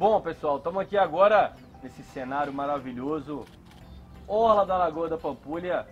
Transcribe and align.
Bom, 0.00 0.18
pessoal, 0.18 0.56
estamos 0.56 0.80
aqui 0.80 0.96
agora 0.96 1.52
nesse 1.82 2.02
cenário 2.02 2.50
maravilhoso, 2.50 3.44
Orla 4.26 4.64
da 4.64 4.78
Lagoa 4.78 5.10
da 5.10 5.18
Pampulha, 5.18 5.86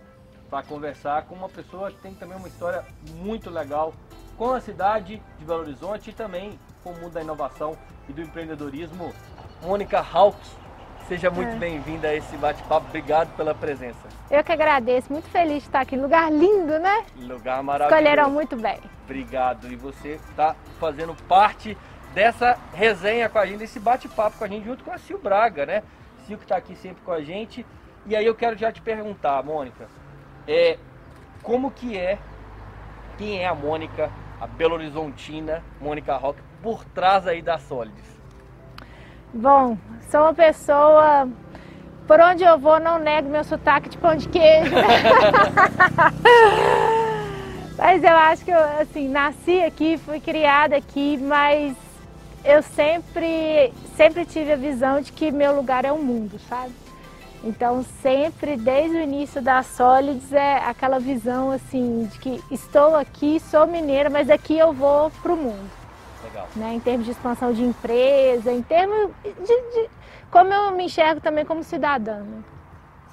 para 0.49 0.63
conversar 0.63 1.25
com 1.25 1.35
uma 1.35 1.47
pessoa 1.47 1.91
que 1.91 1.99
tem 1.99 2.15
também 2.15 2.35
uma 2.35 2.47
história 2.47 2.83
muito 3.17 3.51
legal 3.51 3.93
com 4.35 4.51
a 4.51 4.59
cidade 4.59 5.21
de 5.37 5.45
Belo 5.45 5.59
Horizonte 5.59 6.09
e 6.09 6.13
também 6.13 6.59
com 6.83 6.89
o 6.89 6.95
mundo 6.95 7.11
da 7.11 7.21
inovação 7.21 7.77
e 8.09 8.11
do 8.11 8.19
empreendedorismo. 8.19 9.13
Mônica 9.61 9.99
Hawk, 9.99 10.39
seja 11.07 11.29
muito 11.29 11.51
é. 11.51 11.57
bem-vinda 11.57 12.07
a 12.07 12.15
esse 12.15 12.35
bate-papo. 12.35 12.87
Obrigado 12.87 13.35
pela 13.37 13.53
presença. 13.53 14.09
Eu 14.31 14.43
que 14.43 14.51
agradeço, 14.51 15.13
muito 15.13 15.29
feliz 15.29 15.61
de 15.61 15.69
estar 15.69 15.81
aqui. 15.81 15.95
Lugar 15.95 16.31
lindo, 16.31 16.79
né? 16.79 17.05
Lugar 17.15 17.61
maravilhoso. 17.61 17.95
Escolheram 17.95 18.31
muito 18.31 18.55
bem. 18.55 18.79
Obrigado. 19.03 19.71
E 19.71 19.75
você 19.75 20.19
está 20.31 20.55
fazendo 20.79 21.15
parte 21.27 21.77
dessa 22.13 22.57
resenha 22.73 23.29
com 23.29 23.39
a 23.39 23.45
gente, 23.45 23.59
desse 23.59 23.79
bate-papo 23.79 24.37
com 24.37 24.43
a 24.43 24.47
gente, 24.47 24.65
junto 24.65 24.83
com 24.83 24.91
a 24.91 24.97
Sil 24.97 25.19
Braga, 25.21 25.65
né? 25.65 25.83
Sil 26.25 26.37
que 26.37 26.45
está 26.45 26.57
aqui 26.57 26.75
sempre 26.75 27.01
com 27.03 27.11
a 27.11 27.21
gente. 27.21 27.65
E 28.05 28.15
aí 28.15 28.25
eu 28.25 28.35
quero 28.35 28.57
já 28.57 28.71
te 28.71 28.81
perguntar, 28.81 29.43
Mônica, 29.43 29.87
é, 30.47 30.77
como 31.43 31.71
que 31.71 31.97
é, 31.97 32.17
quem 33.17 33.39
é 33.39 33.47
a 33.47 33.53
Mônica, 33.53 34.09
a 34.39 34.47
Belo 34.47 34.75
Horizontina, 34.75 35.63
Mônica 35.79 36.15
Rock, 36.15 36.41
por 36.61 36.85
trás 36.85 37.27
aí 37.27 37.41
da 37.41 37.57
Solides? 37.57 38.07
Bom, 39.33 39.77
sou 40.09 40.21
uma 40.21 40.33
pessoa. 40.33 41.29
Por 42.07 42.19
onde 42.19 42.43
eu 42.43 42.57
vou, 42.57 42.79
não 42.79 42.97
nego 42.97 43.29
meu 43.29 43.43
sotaque 43.43 43.89
de 43.89 43.97
pão 43.97 44.15
de 44.15 44.27
queijo. 44.29 44.73
mas 47.77 48.03
eu 48.03 48.17
acho 48.17 48.43
que 48.43 48.51
eu, 48.51 48.63
assim, 48.81 49.07
nasci 49.07 49.61
aqui, 49.61 49.97
fui 49.97 50.19
criada 50.19 50.75
aqui, 50.75 51.17
mas 51.17 51.75
eu 52.43 52.61
sempre, 52.63 53.73
sempre 53.95 54.25
tive 54.25 54.53
a 54.53 54.55
visão 54.55 55.01
de 55.01 55.11
que 55.11 55.31
meu 55.31 55.55
lugar 55.55 55.85
é 55.85 55.91
o 55.91 56.01
mundo, 56.01 56.39
sabe? 56.39 56.73
Então 57.43 57.83
sempre, 58.01 58.57
desde 58.57 58.97
o 58.97 59.01
início 59.01 59.41
da 59.41 59.63
Solids, 59.63 60.33
é 60.33 60.57
aquela 60.57 60.99
visão 60.99 61.51
assim 61.51 62.05
de 62.11 62.19
que 62.19 62.43
estou 62.51 62.95
aqui, 62.95 63.39
sou 63.39 63.65
mineira, 63.65 64.09
mas 64.09 64.27
daqui 64.27 64.57
eu 64.57 64.73
vou 64.73 65.09
para 65.21 65.31
o 65.31 65.37
mundo. 65.37 65.69
Legal. 66.23 66.47
Né? 66.55 66.73
Em 66.73 66.79
termos 66.79 67.05
de 67.05 67.11
expansão 67.11 67.53
de 67.53 67.63
empresa, 67.63 68.51
em 68.51 68.61
termos 68.61 69.11
de, 69.23 69.33
de 69.35 69.89
como 70.29 70.53
eu 70.53 70.71
me 70.71 70.85
enxergo 70.85 71.21
também 71.21 71.45
como 71.45 71.63
cidadã. 71.63 72.19
Né? 72.19 72.43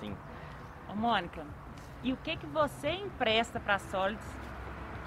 Sim. 0.01 0.17
Ô, 0.91 0.95
Mônica, 0.95 1.45
e 2.03 2.13
o 2.13 2.17
que 2.17 2.37
que 2.37 2.47
você 2.47 2.91
empresta 2.91 3.61
para 3.61 3.77
a 3.77 3.79
Solids, 3.79 4.27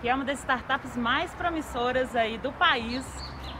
que 0.02 0.08
é 0.08 0.16
uma 0.16 0.23
das 0.23 0.39
startups 0.39 0.95
mais 0.95 1.33
promissoras 1.33 2.16
aí 2.16 2.38
do 2.38 2.54
país 2.54 3.06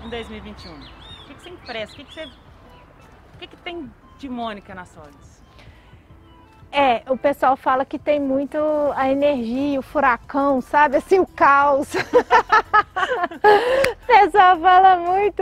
em 0.04 0.10
2021? 0.10 0.72
O 0.74 1.26
que, 1.28 1.34
que 1.36 1.42
você 1.42 1.50
empresta? 1.50 1.94
O 1.94 1.98
que, 1.98 2.06
que 2.06 2.14
você, 2.14 2.26
o 2.26 3.38
que, 3.40 3.48
que 3.48 3.58
tem 3.58 3.92
de 4.18 4.30
Mônica 4.30 4.74
na 4.74 4.86
Solids? 4.86 5.39
É, 6.72 7.02
o 7.10 7.18
pessoal 7.18 7.58
fala 7.58 7.84
que 7.84 7.98
tem 7.98 8.20
muito 8.20 8.58
a 8.96 9.10
energia, 9.10 9.80
o 9.80 9.82
furacão, 9.82 10.62
sabe? 10.62 10.98
Assim, 10.98 11.20
o 11.20 11.26
caos. 11.26 11.96
o 11.98 12.06
pessoal 14.06 14.60
fala 14.60 14.98
muito. 14.98 15.42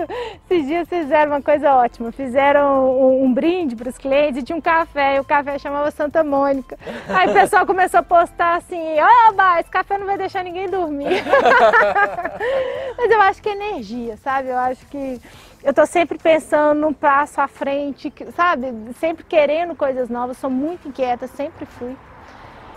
Esses 0.49 0.67
dias 0.67 0.87
fizeram 0.87 1.33
uma 1.33 1.41
coisa 1.41 1.73
ótima. 1.75 2.13
Fizeram 2.13 2.97
um, 2.97 3.25
um 3.25 3.33
brinde 3.33 3.75
para 3.75 3.89
os 3.89 3.97
clientes 3.97 4.41
e 4.41 4.43
tinha 4.43 4.57
um 4.57 4.61
café. 4.61 5.17
E 5.17 5.19
o 5.19 5.25
café 5.25 5.59
chamava 5.59 5.91
Santa 5.91 6.23
Mônica. 6.23 6.79
Aí 7.09 7.29
o 7.29 7.33
pessoal 7.33 7.65
começou 7.65 7.99
a 7.99 8.03
postar 8.03 8.55
assim: 8.55 8.81
Oba, 9.27 9.59
esse 9.59 9.69
café 9.69 9.97
não 9.97 10.05
vai 10.05 10.17
deixar 10.17 10.45
ninguém 10.45 10.69
dormir. 10.69 11.23
Mas 12.97 13.11
eu 13.11 13.21
acho 13.21 13.41
que 13.41 13.49
é 13.49 13.51
energia, 13.51 14.15
sabe? 14.17 14.47
Eu 14.47 14.57
acho 14.57 14.85
que 14.85 15.19
eu 15.67 15.73
tô 15.73 15.85
sempre 15.85 16.17
pensando 16.17 16.79
num 16.79 16.93
passo 16.93 17.41
à 17.41 17.47
frente, 17.49 18.13
sabe? 18.33 18.73
Sempre 19.01 19.25
querendo 19.25 19.75
coisas 19.75 20.07
novas, 20.09 20.37
sou 20.37 20.49
muito 20.49 20.87
inquieta, 20.87 21.27
sempre 21.27 21.65
fui. 21.65 21.93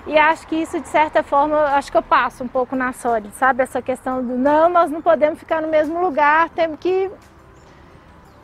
E 0.08 0.18
acho 0.18 0.44
que 0.48 0.56
isso, 0.56 0.80
de 0.80 0.88
certa 0.88 1.22
forma, 1.22 1.56
acho 1.76 1.88
que 1.88 1.96
eu 1.96 2.02
passo 2.02 2.42
um 2.42 2.48
pouco 2.48 2.74
na 2.74 2.92
Sólida, 2.92 3.30
sabe? 3.34 3.62
Essa 3.62 3.80
questão 3.80 4.20
do 4.26 4.36
não, 4.36 4.68
nós 4.68 4.90
não 4.90 5.00
podemos 5.00 5.38
ficar 5.38 5.62
no 5.62 5.68
mesmo 5.68 6.00
lugar, 6.00 6.48
temos 6.48 6.80
que 6.80 7.08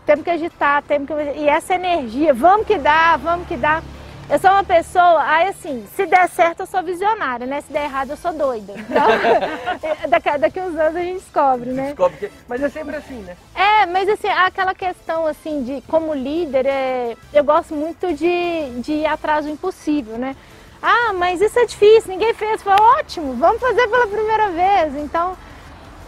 temos 0.06 0.22
que 0.22 0.30
agitar, 0.30 0.80
temos 0.84 1.08
que 1.08 1.14
e 1.40 1.48
essa 1.48 1.74
energia, 1.74 2.32
vamos 2.32 2.68
que 2.68 2.78
dá, 2.78 3.16
vamos 3.16 3.48
que 3.48 3.56
dá. 3.56 3.82
Eu 4.28 4.40
sou 4.40 4.50
uma 4.50 4.64
pessoa, 4.64 5.22
aí 5.22 5.48
assim, 5.48 5.86
se 5.94 6.04
der 6.04 6.28
certo 6.28 6.60
eu 6.60 6.66
sou 6.66 6.82
visionária, 6.82 7.46
né? 7.46 7.60
Se 7.60 7.72
der 7.72 7.84
errado 7.84 8.10
eu 8.10 8.16
sou 8.16 8.32
doida. 8.32 8.74
Então, 8.76 9.06
daqui, 10.10 10.38
daqui 10.38 10.60
uns 10.60 10.76
anos 10.76 10.96
a 10.96 11.00
gente 11.00 11.20
descobre, 11.20 11.70
né? 11.70 11.86
Descobre 11.86 12.16
que... 12.16 12.30
Mas 12.48 12.60
é 12.60 12.68
sempre 12.68 12.96
assim, 12.96 13.20
né? 13.22 13.36
É, 13.54 13.86
mas 13.86 14.08
assim, 14.08 14.26
aquela 14.26 14.74
questão 14.74 15.26
assim 15.26 15.62
de 15.62 15.80
como 15.82 16.12
líder, 16.12 16.66
é... 16.66 17.16
eu 17.32 17.44
gosto 17.44 17.72
muito 17.74 18.12
de, 18.14 18.80
de 18.80 18.92
ir 18.92 19.06
atrás 19.06 19.44
do 19.44 19.50
impossível, 19.52 20.18
né? 20.18 20.34
Ah, 20.82 21.12
mas 21.12 21.40
isso 21.40 21.58
é 21.58 21.64
difícil, 21.64 22.10
ninguém 22.10 22.34
fez. 22.34 22.62
Foi 22.62 22.72
ótimo, 22.72 23.34
vamos 23.34 23.60
fazer 23.60 23.86
pela 23.86 24.08
primeira 24.08 24.50
vez. 24.50 24.96
Então, 24.96 25.36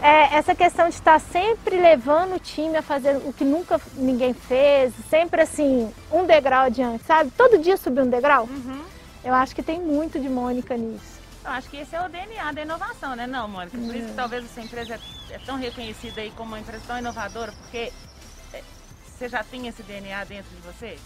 é, 0.02 0.36
essa 0.36 0.54
questão 0.54 0.88
de 0.88 0.94
estar 0.94 1.20
sempre 1.20 1.76
levando 1.76 2.36
o 2.36 2.38
time 2.38 2.76
a 2.76 2.82
fazer 2.82 3.16
o 3.16 3.32
que 3.32 3.44
nunca 3.44 3.80
ninguém 3.94 4.32
fez, 4.32 4.92
sempre 5.10 5.42
assim, 5.42 5.92
um 6.12 6.24
degrau 6.24 6.66
adiante, 6.66 7.04
sabe? 7.04 7.30
Todo 7.36 7.58
dia 7.58 7.76
subir 7.76 8.02
um 8.02 8.10
degrau. 8.10 8.44
Uhum. 8.44 8.84
Eu 9.24 9.34
acho 9.34 9.54
que 9.54 9.62
tem 9.62 9.80
muito 9.80 10.20
de 10.20 10.28
Mônica 10.28 10.76
nisso. 10.76 11.18
Eu 11.44 11.50
acho 11.50 11.68
que 11.70 11.78
esse 11.78 11.96
é 11.96 12.00
o 12.00 12.08
DNA 12.08 12.52
da 12.52 12.62
inovação, 12.62 13.16
né, 13.16 13.26
não, 13.26 13.48
Mônica? 13.48 13.76
Por 13.76 13.94
isso 13.94 14.08
que 14.08 14.14
talvez 14.14 14.44
essa 14.44 14.60
empresa 14.60 14.94
é, 15.30 15.34
é 15.34 15.38
tão 15.38 15.56
reconhecida 15.56 16.20
aí 16.20 16.30
como 16.30 16.50
uma 16.50 16.60
empresa 16.60 16.84
tão 16.86 16.98
inovadora, 16.98 17.52
porque 17.52 17.92
é, 18.52 18.62
você 19.04 19.28
já 19.28 19.42
tem 19.42 19.66
esse 19.66 19.82
DNA 19.82 20.24
dentro 20.24 20.50
de 20.54 20.62
você? 20.62 20.98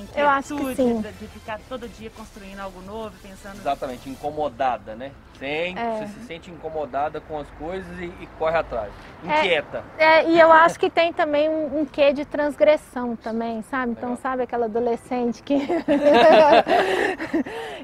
Essa 0.00 0.20
eu 0.20 0.28
acho 0.28 0.56
que 0.56 0.74
sim. 0.74 1.00
De, 1.00 1.12
de, 1.12 1.26
ficar 1.28 1.60
todo 1.68 1.88
dia 1.88 2.10
construindo 2.10 2.60
algo 2.60 2.80
novo, 2.82 3.12
pensando... 3.22 3.56
Exatamente, 3.56 4.08
incomodada, 4.08 4.94
né? 4.94 5.12
Tem, 5.38 5.76
é. 5.76 5.98
você 5.98 6.06
se 6.06 6.26
sente 6.26 6.50
incomodada 6.50 7.20
com 7.20 7.38
as 7.38 7.48
coisas 7.58 7.98
e, 7.98 8.04
e 8.04 8.28
corre 8.38 8.56
atrás. 8.56 8.92
É, 9.26 9.38
Inquieta. 9.38 9.84
É, 9.98 10.04
é, 10.04 10.30
e 10.30 10.40
eu 10.40 10.52
acho 10.52 10.78
que 10.78 10.88
tem 10.88 11.12
também 11.12 11.48
um, 11.48 11.80
um 11.80 11.84
quê 11.84 12.12
de 12.12 12.24
transgressão 12.24 13.16
também, 13.16 13.62
sabe? 13.62 13.92
Então, 13.92 14.10
Legal. 14.10 14.22
sabe 14.22 14.42
aquela 14.42 14.66
adolescente 14.66 15.42
que... 15.42 15.56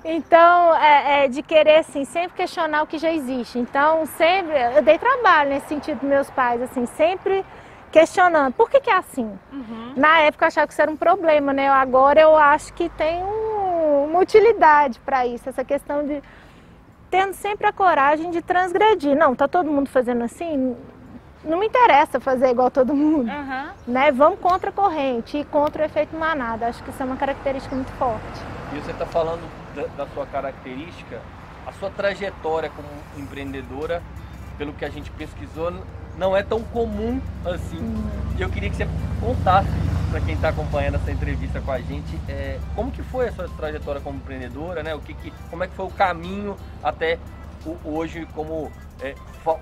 então, 0.05 0.77
é, 0.77 1.25
é, 1.25 1.29
de 1.29 1.43
querer, 1.43 1.79
assim, 1.79 2.05
sempre 2.05 2.37
questionar 2.37 2.83
o 2.83 2.87
que 2.87 2.99
já 2.99 3.13
existe. 3.13 3.59
Então, 3.59 4.07
sempre... 4.07 4.55
Eu 4.77 4.83
dei 4.83 4.99
trabalho 4.99 5.51
nesse 5.51 5.69
sentido 5.69 5.99
dos 5.99 6.09
meus 6.09 6.31
pais, 6.31 6.63
assim, 6.63 6.87
sempre 6.87 7.45
questionando 7.91 8.53
por 8.53 8.71
que, 8.71 8.81
que 8.81 8.91
é 8.91 8.97
assim. 8.97 9.39
Uhum. 9.53 9.95
Na 9.97 10.21
época 10.21 10.45
eu 10.45 10.49
achava 10.49 10.67
que 10.67 10.73
isso 10.73 10.83
era 10.83 10.91
um 10.91 10.97
problema, 10.97 11.53
né? 11.53 11.69
Agora 11.69 12.21
eu 12.21 12.37
acho 12.37 12.73
que 12.75 12.89
tem 12.91 13.23
um, 13.23 14.05
uma 14.11 14.21
utilidade 14.21 15.01
para 15.01 15.27
isso, 15.27 15.49
essa 15.49 15.65
questão 15.65 16.07
de 16.07 16.23
tendo 17.11 17.33
sempre 17.35 17.67
a 17.67 17.73
coragem 17.73 18.31
de 18.31 18.43
transgredir. 18.43 19.17
Não, 19.17 19.35
tá 19.35 19.49
todo 19.49 19.71
mundo 19.71 19.89
fazendo 19.89 20.23
assim, 20.23 20.77
não 21.45 21.59
me 21.59 21.67
interessa 21.67 22.21
fazer 22.21 22.51
igual 22.51 22.71
todo 22.71 22.95
mundo, 22.95 23.31
uhum. 23.31 23.69
né? 23.87 24.13
Vamos 24.13 24.39
contra 24.41 24.71
a 24.71 24.73
corrente 24.73 25.39
e 25.39 25.45
contra 25.45 25.83
o 25.83 25.87
efeito 25.87 26.17
manada. 26.17 26.67
Acho 26.67 26.83
que 26.83 26.91
isso 26.91 27.03
é 27.03 27.07
uma 27.07 27.17
característica 27.17 27.75
muito 27.75 27.93
forte. 27.93 28.41
E 28.73 28.81
você 28.81 28.91
está 28.91 29.07
falando 29.07 29.49
da, 29.75 30.05
da 30.05 30.07
sua 30.13 30.27
característica, 30.27 31.21
a 31.67 31.73
sua 31.73 31.91
trajetória 31.91 32.71
como 32.71 32.89
empreendedora, 33.17 34.03
pelo 34.59 34.73
que 34.73 34.85
a 34.85 34.91
gente 34.91 35.11
pesquisou, 35.13 35.73
não 36.19 36.37
é 36.37 36.43
tão 36.43 36.61
comum 36.63 37.21
assim. 37.47 37.79
E 38.37 38.43
eu 38.43 38.51
queria 38.51 38.69
que 38.69 38.77
você 38.77 38.89
contasse 39.21 39.69
para 40.11 40.21
quem 40.21 40.35
está 40.35 40.49
acompanhando 40.49 40.97
essa 40.97 41.13
entrevista 41.13 41.61
com 41.61 41.71
a 41.71 41.81
gente, 41.81 42.19
é, 42.29 42.59
como 42.75 42.91
que 42.91 43.03
foi 43.03 43.29
a 43.29 43.33
sua 43.33 43.49
trajetória 43.49 44.01
como 44.01 44.17
empreendedora, 44.17 44.83
né? 44.83 44.95
O 44.95 45.01
que, 45.01 45.15
que 45.15 45.33
como 45.51 45.65
é 45.65 45.69
que 45.69 45.75
foi 45.75 45.87
o 45.87 45.91
caminho 45.91 46.57
até 46.83 47.19
o, 47.65 47.77
hoje 47.85 48.27
como 48.35 48.73
é, 49.01 49.15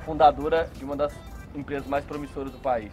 fundadora 0.04 0.68
de 0.74 0.84
uma 0.84 0.96
das 0.96 1.12
empresas 1.54 1.86
mais 1.86 2.04
promissoras 2.04 2.52
do 2.52 2.58
país? 2.58 2.90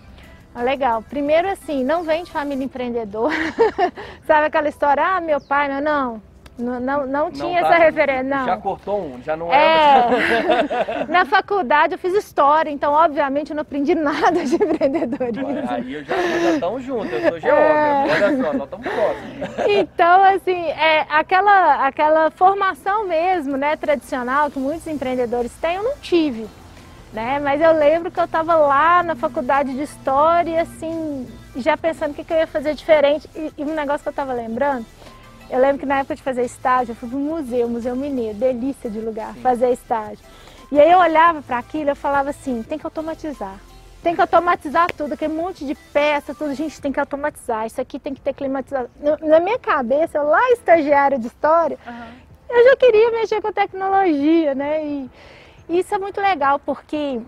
Ah, 0.53 0.63
legal. 0.63 1.01
Primeiro 1.01 1.49
assim, 1.49 1.83
não 1.83 2.03
vem 2.03 2.23
de 2.23 2.31
família 2.31 2.63
empreendedora. 2.63 3.35
Sabe 4.25 4.47
aquela 4.47 4.69
história, 4.69 5.03
ah, 5.03 5.21
meu 5.21 5.39
pai, 5.39 5.69
não, 5.69 5.81
não 5.81 6.32
não, 6.57 6.79
não, 6.79 7.07
não 7.07 7.31
tinha 7.31 7.61
não 7.61 7.67
essa 7.67 7.77
tá, 7.77 7.83
referência, 7.83 8.23
não. 8.23 8.45
Já 8.45 8.57
cortou 8.57 9.01
um, 9.01 9.21
já 9.23 9.35
não 9.35 9.51
é. 9.51 10.05
é 10.05 11.05
Na 11.09 11.25
faculdade 11.25 11.93
eu 11.93 11.97
fiz 11.97 12.13
história, 12.13 12.69
então 12.69 12.93
obviamente 12.93 13.49
eu 13.49 13.55
não 13.55 13.63
aprendi 13.63 13.95
nada 13.95 14.45
de 14.45 14.55
empreendedorismo. 14.55 15.63
Aí 15.67 15.93
eu 15.93 16.03
já, 16.03 16.15
já 16.15 16.51
estamos 16.51 16.83
juntos, 16.83 17.11
eu 17.11 17.29
sou 17.29 17.39
geógrafo, 17.39 17.49
é... 17.49 18.03
olha 18.11 18.37
só, 18.37 18.53
nós 18.53 18.63
estamos 18.63 18.87
próximos. 18.87 19.67
Então, 19.67 20.23
assim, 20.23 20.65
é, 20.65 21.05
aquela, 21.09 21.87
aquela 21.87 22.31
formação 22.31 23.07
mesmo, 23.07 23.57
né, 23.57 23.75
tradicional, 23.75 24.51
que 24.51 24.59
muitos 24.59 24.85
empreendedores 24.85 25.51
têm, 25.55 25.77
eu 25.77 25.83
não 25.83 25.97
tive. 25.97 26.47
Né? 27.11 27.39
Mas 27.39 27.61
eu 27.61 27.71
lembro 27.73 28.09
que 28.09 28.19
eu 28.19 28.25
estava 28.25 28.55
lá 28.55 29.03
na 29.03 29.15
faculdade 29.15 29.73
de 29.73 29.83
História, 29.83 30.61
assim, 30.61 31.27
já 31.55 31.77
pensando 31.77 32.11
o 32.11 32.13
que, 32.13 32.23
que 32.23 32.33
eu 32.33 32.37
ia 32.37 32.47
fazer 32.47 32.73
diferente. 32.73 33.29
E, 33.35 33.53
e 33.57 33.63
um 33.63 33.75
negócio 33.75 34.01
que 34.01 34.07
eu 34.07 34.11
estava 34.11 34.33
lembrando, 34.33 34.85
eu 35.49 35.59
lembro 35.59 35.79
que 35.79 35.85
na 35.85 35.99
época 35.99 36.15
de 36.15 36.23
fazer 36.23 36.43
estágio, 36.43 36.91
eu 36.91 36.95
fui 36.95 37.09
para 37.09 37.17
o 37.17 37.21
museu, 37.21 37.67
Museu 37.69 37.95
Mineiro, 37.95 38.37
delícia 38.37 38.89
de 38.89 38.99
lugar, 38.99 39.33
Sim. 39.33 39.41
fazer 39.41 39.71
estágio. 39.71 40.23
E 40.71 40.79
aí 40.79 40.89
eu 40.89 40.97
olhava 40.99 41.41
para 41.41 41.59
aquilo 41.59 41.91
e 41.91 41.95
falava 41.95 42.31
assim, 42.31 42.63
tem 42.63 42.79
que 42.79 42.85
automatizar. 42.85 43.59
tem 44.01 44.13
que 44.15 44.21
automatizar 44.21 44.91
tudo, 44.91 45.13
aquele 45.13 45.33
monte 45.33 45.65
de 45.65 45.75
peça, 45.75 46.35
tudo 46.35 46.53
gente 46.53 46.81
tem 46.81 46.91
que 46.91 46.99
automatizar. 46.99 47.65
Isso 47.65 47.79
aqui 47.79 47.97
tem 47.97 48.13
que 48.13 48.19
ter 48.19 48.33
climatização. 48.33 48.89
Na 49.21 49.39
minha 49.39 49.57
cabeça, 49.57 50.17
eu 50.17 50.23
lá 50.23 50.51
estagiária 50.51 51.17
de 51.17 51.27
história, 51.27 51.77
uhum. 51.87 52.57
eu 52.57 52.63
já 52.65 52.75
queria 52.75 53.11
mexer 53.11 53.41
com 53.41 53.51
tecnologia, 53.53 54.53
né? 54.53 54.85
E 54.85 55.09
isso 55.69 55.95
é 55.95 55.97
muito 55.97 56.19
legal 56.19 56.59
porque 56.59 57.21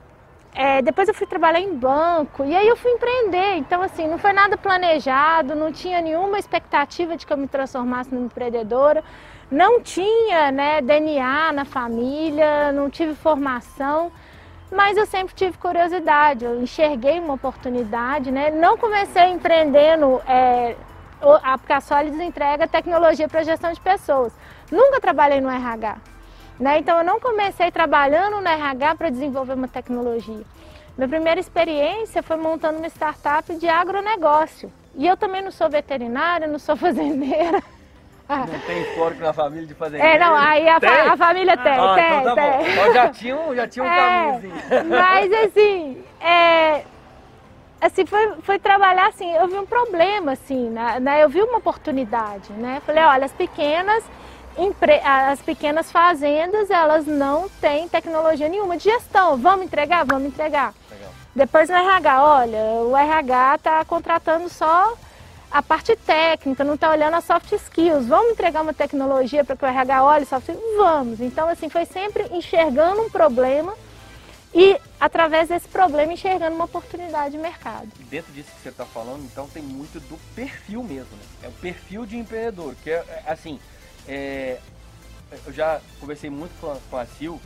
é, 0.56 0.82
depois 0.82 1.10
eu 1.10 1.14
fui 1.14 1.28
trabalhar 1.28 1.60
em 1.60 1.76
banco 1.76 2.46
e 2.46 2.56
aí 2.56 2.66
eu 2.66 2.78
fui 2.78 2.90
empreender. 2.92 3.58
Então, 3.58 3.82
assim, 3.82 4.08
não 4.08 4.18
foi 4.18 4.32
nada 4.32 4.56
planejado, 4.58 5.54
não 5.54 5.70
tinha 5.70 6.02
nenhuma 6.02 6.40
expectativa 6.40 7.18
de 7.18 7.26
que 7.26 7.34
eu 7.34 7.38
me 7.38 7.48
transformasse 7.48 8.14
numa 8.14 8.28
empreendedora. 8.28 9.04
Não 9.52 9.82
tinha 9.82 10.52
né, 10.52 10.82
DNA 10.82 11.52
na 11.52 11.66
família, 11.66 12.72
não 12.72 12.90
tive 12.90 13.14
formação, 13.14 14.12
mas 14.72 14.98
eu 14.98 15.06
sempre 15.06 15.36
tive 15.36 15.58
curiosidade. 15.58 16.46
Eu 16.46 16.62
enxerguei 16.62 17.20
uma 17.20 17.34
oportunidade, 17.34 18.32
né? 18.32 18.50
Não 18.50 18.78
comecei 18.78 19.26
empreendendo, 19.26 20.22
é, 20.26 20.78
a 21.44 21.82
Solids 21.82 22.20
entrega 22.20 22.66
tecnologia 22.66 23.28
para 23.28 23.44
gestão 23.44 23.74
de 23.74 23.82
pessoas. 23.82 24.34
Nunca 24.72 25.02
trabalhei 25.02 25.42
no 25.42 25.50
RH. 25.50 26.15
Né? 26.60 26.80
Então 26.80 26.98
eu 26.98 27.04
não 27.04 27.20
comecei 27.20 27.70
trabalhando 27.72 28.40
no 28.42 28.48
RH 28.48 28.96
para 28.96 29.10
desenvolver 29.10 29.54
uma 29.54 29.68
tecnologia. 29.68 30.44
Minha 30.98 31.10
primeira 31.10 31.40
experiência 31.40 32.24
foi 32.24 32.38
montando 32.38 32.78
uma 32.78 32.88
startup 32.88 33.54
de 33.56 33.68
agronegócio. 33.68 34.72
E 34.96 35.06
eu 35.06 35.18
também 35.18 35.42
não 35.42 35.52
sou 35.52 35.70
veterinária, 35.70 36.48
não 36.48 36.58
sou 36.60 36.76
fazendeira. 36.78 37.62
Não 38.28 38.60
tem 38.66 38.82
histórico 38.82 39.22
na 39.22 39.34
família 39.34 39.68
de 39.68 39.76
fazendeiro? 39.76 40.16
É, 40.16 40.18
não, 40.18 40.34
aí 40.34 40.68
a, 40.68 40.80
fa 40.80 41.14
a 41.14 41.18
família 41.18 41.56
tem, 41.58 41.74
ah, 41.74 41.96
tem, 41.96 42.22
então 42.22 42.36
tá 42.36 42.42
tem. 42.42 42.52
Bom. 42.52 42.68
Então 42.68 42.94
já 42.94 43.10
tinha 43.10 43.36
um, 43.38 43.56
já 43.56 43.68
tinha 43.68 43.86
um 43.86 43.88
é, 43.88 43.96
caminhozinho. 43.96 44.54
Mas 44.90 45.34
assim, 45.34 46.04
é, 46.20 46.84
assim 47.80 48.06
foi, 48.08 48.34
foi 48.42 48.58
trabalhar 48.58 49.08
assim, 49.08 49.32
eu 49.32 49.48
vi 49.48 49.56
um 49.56 49.66
problema 49.66 50.32
assim, 50.32 50.72
né, 50.72 51.00
né 51.00 51.24
eu 51.24 51.30
vi 51.30 51.40
uma 51.40 51.60
oportunidade, 51.60 52.52
né? 52.54 52.82
Falei, 52.84 53.04
olha, 53.04 53.26
as 53.26 53.34
pequenas 53.34 54.04
as 55.04 55.42
pequenas 55.42 55.92
fazendas, 55.92 56.70
elas 56.70 57.06
não 57.06 57.50
têm 57.62 57.88
tecnologia 57.88 58.48
nenhuma 58.48 58.78
de 58.78 58.86
gestão. 58.86 59.38
Vamos 59.38 59.66
entregar? 59.66 60.06
Vamos 60.06 60.28
entregar. 60.28 60.74
Legal. 60.90 61.12
Depois 61.36 61.70
o 61.70 61.74
RH, 61.74 62.24
olha, 62.24 62.58
o 62.58 62.96
RH 62.96 63.56
está 63.56 63.86
contratando 63.86 64.48
só 64.50 64.96
a 65.52 65.62
parte 65.62 65.96
técnica, 65.96 66.64
não 66.64 66.76
está 66.76 66.92
olhando 66.92 67.16
as 67.16 67.26
soft 67.26 67.52
skills. 67.52 68.08
Vamos 68.08 68.32
entregar 68.32 68.62
uma 68.62 68.74
tecnologia 68.74 69.44
para 69.44 69.56
que 69.56 69.66
o 69.66 69.68
RH 69.68 70.04
olhe 70.04 70.26
soft 70.26 70.50
skills? 70.50 70.78
Vamos. 70.78 71.20
Então, 71.20 71.48
assim, 71.50 71.70
foi 71.70 71.86
sempre 71.86 72.26
enxergando 72.32 73.02
um 73.02 73.10
problema 73.10 73.74
e, 74.54 74.80
através 75.00 75.50
desse 75.50 75.68
problema, 75.68 76.14
enxergando 76.14 76.56
uma 76.56 76.66
oportunidade 76.66 77.32
de 77.32 77.38
mercado. 77.38 77.90
Dentro 78.10 78.32
disso 78.32 78.50
que 78.56 78.62
você 78.62 78.70
está 78.70 78.86
falando, 78.86 79.24
então, 79.26 79.48
tem 79.50 79.62
muito 79.62 80.00
do 80.00 80.18
perfil 80.34 80.82
mesmo, 80.82 81.18
né? 81.18 81.24
É 81.44 81.48
o 81.50 81.52
perfil 81.52 82.06
de 82.06 82.18
empreendedor, 82.18 82.74
que 82.82 82.90
é, 82.90 83.24
é 83.26 83.32
assim, 83.32 83.60
é, 84.08 84.60
eu 85.46 85.54
já 85.54 85.82
conversei 86.00 86.30
muito 86.30 86.52
com 86.60 86.72
a, 86.72 86.78
com 86.90 86.98
a 86.98 87.06
Sil 87.06 87.42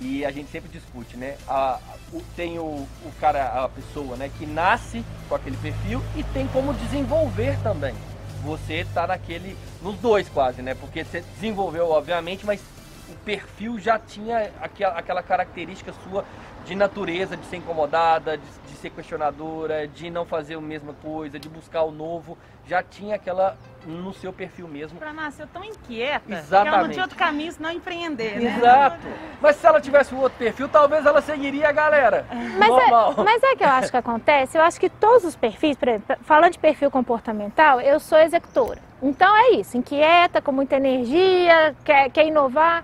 e 0.00 0.24
a 0.24 0.30
gente 0.30 0.50
sempre 0.50 0.68
discute, 0.70 1.16
né? 1.16 1.36
A, 1.46 1.78
o, 2.12 2.20
tem 2.36 2.58
o, 2.58 2.62
o 2.62 3.12
cara, 3.20 3.64
a 3.64 3.68
pessoa, 3.68 4.16
né, 4.16 4.30
que 4.38 4.46
nasce 4.46 5.04
com 5.28 5.34
aquele 5.34 5.56
perfil 5.56 6.02
e 6.16 6.22
tem 6.24 6.46
como 6.48 6.74
desenvolver 6.74 7.56
também. 7.62 7.94
Você 8.42 8.86
tá 8.92 9.06
naquele, 9.06 9.56
nos 9.80 9.96
dois 9.98 10.28
quase, 10.28 10.60
né? 10.60 10.74
Porque 10.74 11.04
você 11.04 11.22
desenvolveu, 11.34 11.90
obviamente, 11.90 12.44
mas 12.44 12.60
o 13.08 13.14
perfil 13.24 13.78
já 13.78 13.98
tinha 13.98 14.50
aquela, 14.60 14.98
aquela 14.98 15.22
característica 15.22 15.94
sua 16.04 16.24
de 16.64 16.74
natureza, 16.74 17.36
de 17.36 17.44
ser 17.46 17.56
incomodada, 17.56 18.38
de, 18.38 18.44
de, 18.66 18.76
ser 18.76 18.90
questionadora, 18.90 19.86
de 19.86 20.10
não 20.10 20.24
fazer 20.24 20.54
a 20.54 20.60
mesma 20.60 20.94
coisa, 20.94 21.38
de 21.38 21.48
buscar 21.48 21.82
o 21.82 21.90
novo, 21.90 22.38
já 22.66 22.82
tinha 22.82 23.16
aquela 23.16 23.56
no 23.86 24.14
seu 24.14 24.32
perfil 24.32 24.66
mesmo. 24.66 24.98
Ela 25.00 25.12
nasceu 25.12 25.46
tão 25.46 25.62
inquieta 25.62 26.32
Exatamente. 26.32 26.70
que 26.70 26.74
ela 26.74 26.82
não 26.82 26.90
tinha 26.90 27.02
outro 27.02 27.18
caminho 27.18 27.52
senão 27.52 27.70
empreender, 27.70 28.40
né? 28.40 28.56
Exato. 28.56 29.06
Mas 29.42 29.56
se 29.56 29.66
ela 29.66 29.78
tivesse 29.78 30.14
um 30.14 30.20
outro 30.20 30.38
perfil, 30.38 30.68
talvez 30.68 31.04
ela 31.04 31.20
seguiria 31.20 31.68
a 31.68 31.72
galera. 31.72 32.26
Mas 32.58 32.68
Normal. 32.68 33.14
É, 33.18 33.22
mas 33.22 33.42
é 33.42 33.56
que 33.56 33.64
eu 33.64 33.68
acho 33.68 33.90
que 33.90 33.96
acontece, 33.96 34.56
eu 34.56 34.62
acho 34.62 34.80
que 34.80 34.88
todos 34.88 35.24
os 35.24 35.36
perfis, 35.36 35.76
falando 36.22 36.52
de 36.52 36.58
perfil 36.58 36.90
comportamental, 36.90 37.80
eu 37.80 38.00
sou 38.00 38.18
executora. 38.18 38.78
Então 39.02 39.36
é 39.36 39.50
isso, 39.56 39.76
inquieta, 39.76 40.40
com 40.40 40.50
muita 40.50 40.76
energia, 40.76 41.76
quer, 41.84 42.08
quer 42.08 42.26
inovar. 42.26 42.82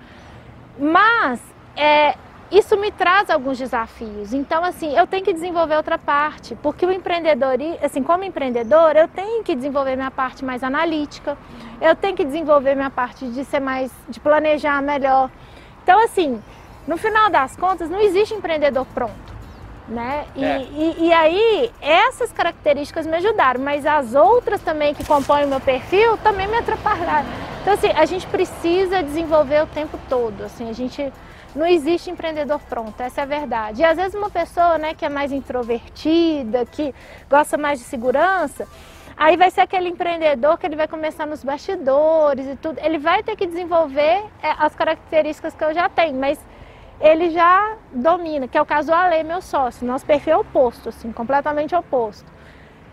Mas 0.78 1.40
é, 1.74 2.14
isso 2.50 2.76
me 2.76 2.90
traz 2.90 3.30
alguns 3.30 3.58
desafios. 3.58 4.32
Então, 4.32 4.64
assim, 4.64 4.96
eu 4.96 5.06
tenho 5.06 5.24
que 5.24 5.32
desenvolver 5.32 5.76
outra 5.76 5.96
parte, 5.96 6.56
porque 6.56 6.84
o 6.84 6.90
empreendedor, 6.90 7.56
assim, 7.82 8.02
como 8.02 8.24
empreendedor, 8.24 8.96
eu 8.96 9.06
tenho 9.06 9.44
que 9.44 9.54
desenvolver 9.54 9.94
minha 9.94 10.10
parte 10.10 10.44
mais 10.44 10.64
analítica, 10.64 11.38
eu 11.80 11.94
tenho 11.94 12.16
que 12.16 12.24
desenvolver 12.24 12.74
minha 12.74 12.90
parte 12.90 13.26
de 13.28 13.44
ser 13.44 13.60
mais, 13.60 13.92
de 14.08 14.18
planejar 14.18 14.82
melhor. 14.82 15.30
Então, 15.82 16.02
assim, 16.02 16.42
no 16.88 16.96
final 16.96 17.30
das 17.30 17.54
contas, 17.56 17.88
não 17.88 18.00
existe 18.00 18.34
empreendedor 18.34 18.84
pronto. 18.86 19.30
Né? 19.86 20.24
E, 20.36 20.44
é. 20.44 20.62
e, 20.62 21.06
e, 21.06 21.12
aí, 21.12 21.72
essas 21.80 22.32
características 22.32 23.06
me 23.06 23.16
ajudaram, 23.16 23.60
mas 23.60 23.84
as 23.84 24.14
outras 24.14 24.60
também 24.60 24.94
que 24.94 25.04
compõem 25.04 25.44
o 25.44 25.48
meu 25.48 25.60
perfil 25.60 26.16
também 26.18 26.46
me 26.46 26.56
atrapalharam. 26.56 27.26
Então, 27.60 27.74
assim, 27.74 27.90
a 27.90 28.04
gente 28.04 28.24
precisa 28.28 29.02
desenvolver 29.02 29.64
o 29.64 29.66
tempo 29.66 29.98
todo. 30.08 30.44
Assim, 30.44 30.70
a 30.70 30.72
gente 30.72 31.12
não 31.54 31.66
existe 31.66 32.10
empreendedor 32.10 32.60
pronto, 32.68 33.00
essa 33.00 33.20
é 33.20 33.24
a 33.24 33.26
verdade. 33.26 33.82
E 33.82 33.84
às 33.84 33.96
vezes 33.96 34.14
uma 34.14 34.30
pessoa 34.30 34.78
né, 34.78 34.94
que 34.94 35.04
é 35.04 35.08
mais 35.08 35.32
introvertida, 35.32 36.64
que 36.66 36.94
gosta 37.28 37.56
mais 37.56 37.78
de 37.78 37.84
segurança, 37.84 38.66
aí 39.16 39.36
vai 39.36 39.50
ser 39.50 39.62
aquele 39.62 39.88
empreendedor 39.88 40.58
que 40.58 40.66
ele 40.66 40.76
vai 40.76 40.86
começar 40.86 41.26
nos 41.26 41.42
bastidores 41.42 42.46
e 42.46 42.56
tudo. 42.56 42.78
Ele 42.78 42.98
vai 42.98 43.22
ter 43.22 43.36
que 43.36 43.46
desenvolver 43.46 44.24
é, 44.42 44.54
as 44.58 44.74
características 44.74 45.54
que 45.54 45.64
eu 45.64 45.74
já 45.74 45.88
tenho, 45.88 46.18
mas 46.18 46.38
ele 47.00 47.30
já 47.30 47.76
domina, 47.92 48.46
que 48.46 48.56
é 48.56 48.62
o 48.62 48.66
caso 48.66 48.88
do 48.88 48.94
Ale, 48.94 49.22
meu 49.24 49.40
sócio. 49.40 49.86
Nosso 49.86 50.04
perfil 50.04 50.34
é 50.34 50.36
oposto, 50.36 50.90
assim, 50.90 51.10
completamente 51.10 51.74
oposto. 51.74 52.30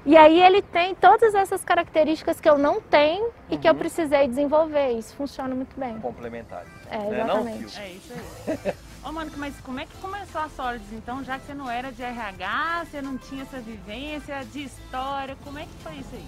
E 0.05 0.15
aí 0.15 0.41
ele 0.41 0.61
tem 0.61 0.95
todas 0.95 1.35
essas 1.35 1.65
características 1.65 2.39
que 2.39 2.47
eu 2.47 2.57
não 2.57 2.79
tenho 2.79 3.29
e 3.49 3.55
uhum. 3.55 3.59
que 3.59 3.67
eu 3.67 3.73
uhum. 3.73 3.79
precisei 3.79 4.25
desenvolver. 4.25 4.91
Isso 4.91 5.13
funciona 5.15 5.53
muito 5.53 5.77
bem. 5.77 5.99
Complementares. 5.99 6.76
É, 6.89 7.13
exatamente. 7.13 7.75
Não, 7.75 7.83
é 7.83 7.89
isso 7.89 8.13
aí. 8.13 8.73
Ô, 9.03 9.11
Mônica, 9.11 9.37
mas 9.37 9.53
como 9.61 9.79
é 9.79 9.85
que 9.85 9.95
começou 9.97 10.41
a 10.41 10.49
Solids, 10.49 10.91
então? 10.91 11.23
Já 11.23 11.39
que 11.39 11.45
você 11.45 11.53
não 11.53 11.69
era 11.69 11.91
de 11.91 12.03
RH, 12.03 12.85
você 12.85 13.01
não 13.01 13.17
tinha 13.17 13.43
essa 13.43 13.59
vivência 13.59 14.43
de 14.51 14.63
história, 14.63 15.37
como 15.43 15.59
é 15.59 15.63
que 15.63 15.83
foi 15.83 15.93
isso 15.93 16.13
aí? 16.13 16.27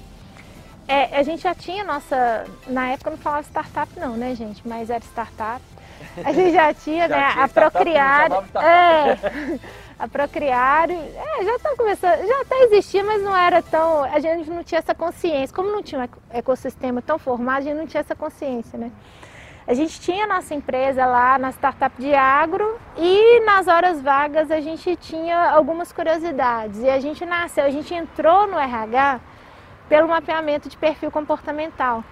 É, 0.87 1.17
a 1.17 1.23
gente 1.23 1.43
já 1.43 1.53
tinha 1.53 1.83
nossa... 1.83 2.45
Na 2.67 2.89
época 2.89 3.11
não 3.11 3.17
falava 3.17 3.43
startup 3.43 3.99
não, 3.99 4.17
né, 4.17 4.33
gente? 4.33 4.67
Mas 4.67 4.89
era 4.89 5.03
startup. 5.03 5.61
A 6.23 6.31
gente 6.31 6.53
já 6.53 6.73
tinha, 6.73 7.07
já 7.09 7.17
né, 7.17 7.31
tinha 7.31 7.43
a 7.43 7.49
Procriar. 7.49 8.31
É, 8.31 9.59
a 9.99 10.07
Procriar. 10.07 10.89
É, 10.89 11.43
já 11.43 11.59
tá 11.59 11.75
começando, 11.77 12.27
já 12.27 12.41
até 12.41 12.55
existia, 12.63 13.03
mas 13.03 13.21
não 13.21 13.35
era 13.35 13.61
tão. 13.61 14.03
A 14.03 14.19
gente 14.19 14.49
não 14.49 14.63
tinha 14.63 14.79
essa 14.79 14.95
consciência. 14.95 15.55
Como 15.55 15.71
não 15.71 15.83
tinha 15.83 16.01
um 16.01 16.07
ecossistema 16.31 17.01
tão 17.01 17.19
formado, 17.19 17.59
a 17.59 17.61
gente 17.61 17.77
não 17.77 17.87
tinha 17.87 18.01
essa 18.01 18.15
consciência, 18.15 18.77
né? 18.77 18.91
A 19.69 19.75
gente 19.75 20.01
tinha 20.01 20.25
nossa 20.25 20.55
empresa 20.55 21.05
lá 21.05 21.37
na 21.37 21.51
startup 21.51 21.95
de 22.01 22.11
agro 22.11 22.79
e 22.97 23.39
nas 23.41 23.67
horas 23.67 24.01
vagas 24.01 24.49
a 24.49 24.59
gente 24.59 24.95
tinha 24.95 25.51
algumas 25.51 25.91
curiosidades. 25.91 26.81
E 26.81 26.89
a 26.89 26.99
gente 26.99 27.23
nasceu, 27.23 27.65
a 27.65 27.69
gente 27.69 27.93
entrou 27.93 28.47
no 28.47 28.57
RH 28.57 29.19
pelo 29.87 30.07
mapeamento 30.07 30.67
de 30.67 30.75
perfil 30.75 31.11
comportamental. 31.11 32.03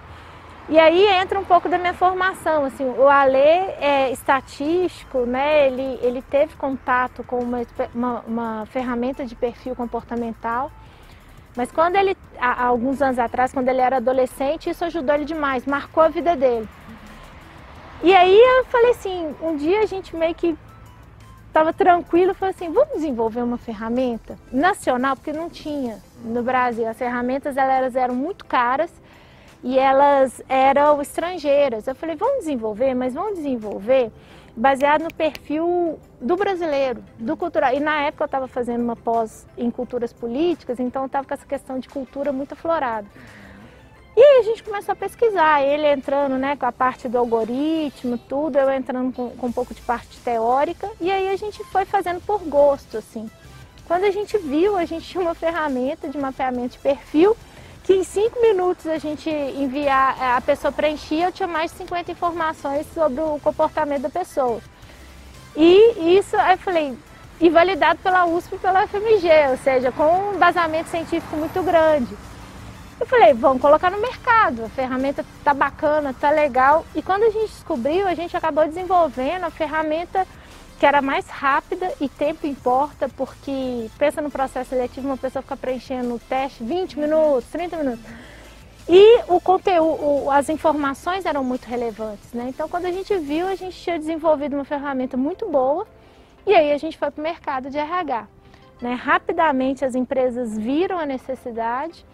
E 0.68 0.78
aí 0.78 1.04
entra 1.20 1.36
um 1.36 1.44
pouco 1.44 1.68
da 1.68 1.78
minha 1.78 1.94
formação, 1.94 2.64
assim, 2.64 2.84
o 2.84 3.08
Ale 3.08 3.36
é 3.36 4.12
estatístico, 4.12 5.26
né? 5.26 5.66
Ele, 5.66 5.98
ele 6.00 6.22
teve 6.22 6.54
contato 6.54 7.24
com 7.24 7.40
uma, 7.40 7.62
uma, 7.92 8.20
uma 8.20 8.66
ferramenta 8.66 9.26
de 9.26 9.34
perfil 9.34 9.74
comportamental, 9.74 10.70
mas 11.56 11.72
quando 11.72 11.96
ele, 11.96 12.16
há 12.38 12.66
alguns 12.66 13.02
anos 13.02 13.18
atrás, 13.18 13.52
quando 13.52 13.68
ele 13.68 13.80
era 13.80 13.96
adolescente, 13.96 14.70
isso 14.70 14.84
ajudou 14.84 15.12
ele 15.12 15.24
demais, 15.24 15.66
marcou 15.66 16.04
a 16.04 16.08
vida 16.08 16.36
dele. 16.36 16.68
E 18.02 18.14
aí 18.14 18.38
eu 18.38 18.64
falei 18.66 18.90
assim, 18.90 19.34
um 19.42 19.56
dia 19.56 19.80
a 19.80 19.86
gente 19.86 20.14
meio 20.14 20.34
que 20.34 20.56
estava 21.48 21.72
tranquilo, 21.72 22.32
falei 22.32 22.54
assim, 22.54 22.70
vamos 22.70 22.94
desenvolver 22.94 23.42
uma 23.42 23.58
ferramenta 23.58 24.38
nacional, 24.52 25.16
porque 25.16 25.32
não 25.32 25.50
tinha 25.50 25.98
no 26.22 26.42
Brasil. 26.42 26.88
As 26.88 26.96
ferramentas 26.96 27.56
elas 27.56 27.96
eram 27.96 28.14
muito 28.14 28.44
caras 28.44 28.92
e 29.64 29.76
elas 29.76 30.40
eram 30.48 31.02
estrangeiras. 31.02 31.88
Eu 31.88 31.94
falei, 31.96 32.14
vamos 32.14 32.44
desenvolver, 32.44 32.94
mas 32.94 33.14
vamos 33.14 33.34
desenvolver 33.34 34.12
baseado 34.56 35.02
no 35.02 35.12
perfil 35.12 35.98
do 36.20 36.36
brasileiro, 36.36 37.02
do 37.18 37.36
cultural. 37.36 37.74
E 37.74 37.80
na 37.80 38.02
época 38.02 38.24
eu 38.24 38.26
estava 38.26 38.46
fazendo 38.46 38.82
uma 38.82 38.96
pós 38.96 39.44
em 39.56 39.72
culturas 39.72 40.12
políticas, 40.12 40.78
então 40.78 41.02
eu 41.02 41.06
estava 41.06 41.26
com 41.26 41.34
essa 41.34 41.46
questão 41.46 41.80
de 41.80 41.88
cultura 41.88 42.32
muito 42.32 42.52
aflorada. 42.52 43.08
E 44.18 44.20
aí 44.20 44.40
a 44.40 44.42
gente 44.42 44.64
começou 44.64 44.94
a 44.94 44.96
pesquisar, 44.96 45.62
ele 45.62 45.86
entrando 45.86 46.36
né, 46.36 46.56
com 46.56 46.66
a 46.66 46.72
parte 46.72 47.08
do 47.08 47.16
algoritmo, 47.16 48.18
tudo, 48.18 48.58
eu 48.58 48.68
entrando 48.68 49.12
com, 49.12 49.30
com 49.30 49.46
um 49.46 49.52
pouco 49.52 49.72
de 49.72 49.80
parte 49.80 50.18
teórica, 50.24 50.90
e 51.00 51.08
aí 51.08 51.28
a 51.28 51.36
gente 51.36 51.62
foi 51.62 51.84
fazendo 51.84 52.20
por 52.22 52.40
gosto, 52.40 52.98
assim. 52.98 53.30
Quando 53.86 54.02
a 54.02 54.10
gente 54.10 54.36
viu, 54.36 54.76
a 54.76 54.84
gente 54.84 55.08
tinha 55.08 55.22
uma 55.22 55.36
ferramenta 55.36 56.08
de 56.08 56.18
mapeamento 56.18 56.72
de 56.72 56.78
perfil 56.80 57.36
que 57.84 57.94
em 57.94 58.02
cinco 58.02 58.42
minutos 58.42 58.88
a 58.88 58.98
gente 58.98 59.30
enviar, 59.30 60.20
a 60.20 60.40
pessoa 60.40 60.72
preenchia, 60.72 61.26
eu 61.26 61.32
tinha 61.32 61.46
mais 61.46 61.70
de 61.70 61.78
50 61.78 62.10
informações 62.10 62.88
sobre 62.92 63.20
o 63.20 63.38
comportamento 63.38 64.02
da 64.02 64.10
pessoa. 64.10 64.60
E 65.54 66.18
isso, 66.18 66.34
eu 66.34 66.58
falei, 66.58 66.98
e 67.40 67.48
validado 67.48 68.00
pela 68.00 68.26
USP 68.26 68.56
e 68.56 68.58
pela 68.58 68.84
FMG, 68.84 69.28
ou 69.50 69.56
seja, 69.58 69.92
com 69.92 70.02
um 70.02 70.34
embasamento 70.34 70.88
científico 70.88 71.36
muito 71.36 71.62
grande. 71.62 72.27
Eu 73.00 73.06
falei, 73.06 73.32
vamos 73.32 73.62
colocar 73.62 73.90
no 73.90 74.00
mercado, 74.00 74.64
a 74.64 74.68
ferramenta 74.68 75.24
tá 75.44 75.54
bacana, 75.54 76.12
tá 76.12 76.30
legal. 76.30 76.84
E 76.94 77.02
quando 77.02 77.22
a 77.22 77.30
gente 77.30 77.50
descobriu, 77.50 78.08
a 78.08 78.14
gente 78.14 78.36
acabou 78.36 78.66
desenvolvendo 78.66 79.44
a 79.44 79.50
ferramenta 79.50 80.26
que 80.78 80.86
era 80.86 81.02
mais 81.02 81.26
rápida 81.28 81.92
e 82.00 82.08
tempo 82.08 82.46
importa, 82.46 83.08
porque 83.16 83.90
pensa 83.98 84.22
no 84.22 84.30
processo 84.30 84.70
seletivo, 84.70 85.08
uma 85.08 85.16
pessoa 85.16 85.42
fica 85.42 85.56
preenchendo 85.56 86.14
o 86.14 86.18
teste 86.18 86.62
20 86.62 86.98
minutos, 86.98 87.50
30 87.50 87.76
minutos. 87.76 88.04
E 88.88 89.20
o 89.28 89.40
conteúdo, 89.40 90.30
as 90.30 90.48
informações 90.48 91.26
eram 91.26 91.44
muito 91.44 91.66
relevantes, 91.66 92.32
né? 92.32 92.46
Então 92.48 92.68
quando 92.68 92.86
a 92.86 92.92
gente 92.92 93.14
viu, 93.18 93.46
a 93.46 93.54
gente 93.54 93.76
tinha 93.76 93.98
desenvolvido 93.98 94.54
uma 94.54 94.64
ferramenta 94.64 95.16
muito 95.16 95.46
boa 95.46 95.86
e 96.46 96.54
aí 96.54 96.72
a 96.72 96.78
gente 96.78 96.96
foi 96.96 97.10
para 97.10 97.20
o 97.20 97.22
mercado 97.22 97.70
de 97.70 97.76
RH. 97.76 98.26
Né? 98.80 98.94
Rapidamente 98.94 99.84
as 99.84 99.94
empresas 99.94 100.56
viram 100.56 100.98
a 100.98 101.04
necessidade. 101.04 102.06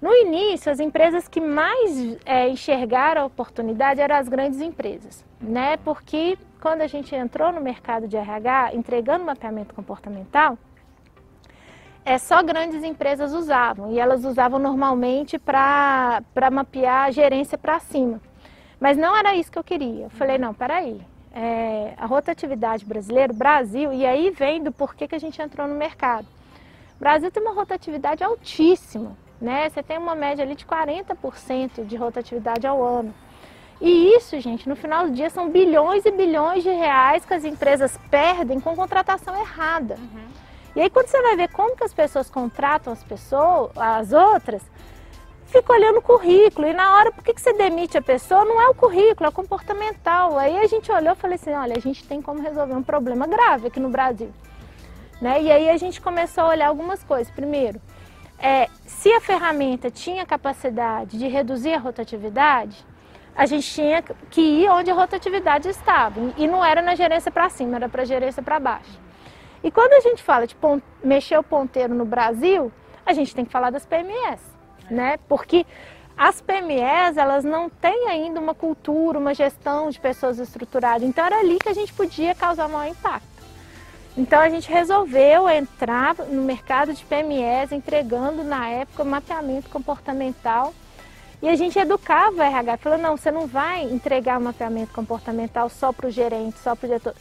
No 0.00 0.14
início, 0.14 0.70
as 0.70 0.78
empresas 0.78 1.26
que 1.26 1.40
mais 1.40 2.16
é, 2.24 2.48
enxergaram 2.48 3.22
a 3.22 3.24
oportunidade 3.24 4.00
eram 4.00 4.14
as 4.14 4.28
grandes 4.28 4.60
empresas, 4.60 5.24
né? 5.40 5.76
Porque 5.78 6.38
quando 6.60 6.82
a 6.82 6.86
gente 6.86 7.14
entrou 7.16 7.52
no 7.52 7.60
mercado 7.60 8.06
de 8.06 8.16
RH, 8.16 8.74
entregando 8.74 9.24
mapeamento 9.24 9.74
comportamental, 9.74 10.56
é, 12.04 12.16
só 12.16 12.42
grandes 12.44 12.84
empresas 12.84 13.32
usavam 13.32 13.90
e 13.90 13.98
elas 13.98 14.24
usavam 14.24 14.58
normalmente 14.60 15.36
para 15.36 16.22
mapear 16.52 17.06
a 17.06 17.10
gerência 17.10 17.58
para 17.58 17.80
cima. 17.80 18.20
Mas 18.80 18.96
não 18.96 19.16
era 19.16 19.34
isso 19.34 19.50
que 19.50 19.58
eu 19.58 19.64
queria. 19.64 20.04
Eu 20.04 20.10
falei, 20.10 20.38
não, 20.38 20.54
peraí, 20.54 21.00
é, 21.32 21.94
a 21.96 22.06
rotatividade 22.06 22.84
brasileira, 22.84 23.32
Brasil, 23.32 23.92
e 23.92 24.06
aí 24.06 24.30
vem 24.30 24.62
do 24.62 24.70
porquê 24.70 25.08
que 25.08 25.14
a 25.16 25.20
gente 25.20 25.42
entrou 25.42 25.66
no 25.66 25.74
mercado. 25.74 26.26
O 26.96 27.00
Brasil 27.00 27.30
tem 27.30 27.42
uma 27.42 27.52
rotatividade 27.52 28.22
altíssima, 28.22 29.16
né? 29.40 29.68
Você 29.68 29.82
tem 29.82 29.98
uma 29.98 30.14
média 30.14 30.44
ali 30.44 30.54
de 30.54 30.64
40% 30.64 31.84
de 31.84 31.96
rotatividade 31.96 32.66
ao 32.66 32.82
ano. 32.82 33.14
E 33.80 34.16
isso, 34.16 34.38
gente, 34.40 34.68
no 34.68 34.74
final 34.74 35.06
do 35.06 35.12
dia 35.12 35.30
são 35.30 35.48
bilhões 35.48 36.04
e 36.04 36.10
bilhões 36.10 36.64
de 36.64 36.70
reais 36.70 37.24
que 37.24 37.32
as 37.32 37.44
empresas 37.44 37.98
perdem 38.10 38.58
com 38.58 38.74
contratação 38.74 39.38
errada. 39.38 39.94
Uhum. 39.94 40.26
E 40.74 40.80
aí 40.80 40.90
quando 40.90 41.06
você 41.06 41.20
vai 41.22 41.36
ver 41.36 41.48
como 41.50 41.76
que 41.76 41.84
as 41.84 41.92
pessoas 41.92 42.28
contratam 42.28 42.92
as 42.92 43.04
pessoas, 43.04 43.70
as 43.76 44.12
outras, 44.12 44.62
fica 45.46 45.72
olhando 45.72 45.98
o 45.98 46.02
currículo. 46.02 46.66
E 46.66 46.72
na 46.72 46.94
hora, 46.96 47.12
por 47.12 47.22
que, 47.22 47.34
que 47.34 47.40
você 47.40 47.52
demite 47.52 47.96
a 47.96 48.02
pessoa? 48.02 48.44
Não 48.44 48.60
é 48.60 48.68
o 48.68 48.74
currículo, 48.74 49.26
é 49.26 49.28
o 49.28 49.32
comportamental. 49.32 50.38
Aí 50.38 50.58
a 50.58 50.66
gente 50.66 50.90
olhou 50.90 51.12
e 51.12 51.16
falei 51.16 51.36
assim, 51.36 51.52
olha, 51.52 51.76
a 51.76 51.80
gente 51.80 52.06
tem 52.06 52.20
como 52.20 52.42
resolver 52.42 52.74
um 52.74 52.82
problema 52.82 53.26
grave 53.26 53.68
aqui 53.68 53.80
no 53.80 53.88
Brasil. 53.88 54.30
Né? 55.20 55.42
E 55.42 55.50
aí 55.50 55.70
a 55.70 55.76
gente 55.76 56.00
começou 56.00 56.44
a 56.44 56.48
olhar 56.48 56.68
algumas 56.68 57.02
coisas. 57.02 57.32
Primeiro, 57.32 57.80
é, 58.38 58.68
se 58.98 59.12
a 59.12 59.20
ferramenta 59.20 59.90
tinha 59.90 60.26
capacidade 60.26 61.18
de 61.18 61.26
reduzir 61.26 61.74
a 61.74 61.78
rotatividade, 61.78 62.84
a 63.34 63.46
gente 63.46 63.72
tinha 63.72 64.02
que 64.02 64.40
ir 64.40 64.68
onde 64.68 64.90
a 64.90 64.94
rotatividade 64.94 65.68
estava. 65.68 66.20
E 66.36 66.46
não 66.46 66.64
era 66.64 66.82
na 66.82 66.94
gerência 66.94 67.30
para 67.30 67.48
cima, 67.48 67.76
era 67.76 67.88
para 67.88 68.02
a 68.02 68.04
gerência 68.04 68.42
para 68.42 68.60
baixo. 68.60 69.00
E 69.62 69.70
quando 69.70 69.92
a 69.92 70.00
gente 70.00 70.22
fala 70.22 70.46
de 70.46 70.56
mexer 71.02 71.38
o 71.38 71.42
ponteiro 71.42 71.94
no 71.94 72.04
Brasil, 72.04 72.70
a 73.04 73.12
gente 73.12 73.34
tem 73.34 73.44
que 73.44 73.50
falar 73.50 73.70
das 73.70 73.86
PMS 73.86 74.58
né? 74.90 75.18
Porque 75.28 75.66
as 76.16 76.40
PMEs, 76.40 77.16
elas 77.16 77.44
não 77.44 77.70
têm 77.70 78.08
ainda 78.08 78.40
uma 78.40 78.54
cultura, 78.54 79.18
uma 79.18 79.34
gestão 79.34 79.90
de 79.90 80.00
pessoas 80.00 80.38
estruturadas. 80.38 81.06
Então 81.06 81.24
era 81.24 81.38
ali 81.38 81.58
que 81.58 81.68
a 81.68 81.74
gente 81.74 81.92
podia 81.92 82.34
causar 82.34 82.68
maior 82.68 82.90
impacto. 82.90 83.37
Então 84.18 84.40
a 84.40 84.48
gente 84.48 84.68
resolveu 84.68 85.48
entrar 85.48 86.16
no 86.16 86.42
mercado 86.42 86.92
de 86.92 87.04
PMEs, 87.04 87.70
entregando 87.70 88.42
na 88.42 88.68
época 88.68 89.04
mapeamento 89.04 89.70
comportamental. 89.70 90.74
E 91.40 91.48
a 91.48 91.54
gente 91.54 91.78
educava 91.78 92.38
o 92.38 92.42
RH, 92.42 92.78
falou, 92.78 92.98
não, 92.98 93.16
você 93.16 93.30
não 93.30 93.46
vai 93.46 93.84
entregar 93.84 94.40
mapeamento 94.40 94.92
comportamental 94.92 95.68
só 95.68 95.92
para 95.92 96.08
o 96.08 96.10
gerente, 96.10 96.58
só 96.58 96.74
para 96.74 96.86
o 96.86 96.88
diretor 96.88 97.14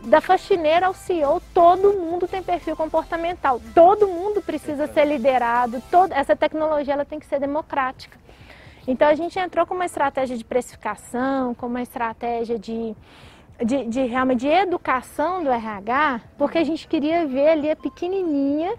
da 0.00 0.20
faxineira 0.20 0.86
ao 0.86 0.94
CEO, 0.94 1.40
todo 1.54 1.92
mundo 1.92 2.26
tem 2.26 2.42
perfil 2.42 2.74
comportamental, 2.74 3.60
todo 3.74 4.08
mundo 4.08 4.40
precisa 4.40 4.86
ser 4.86 5.04
liderado, 5.04 5.80
todo, 5.90 6.12
essa 6.12 6.34
tecnologia 6.34 6.94
ela 6.94 7.04
tem 7.04 7.20
que 7.20 7.26
ser 7.26 7.38
democrática. 7.38 8.18
Então 8.88 9.06
a 9.06 9.14
gente 9.14 9.38
entrou 9.38 9.66
com 9.66 9.74
uma 9.74 9.84
estratégia 9.84 10.36
de 10.36 10.44
precificação, 10.44 11.54
com 11.54 11.66
uma 11.66 11.82
estratégia 11.82 12.58
de, 12.58 12.96
de, 13.64 13.84
de 13.86 14.06
realmente 14.06 14.40
de 14.40 14.48
educação 14.48 15.42
do 15.42 15.50
RH, 15.50 16.20
porque 16.38 16.58
a 16.58 16.64
gente 16.64 16.88
queria 16.88 17.26
ver 17.26 17.50
ali 17.50 17.70
a 17.70 17.76
pequenininha 17.76 18.74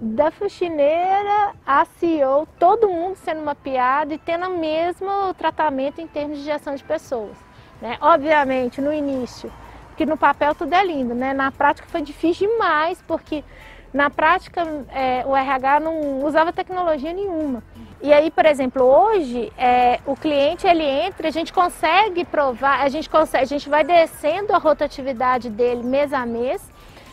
da 0.00 0.30
faxineira 0.30 1.52
a 1.66 1.84
CEO, 1.84 2.48
todo 2.58 2.88
mundo 2.88 3.16
sendo 3.16 3.42
mapeado 3.42 4.14
e 4.14 4.18
tendo 4.18 4.46
o 4.46 4.58
mesmo 4.58 5.34
tratamento 5.34 6.00
em 6.00 6.06
termos 6.06 6.38
de 6.38 6.44
gestão 6.44 6.74
de 6.74 6.82
pessoas. 6.82 7.36
Né? 7.82 7.98
Obviamente, 8.00 8.80
no 8.80 8.92
início, 8.92 9.52
que 9.96 10.06
no 10.06 10.16
papel 10.16 10.54
tudo 10.54 10.72
é 10.74 10.84
lindo, 10.84 11.14
né? 11.14 11.34
Na 11.34 11.52
prática 11.52 11.86
foi 11.88 12.00
difícil 12.00 12.48
demais, 12.48 13.02
porque 13.06 13.44
na 13.92 14.08
prática 14.08 14.62
é, 14.90 15.24
o 15.26 15.36
RH 15.36 15.80
não 15.80 16.24
usava 16.24 16.52
tecnologia 16.52 17.12
nenhuma. 17.12 17.62
E 18.02 18.12
aí, 18.14 18.30
por 18.30 18.46
exemplo, 18.46 18.82
hoje 18.82 19.52
é, 19.58 20.00
o 20.06 20.16
cliente 20.16 20.66
ele 20.66 20.84
entra, 20.84 21.28
a 21.28 21.30
gente 21.30 21.52
consegue 21.52 22.24
provar, 22.24 22.80
a 22.80 22.88
gente 22.88 23.10
consegue, 23.10 23.44
a 23.44 23.46
gente 23.46 23.68
vai 23.68 23.84
descendo 23.84 24.54
a 24.54 24.58
rotatividade 24.58 25.50
dele 25.50 25.82
mês 25.82 26.12
a 26.12 26.24
mês. 26.24 26.62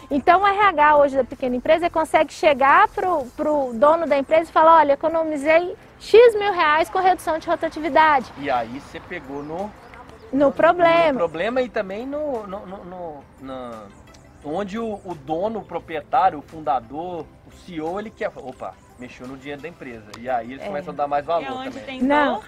Então 0.10 0.44
o 0.44 0.48
RH 0.48 0.98
hoje 0.98 1.18
da 1.18 1.26
pequena 1.26 1.58
empresa 1.58 1.90
consegue 1.90 2.32
chegar 2.32 2.88
para 2.88 3.12
o 3.12 3.74
dono 3.74 4.08
da 4.08 4.18
empresa 4.18 4.50
e 4.50 4.54
falar, 4.54 4.78
olha, 4.78 4.94
economizei 4.94 5.76
X 6.00 6.36
mil 6.36 6.54
reais 6.54 6.90
com 6.90 7.00
redução 7.00 7.38
de 7.38 7.48
rotatividade. 7.48 8.32
E 8.38 8.50
aí 8.50 8.80
você 8.80 9.00
pegou 9.00 9.44
no 9.44 9.70
no 10.32 10.52
problema. 10.52 11.14
No 11.14 11.18
problema 11.20 11.62
e 11.62 11.70
também 11.70 12.06
no, 12.06 12.46
no, 12.48 12.66
no, 12.66 13.24
no 13.42 13.84
onde 14.44 14.78
o, 14.78 15.00
o, 15.04 15.16
dono, 15.16 15.60
o 15.60 15.64
proprietário, 15.64 16.40
o 16.40 16.42
fundador, 16.42 17.26
o 17.46 17.52
CEO, 17.66 18.00
ele 18.00 18.10
quer. 18.10 18.32
Opa, 18.36 18.74
mexeu 19.00 19.28
no 19.28 19.38
dinheiro 19.38 19.62
da 19.62 19.68
empresa. 19.68 20.06
E 20.20 20.30
aí 20.30 20.52
eles 20.52 20.64
é. 20.64 20.68
começam 20.68 20.94
a 20.94 20.98
dar 20.98 21.08
mais 21.08 21.26
valor 21.26 21.66
é 21.66 21.70
também. 21.70 21.84
Tem 21.84 22.02
não. 22.02 22.42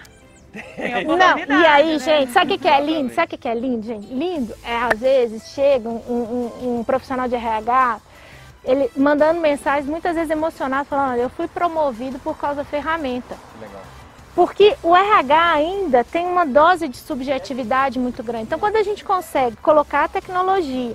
não, 1.16 1.38
e 1.38 1.66
aí, 1.66 1.92
né? 1.92 1.98
gente, 1.98 2.32
sabe 2.32 2.54
o 2.54 2.58
que, 2.58 2.66
é 2.66 2.80
lindo? 2.80 3.14
Sabe 3.14 3.34
o 3.34 3.38
que 3.38 3.48
é 3.48 3.54
lindo, 3.54 3.86
gente? 3.86 4.12
Lindo 4.12 4.52
é, 4.64 4.76
às 4.76 4.98
vezes, 4.98 5.52
chega 5.54 5.88
um, 5.88 5.92
um, 6.08 6.78
um 6.80 6.84
profissional 6.84 7.28
de 7.28 7.36
RH, 7.36 8.00
ele 8.64 8.90
mandando 8.96 9.40
mensagens, 9.40 9.86
muitas 9.86 10.16
vezes 10.16 10.30
emocionado, 10.30 10.88
falando, 10.88 11.18
eu 11.18 11.30
fui 11.30 11.46
promovido 11.46 12.18
por 12.18 12.36
causa 12.36 12.56
da 12.56 12.64
ferramenta. 12.64 13.36
Legal. 13.60 13.80
Porque 14.34 14.76
o 14.82 14.94
RH 14.94 15.52
ainda 15.52 16.04
tem 16.04 16.26
uma 16.26 16.44
dose 16.44 16.88
de 16.88 16.96
subjetividade 16.96 17.98
muito 17.98 18.22
grande. 18.22 18.44
Então, 18.44 18.58
quando 18.58 18.76
a 18.76 18.82
gente 18.82 19.04
consegue 19.04 19.56
colocar 19.56 20.04
a 20.04 20.08
tecnologia, 20.08 20.94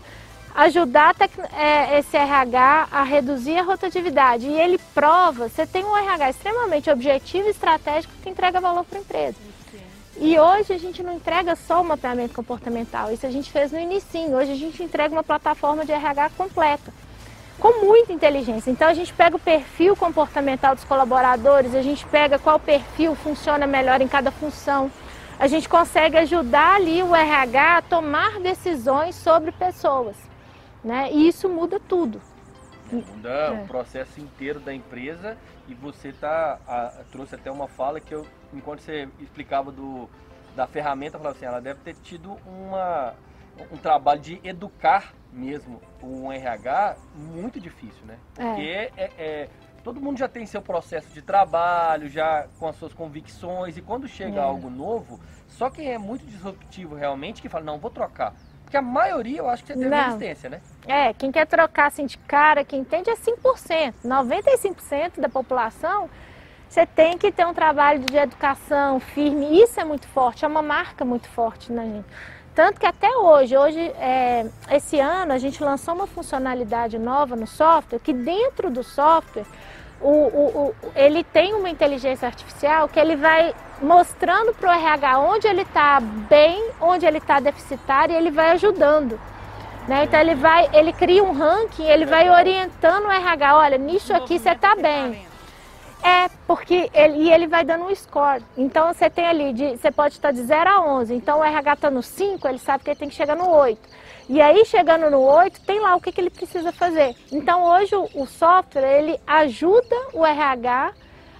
ajudar 0.55 1.13
é, 1.53 1.99
esse 1.99 2.15
RH 2.15 2.87
a 2.89 3.03
reduzir 3.03 3.57
a 3.57 3.63
rotatividade 3.63 4.47
e 4.47 4.57
ele 4.57 4.79
prova, 4.93 5.49
você 5.49 5.67
tem 5.67 5.83
um 5.83 5.97
RH 5.97 6.29
extremamente 6.29 6.89
objetivo 6.89 7.47
e 7.47 7.51
estratégico 7.51 8.13
que 8.23 8.29
entrega 8.29 8.61
valor 8.61 8.85
para 8.85 8.97
a 8.97 9.01
empresa. 9.01 9.35
E 10.17 10.39
hoje 10.39 10.71
a 10.71 10.77
gente 10.77 11.03
não 11.03 11.13
entrega 11.13 11.57
só 11.57 11.81
o 11.81 11.83
mapeamento 11.83 12.33
comportamental, 12.33 13.11
isso 13.11 13.25
a 13.25 13.29
gente 13.29 13.51
fez 13.51 13.73
no 13.73 13.79
início. 13.79 14.33
Hoje 14.33 14.53
a 14.53 14.55
gente 14.55 14.81
entrega 14.81 15.13
uma 15.13 15.23
plataforma 15.23 15.85
de 15.85 15.91
RH 15.91 16.29
completa 16.37 16.93
com 17.59 17.85
muita 17.85 18.13
inteligência. 18.13 18.71
Então 18.71 18.87
a 18.87 18.93
gente 18.93 19.13
pega 19.13 19.35
o 19.35 19.39
perfil 19.39 19.93
comportamental 19.93 20.73
dos 20.73 20.85
colaboradores, 20.85 21.75
a 21.75 21.81
gente 21.81 22.05
pega 22.05 22.39
qual 22.39 22.57
perfil 22.57 23.13
funciona 23.13 23.67
melhor 23.67 23.99
em 23.99 24.07
cada 24.07 24.31
função. 24.31 24.89
A 25.37 25.47
gente 25.47 25.67
consegue 25.67 26.15
ajudar 26.17 26.75
ali 26.75 27.03
o 27.03 27.13
RH 27.13 27.77
a 27.77 27.81
tomar 27.81 28.39
decisões 28.39 29.15
sobre 29.15 29.51
pessoas. 29.51 30.15
Né? 30.85 31.11
E 31.11 31.27
isso 31.27 31.49
muda 31.49 31.79
tudo. 31.79 32.21
Muda 32.91 33.29
é. 33.29 33.63
o 33.63 33.65
processo 33.65 34.21
inteiro 34.21 34.59
da 34.59 34.71
empresa 34.71 35.35
e 35.67 35.73
você 35.73 36.13
tá, 36.13 36.59
a, 36.67 37.03
trouxe 37.11 37.33
até 37.33 37.49
uma 37.49 37.67
fala 37.67 37.99
que 37.99 38.13
eu, 38.13 38.23
enquanto 38.53 38.81
você 38.81 39.09
explicava 39.19 39.71
do, 39.71 40.07
da 40.55 40.67
ferramenta, 40.67 41.17
falava 41.17 41.35
assim, 41.35 41.47
ela 41.47 41.59
deve 41.59 41.79
ter 41.79 41.95
tido 41.95 42.37
uma, 42.45 43.15
um 43.71 43.77
trabalho 43.77 44.21
de 44.21 44.39
educar 44.43 45.15
mesmo 45.33 45.81
um 46.03 46.31
RH 46.31 46.97
muito 47.15 47.59
difícil, 47.59 48.05
né? 48.05 48.19
É. 48.37 48.43
Porque 48.43 48.61
é. 48.61 48.91
É, 48.95 49.11
é, 49.17 49.49
todo 49.83 49.99
mundo 49.99 50.19
já 50.19 50.27
tem 50.27 50.45
seu 50.45 50.61
processo 50.61 51.09
de 51.09 51.21
trabalho, 51.23 52.07
já 52.07 52.47
com 52.59 52.67
as 52.67 52.75
suas 52.75 52.93
convicções, 52.93 53.75
e 53.75 53.81
quando 53.81 54.07
chega 54.07 54.37
é. 54.37 54.43
algo 54.43 54.69
novo, 54.69 55.19
só 55.47 55.67
quem 55.67 55.91
é 55.91 55.97
muito 55.97 56.23
disruptivo 56.27 56.93
realmente 56.93 57.41
que 57.41 57.49
fala, 57.49 57.65
não, 57.65 57.79
vou 57.79 57.89
trocar. 57.89 58.35
Porque 58.65 58.77
a 58.77 58.81
maioria 58.81 59.37
eu 59.37 59.49
acho 59.49 59.63
que 59.63 59.73
você 59.73 59.79
teve 59.79 59.89
Não. 59.89 60.03
resistência, 60.03 60.49
né? 60.49 60.59
É, 60.87 61.13
quem 61.13 61.31
quer 61.31 61.45
trocar 61.47 61.87
assim 61.87 62.05
de 62.05 62.17
cara, 62.17 62.65
quem 62.65 62.81
entende 62.81 63.09
é 63.09 63.15
5%. 63.15 63.93
95% 64.03 65.21
da 65.21 65.29
população, 65.29 66.09
você 66.67 66.85
tem 66.85 67.17
que 67.17 67.31
ter 67.31 67.45
um 67.45 67.53
trabalho 67.53 67.99
de 67.99 68.17
educação 68.17 68.99
firme. 68.99 69.61
Isso 69.61 69.79
é 69.79 69.85
muito 69.85 70.07
forte, 70.07 70.43
é 70.43 70.47
uma 70.47 70.61
marca 70.61 71.05
muito 71.05 71.29
forte 71.29 71.71
na 71.71 71.83
gente. 71.83 72.05
Tanto 72.55 72.79
que 72.79 72.85
até 72.85 73.09
hoje, 73.17 73.55
hoje, 73.57 73.79
é, 73.79 74.45
esse 74.71 74.99
ano, 74.99 75.33
a 75.33 75.37
gente 75.37 75.61
lançou 75.61 75.93
uma 75.93 76.07
funcionalidade 76.07 76.97
nova 76.97 77.35
no 77.35 77.45
software, 77.45 77.99
que 77.99 78.13
dentro 78.13 78.71
do 78.71 78.81
software, 78.81 79.45
o, 80.01 80.09
o- 80.09 80.67
o- 80.67 80.75
ele 80.95 81.23
tem 81.23 81.53
uma 81.53 81.69
inteligência 81.69 82.25
artificial 82.27 82.87
que 82.87 82.99
ele 82.99 83.15
vai 83.15 83.53
mostrando 83.81 84.53
para 84.53 84.69
o 84.69 84.73
RH 84.73 85.19
onde 85.19 85.47
ele 85.47 85.61
está 85.61 85.99
bem, 85.99 86.71
onde 86.81 87.05
ele 87.05 87.17
está 87.17 87.39
deficitário 87.39 88.13
e 88.13 88.17
ele 88.17 88.31
vai 88.31 88.51
ajudando. 88.51 89.19
Né? 89.87 90.05
Então 90.05 90.19
ele 90.19 90.35
vai, 90.35 90.67
ele 90.73 90.91
cria 90.93 91.23
um 91.23 91.31
ranking, 91.31 91.85
ele 91.85 92.05
vai 92.05 92.29
orientando 92.29 93.05
o 93.05 93.11
RH, 93.11 93.57
olha, 93.57 93.77
nisso 93.77 94.13
aqui 94.13 94.39
você 94.39 94.49
está 94.51 94.75
bem. 94.75 95.25
É, 96.03 96.29
porque 96.45 96.89
ele, 96.93 97.17
e 97.23 97.31
ele 97.31 97.47
vai 97.47 97.63
dando 97.63 97.85
um 97.85 97.95
score. 97.95 98.43
Então 98.57 98.93
você 98.93 99.09
tem 99.09 99.27
ali, 99.27 99.53
de, 99.53 99.77
você 99.77 99.91
pode 99.91 100.15
estar 100.15 100.31
de 100.31 100.41
0 100.43 100.69
a 100.69 100.81
11. 100.81 101.13
Então 101.15 101.39
o 101.39 101.43
RH 101.43 101.73
está 101.73 101.89
no 101.89 102.03
5, 102.03 102.47
ele 102.47 102.59
sabe 102.59 102.83
que 102.83 102.89
ele 102.91 102.99
tem 102.99 103.09
que 103.09 103.15
chegar 103.15 103.35
no 103.35 103.49
8. 103.49 103.79
E 104.27 104.41
aí 104.41 104.65
chegando 104.65 105.09
no 105.11 105.19
8, 105.19 105.61
tem 105.61 105.79
lá 105.79 105.95
o 105.95 106.01
que, 106.01 106.11
que 106.11 106.19
ele 106.19 106.31
precisa 106.31 106.71
fazer. 106.71 107.15
Então 107.31 107.63
hoje 107.63 107.95
o, 107.95 108.25
software, 108.25 108.99
ele 108.99 109.19
ajuda 109.25 109.95
o 110.13 110.25
RH 110.25 110.93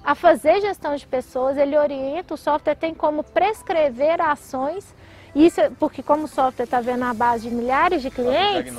a 0.03 0.13
fazer 0.13 0.61
gestão 0.61 0.95
de 0.95 1.05
pessoas, 1.07 1.57
ele 1.57 1.75
orienta, 1.75 2.35
o 2.35 2.37
software 2.37 2.75
tem 2.75 2.93
como 2.93 3.23
prescrever 3.23 4.21
ações. 4.21 4.85
Isso 5.33 5.59
é 5.59 5.69
porque 5.69 6.03
como 6.03 6.25
o 6.25 6.27
software 6.27 6.65
está 6.65 6.79
vendo 6.79 7.03
a 7.03 7.13
base 7.13 7.49
de 7.49 7.55
milhares 7.55 8.01
de 8.03 8.11
clientes, 8.11 8.71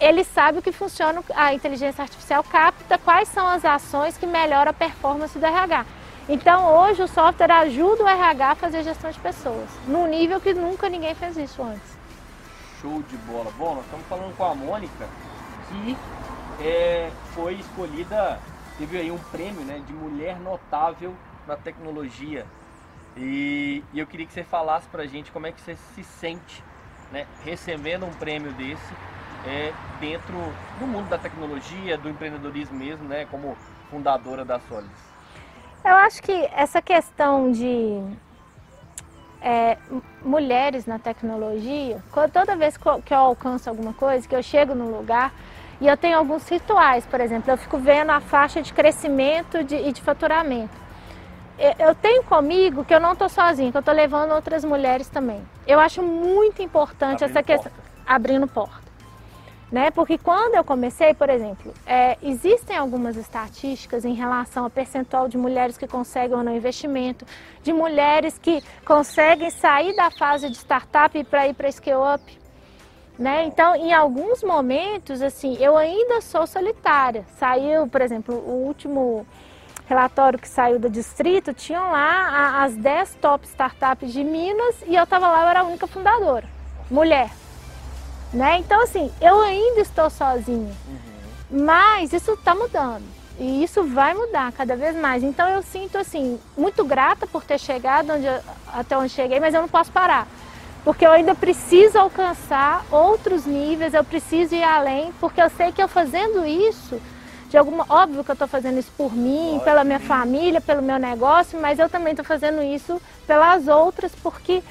ele 0.00 0.24
sabe 0.24 0.58
o 0.58 0.62
que 0.62 0.72
funciona, 0.72 1.22
a 1.34 1.54
inteligência 1.54 2.02
artificial 2.02 2.42
capta 2.42 2.98
quais 2.98 3.28
são 3.28 3.46
as 3.46 3.64
ações 3.64 4.18
que 4.18 4.26
melhoram 4.26 4.72
a 4.72 4.74
performance 4.74 5.38
do 5.38 5.46
RH. 5.46 5.86
Então, 6.28 6.80
hoje 6.80 7.02
o 7.02 7.08
software 7.08 7.52
ajuda 7.52 8.02
o 8.02 8.08
RH 8.08 8.50
a 8.50 8.54
fazer 8.56 8.82
gestão 8.82 9.10
de 9.10 9.18
pessoas, 9.20 9.68
num 9.86 10.08
nível 10.08 10.40
que 10.40 10.52
nunca 10.52 10.88
ninguém 10.88 11.14
fez 11.14 11.36
isso 11.36 11.62
antes. 11.62 11.95
Show 12.80 13.02
de 13.02 13.16
bola. 13.18 13.50
Bom, 13.58 13.76
nós 13.76 13.84
estamos 13.84 14.06
falando 14.06 14.36
com 14.36 14.44
a 14.44 14.54
Mônica, 14.54 15.08
que 15.68 15.96
é, 16.62 17.10
foi 17.34 17.54
escolhida, 17.54 18.38
teve 18.78 18.98
aí 18.98 19.10
um 19.10 19.18
prêmio 19.18 19.62
né, 19.62 19.82
de 19.86 19.92
mulher 19.92 20.38
notável 20.40 21.14
na 21.46 21.56
tecnologia. 21.56 22.46
E, 23.16 23.82
e 23.92 23.98
eu 23.98 24.06
queria 24.06 24.26
que 24.26 24.32
você 24.32 24.44
falasse 24.44 24.86
pra 24.88 25.06
gente 25.06 25.32
como 25.32 25.46
é 25.46 25.52
que 25.52 25.60
você 25.60 25.76
se 25.94 26.04
sente 26.04 26.62
né, 27.10 27.26
recebendo 27.44 28.04
um 28.04 28.12
prêmio 28.12 28.52
desse 28.52 28.94
é, 29.46 29.72
dentro 30.00 30.34
do 30.78 30.86
mundo 30.86 31.08
da 31.08 31.18
tecnologia, 31.18 31.96
do 31.96 32.08
empreendedorismo 32.08 32.76
mesmo, 32.76 33.08
né, 33.08 33.26
como 33.30 33.56
fundadora 33.90 34.44
da 34.44 34.58
Solids. 34.60 35.16
Eu 35.84 35.94
acho 35.94 36.22
que 36.22 36.32
essa 36.52 36.82
questão 36.82 37.52
de 37.52 38.02
é, 39.42 39.76
mulheres 40.22 40.86
na 40.86 40.98
tecnologia, 40.98 42.02
toda 42.32 42.56
vez 42.56 42.76
que 42.76 42.86
eu, 42.86 43.18
alcanço 43.18 43.68
alguma 43.70 43.92
coisa, 43.92 44.26
que 44.26 44.34
eu 44.34 44.42
chego 44.42 44.74
num 44.74 44.90
lugar 44.96 45.32
e 45.80 45.86
eu 45.86 45.96
tenho 45.96 46.16
alguns 46.18 46.48
rituais, 46.48 47.04
por 47.06 47.20
exemplo, 47.20 47.50
eu 47.50 47.56
fico 47.56 47.78
vendo 47.78 48.10
a 48.10 48.20
faixa 48.20 48.62
de 48.62 48.72
crescimento 48.72 49.62
de- 49.62 49.76
e 49.76 49.92
de 49.92 50.00
faturamento. 50.02 50.74
Eu 51.78 51.94
tenho 51.94 52.22
comigo 52.22 52.84
que 52.84 52.94
eu 52.94 53.00
não 53.00 53.12
estou 53.12 53.28
sozinha, 53.30 53.70
que 53.70 53.76
eu 53.76 53.80
estou 53.80 53.94
levando 53.94 54.32
outras 54.32 54.62
mulheres 54.64 55.08
também. 55.08 55.40
Eu 55.66 55.80
acho 55.80 56.02
muito 56.02 56.60
importante 56.60 57.24
essa 57.24 57.38
Abrindo 57.38 57.46
questão 57.46 57.72
abrindo 58.06 58.46
porta. 58.46 58.85
Né? 59.70 59.90
Porque 59.90 60.16
quando 60.16 60.54
eu 60.54 60.62
comecei, 60.62 61.12
por 61.12 61.28
exemplo, 61.28 61.74
é, 61.84 62.16
existem 62.22 62.76
algumas 62.76 63.16
estatísticas 63.16 64.04
em 64.04 64.14
relação 64.14 64.64
ao 64.64 64.70
percentual 64.70 65.28
de 65.28 65.36
mulheres 65.36 65.76
que 65.76 65.88
conseguem 65.88 66.36
ou 66.36 66.44
não 66.44 66.54
investimento, 66.54 67.26
de 67.64 67.72
mulheres 67.72 68.38
que 68.38 68.62
conseguem 68.84 69.50
sair 69.50 69.94
da 69.96 70.08
fase 70.10 70.48
de 70.48 70.56
startup 70.56 71.24
para 71.24 71.48
ir 71.48 71.54
para 71.54 71.70
scale-up. 71.72 72.22
Né? 73.18 73.44
Então, 73.46 73.74
em 73.74 73.92
alguns 73.92 74.42
momentos, 74.44 75.20
assim, 75.20 75.56
eu 75.58 75.76
ainda 75.76 76.20
sou 76.20 76.46
solitária. 76.46 77.24
Saiu, 77.36 77.88
por 77.88 78.02
exemplo, 78.02 78.36
o 78.36 78.66
último 78.66 79.26
relatório 79.88 80.38
que 80.38 80.48
saiu 80.48 80.78
do 80.78 80.90
distrito, 80.90 81.54
tinham 81.54 81.90
lá 81.90 82.62
as 82.62 82.76
10 82.76 83.14
top 83.20 83.46
startups 83.46 84.12
de 84.12 84.22
Minas 84.22 84.76
e 84.86 84.94
eu 84.94 85.04
estava 85.04 85.28
lá, 85.28 85.44
eu 85.44 85.48
era 85.48 85.60
a 85.60 85.64
única 85.64 85.86
fundadora, 85.86 86.46
mulher. 86.90 87.30
Né? 88.32 88.58
Então, 88.58 88.82
assim, 88.82 89.10
eu 89.20 89.40
ainda 89.40 89.80
estou 89.80 90.10
sozinha. 90.10 90.74
Mas 91.50 92.12
isso 92.12 92.32
está 92.32 92.54
mudando. 92.54 93.04
E 93.38 93.62
isso 93.62 93.84
vai 93.84 94.14
mudar 94.14 94.50
cada 94.52 94.76
vez 94.76 94.96
mais. 94.96 95.22
Então 95.22 95.46
eu 95.48 95.62
sinto 95.62 95.98
assim, 95.98 96.40
muito 96.56 96.84
grata 96.84 97.26
por 97.26 97.44
ter 97.44 97.58
chegado 97.58 98.12
onde 98.14 98.26
eu- 98.26 98.40
até 98.72 98.96
onde 98.96 99.10
cheguei, 99.10 99.38
mas 99.38 99.54
eu 99.54 99.60
não 99.60 99.68
posso 99.68 99.92
parar. 99.92 100.26
Porque 100.82 101.04
eu 101.06 101.12
ainda 101.12 101.34
preciso 101.34 101.98
alcançar 101.98 102.84
outros 102.90 103.44
níveis, 103.44 103.92
eu 103.92 104.02
preciso 104.04 104.54
ir 104.54 104.62
além, 104.62 105.12
porque 105.20 105.40
eu 105.42 105.50
sei 105.50 105.70
que 105.70 105.82
eu 105.82 105.88
fazendo 105.88 106.46
isso, 106.46 107.00
de 107.50 107.58
alguma. 107.58 107.84
Óbvio 107.88 108.24
que 108.24 108.30
eu 108.30 108.34
estou 108.34 108.48
fazendo 108.48 108.78
isso 108.78 108.92
por 108.96 109.12
mim, 109.12 109.60
pela 109.64 109.84
minha 109.84 110.00
família, 110.00 110.60
pelo 110.60 110.80
meu 110.80 110.98
negócio, 110.98 111.60
mas 111.60 111.78
eu 111.78 111.88
também 111.90 112.12
estou 112.12 112.24
fazendo 112.24 112.62
isso 112.62 113.00
pelas 113.26 113.68
outras, 113.68 114.12
porque 114.22 114.62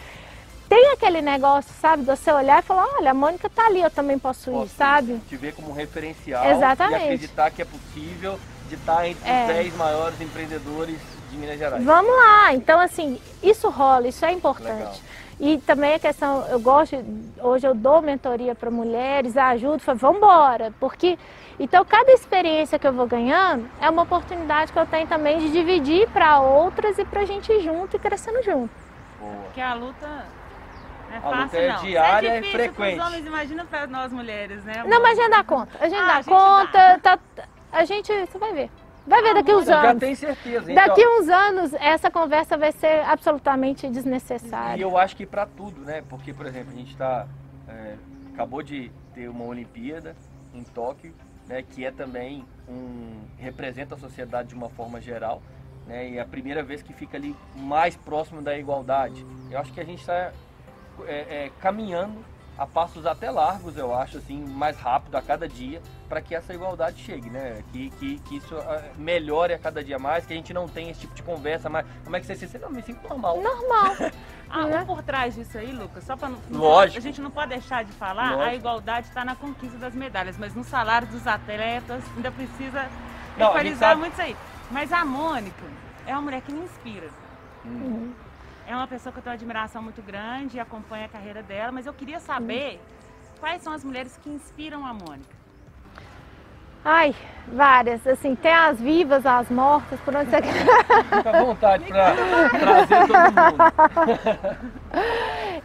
tem 0.67 0.91
aquele 0.93 1.21
negócio, 1.21 1.71
sabe, 1.79 2.03
de 2.03 2.07
você 2.07 2.31
olhar 2.31 2.59
e 2.59 2.61
falar, 2.61 2.87
olha, 2.97 3.11
a 3.11 3.13
Mônica 3.13 3.49
tá 3.49 3.65
ali, 3.67 3.81
eu 3.81 3.89
também 3.89 4.17
posso, 4.17 4.49
ir, 4.49 4.53
Posso 4.53 4.75
sabe? 4.75 5.19
Te 5.29 5.37
ver 5.37 5.53
como 5.53 5.69
um 5.69 5.73
referencial 5.73 6.43
Exatamente. 6.45 7.01
e 7.01 7.03
acreditar 7.03 7.51
que 7.51 7.61
é 7.61 7.65
possível 7.65 8.39
de 8.67 8.75
estar 8.75 9.07
entre 9.07 9.29
É. 9.29 9.41
os 9.41 9.47
10 9.47 9.77
maiores 9.77 10.19
empreendedores 10.21 10.97
de 11.29 11.37
Minas 11.37 11.57
Gerais. 11.59 11.83
Vamos 11.83 12.11
lá, 12.15 12.53
então 12.53 12.79
assim, 12.79 13.19
isso 13.43 13.69
rola, 13.69 14.07
isso 14.07 14.25
é 14.25 14.31
importante. 14.31 14.73
Legal. 14.73 14.95
E 15.39 15.57
também 15.59 15.93
a 15.95 15.99
questão, 15.99 16.47
eu 16.47 16.59
gosto, 16.59 16.95
hoje 17.41 17.67
eu 17.67 17.75
dou 17.75 18.01
mentoria 18.01 18.55
para 18.55 18.71
mulheres, 18.71 19.35
ajudo, 19.35 19.79
falo, 19.79 19.97
vamos 19.99 20.17
embora, 20.17 20.73
porque 20.79 21.19
então 21.59 21.83
cada 21.85 22.09
experiência 22.11 22.79
que 22.79 22.87
eu 22.87 22.93
vou 22.93 23.05
ganhando 23.05 23.69
é 23.81 23.89
uma 23.89 24.03
oportunidade 24.03 24.71
que 24.71 24.79
eu 24.79 24.85
tenho 24.85 25.05
também 25.07 25.37
de 25.39 25.51
dividir 25.51 26.09
para 26.09 26.39
outras 26.39 26.97
e 26.97 27.03
para 27.05 27.21
a 27.21 27.25
gente 27.25 27.51
ir 27.51 27.61
junto 27.61 27.95
e 27.97 27.99
crescendo 27.99 28.41
junto. 28.43 28.71
Boa. 29.19 29.33
Porque 29.43 29.59
a 29.61 29.73
luta 29.73 30.25
não 31.09 31.15
é 31.15 31.17
A 31.17 31.21
fácil, 31.21 31.43
luta 31.43 31.57
é 31.57 31.67
não. 31.73 31.81
diária 31.83 32.27
é 32.29 32.31
e 32.37 32.41
difícil 32.41 32.59
frequente. 32.59 32.95
Pros 32.95 33.07
homens, 33.07 33.25
imagina 33.25 33.65
para 33.65 33.87
nós 33.87 34.11
mulheres, 34.11 34.63
né? 34.63 34.83
Não, 34.87 35.01
mas 35.01 35.17
a 35.17 35.21
gente 35.21 35.31
dá 35.31 35.43
conta, 35.43 35.77
a 35.79 35.89
gente 35.89 35.99
Ah, 36.01 36.05
dá 36.07 36.13
a 36.13 36.21
gente 36.21 36.25
conta, 36.29 36.99
tá- 36.99 37.19
a 37.71 37.85
gente, 37.85 38.11
você 38.25 38.37
vai 38.37 38.53
ver, 38.53 38.69
vai 39.05 39.21
ver 39.21 39.29
Ah, 39.29 39.33
daqui 39.33 39.51
uns 39.53 39.67
Eu 39.67 39.73
já 39.73 39.89
anos. 39.89 39.99
tenho 39.99 40.15
certeza. 40.15 40.69
hein? 40.69 40.75
Daqui 40.75 41.05
uns 41.07 41.29
anos 41.29 41.73
essa 41.75 42.09
conversa 42.11 42.57
vai 42.57 42.71
ser 42.71 43.01
absolutamente 43.05 43.85
E 43.85 43.89
desnecessária. 43.89 44.81
eu 44.81 44.97
acho 44.97 45.15
que 45.15 45.25
para 45.25 45.45
tudo, 45.45 45.81
né? 45.81 46.03
Porque, 46.09 46.33
por 46.33 46.45
exemplo, 46.45 46.71
a 46.73 46.75
gente 46.75 46.91
está 46.91 47.27
acabou 48.33 48.61
de 48.61 48.91
ter 49.13 49.29
uma 49.29 49.45
Olimpíada 49.45 50.15
em 50.53 50.63
Tóquio, 50.63 51.13
né? 51.47 51.61
Que 51.63 51.85
é 51.85 51.91
também 51.91 52.45
um 52.67 53.21
representa 53.37 53.95
a 53.95 53.97
sociedade 53.97 54.49
de 54.49 54.55
uma 54.55 54.69
forma 54.69 54.99
geral, 54.99 55.41
né? 55.87 56.09
E 56.09 56.17
é 56.17 56.21
a 56.21 56.25
primeira 56.25 56.61
vez 56.63 56.81
que 56.81 56.91
fica 56.93 57.15
ali 57.17 57.35
mais 57.55 57.95
próximo 57.95 58.41
da 58.41 58.57
igualdade. 58.57 59.25
Eu 59.51 59.59
acho 59.59 59.71
que 59.71 59.79
a 59.79 59.85
gente 59.85 59.99
está 60.01 60.31
caminhando 61.59 62.23
a 62.57 62.65
passos 62.65 63.05
até 63.05 63.29
largos, 63.29 63.75
eu 63.77 63.93
acho, 63.93 64.17
assim, 64.17 64.39
mais 64.45 64.77
rápido 64.79 65.15
a 65.15 65.21
cada 65.21 65.47
dia, 65.47 65.81
para 66.07 66.21
que 66.21 66.33
essa 66.33 66.53
igualdade 66.53 67.03
chegue, 67.03 67.29
né? 67.29 67.61
Que, 67.71 67.89
que, 67.91 68.17
que 68.19 68.37
isso 68.37 68.55
ah, 68.57 68.81
melhore 68.97 69.53
a 69.53 69.59
cada 69.59 69.83
dia 69.83 69.99
mais, 69.99 70.25
que 70.25 70.31
a 70.31 70.35
gente 70.37 70.53
não 70.53 70.65
tenha 70.67 70.91
esse 70.91 71.01
tipo 71.01 71.13
de 71.13 71.21
conversa, 71.21 71.69
mas 71.69 71.85
como 72.03 72.15
é 72.15 72.19
que 72.21 72.25
você 72.25 72.35
se 72.35 72.47
sente? 72.47 72.63
Não, 72.63 72.71
me 72.71 72.81
sinto 72.81 73.07
normal. 73.07 73.41
Normal. 73.41 73.95
Ah, 74.47 74.67
né? 74.67 74.81
um 74.83 74.85
por 74.85 75.01
trás 75.01 75.33
disso 75.33 75.57
aí, 75.57 75.71
Lucas, 75.71 76.03
só 76.03 76.15
para 76.15 76.29
não. 76.29 76.39
Lógico. 76.51 76.99
A 76.99 77.01
gente 77.01 77.19
não 77.19 77.31
pode 77.31 77.49
deixar 77.49 77.83
de 77.83 77.91
falar, 77.93 78.29
Lógico. 78.33 78.43
a 78.43 78.55
igualdade 78.55 79.07
está 79.07 79.25
na 79.25 79.35
conquista 79.35 79.77
das 79.79 79.93
medalhas, 79.95 80.37
mas 80.37 80.53
no 80.53 80.63
salário 80.63 81.07
dos 81.07 81.25
atletas 81.25 82.03
ainda 82.15 82.31
precisa 82.31 82.87
Não, 83.37 83.49
equalizar 83.49 83.89
sabe- 83.89 84.01
muito 84.01 84.13
isso 84.13 84.21
aí. 84.21 84.37
Mas 84.69 84.93
a 84.93 85.03
Mônica 85.03 85.63
é 86.05 86.13
uma 86.13 86.21
mulher 86.21 86.41
que 86.41 86.53
me 86.53 86.61
inspira. 86.61 87.09
Hum. 87.65 88.13
É 88.67 88.75
uma 88.75 88.87
pessoa 88.87 89.13
que 89.13 89.19
eu 89.19 89.23
tenho 89.23 89.33
uma 89.33 89.37
admiração 89.37 89.81
muito 89.81 90.01
grande 90.01 90.57
e 90.57 90.59
acompanho 90.59 91.05
a 91.05 91.09
carreira 91.09 91.43
dela, 91.43 91.71
mas 91.71 91.85
eu 91.85 91.93
queria 91.93 92.19
saber 92.19 92.81
quais 93.39 93.61
são 93.61 93.71
as 93.71 93.83
mulheres 93.83 94.17
que 94.21 94.29
inspiram 94.29 94.85
a 94.85 94.93
Mônica. 94.93 95.35
Ai, 96.83 97.15
várias. 97.47 98.05
Assim, 98.05 98.35
tem 98.35 98.53
as 98.53 98.79
vivas, 98.79 99.25
as 99.25 99.49
mortas, 99.49 99.99
por 100.01 100.15
onde 100.15 100.29
você 100.29 100.41
quer. 100.41 100.53
Fica 101.17 101.29
à 101.29 101.43
vontade 101.43 101.85
para 101.85 102.15
trazer 102.49 103.07
todo 103.07 103.17
mundo. 103.17 104.75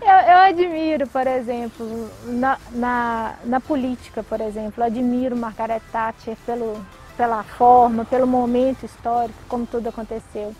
Eu, 0.03 0.33
eu 0.33 0.39
admiro, 0.39 1.07
por 1.09 1.27
exemplo, 1.27 2.11
na, 2.25 2.59
na, 2.71 3.35
na 3.45 3.61
política, 3.61 4.23
por 4.23 4.41
exemplo, 4.41 4.83
eu 4.83 4.87
admiro 4.87 5.37
Margaret 5.37 5.83
Thatcher 5.93 6.37
pelo, 6.47 6.83
pela 7.19 7.43
forma, 7.43 8.07
pelo 8.07 8.27
momento 8.27 8.87
histórico, 8.87 9.39
como 9.47 9.67
tudo 9.67 9.91
aconteceu. 9.91 10.55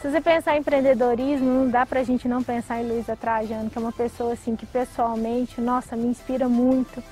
Se 0.00 0.10
você 0.10 0.20
pensar 0.20 0.56
em 0.56 0.60
empreendedorismo, 0.60 1.46
não 1.46 1.70
dá 1.70 1.86
pra 1.86 2.04
gente 2.04 2.28
não 2.28 2.42
pensar 2.42 2.80
em 2.80 2.86
Luísa 2.86 3.16
Trajano, 3.16 3.70
que 3.70 3.78
é 3.78 3.80
uma 3.80 3.92
pessoa 3.92 4.34
assim 4.34 4.54
que 4.54 4.66
pessoalmente, 4.66 5.60
nossa, 5.60 5.96
me 5.96 6.06
inspira 6.06 6.48
muito. 6.48 7.02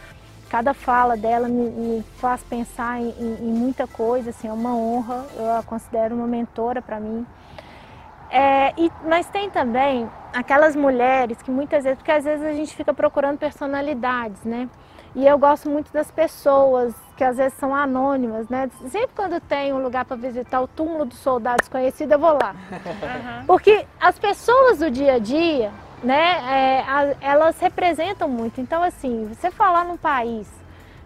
Cada 0.50 0.74
fala 0.74 1.16
dela 1.16 1.48
me, 1.48 1.70
me 1.70 2.04
faz 2.18 2.42
pensar 2.42 3.00
em, 3.00 3.08
em, 3.18 3.52
muita 3.52 3.86
coisa, 3.86 4.30
assim, 4.30 4.48
é 4.48 4.52
uma 4.52 4.76
honra, 4.76 5.26
eu 5.36 5.56
a 5.56 5.62
considero 5.62 6.14
uma 6.14 6.26
mentora 6.26 6.82
para 6.82 7.00
mim. 7.00 7.26
É, 8.36 8.74
e, 8.76 8.90
mas 9.04 9.28
tem 9.28 9.48
também 9.48 10.10
aquelas 10.32 10.74
mulheres 10.74 11.40
que 11.40 11.52
muitas 11.52 11.84
vezes, 11.84 11.96
porque 11.96 12.10
às 12.10 12.24
vezes 12.24 12.44
a 12.44 12.52
gente 12.52 12.74
fica 12.74 12.92
procurando 12.92 13.38
personalidades, 13.38 14.42
né? 14.42 14.68
E 15.14 15.24
eu 15.24 15.38
gosto 15.38 15.70
muito 15.70 15.92
das 15.92 16.10
pessoas 16.10 16.92
que 17.16 17.22
às 17.22 17.36
vezes 17.36 17.56
são 17.56 17.72
anônimas, 17.72 18.48
né? 18.48 18.68
Sempre 18.88 19.10
quando 19.14 19.40
tem 19.40 19.72
um 19.72 19.80
lugar 19.80 20.04
para 20.04 20.16
visitar 20.16 20.60
o 20.60 20.66
túmulo 20.66 21.04
do 21.04 21.14
soldado 21.14 21.58
desconhecido, 21.60 22.10
eu 22.10 22.18
vou 22.18 22.32
lá. 22.32 22.56
Uhum. 22.72 23.46
Porque 23.46 23.86
as 24.00 24.18
pessoas 24.18 24.80
do 24.80 24.90
dia 24.90 25.14
a 25.14 25.18
dia, 25.20 25.70
né, 26.02 26.82
é, 26.82 27.16
elas 27.20 27.60
representam 27.60 28.28
muito. 28.28 28.60
Então, 28.60 28.82
assim, 28.82 29.28
você 29.32 29.48
falar 29.48 29.84
num 29.84 29.96
país 29.96 30.50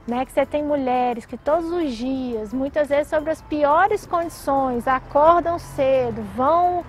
né, 0.06 0.24
que 0.24 0.32
você 0.32 0.46
tem 0.46 0.64
mulheres 0.64 1.26
que 1.26 1.36
todos 1.36 1.70
os 1.70 1.92
dias, 1.92 2.54
muitas 2.54 2.88
vezes 2.88 3.08
sobre 3.08 3.30
as 3.30 3.42
piores 3.42 4.06
condições, 4.06 4.88
acordam 4.88 5.58
cedo, 5.58 6.22
vão 6.34 6.82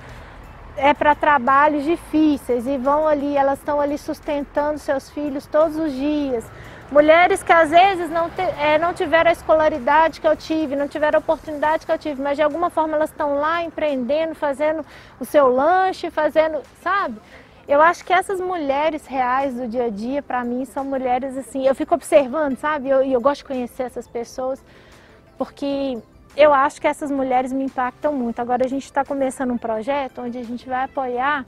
é 0.79 0.93
para 0.93 1.13
trabalhos 1.13 1.83
difíceis 1.83 2.65
e 2.65 2.77
vão 2.77 3.07
ali, 3.07 3.35
elas 3.35 3.59
estão 3.59 3.79
ali 3.79 3.97
sustentando 3.97 4.79
seus 4.79 5.09
filhos 5.09 5.45
todos 5.45 5.75
os 5.77 5.91
dias. 5.93 6.45
Mulheres 6.91 7.43
que 7.43 7.51
às 7.51 7.69
vezes 7.69 8.09
não, 8.09 8.29
te, 8.29 8.41
é, 8.41 8.79
não 8.79 8.93
tiveram 8.93 9.29
a 9.29 9.33
escolaridade 9.33 10.19
que 10.19 10.27
eu 10.27 10.35
tive, 10.35 10.75
não 10.75 10.87
tiveram 10.87 11.17
a 11.17 11.19
oportunidade 11.19 11.85
que 11.85 11.91
eu 11.91 11.97
tive, 11.99 12.19
mas 12.19 12.35
de 12.35 12.41
alguma 12.41 12.69
forma 12.71 12.95
elas 12.95 13.11
estão 13.11 13.35
lá 13.35 13.63
empreendendo, 13.63 14.33
fazendo 14.33 14.83
o 15.19 15.25
seu 15.25 15.47
lanche, 15.47 16.09
fazendo, 16.09 16.61
sabe? 16.81 17.19
Eu 17.67 17.79
acho 17.79 18.03
que 18.03 18.11
essas 18.11 18.41
mulheres 18.41 19.05
reais 19.05 19.53
do 19.53 19.67
dia 19.67 19.85
a 19.85 19.89
dia, 19.89 20.23
para 20.23 20.43
mim, 20.43 20.65
são 20.65 20.83
mulheres 20.83 21.37
assim. 21.37 21.67
Eu 21.67 21.75
fico 21.75 21.93
observando, 21.93 22.57
sabe? 22.57 22.87
E 22.87 22.89
eu, 22.89 23.03
eu 23.03 23.21
gosto 23.21 23.41
de 23.41 23.45
conhecer 23.45 23.83
essas 23.83 24.07
pessoas, 24.07 24.63
porque 25.37 25.99
eu 26.39 26.54
acho 26.54 26.80
que 26.80 26.88
essas 26.88 27.12
mulheres 27.12 27.52
me 27.52 27.65
impactam 27.65 28.13
muito. 28.13 28.39
Agora 28.39 28.65
a 28.65 28.69
gente 28.69 28.86
está 28.86 29.04
começando 29.04 29.52
um 29.52 29.58
projeto 29.58 30.21
onde 30.21 30.38
a 30.38 30.43
gente 30.43 30.65
vai 30.65 30.86
apoiar 30.86 31.45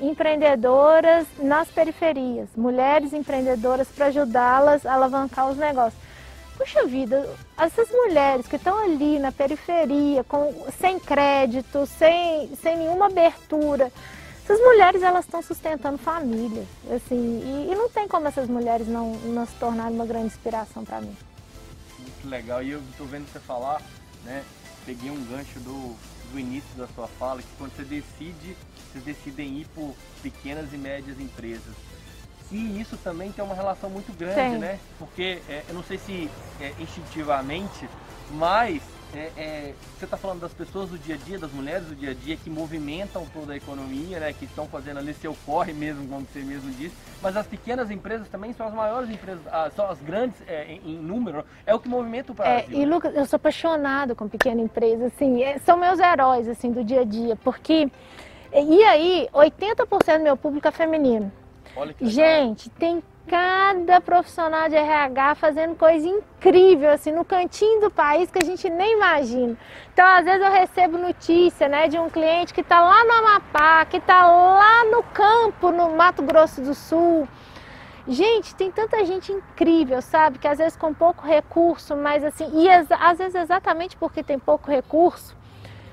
empreendedoras 0.00 1.26
nas 1.38 1.68
periferias, 1.68 2.48
mulheres 2.56 3.12
empreendedoras 3.12 3.86
para 3.88 4.06
ajudá-las 4.06 4.86
a 4.86 4.94
alavancar 4.94 5.50
os 5.50 5.58
negócios. 5.58 6.02
Puxa 6.56 6.86
vida, 6.86 7.28
essas 7.58 7.90
mulheres 7.90 8.46
que 8.46 8.56
estão 8.56 8.82
ali 8.82 9.18
na 9.18 9.30
periferia, 9.30 10.24
com, 10.24 10.54
sem 10.80 10.98
crédito, 10.98 11.84
sem, 11.84 12.50
sem 12.62 12.78
nenhuma 12.78 13.06
abertura, 13.06 13.92
essas 14.42 14.58
mulheres 14.58 15.02
elas 15.02 15.26
estão 15.26 15.42
sustentando 15.42 15.98
famílias, 15.98 16.66
assim, 16.90 17.42
e, 17.44 17.72
e, 17.72 17.74
não 17.74 17.90
tem 17.90 18.08
como 18.08 18.26
essas 18.26 18.48
mulheres 18.48 18.88
não, 18.88 19.12
não 19.12 19.46
se 19.46 19.54
tornarem 19.56 19.94
uma 19.94 20.06
grande 20.06 20.26
inspiração 20.26 20.82
para 20.82 21.02
mim. 21.02 21.14
Muito 21.98 22.28
legal, 22.28 22.62
e 22.62 22.70
eu 22.70 22.80
estou 22.90 23.06
vendo 23.06 23.30
você 23.30 23.38
falar 23.38 23.80
né? 24.24 24.44
Peguei 24.84 25.10
um 25.10 25.22
gancho 25.24 25.58
do, 25.60 25.96
do 26.32 26.38
início 26.38 26.70
da 26.76 26.86
sua 26.88 27.06
fala, 27.06 27.42
que 27.42 27.48
quando 27.58 27.74
você 27.76 27.84
decide, 27.84 28.56
vocês 28.92 29.04
decidem 29.04 29.58
ir 29.58 29.66
por 29.74 29.94
pequenas 30.22 30.72
e 30.72 30.76
médias 30.76 31.20
empresas. 31.20 31.74
E 32.50 32.80
isso 32.80 32.96
também 32.96 33.30
tem 33.30 33.44
uma 33.44 33.54
relação 33.54 33.88
muito 33.88 34.12
grande, 34.12 34.54
Sim. 34.54 34.58
né? 34.58 34.80
Porque 34.98 35.40
é, 35.48 35.64
eu 35.68 35.74
não 35.74 35.84
sei 35.84 35.98
se 35.98 36.28
é, 36.60 36.74
instintivamente, 36.80 37.88
mas 38.32 38.82
é, 39.14 39.30
é, 39.36 39.74
você 39.98 40.04
está 40.04 40.16
falando 40.16 40.40
das 40.40 40.52
pessoas 40.54 40.88
do 40.90 40.98
dia 40.98 41.16
a 41.16 41.18
dia, 41.18 41.38
das 41.38 41.52
mulheres 41.52 41.86
do 41.86 41.94
dia 41.94 42.10
a 42.10 42.14
dia 42.14 42.36
que 42.36 42.48
movimentam 42.48 43.26
toda 43.32 43.52
a 43.52 43.56
economia, 43.56 44.20
né, 44.20 44.32
que 44.32 44.44
estão 44.44 44.66
fazendo 44.66 44.98
ali 44.98 45.12
seu 45.14 45.36
corre 45.44 45.72
mesmo, 45.72 46.06
como 46.08 46.26
você 46.26 46.40
mesmo 46.40 46.70
disse, 46.72 46.94
mas 47.20 47.36
as 47.36 47.46
pequenas 47.46 47.90
empresas 47.90 48.28
também 48.28 48.52
são 48.52 48.66
as 48.66 48.74
maiores 48.74 49.10
empresas, 49.10 49.42
ah, 49.48 49.70
são 49.74 49.88
as 49.90 50.00
grandes 50.00 50.36
é, 50.46 50.78
em, 50.84 50.96
número, 50.96 51.44
é 51.66 51.74
o 51.74 51.80
que 51.80 51.88
movimenta 51.88 52.32
o 52.32 52.36
é, 52.42 52.62
Brasil. 52.62 52.78
e 52.78 52.86
Lucas, 52.86 53.14
eu 53.14 53.26
sou 53.26 53.36
apaixonado 53.36 54.14
com 54.14 54.28
pequena 54.28 54.60
empresa, 54.60 55.06
assim, 55.06 55.42
é, 55.42 55.58
são 55.58 55.76
meus 55.76 55.98
heróis 55.98 56.48
assim 56.48 56.70
do 56.70 56.84
dia 56.84 57.00
a 57.00 57.04
dia, 57.04 57.36
porque 57.36 57.90
e 58.52 58.84
aí 58.84 59.28
80% 59.32 60.18
do 60.18 60.24
meu 60.24 60.36
público 60.36 60.66
é 60.66 60.72
feminino. 60.72 61.32
Gente, 62.00 62.68
tem 62.70 63.02
cada 63.30 64.00
profissional 64.00 64.68
de 64.68 64.74
RH 64.74 65.36
fazendo 65.36 65.76
coisa 65.76 66.04
incrível, 66.04 66.90
assim, 66.90 67.12
no 67.12 67.24
cantinho 67.24 67.80
do 67.80 67.88
país 67.88 68.28
que 68.28 68.40
a 68.42 68.44
gente 68.44 68.68
nem 68.68 68.96
imagina. 68.96 69.56
Então, 69.92 70.04
às 70.04 70.24
vezes 70.24 70.44
eu 70.44 70.50
recebo 70.50 70.98
notícia, 70.98 71.68
né, 71.68 71.86
de 71.86 71.96
um 71.96 72.10
cliente 72.10 72.52
que 72.52 72.60
está 72.60 72.80
lá 72.80 73.04
no 73.04 73.12
Amapá, 73.12 73.84
que 73.84 73.98
está 73.98 74.26
lá 74.26 74.84
no 74.86 75.04
campo, 75.04 75.70
no 75.70 75.96
Mato 75.96 76.24
Grosso 76.24 76.60
do 76.60 76.74
Sul. 76.74 77.28
Gente, 78.08 78.52
tem 78.56 78.72
tanta 78.72 79.04
gente 79.04 79.30
incrível, 79.30 80.02
sabe? 80.02 80.40
Que 80.40 80.48
às 80.48 80.58
vezes 80.58 80.76
com 80.76 80.92
pouco 80.92 81.24
recurso, 81.24 81.94
mas 81.94 82.24
assim, 82.24 82.50
e 82.52 82.68
às 82.68 83.18
vezes 83.18 83.36
exatamente 83.36 83.96
porque 83.96 84.24
tem 84.24 84.40
pouco 84.40 84.68
recurso, 84.68 85.36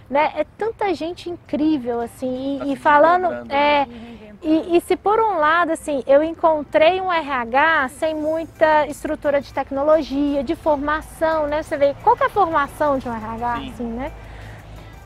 né? 0.10 0.32
É 0.36 0.43
tanta 0.58 0.91
gente 0.95 1.30
incrível, 1.30 2.02
assim, 2.02 2.56
e, 2.56 2.60
tá 2.60 2.65
e 2.65 2.76
falando. 2.76 3.28
É, 3.52 3.86
né? 3.86 4.27
E, 4.41 4.78
e, 4.78 4.82
se 4.82 4.95
por 4.95 5.19
um 5.19 5.38
lado, 5.38 5.71
assim, 5.71 6.04
eu 6.06 6.23
encontrei 6.23 7.02
um 7.02 7.12
RH 7.12 7.89
sem 7.89 8.13
muita 8.13 8.86
estrutura 8.86 9.41
de 9.41 9.52
tecnologia, 9.52 10.43
de 10.43 10.56
formação, 10.56 11.47
né? 11.47 11.63
Você 11.63 11.76
vê, 11.76 11.95
qual 12.04 12.15
que 12.15 12.23
é 12.23 12.28
a 12.28 12.30
formação 12.30 13.00
de 13.00 13.10
um 13.10 13.15
RH, 13.15 13.58
Sim. 13.58 13.69
assim, 13.69 13.84
né? 13.84 14.12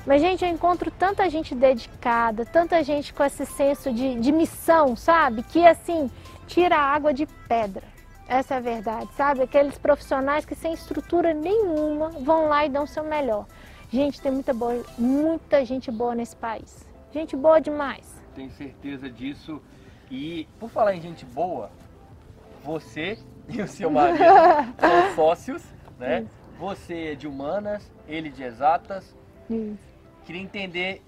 Mas, 0.06 0.22
gente, 0.22 0.44
eu 0.44 0.50
encontro 0.52 0.92
tanta 0.92 1.30
gente 1.30 1.56
dedicada, 1.56 2.46
tanta 2.46 2.84
gente 2.84 3.14
com 3.14 3.24
esse 3.24 3.46
senso 3.46 3.94
de, 3.94 4.16
de 4.16 4.32
missão, 4.32 4.96
sabe? 4.98 5.44
Que, 5.44 5.66
assim, 5.66 6.12
tira 6.46 6.76
a 6.76 6.94
água 6.94 7.14
de 7.14 7.26
pedra. 7.48 7.84
Essa 8.28 8.56
é 8.56 8.58
a 8.58 8.62
verdade, 8.62 9.10
sabe? 9.16 9.44
Aqueles 9.44 9.78
profissionais 9.78 10.46
que 10.46 10.56
sem 10.56 10.74
estrutura 10.74 11.34
nenhuma 11.34 12.10
vão 12.10 12.50
lá 12.50 12.66
e 12.66 12.70
dão 12.70 12.84
o 12.84 12.88
seu 12.88 13.04
melhor. 13.04 13.46
Gente, 13.90 14.22
tem 14.22 14.32
muita, 14.32 14.54
boa, 14.54 14.84
muita 14.98 15.64
gente 15.64 15.90
boa 15.92 16.16
nesse 16.16 16.36
país. 16.36 16.86
Gente 17.14 17.36
boa 17.36 17.60
demais 17.60 18.21
tenho 18.32 18.52
certeza 18.52 19.10
disso. 19.10 19.62
E 20.10 20.48
por 20.60 20.70
falar 20.70 20.96
em 20.96 21.02
gente 21.02 21.26
boa, 21.26 21.72
você 22.64 23.18
e 23.48 23.62
o 23.62 23.68
seu 23.68 23.90
marido 23.90 24.24
são 24.80 25.16
sócios, 25.16 25.64
né? 26.00 26.22
Isso. 26.22 26.42
Você 26.60 27.12
é 27.12 27.16
de 27.16 27.28
humanas, 27.28 27.90
ele 28.08 28.30
de 28.30 28.44
exatas. 28.44 29.16
Isso. 29.50 29.78
Queria 30.26 30.42
entender 30.42 31.02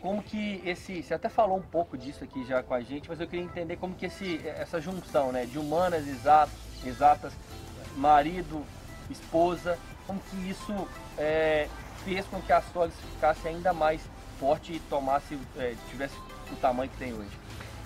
como 0.00 0.22
que 0.22 0.62
esse, 0.64 1.02
você 1.02 1.14
até 1.14 1.28
falou 1.28 1.58
um 1.58 1.62
pouco 1.62 1.96
disso 1.98 2.24
aqui 2.24 2.44
já 2.44 2.62
com 2.62 2.72
a 2.72 2.80
gente, 2.80 3.08
mas 3.08 3.20
eu 3.20 3.26
queria 3.26 3.44
entender 3.44 3.76
como 3.76 3.94
que 3.94 4.06
esse, 4.06 4.40
essa 4.46 4.80
junção, 4.80 5.30
né, 5.30 5.44
de 5.44 5.58
humanas 5.58 6.06
exatas, 6.06 6.54
exatas, 6.84 7.32
marido, 7.96 8.64
esposa, 9.10 9.78
como 10.06 10.20
que 10.20 10.48
isso 10.48 10.72
é, 11.18 11.68
fez 12.04 12.24
com 12.26 12.40
que 12.40 12.52
a 12.52 12.62
Solis 12.62 12.94
ficasse 13.14 13.46
ainda 13.46 13.72
mais 13.72 14.00
forte 14.38 14.72
e 14.72 14.80
tomasse, 14.80 15.38
é, 15.58 15.74
tivesse 15.90 16.16
o 16.54 16.56
tamanho 16.56 16.90
que 16.90 16.96
tem 16.96 17.12
hoje? 17.12 17.38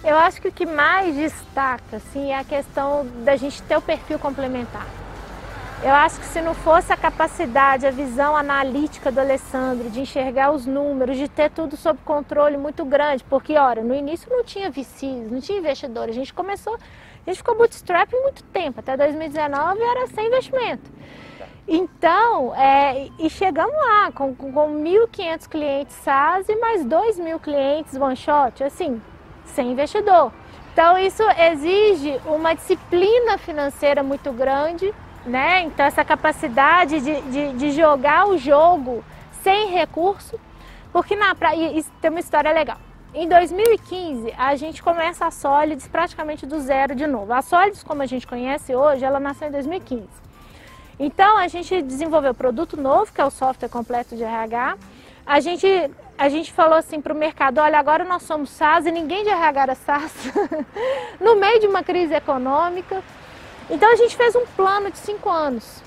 Eu 0.04 0.18
acho 0.18 0.40
que 0.40 0.48
o 0.48 0.52
que 0.52 0.66
mais 0.66 1.14
destaca 1.16 1.96
assim, 1.96 2.30
é 2.30 2.38
a 2.38 2.44
questão 2.44 3.06
da 3.24 3.36
gente 3.36 3.62
ter 3.62 3.76
o 3.76 3.80
perfil 3.80 4.18
complementar. 4.18 4.86
Eu 5.82 5.92
acho 5.92 6.18
que 6.18 6.26
se 6.26 6.40
não 6.40 6.54
fosse 6.54 6.92
a 6.92 6.96
capacidade, 6.96 7.86
a 7.86 7.90
visão 7.90 8.36
analítica 8.36 9.12
do 9.12 9.20
Alessandro, 9.20 9.90
de 9.90 10.00
enxergar 10.00 10.50
os 10.50 10.64
números, 10.66 11.16
de 11.16 11.28
ter 11.28 11.50
tudo 11.50 11.76
sob 11.76 11.98
controle 12.04 12.56
muito 12.56 12.84
grande, 12.84 13.24
porque, 13.24 13.56
olha, 13.56 13.82
no 13.82 13.94
início 13.94 14.30
não 14.30 14.44
tinha 14.44 14.70
VCs, 14.70 15.30
não 15.30 15.40
tinha 15.40 15.58
investidores, 15.58 16.14
a 16.14 16.18
gente 16.18 16.32
começou, 16.32 16.74
a 16.74 17.30
gente 17.30 17.38
ficou 17.38 17.56
bootstrap 17.56 18.12
muito 18.12 18.42
tempo, 18.44 18.80
até 18.80 18.96
2019 18.96 19.80
era 19.80 20.06
sem 20.06 20.26
investimento. 20.26 20.90
Então, 21.66 22.54
é, 22.54 23.08
e 23.18 23.30
chegamos 23.30 23.74
lá 23.74 24.12
com, 24.12 24.34
com 24.34 24.52
1.500 24.52 25.48
clientes 25.48 25.96
SaaS 25.96 26.46
e 26.48 26.56
mais 26.56 26.84
2.000 26.84 27.40
clientes 27.40 27.94
one 27.96 28.16
shot, 28.16 28.62
assim, 28.62 29.00
sem 29.46 29.72
investidor. 29.72 30.30
Então, 30.72 30.98
isso 30.98 31.22
exige 31.38 32.20
uma 32.26 32.52
disciplina 32.52 33.38
financeira 33.38 34.02
muito 34.02 34.30
grande, 34.32 34.92
né? 35.24 35.62
Então, 35.62 35.86
essa 35.86 36.04
capacidade 36.04 37.00
de, 37.00 37.20
de, 37.22 37.52
de 37.54 37.70
jogar 37.70 38.28
o 38.28 38.36
jogo 38.36 39.02
sem 39.42 39.70
recurso, 39.70 40.38
porque 40.92 41.16
na 41.16 41.34
praia, 41.34 41.78
isso 41.78 41.90
tem 42.00 42.10
uma 42.10 42.20
história 42.20 42.52
legal. 42.52 42.78
Em 43.14 43.28
2015, 43.28 44.34
a 44.36 44.54
gente 44.56 44.82
começa 44.82 45.24
a 45.24 45.30
Solids 45.30 45.86
praticamente 45.86 46.44
do 46.44 46.60
zero 46.60 46.94
de 46.94 47.06
novo. 47.06 47.32
A 47.32 47.40
Solids, 47.40 47.82
como 47.82 48.02
a 48.02 48.06
gente 48.06 48.26
conhece 48.26 48.74
hoje, 48.74 49.04
ela 49.04 49.20
nasceu 49.20 49.48
em 49.48 49.52
2015. 49.52 50.08
Então 50.98 51.36
a 51.36 51.48
gente 51.48 51.82
desenvolveu 51.82 52.34
produto 52.34 52.76
novo, 52.76 53.12
que 53.12 53.20
é 53.20 53.24
o 53.24 53.30
software 53.30 53.68
completo 53.68 54.16
de 54.16 54.22
RH. 54.22 54.76
A 55.26 55.40
gente, 55.40 55.66
a 56.18 56.28
gente 56.28 56.52
falou 56.52 56.78
assim 56.78 57.00
para 57.00 57.12
o 57.12 57.16
mercado, 57.16 57.58
olha, 57.58 57.78
agora 57.78 58.04
nós 58.04 58.22
somos 58.22 58.50
SaaS 58.50 58.86
e 58.86 58.92
ninguém 58.92 59.24
de 59.24 59.30
RH 59.30 59.62
era 59.62 59.74
SaaS, 59.74 60.12
no 61.20 61.36
meio 61.36 61.60
de 61.60 61.66
uma 61.66 61.82
crise 61.82 62.14
econômica. 62.14 63.02
Então 63.70 63.90
a 63.90 63.96
gente 63.96 64.14
fez 64.14 64.36
um 64.36 64.44
plano 64.46 64.90
de 64.90 64.98
cinco 64.98 65.30
anos. 65.30 65.82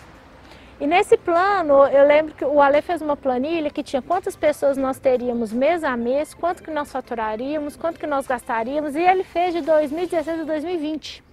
E 0.80 0.86
nesse 0.86 1.17
plano, 1.17 1.86
eu 1.88 2.06
lembro 2.06 2.36
que 2.36 2.46
o 2.46 2.62
Ale 2.62 2.82
fez 2.84 3.02
uma 3.02 3.17
planilha 3.17 3.70
que 3.72 3.82
tinha 3.82 4.02
quantas 4.02 4.36
pessoas 4.36 4.78
nós 4.78 5.00
teríamos 5.00 5.52
mês 5.52 5.84
a 5.84 5.98
mês, 5.98 6.36
quanto 6.36 6.62
que 6.62 6.70
nós 6.70 6.91
faturaríamos, 6.91 7.76
quanto 7.76 8.00
que 8.00 8.06
nós 8.06 8.28
gastaríamos, 8.28 8.96
e 8.96 9.02
ele 9.02 9.24
fez 9.24 9.56
de 9.56 9.62
2016 9.62 10.41
a 10.41 10.43
2020. 10.43 11.27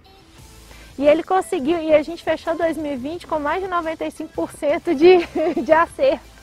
E 0.97 1.05
ele 1.05 1.23
conseguiu, 1.23 1.77
e 1.81 1.93
a 1.93 2.01
gente 2.01 2.23
fechou 2.23 2.55
2020 2.55 3.27
com 3.27 3.37
mais 3.37 3.61
de 3.61 3.69
95% 3.69 4.95
de, 4.95 5.25
de 5.61 5.73
acerto. 5.73 6.35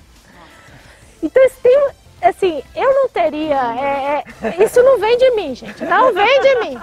Então, 1.23 1.45
isso 1.47 1.57
tem, 1.63 1.89
assim, 2.21 2.63
eu 2.75 2.93
não 2.95 3.09
teria, 3.09 3.57
é, 3.57 4.25
é, 4.43 4.65
isso 4.65 4.83
não 4.83 4.99
vem 4.99 5.17
de 5.17 5.31
mim, 5.33 5.55
gente, 5.55 5.83
não 5.85 6.13
vem 6.13 6.41
de 6.41 6.55
mim. 6.57 6.81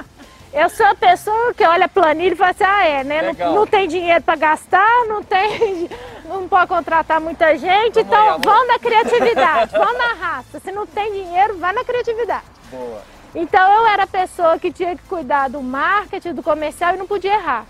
Eu 0.51 0.67
sou 0.67 0.85
a 0.87 0.95
pessoa 0.95 1.53
que 1.53 1.63
olha 1.63 1.85
a 1.85 1.89
planilha 1.89 2.33
e 2.33 2.35
fala 2.35 2.51
assim, 2.51 2.63
ah 2.63 2.85
é, 2.87 3.03
né? 3.03 3.35
Não, 3.37 3.53
não, 3.53 3.67
tem 3.67 3.87
dinheiro 3.87 4.23
para 4.23 4.35
gastar, 4.35 5.05
não 5.07 5.21
tem. 5.21 5.87
não 6.25 6.47
pode 6.47 6.67
contratar 6.67 7.21
muita 7.21 7.55
gente, 7.55 8.01
vamos 8.01 8.07
então 8.07 8.33
aí, 8.33 8.41
vão 8.43 8.67
na 8.67 8.79
criatividade, 8.79 9.71
vão 9.71 9.93
na 9.93 10.13
raça. 10.13 10.59
Se 10.59 10.71
não 10.71 10.87
tem 10.87 11.11
dinheiro, 11.11 11.57
vai 11.59 11.71
na 11.71 11.83
criatividade. 11.83 12.45
Boa. 12.71 13.18
Então 13.33 13.71
eu 13.73 13.87
era 13.87 14.03
a 14.03 14.07
pessoa 14.07 14.57
que 14.57 14.71
tinha 14.71 14.95
que 14.95 15.03
cuidar 15.03 15.49
do 15.49 15.61
marketing, 15.61 16.33
do 16.33 16.43
comercial 16.43 16.95
e 16.95 16.97
não 16.97 17.05
podia 17.05 17.35
errar, 17.35 17.65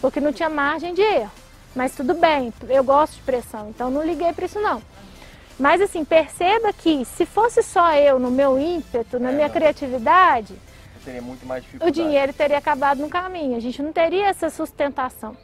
porque 0.00 0.20
não 0.20 0.32
tinha 0.32 0.48
margem 0.48 0.94
de 0.94 1.02
erro. 1.02 1.30
Mas 1.74 1.94
tudo 1.94 2.14
bem, 2.14 2.52
eu 2.68 2.82
gosto 2.82 3.14
de 3.14 3.22
pressão, 3.22 3.68
então 3.70 3.90
não 3.90 4.04
liguei 4.04 4.32
para 4.32 4.46
isso 4.46 4.60
não. 4.60 4.82
Mas 5.58 5.80
assim, 5.80 6.04
perceba 6.04 6.72
que 6.72 7.04
se 7.04 7.26
fosse 7.26 7.62
só 7.62 7.94
eu 7.94 8.18
no 8.18 8.30
meu 8.30 8.58
ímpeto, 8.58 9.18
na 9.20 9.30
é, 9.30 9.34
minha 9.34 9.50
criatividade, 9.50 10.54
teria 11.04 11.22
muito 11.22 11.44
mais 11.46 11.62
dificuldade. 11.62 12.00
O 12.00 12.04
dinheiro 12.04 12.32
teria 12.32 12.58
acabado 12.58 12.98
no 12.98 13.08
caminho, 13.08 13.56
a 13.56 13.60
gente 13.60 13.82
não 13.82 13.92
teria 13.92 14.28
essa 14.28 14.48
sustentação. 14.48 15.36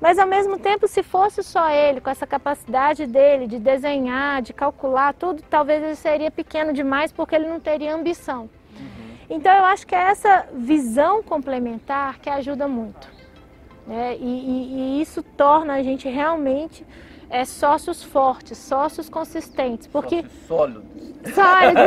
Mas 0.00 0.16
ao 0.16 0.28
mesmo 0.28 0.58
tempo, 0.58 0.86
se 0.86 1.02
fosse 1.02 1.42
só 1.42 1.70
ele, 1.70 2.00
com 2.00 2.08
essa 2.08 2.26
capacidade 2.26 3.04
dele 3.04 3.48
de 3.48 3.58
desenhar, 3.58 4.40
de 4.42 4.52
calcular 4.52 5.12
tudo, 5.12 5.42
talvez 5.50 5.82
ele 5.82 5.96
seria 5.96 6.30
pequeno 6.30 6.72
demais 6.72 7.10
porque 7.10 7.34
ele 7.34 7.48
não 7.48 7.58
teria 7.58 7.94
ambição. 7.94 8.48
Então 9.30 9.52
eu 9.52 9.64
acho 9.64 9.86
que 9.86 9.94
é 9.94 10.10
essa 10.10 10.46
visão 10.54 11.22
complementar 11.22 12.18
que 12.18 12.30
ajuda 12.30 12.66
muito. 12.66 13.08
Né? 13.86 14.16
E, 14.16 14.24
e, 14.24 14.98
e 14.98 15.02
isso 15.02 15.22
torna 15.22 15.74
a 15.74 15.82
gente 15.82 16.08
realmente 16.08 16.86
é, 17.30 17.44
sócios 17.44 18.02
fortes, 18.02 18.56
sócios 18.58 19.08
consistentes. 19.08 19.86
Porque... 19.86 20.22
Sócios 20.22 20.46
sólidos. 20.46 20.84
Sólidos. 21.34 21.82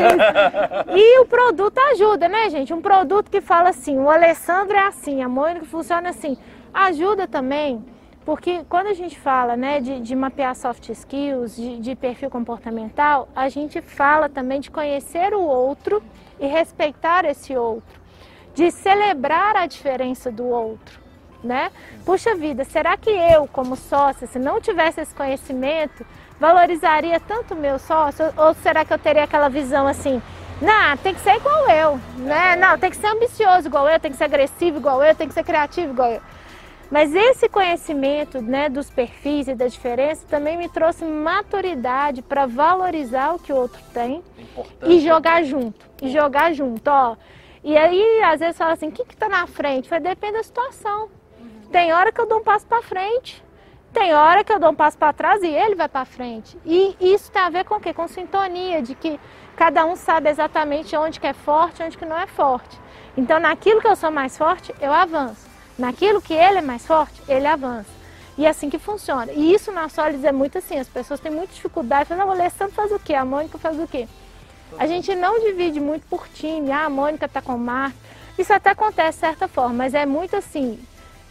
e 0.96 1.20
o 1.20 1.26
produto 1.26 1.78
ajuda, 1.92 2.28
né, 2.28 2.50
gente? 2.50 2.74
Um 2.74 2.82
produto 2.82 3.30
que 3.30 3.42
fala 3.42 3.70
assim, 3.70 3.98
o 3.98 4.10
Alessandro 4.10 4.76
é 4.78 4.88
assim, 4.88 5.22
a 5.22 5.30
Mônica 5.30 5.66
funciona 5.66 6.10
assim. 6.10 6.38
Ajuda 6.74 7.28
também, 7.28 7.84
porque 8.24 8.64
quando 8.70 8.88
a 8.88 8.94
gente 8.94 9.20
fala 9.20 9.58
né, 9.58 9.82
de, 9.82 10.00
de 10.00 10.16
mapear 10.16 10.56
soft 10.56 10.90
skills, 10.90 11.56
de, 11.56 11.80
de 11.80 11.96
perfil 11.96 12.30
comportamental, 12.30 13.28
a 13.36 13.50
gente 13.50 13.82
fala 13.82 14.30
também 14.30 14.60
de 14.60 14.70
conhecer 14.70 15.34
o 15.34 15.42
outro 15.42 16.04
e 16.42 16.48
respeitar 16.48 17.24
esse 17.24 17.56
outro, 17.56 18.02
de 18.54 18.70
celebrar 18.72 19.56
a 19.56 19.66
diferença 19.66 20.30
do 20.30 20.46
outro 20.46 21.02
né? 21.44 21.72
Puxa 22.06 22.36
vida, 22.36 22.64
será 22.64 22.96
que 22.96 23.10
eu, 23.10 23.48
como 23.48 23.76
sócia, 23.76 24.28
se 24.28 24.40
não 24.40 24.62
tivesse 24.62 25.02
esse 25.02 25.14
conhecimento, 25.14 26.06
valorizaria 26.40 27.20
tanto 27.20 27.54
o 27.54 27.58
meu 27.58 27.80
sócio? 27.80 28.26
Ou 28.38 28.54
será 28.56 28.86
que 28.86 28.94
eu 28.94 29.00
teria 29.00 29.24
aquela 29.24 29.50
visão 29.50 29.88
assim, 29.88 30.22
não, 30.62 30.96
tem 30.98 31.14
que 31.14 31.22
ser 31.22 31.36
igual 31.36 31.70
eu, 31.70 32.00
né? 32.18 32.56
Não, 32.56 32.78
tem 32.78 32.92
que 32.92 32.98
ser 32.98 33.08
ambicioso 33.08 33.68
igual 33.68 33.88
eu, 33.90 34.00
tem 34.00 34.12
que 34.12 34.18
ser 34.18 34.26
agressivo 34.26 34.78
igual 34.78 35.04
eu, 35.04 35.16
tem 35.16 35.28
que 35.28 35.34
ser 35.34 35.44
criativo 35.44 35.92
igual 35.92 36.12
eu. 36.12 36.22
Mas 36.92 37.16
esse 37.16 37.48
conhecimento 37.48 38.42
né, 38.42 38.68
dos 38.68 38.90
perfis 38.90 39.48
e 39.48 39.56
da 39.56 39.66
diferença 39.66 40.28
também 40.28 40.58
me 40.58 40.68
trouxe 40.68 41.06
maturidade 41.06 42.22
para 42.22 42.46
valorizar 42.46 43.34
o 43.34 43.40
que 43.40 43.54
o 43.54 43.56
outro 43.56 43.82
tem 43.94 44.22
e 44.84 45.00
jogar 45.00 45.42
junto. 45.44 45.90
E 46.02 46.10
jogar 46.10 46.52
junto, 46.52 46.90
ó. 46.90 47.16
E 47.64 47.78
aí, 47.78 48.22
às 48.24 48.42
vezes, 48.42 48.58
fala 48.58 48.74
assim, 48.74 48.90
o 48.90 48.92
que 48.92 49.04
está 49.04 49.30
na 49.30 49.48
frente? 49.48 49.90
Vai 49.90 50.02
depender 50.02 50.40
da 50.40 50.44
situação. 50.44 51.10
Tem 51.72 51.94
hora 51.94 52.12
que 52.12 52.20
eu 52.20 52.28
dou 52.28 52.40
um 52.40 52.44
passo 52.44 52.68
para 52.68 52.82
frente, 52.82 53.42
tem 53.94 54.14
hora 54.14 54.44
que 54.44 54.52
eu 54.52 54.60
dou 54.60 54.72
um 54.72 54.76
passo 54.76 54.98
para 54.98 55.14
trás 55.14 55.42
e 55.44 55.48
ele 55.48 55.76
vai 55.76 55.88
para 55.88 56.04
frente. 56.04 56.58
E 56.66 56.98
isso 57.00 57.32
tem 57.32 57.42
a 57.42 57.50
ver 57.50 57.64
com 57.64 57.76
o 57.76 57.80
quê? 57.80 57.94
Com 57.94 58.08
sintonia, 58.08 58.82
de 58.82 58.96
que 58.96 59.18
cada 59.56 59.86
um 59.86 59.96
sabe 59.96 60.30
exatamente 60.30 60.96
onde 60.98 61.20
que 61.20 61.28
é 61.28 61.34
forte, 61.34 61.84
onde 61.84 61.98
que 61.98 62.06
não 62.06 62.18
é 62.18 62.28
forte. 62.28 62.78
Então, 63.16 63.40
naquilo 63.40 63.80
que 63.80 63.88
eu 63.88 63.96
sou 63.96 64.12
mais 64.12 64.38
forte, 64.38 64.74
eu 64.82 64.92
avanço. 64.92 65.51
Naquilo 65.78 66.22
que 66.22 66.34
ele 66.34 66.60
é 66.60 66.62
mais 66.62 66.86
forte, 66.86 67.22
ele 67.28 67.48
avança. 67.48 67.90
E 68.38 68.46
é 68.46 68.50
assim 68.50 68.70
que 68.70 68.80
funciona. 68.80 69.32
E 69.32 69.54
isso 69.54 69.72
na 69.72 69.90
Solis 69.90 70.24
é 70.24 70.32
muito 70.32 70.58
assim, 70.58 70.78
as 70.78 70.88
pessoas 70.88 71.20
têm 71.20 71.32
muita 71.32 71.54
dificuldade. 71.54 72.10
Falam, 72.10 72.28
o 72.28 72.32
Alessandro 72.32 72.74
faz 72.74 72.92
o 72.92 73.00
quê? 73.00 73.14
A 73.14 73.26
Mônica 73.26 73.58
faz 73.58 73.80
o 73.80 73.88
quê? 73.88 74.08
A 74.78 74.88
gente 74.88 75.14
não 75.16 75.40
divide 75.40 75.80
muito 75.80 76.08
por 76.08 76.28
time. 76.30 76.72
Ah, 76.72 76.86
a 76.86 76.90
Mônica 76.90 77.26
está 77.26 77.42
com 77.42 77.56
o 77.56 77.60
Marco. 77.60 77.98
Isso 78.38 78.54
até 78.54 78.72
acontece 78.72 79.18
de 79.18 79.28
certa 79.28 79.48
forma, 79.48 79.76
mas 79.76 79.94
é 79.94 80.06
muito 80.06 80.36
assim, 80.36 80.80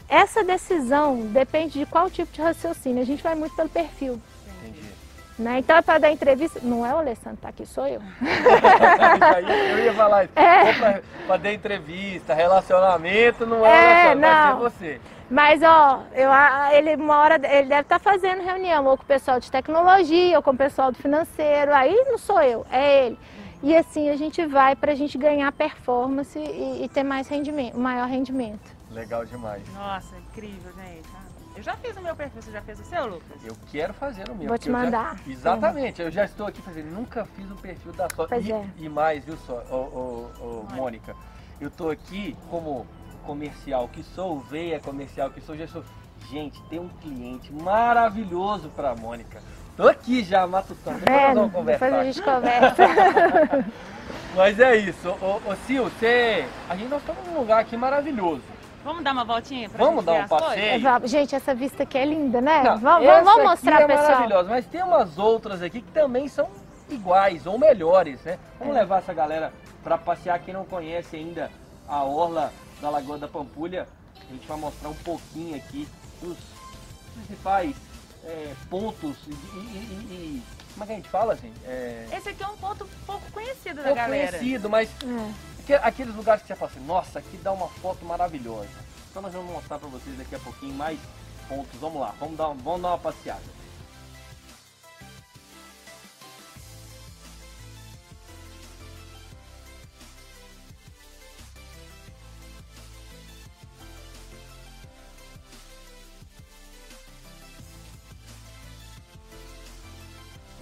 essa 0.08 0.44
decisão 0.44 1.26
depende 1.26 1.78
de 1.78 1.86
qual 1.86 2.10
tipo 2.10 2.32
de 2.32 2.42
raciocínio. 2.42 3.02
A 3.02 3.06
gente 3.06 3.22
vai 3.22 3.34
muito 3.34 3.54
pelo 3.54 3.68
perfil. 3.68 4.20
Né? 5.40 5.60
Então 5.60 5.74
é 5.74 5.80
para 5.80 5.98
dar 5.98 6.10
entrevista. 6.10 6.60
Não 6.62 6.84
é 6.84 6.92
o 6.92 6.98
Alessandro, 6.98 7.38
tá 7.40 7.48
aqui, 7.48 7.64
sou 7.64 7.86
eu. 7.86 8.02
eu 9.70 9.84
ia 9.84 9.94
falar 9.94 10.24
isso. 10.24 10.32
É. 10.36 11.00
Para 11.26 11.36
dar 11.38 11.52
entrevista, 11.54 12.34
relacionamento, 12.34 13.46
não 13.46 13.64
é, 13.64 14.08
é 14.08 14.14
não. 14.14 14.58
você. 14.58 15.00
Mas, 15.30 15.62
ó, 15.62 16.02
eu, 16.12 16.28
ele 16.72 16.96
uma 16.96 17.16
hora 17.18 17.36
ele 17.36 17.68
deve 17.68 17.80
estar 17.80 17.98
tá 17.98 17.98
fazendo 17.98 18.42
reunião 18.42 18.84
ou 18.84 18.98
com 18.98 19.04
o 19.04 19.06
pessoal 19.06 19.40
de 19.40 19.50
tecnologia, 19.50 20.36
ou 20.36 20.42
com 20.42 20.50
o 20.50 20.56
pessoal 20.56 20.92
do 20.92 20.98
financeiro. 20.98 21.72
Aí 21.72 22.04
não 22.06 22.18
sou 22.18 22.42
eu, 22.42 22.66
é 22.70 23.06
ele. 23.06 23.18
E 23.62 23.74
assim 23.74 24.10
a 24.10 24.16
gente 24.16 24.44
vai 24.44 24.76
para 24.76 24.92
a 24.92 24.94
gente 24.94 25.16
ganhar 25.16 25.50
performance 25.52 26.38
e, 26.38 26.84
e 26.84 26.88
ter 26.88 27.02
mais 27.02 27.28
rendimento, 27.28 27.78
maior 27.78 28.08
rendimento. 28.08 28.78
Legal 28.90 29.24
demais. 29.24 29.62
Nossa, 29.72 30.16
incrível, 30.16 30.72
gente. 30.74 31.08
Eu 31.60 31.64
já 31.64 31.76
fiz 31.76 31.94
o 31.94 32.00
meu 32.00 32.16
perfil, 32.16 32.40
você 32.40 32.50
já 32.50 32.62
fez 32.62 32.80
o 32.80 32.84
seu, 32.84 33.06
Lucas? 33.06 33.44
Eu 33.44 33.54
quero 33.70 33.92
fazer 33.92 34.30
o 34.30 34.34
meu. 34.34 34.48
Vou 34.48 34.56
te 34.56 34.70
mandar. 34.70 35.18
Já, 35.26 35.30
exatamente, 35.30 36.00
eu 36.00 36.10
já 36.10 36.24
estou 36.24 36.46
aqui 36.46 36.62
fazendo, 36.62 36.90
nunca 36.90 37.26
fiz 37.36 37.50
o 37.50 37.54
perfil 37.54 37.92
da 37.92 38.08
só. 38.16 38.26
E, 38.40 38.50
é. 38.50 38.64
e, 38.78 38.88
mais, 38.88 39.22
viu 39.26 39.36
só, 39.46 39.58
ô, 39.70 40.64
Mônica, 40.72 41.14
eu 41.60 41.68
estou 41.68 41.90
aqui 41.90 42.34
como 42.48 42.86
comercial 43.26 43.88
que 43.88 44.02
sou, 44.02 44.40
veia 44.40 44.80
comercial 44.80 45.28
que 45.28 45.42
sou, 45.42 45.54
já 45.54 45.68
sou. 45.68 45.84
Gente, 46.30 46.62
tem 46.70 46.80
um 46.80 46.88
cliente 46.88 47.52
maravilhoso 47.52 48.70
para 48.70 48.92
a 48.92 48.96
Mônica. 48.96 49.42
Tô 49.76 49.86
aqui 49.86 50.24
já 50.24 50.46
matutando. 50.46 51.00
Depois 51.00 51.18
é, 51.18 51.26
nós 51.26 51.34
vamos 51.34 51.52
conversar. 51.52 51.90
Depois 51.90 52.00
a 52.00 52.04
gente 52.10 52.22
conversa. 52.22 52.86
Mas 54.34 54.58
é 54.58 54.76
isso. 54.76 55.10
Ô, 55.10 55.42
ô 55.44 55.54
Sil, 55.68 55.84
você... 55.84 56.48
a 56.70 56.74
gente 56.74 56.88
nós 56.88 57.02
estamos 57.02 57.22
num 57.26 57.38
lugar 57.38 57.60
aqui 57.60 57.76
maravilhoso. 57.76 58.59
Vamos 58.84 59.04
dar 59.04 59.12
uma 59.12 59.24
voltinha 59.24 59.68
pra 59.68 59.84
Vamos 59.84 60.04
dar 60.04 60.24
um 60.24 60.28
passeio? 60.28 60.80
Gente, 61.06 61.34
essa 61.34 61.54
vista 61.54 61.82
aqui 61.82 61.98
é 61.98 62.04
linda, 62.04 62.40
né? 62.40 62.62
Não, 62.62 62.78
vamos, 62.78 63.24
vamos 63.24 63.44
mostrar, 63.44 63.82
é 63.82 63.86
pessoal. 63.86 64.08
maravilhosa, 64.08 64.48
mas 64.48 64.66
tem 64.66 64.82
umas 64.82 65.18
outras 65.18 65.62
aqui 65.62 65.82
que 65.82 65.90
também 65.92 66.28
são 66.28 66.48
iguais 66.88 67.46
ou 67.46 67.58
melhores, 67.58 68.22
né? 68.22 68.38
Vamos 68.58 68.74
é. 68.74 68.80
levar 68.80 68.98
essa 68.98 69.12
galera 69.12 69.52
para 69.82 69.98
passear. 69.98 70.38
Quem 70.40 70.54
não 70.54 70.64
conhece 70.64 71.16
ainda 71.16 71.50
a 71.86 72.02
orla 72.04 72.52
da 72.80 72.88
Lagoa 72.88 73.18
da 73.18 73.28
Pampulha, 73.28 73.86
a 74.16 74.32
gente 74.32 74.46
vai 74.46 74.56
mostrar 74.56 74.88
um 74.88 74.94
pouquinho 74.94 75.56
aqui 75.56 75.86
dos 76.22 76.36
principais 77.14 77.76
é, 78.24 78.54
pontos 78.68 79.16
e, 79.26 79.30
e, 79.30 80.10
e, 80.10 80.42
como 80.72 80.84
é 80.84 80.86
que 80.86 80.92
a 80.92 80.96
gente 80.96 81.08
fala, 81.08 81.36
gente? 81.36 81.58
É... 81.64 82.06
Esse 82.12 82.30
aqui 82.30 82.42
é 82.42 82.46
um 82.46 82.56
ponto 82.56 82.86
pouco 83.06 83.30
conhecido 83.32 83.76
da 83.76 83.82
pouco 83.82 83.96
galera. 83.96 84.38
conhecido, 84.38 84.70
mas 84.70 84.88
é 84.88 85.49
aqueles 85.74 86.14
lugares 86.14 86.42
que 86.42 86.48
você 86.48 86.56
fala 86.56 86.70
assim, 86.70 86.84
nossa, 86.84 87.18
aqui 87.18 87.36
dá 87.38 87.52
uma 87.52 87.68
foto 87.68 88.04
maravilhosa. 88.04 88.68
Então 89.10 89.22
nós 89.22 89.32
vamos 89.32 89.52
mostrar 89.52 89.78
para 89.78 89.88
vocês 89.88 90.16
daqui 90.16 90.34
a 90.34 90.38
pouquinho 90.38 90.74
mais 90.74 90.98
pontos. 91.48 91.78
Vamos 91.80 92.00
lá, 92.00 92.14
vamos 92.18 92.36
dar, 92.36 92.46
vamos 92.48 92.82
dar 92.82 92.88
uma 92.88 92.98
passeada. 92.98 93.60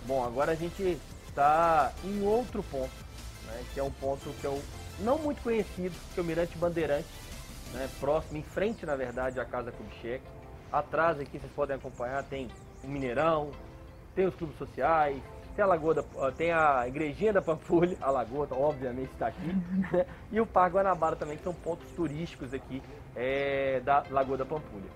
Bom, 0.09 0.25
agora 0.25 0.53
a 0.53 0.55
gente 0.55 0.99
está 1.29 1.92
em 2.03 2.23
outro 2.23 2.62
ponto, 2.62 2.90
né, 3.49 3.65
que 3.73 3.81
é 3.81 3.83
um 3.83 3.91
ponto 3.91 4.31
que 4.41 4.45
eu 4.45 4.61
não 5.01 5.19
muito 5.19 5.43
conhecido, 5.43 5.95
que 6.15 6.21
é 6.21 6.23
o 6.23 6.27
Mirante 6.27 6.57
Bandeirante, 6.57 7.09
né, 7.73 7.89
próximo, 8.01 8.39
em 8.39 8.43
frente, 8.43 8.87
na 8.87 8.97
verdade, 8.97 9.41
à 9.41 9.45
Casa 9.45 9.73
Kubitschek. 9.73 10.23
Atrás 10.73 11.19
aqui 11.19 11.39
vocês 11.39 11.53
podem 11.53 11.77
acompanhar, 11.77 12.23
tem 12.25 12.49
o 12.85 12.89
Mineirão, 12.89 13.51
tem 14.15 14.27
os 14.27 14.35
clubes 14.35 14.57
sociais, 14.59 15.21
tem 15.57 15.63
a 15.65 15.67
Lagoa 15.67 15.95
da, 15.95 16.03
tem 16.37 16.53
a 16.53 16.87
Igrejinha 16.87 17.33
da 17.33 17.43
Pampulha, 17.43 17.97
a 18.01 18.11
Lagoa, 18.11 18.47
obviamente, 18.53 19.11
está 19.13 19.29
aqui, 19.29 19.47
né, 19.93 20.07
e 20.31 20.41
o 20.41 20.47
Parque 20.47 20.77
Guanabara 20.77 21.17
também, 21.17 21.37
que 21.37 21.43
são 21.43 21.55
pontos 21.55 21.89
turísticos 21.93 22.53
aqui 22.53 22.83
é, 23.17 23.81
da 23.85 24.05
Lagoa 24.11 24.37
da 24.37 24.45
Pampulha. 24.45 24.91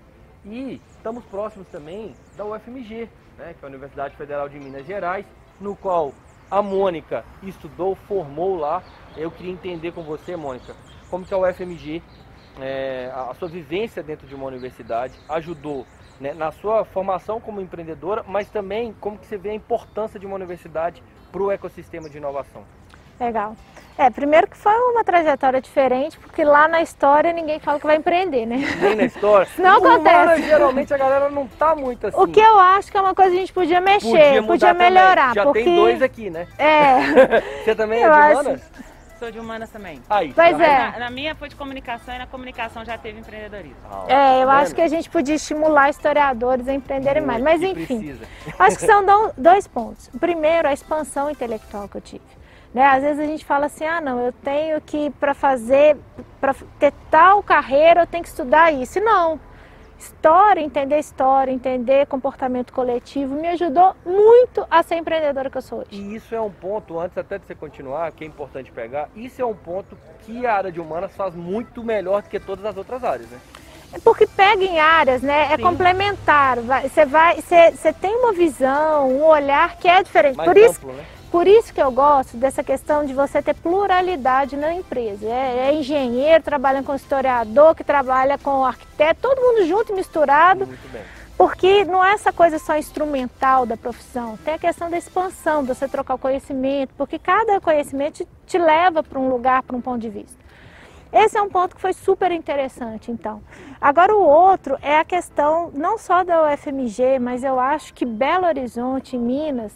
E 0.45 0.81
estamos 0.95 1.23
próximos 1.25 1.67
também 1.69 2.15
da 2.35 2.45
UFMG, 2.45 3.09
né, 3.37 3.55
que 3.57 3.63
é 3.63 3.65
a 3.65 3.69
Universidade 3.69 4.15
Federal 4.15 4.49
de 4.49 4.59
Minas 4.59 4.85
Gerais, 4.85 5.25
no 5.59 5.75
qual 5.75 6.13
a 6.53 6.61
Mônica 6.61 7.25
estudou, 7.41 7.95
formou 7.95 8.55
lá. 8.55 8.83
Eu 9.17 9.31
queria 9.31 9.51
entender 9.51 9.91
com 9.91 10.03
você, 10.03 10.35
Mônica, 10.35 10.75
como 11.09 11.25
que 11.25 11.33
a 11.33 11.37
UFMG, 11.37 12.03
é, 12.61 13.11
a 13.11 13.33
sua 13.33 13.47
vivência 13.47 14.03
dentro 14.03 14.27
de 14.27 14.35
uma 14.35 14.45
universidade, 14.45 15.19
ajudou 15.29 15.87
né, 16.21 16.31
na 16.31 16.51
sua 16.51 16.85
formação 16.85 17.41
como 17.41 17.59
empreendedora, 17.59 18.23
mas 18.27 18.51
também 18.51 18.93
como 18.93 19.17
que 19.17 19.25
você 19.25 19.35
vê 19.35 19.49
a 19.49 19.53
importância 19.55 20.19
de 20.19 20.27
uma 20.27 20.35
universidade 20.35 21.01
para 21.31 21.41
o 21.41 21.49
ecossistema 21.49 22.07
de 22.07 22.17
inovação. 22.17 22.63
Legal. 23.23 23.55
É, 23.97 24.09
primeiro 24.09 24.47
que 24.47 24.57
foi 24.57 24.73
uma 24.91 25.03
trajetória 25.03 25.61
diferente, 25.61 26.17
porque 26.17 26.43
lá 26.43 26.67
na 26.67 26.81
história 26.81 27.31
ninguém 27.31 27.59
fala 27.59 27.79
que 27.79 27.85
vai 27.85 27.95
empreender, 27.95 28.45
né? 28.45 28.57
Nem 28.81 28.95
na 28.95 29.05
história. 29.05 29.47
Não 29.57 29.77
acontece. 29.77 30.41
geralmente 30.43 30.93
a 30.93 30.97
galera 30.97 31.29
não 31.29 31.47
tá 31.47 31.75
muito 31.75 32.07
assim. 32.07 32.17
O 32.17 32.27
que 32.27 32.39
eu 32.39 32.59
acho 32.59 32.91
que 32.91 32.97
é 32.97 33.01
uma 33.01 33.13
coisa 33.13 33.31
que 33.31 33.37
a 33.37 33.39
gente 33.39 33.53
podia 33.53 33.79
mexer, 33.79 34.09
podia, 34.09 34.43
podia 34.43 34.73
melhorar. 34.73 35.29
Também. 35.29 35.35
Já 35.35 35.43
porque... 35.43 35.63
tem 35.63 35.75
dois 35.75 36.01
aqui, 36.01 36.29
né? 36.29 36.47
É. 36.57 36.95
Você 37.63 37.75
também 37.75 38.01
é 38.01 38.07
eu 38.07 38.13
é 38.13 38.27
de 38.27 38.33
humanas? 38.33 38.61
Acho... 38.61 38.93
Sou 39.19 39.31
de 39.31 39.39
humanas 39.39 39.69
também. 39.69 40.01
Aí, 40.09 40.33
pois 40.33 40.57
tá 40.57 40.65
é. 40.65 40.91
Na, 40.91 40.99
na, 40.99 41.09
minha 41.09 41.35
foi 41.35 41.47
de 41.47 41.55
comunicação 41.55 42.13
e 42.13 42.17
na 42.17 42.27
comunicação 42.27 42.83
já 42.83 42.97
teve 42.97 43.19
empreendedorismo. 43.19 43.77
Ah, 43.89 44.05
é, 44.07 44.43
eu 44.43 44.47
tá 44.47 44.53
acho 44.55 44.75
que 44.75 44.81
a 44.81 44.87
gente 44.87 45.09
podia 45.09 45.35
estimular 45.35 45.89
historiadores 45.89 46.67
a 46.67 46.73
empreenderem 46.73 47.23
mais. 47.23 47.41
Mas 47.41 47.61
enfim, 47.61 48.01
precisa. 48.01 48.25
acho 48.59 48.77
que 48.77 48.85
são 48.85 49.05
dois 49.37 49.65
pontos. 49.65 50.09
Primeiro, 50.19 50.67
a 50.67 50.73
expansão 50.73 51.29
intelectual 51.29 51.87
que 51.87 51.95
eu 51.95 52.01
tive. 52.01 52.42
Né? 52.73 52.83
Às 52.85 53.03
vezes 53.03 53.19
a 53.19 53.25
gente 53.25 53.45
fala 53.45 53.67
assim, 53.67 53.85
ah 53.85 54.01
não, 54.01 54.19
eu 54.19 54.31
tenho 54.31 54.81
que, 54.81 55.09
para 55.11 55.33
fazer, 55.33 55.95
para 56.41 56.55
ter 56.79 56.91
tal 57.11 57.43
carreira, 57.43 58.01
eu 58.01 58.07
tenho 58.07 58.23
que 58.23 58.29
estudar 58.29 58.71
isso. 58.71 58.99
Não. 58.99 59.39
História, 59.99 60.59
entender 60.59 60.99
história, 60.99 61.49
entender 61.49 62.07
comportamento 62.07 62.73
coletivo, 62.73 63.35
me 63.35 63.47
ajudou 63.49 63.95
muito 64.05 64.65
a 64.69 64.83
ser 64.83 64.95
empreendedora 64.95 65.49
que 65.49 65.57
eu 65.57 65.61
sou 65.61 65.79
hoje. 65.79 65.89
E 65.91 66.15
isso 66.15 66.35
é 66.35 66.41
um 66.41 66.51
ponto, 66.51 66.99
antes 66.99 67.17
até 67.17 67.37
de 67.37 67.45
você 67.45 67.55
continuar, 67.55 68.11
que 68.11 68.25
é 68.25 68.27
importante 68.27 68.69
pegar, 68.69 69.07
isso 69.15 69.41
é 69.41 69.45
um 69.45 69.55
ponto 69.55 69.97
que 70.25 70.45
a 70.45 70.55
área 70.55 70.71
de 70.73 70.81
humanas 70.81 71.15
faz 71.15 71.33
muito 71.33 71.81
melhor 71.83 72.21
do 72.21 72.27
que 72.27 72.37
todas 72.37 72.65
as 72.65 72.75
outras 72.75 73.01
áreas, 73.01 73.29
né? 73.29 73.39
É 73.93 73.99
porque 73.99 74.27
pega 74.27 74.63
em 74.63 74.77
áreas, 74.79 75.21
né? 75.21 75.53
É 75.53 75.55
Sim. 75.55 75.61
complementar. 75.61 76.57
Você 76.81 77.05
vai, 77.05 77.39
você 77.39 77.93
tem 77.93 78.13
uma 78.15 78.33
visão, 78.33 79.09
um 79.09 79.23
olhar 79.23 79.77
que 79.77 79.87
é 79.87 80.03
diferente. 80.03 80.35
Mais 80.35 80.51
Por 80.51 80.57
amplo, 80.57 80.71
isso, 80.71 80.87
né? 80.87 81.05
Por 81.33 81.47
isso 81.47 81.73
que 81.73 81.81
eu 81.81 81.91
gosto 81.91 82.37
dessa 82.37 82.63
questão 82.63 83.03
de 83.03 83.11
você 83.11 83.41
ter 83.41 83.55
pluralidade 83.55 84.55
na 84.55 84.71
empresa. 84.71 85.25
É, 85.25 85.69
é 85.69 85.73
engenheiro, 85.73 86.43
trabalha 86.43 86.83
com 86.83 86.93
historiador, 86.93 87.73
que 87.73 87.83
trabalha 87.83 88.37
com 88.37 88.63
arquiteto, 88.63 89.19
todo 89.19 89.41
mundo 89.41 89.65
junto 89.65 89.91
e 89.91 89.95
misturado. 89.95 90.69
Porque 91.35 91.85
não 91.85 92.05
é 92.05 92.13
essa 92.13 92.31
coisa 92.31 92.59
só 92.59 92.77
instrumental 92.77 93.65
da 93.65 93.75
profissão, 93.75 94.37
tem 94.45 94.53
a 94.53 94.59
questão 94.59 94.91
da 94.91 94.97
expansão, 94.99 95.63
de 95.63 95.69
você 95.69 95.87
trocar 95.87 96.13
o 96.13 96.19
conhecimento, 96.19 96.93
porque 96.95 97.17
cada 97.17 97.59
conhecimento 97.59 98.17
te, 98.17 98.27
te 98.45 98.59
leva 98.59 99.01
para 99.01 99.17
um 99.17 99.27
lugar, 99.27 99.63
para 99.63 99.75
um 99.75 99.81
ponto 99.81 100.01
de 100.01 100.11
vista. 100.11 100.37
Esse 101.11 101.35
é 101.35 101.41
um 101.41 101.49
ponto 101.49 101.75
que 101.75 101.81
foi 101.81 101.93
super 101.93 102.31
interessante, 102.31 103.09
então. 103.09 103.41
Agora, 103.81 104.15
o 104.15 104.23
outro 104.23 104.77
é 104.83 104.99
a 104.99 105.03
questão 105.03 105.71
não 105.73 105.97
só 105.97 106.23
da 106.23 106.53
UFMG, 106.53 107.17
mas 107.17 107.43
eu 107.43 107.59
acho 107.59 107.91
que 107.91 108.05
Belo 108.05 108.45
Horizonte, 108.45 109.17
Minas, 109.17 109.73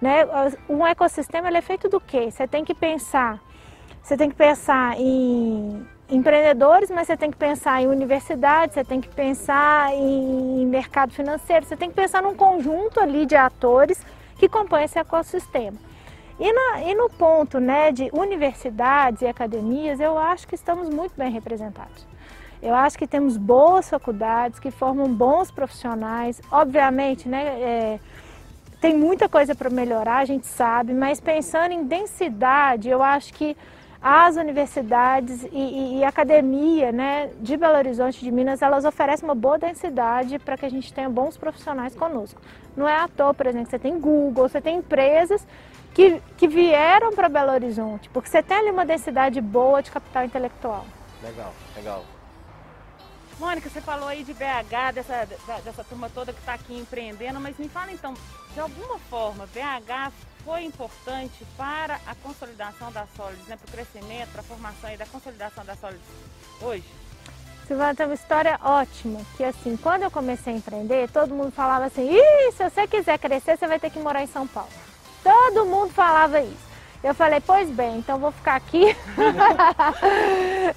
né? 0.00 0.26
Um 0.68 0.86
ecossistema 0.86 1.48
é 1.48 1.60
feito 1.60 1.88
do 1.88 2.00
quê? 2.00 2.30
Você 2.30 2.46
tem 2.46 2.64
que 2.64 2.74
pensar, 2.74 3.40
você 4.02 4.16
tem 4.16 4.30
que 4.30 4.36
pensar 4.36 4.98
em 4.98 5.86
empreendedores, 6.08 6.90
mas 6.90 7.06
você 7.06 7.16
tem 7.16 7.30
que 7.30 7.36
pensar 7.36 7.82
em 7.82 7.86
universidade, 7.86 8.74
você 8.74 8.84
tem 8.84 9.00
que 9.00 9.08
pensar 9.08 9.92
em 9.94 10.64
mercado 10.66 11.12
financeiro, 11.12 11.66
você 11.66 11.76
tem 11.76 11.90
que 11.90 11.96
pensar 11.96 12.22
num 12.22 12.34
conjunto 12.34 12.98
ali 13.00 13.26
de 13.26 13.36
atores 13.36 14.02
que 14.38 14.48
compõem 14.48 14.84
esse 14.84 14.98
ecossistema. 14.98 15.76
E, 16.40 16.52
na, 16.52 16.82
e 16.82 16.94
no 16.94 17.10
ponto 17.10 17.58
né, 17.58 17.90
de 17.90 18.08
universidades 18.12 19.22
e 19.22 19.26
academias, 19.26 19.98
eu 19.98 20.16
acho 20.16 20.46
que 20.46 20.54
estamos 20.54 20.88
muito 20.88 21.12
bem 21.16 21.30
representados. 21.30 22.06
Eu 22.62 22.74
acho 22.74 22.96
que 22.96 23.06
temos 23.06 23.36
boas 23.36 23.90
faculdades 23.90 24.58
que 24.58 24.70
formam 24.70 25.12
bons 25.12 25.50
profissionais. 25.50 26.40
Obviamente, 26.50 27.28
né, 27.28 27.44
é, 27.60 28.00
tem 28.80 28.96
muita 28.96 29.28
coisa 29.28 29.54
para 29.54 29.68
melhorar, 29.70 30.18
a 30.18 30.24
gente 30.24 30.46
sabe, 30.46 30.92
mas 30.92 31.20
pensando 31.20 31.72
em 31.72 31.84
densidade, 31.84 32.88
eu 32.88 33.02
acho 33.02 33.32
que 33.34 33.56
as 34.00 34.36
universidades 34.36 35.42
e, 35.44 35.58
e, 35.58 35.98
e 35.98 36.04
academia 36.04 36.92
né, 36.92 37.30
de 37.40 37.56
Belo 37.56 37.76
Horizonte, 37.76 38.20
de 38.20 38.30
Minas, 38.30 38.62
elas 38.62 38.84
oferecem 38.84 39.28
uma 39.28 39.34
boa 39.34 39.58
densidade 39.58 40.38
para 40.38 40.56
que 40.56 40.64
a 40.64 40.68
gente 40.68 40.92
tenha 40.92 41.08
bons 41.08 41.36
profissionais 41.36 41.96
conosco. 41.96 42.40
Não 42.76 42.88
é 42.88 42.94
à 42.94 43.08
toa, 43.08 43.34
por 43.34 43.46
exemplo, 43.46 43.68
você 43.68 43.78
tem 43.78 43.98
Google, 43.98 44.48
você 44.48 44.60
tem 44.60 44.76
empresas 44.76 45.44
que, 45.92 46.22
que 46.36 46.46
vieram 46.46 47.12
para 47.12 47.28
Belo 47.28 47.50
Horizonte, 47.50 48.08
porque 48.10 48.28
você 48.28 48.40
tem 48.40 48.58
ali 48.58 48.70
uma 48.70 48.86
densidade 48.86 49.40
boa 49.40 49.82
de 49.82 49.90
capital 49.90 50.24
intelectual. 50.24 50.86
Legal, 51.20 51.52
legal. 51.74 52.04
Mônica, 53.38 53.70
você 53.70 53.80
falou 53.80 54.08
aí 54.08 54.24
de 54.24 54.34
BH, 54.34 54.94
dessa, 54.94 55.28
dessa 55.64 55.84
turma 55.84 56.10
toda 56.10 56.32
que 56.32 56.40
está 56.40 56.54
aqui 56.54 56.76
empreendendo, 56.76 57.38
mas 57.38 57.56
me 57.56 57.68
fala 57.68 57.92
então, 57.92 58.14
de 58.52 58.58
alguma 58.58 58.98
forma, 58.98 59.46
BH 59.46 60.12
foi 60.44 60.64
importante 60.64 61.46
para 61.56 62.00
a 62.06 62.14
consolidação 62.16 62.90
da 62.90 63.06
Solids, 63.16 63.46
né, 63.46 63.56
para 63.56 63.68
o 63.68 63.70
crescimento, 63.70 64.30
para 64.32 64.40
a 64.40 64.44
formação 64.44 64.90
e 64.92 64.96
da 64.96 65.06
consolidação 65.06 65.64
da 65.64 65.76
Solids 65.76 66.02
hoje? 66.60 66.84
Silvana 67.68 67.94
tem 67.94 68.06
uma 68.06 68.14
história 68.14 68.58
ótima, 68.62 69.20
que 69.36 69.44
assim, 69.44 69.76
quando 69.76 70.02
eu 70.02 70.10
comecei 70.10 70.54
a 70.54 70.56
empreender, 70.56 71.08
todo 71.10 71.34
mundo 71.34 71.52
falava 71.52 71.84
assim, 71.84 72.10
Ih, 72.10 72.52
se 72.52 72.64
você 72.68 72.88
quiser 72.88 73.18
crescer, 73.18 73.56
você 73.56 73.66
vai 73.68 73.78
ter 73.78 73.90
que 73.90 73.98
morar 73.98 74.22
em 74.22 74.26
São 74.26 74.46
Paulo. 74.46 74.70
Todo 75.22 75.66
mundo 75.66 75.92
falava 75.92 76.40
isso. 76.40 76.67
Eu 77.02 77.14
falei, 77.14 77.40
pois 77.40 77.70
bem, 77.70 77.98
então 77.98 78.18
vou 78.18 78.32
ficar 78.32 78.56
aqui. 78.56 78.84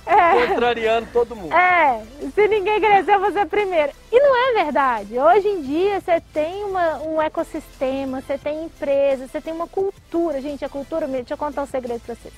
é, 0.06 0.48
Contrariando 0.48 1.08
todo 1.12 1.36
mundo. 1.36 1.54
É, 1.54 2.04
se 2.34 2.48
ninguém 2.48 2.80
crescer, 2.80 3.16
eu 3.16 3.20
vou 3.20 3.32
ser 3.32 3.48
primeiro. 3.48 3.92
E 4.12 4.20
não 4.20 4.36
é 4.36 4.64
verdade. 4.64 5.18
Hoje 5.18 5.48
em 5.48 5.62
dia 5.62 6.00
você 6.00 6.22
tem 6.32 6.64
uma, 6.64 7.00
um 7.00 7.22
ecossistema, 7.22 8.22
você 8.22 8.38
tem 8.38 8.66
empresa, 8.66 9.28
você 9.28 9.42
tem 9.42 9.52
uma 9.54 9.68
cultura. 9.68 10.40
Gente, 10.42 10.64
a 10.64 10.70
cultura, 10.70 11.08
deixa 11.08 11.34
eu 11.34 11.38
contar 11.38 11.64
um 11.64 11.68
segredo 11.68 12.02
para 12.02 12.14
vocês 12.16 12.34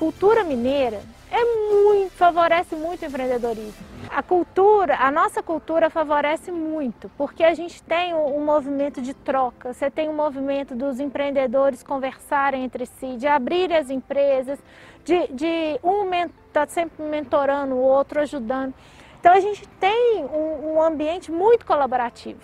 cultura 0.00 0.42
mineira 0.42 1.02
é 1.30 1.44
muito, 1.44 2.12
favorece 2.12 2.74
muito 2.74 3.02
o 3.02 3.04
empreendedorismo. 3.04 3.84
A 4.08 4.22
cultura, 4.22 4.96
a 4.96 5.10
nossa 5.10 5.42
cultura 5.42 5.90
favorece 5.90 6.50
muito, 6.50 7.10
porque 7.18 7.44
a 7.44 7.52
gente 7.52 7.82
tem 7.82 8.14
um, 8.14 8.42
movimento 8.42 9.02
de 9.02 9.12
troca, 9.12 9.74
você 9.74 9.90
tem 9.90 10.08
um 10.08 10.14
movimento 10.14 10.74
dos 10.74 10.98
empreendedores 10.98 11.82
conversarem 11.82 12.64
entre 12.64 12.86
si, 12.86 13.18
de 13.18 13.26
abrir 13.26 13.70
as 13.74 13.90
empresas, 13.90 14.58
de, 15.04 15.28
de 15.28 15.78
um 15.84 16.04
estar 16.14 16.30
tá 16.50 16.66
sempre 16.66 17.04
mentorando 17.04 17.74
o 17.74 17.78
outro, 17.78 18.20
ajudando. 18.20 18.72
Então 19.20 19.34
a 19.34 19.40
gente 19.40 19.68
tem 19.78 20.24
um, 20.24 20.76
um 20.76 20.82
ambiente 20.82 21.30
muito 21.30 21.66
colaborativo. 21.66 22.40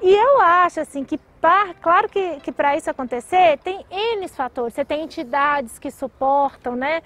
E 0.00 0.10
eu 0.10 0.40
acho 0.40 0.80
assim 0.80 1.04
que 1.04 1.20
claro 1.80 2.08
que, 2.08 2.40
que 2.40 2.52
para 2.52 2.76
isso 2.76 2.90
acontecer 2.90 3.58
tem 3.58 3.84
N 3.90 4.28
fatores. 4.28 4.74
Você 4.74 4.84
tem 4.84 5.02
entidades 5.02 5.78
que 5.78 5.90
suportam, 5.90 6.74
né? 6.76 7.02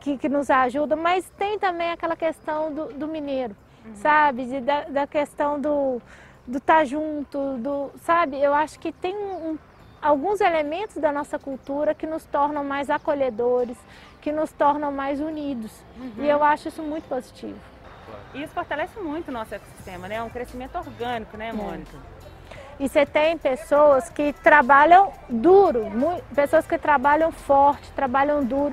Que, 0.00 0.18
que 0.18 0.28
nos 0.28 0.50
ajudam, 0.50 0.98
mas 0.98 1.28
tem 1.38 1.58
também 1.58 1.90
aquela 1.90 2.16
questão 2.16 2.72
do, 2.72 2.86
do 2.92 3.08
mineiro, 3.08 3.56
uhum. 3.84 3.94
sabe? 3.96 4.46
De, 4.46 4.60
da, 4.60 4.84
da, 4.84 5.06
questão 5.06 5.60
do 5.60 6.00
do 6.46 6.56
estar 6.56 6.78
tá 6.78 6.84
junto, 6.84 7.58
do, 7.58 7.90
sabe? 8.00 8.40
Eu 8.40 8.54
acho 8.54 8.78
que 8.78 8.90
tem 8.90 9.14
um, 9.14 9.58
alguns 10.00 10.40
elementos 10.40 10.96
da 10.96 11.12
nossa 11.12 11.38
cultura 11.38 11.94
que 11.94 12.06
nos 12.06 12.24
tornam 12.24 12.64
mais 12.64 12.88
acolhedores, 12.88 13.76
que 14.22 14.32
nos 14.32 14.50
tornam 14.50 14.90
mais 14.90 15.20
unidos. 15.20 15.70
Uhum. 15.98 16.24
E 16.24 16.28
eu 16.28 16.42
acho 16.42 16.68
isso 16.68 16.82
muito 16.82 17.06
positivo. 17.06 17.58
E 18.34 18.42
isso 18.42 18.52
fortalece 18.52 18.98
muito 18.98 19.28
o 19.28 19.32
nosso 19.32 19.54
ecossistema, 19.54 20.08
né? 20.08 20.16
É 20.16 20.22
um 20.22 20.30
crescimento 20.30 20.76
orgânico, 20.76 21.36
né, 21.36 21.48
é. 21.48 21.52
Mônica? 21.52 21.96
É. 21.96 22.17
E 22.80 22.88
você 22.88 23.04
tem 23.04 23.36
pessoas 23.36 24.08
que 24.08 24.32
trabalham 24.32 25.12
duro, 25.28 25.86
pessoas 26.34 26.66
que 26.66 26.78
trabalham 26.78 27.32
forte, 27.32 27.90
trabalham 27.92 28.44
duro. 28.44 28.72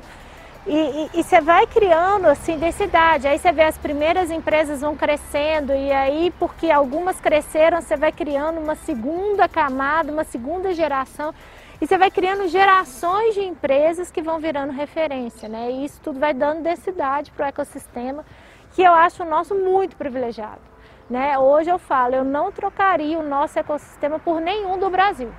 E, 0.68 0.74
e, 0.74 1.20
e, 1.20 1.24
você 1.24 1.40
vai 1.42 1.68
criando 1.68 2.26
assim 2.26 2.58
densidade. 2.58 3.28
Aí 3.28 3.38
você 3.38 3.52
vê 3.52 3.64
as 3.64 3.78
primeiras 3.78 4.32
empresas 4.32 4.82
vão 4.82 4.96
crescendo 4.96 5.74
e 5.74 5.92
aí 5.92 6.34
porque 6.40 6.72
algumas 6.72 7.20
cresceram, 7.20 7.82
você 7.82 7.96
vai 7.96 8.12
criando 8.12 8.60
uma 8.60 8.76
segunda 8.76 9.48
camada, 9.48 10.12
uma 10.12 10.24
segunda 10.24 10.74
geração. 10.74 11.34
E 11.80 11.86
você 11.86 11.98
vai 11.98 12.10
criando 12.10 12.48
gerações 12.48 13.36
de 13.36 13.42
empresas 13.42 14.10
que 14.10 14.22
vão 14.22 14.40
virando 14.40 14.72
referência, 14.72 15.48
né? 15.48 15.70
E 15.70 15.86
isso 15.86 16.00
tudo 16.02 16.20
vai 16.20 16.34
dando 16.34 16.64
densidade 16.64 17.32
para 17.32 17.46
o 17.46 17.50
ecossistema, 17.50 18.26
que 18.74 18.82
eu 18.82 18.94
acho 18.94 19.24
o 19.24 19.30
nosso 19.30 19.54
muito 19.54 19.96
privilegiado. 19.96 20.75
Né? 21.10 21.38
Hoje 21.38 21.70
eu 21.70 21.78
falo, 21.78 22.16
eu 22.16 22.24
não 22.24 22.52
trocaria 22.52 23.20
o 23.20 23.28
nosso 23.28 23.60
ecossistema 23.60 24.18
por 24.18 24.42
nenhum 24.42 24.80
do 24.80 24.90
Brasil. 24.90 25.32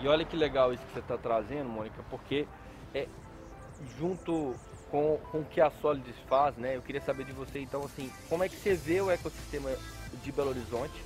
E 0.00 0.08
olha 0.08 0.24
que 0.24 0.36
legal 0.36 0.72
isso 0.72 0.84
que 0.86 0.92
você 0.92 1.00
está 1.00 1.16
trazendo, 1.16 1.68
Mônica, 1.68 2.04
porque 2.08 2.46
é, 2.94 3.08
junto 3.98 4.54
com, 4.90 5.18
com 5.32 5.38
o 5.40 5.44
que 5.44 5.60
a 5.60 5.70
Solids 5.70 6.14
faz, 6.28 6.56
né? 6.56 6.76
Eu 6.76 6.82
queria 6.82 7.00
saber 7.00 7.24
de 7.24 7.32
você, 7.32 7.58
então, 7.58 7.82
assim, 7.84 8.10
como 8.28 8.44
é 8.44 8.48
que 8.48 8.56
você 8.56 8.74
vê 8.74 9.00
o 9.00 9.10
ecossistema 9.10 9.70
de 10.22 10.30
Belo 10.30 10.50
Horizonte 10.50 11.02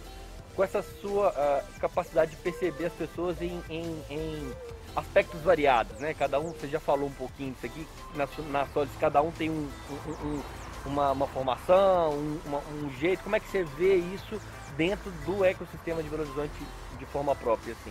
com 0.54 0.62
essa 0.62 0.82
sua 0.82 1.30
uh, 1.30 1.80
capacidade 1.80 2.32
de 2.32 2.36
perceber 2.38 2.86
as 2.86 2.92
pessoas 2.92 3.40
em, 3.40 3.62
em, 3.70 4.02
em, 4.10 4.52
aspectos 4.96 5.40
variados, 5.40 5.96
né? 6.00 6.12
Cada 6.12 6.40
um, 6.40 6.50
você 6.50 6.66
já 6.66 6.80
falou 6.80 7.08
um 7.08 7.12
pouquinho 7.12 7.52
disso 7.52 7.66
aqui, 7.66 7.86
na, 8.14 8.28
na 8.50 8.66
Solids 8.66 8.96
cada 8.98 9.22
um 9.22 9.30
tem 9.30 9.48
um, 9.48 9.70
um, 9.90 10.26
um 10.26 10.42
uma, 10.88 11.12
uma, 11.12 11.26
formação, 11.26 12.10
uma, 12.44 12.58
um 12.58 12.90
jeito, 12.98 13.22
como 13.22 13.36
é 13.36 13.40
que 13.40 13.48
você 13.48 13.62
vê 13.62 13.96
isso 13.96 14.40
dentro 14.76 15.10
do 15.24 15.44
ecossistema 15.44 16.02
de 16.02 16.08
Belo 16.08 16.22
Horizonte 16.22 16.52
de 16.98 17.06
forma 17.06 17.34
própria, 17.34 17.72
assim? 17.72 17.90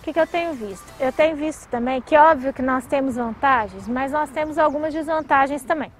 O 0.00 0.02
que, 0.02 0.12
que, 0.14 0.20
eu 0.20 0.26
tenho 0.26 0.54
visto? 0.54 0.86
Eu 0.98 1.12
tenho 1.12 1.36
visto 1.36 1.68
também 1.68 2.00
que 2.00 2.16
óbvio 2.16 2.52
que 2.52 2.62
nós 2.62 2.86
temos 2.86 3.16
vantagens, 3.16 3.86
mas 3.86 4.12
nós 4.12 4.30
temos 4.30 4.56
algumas 4.56 4.94
desvantagens 4.94 5.62
também. 5.62 5.92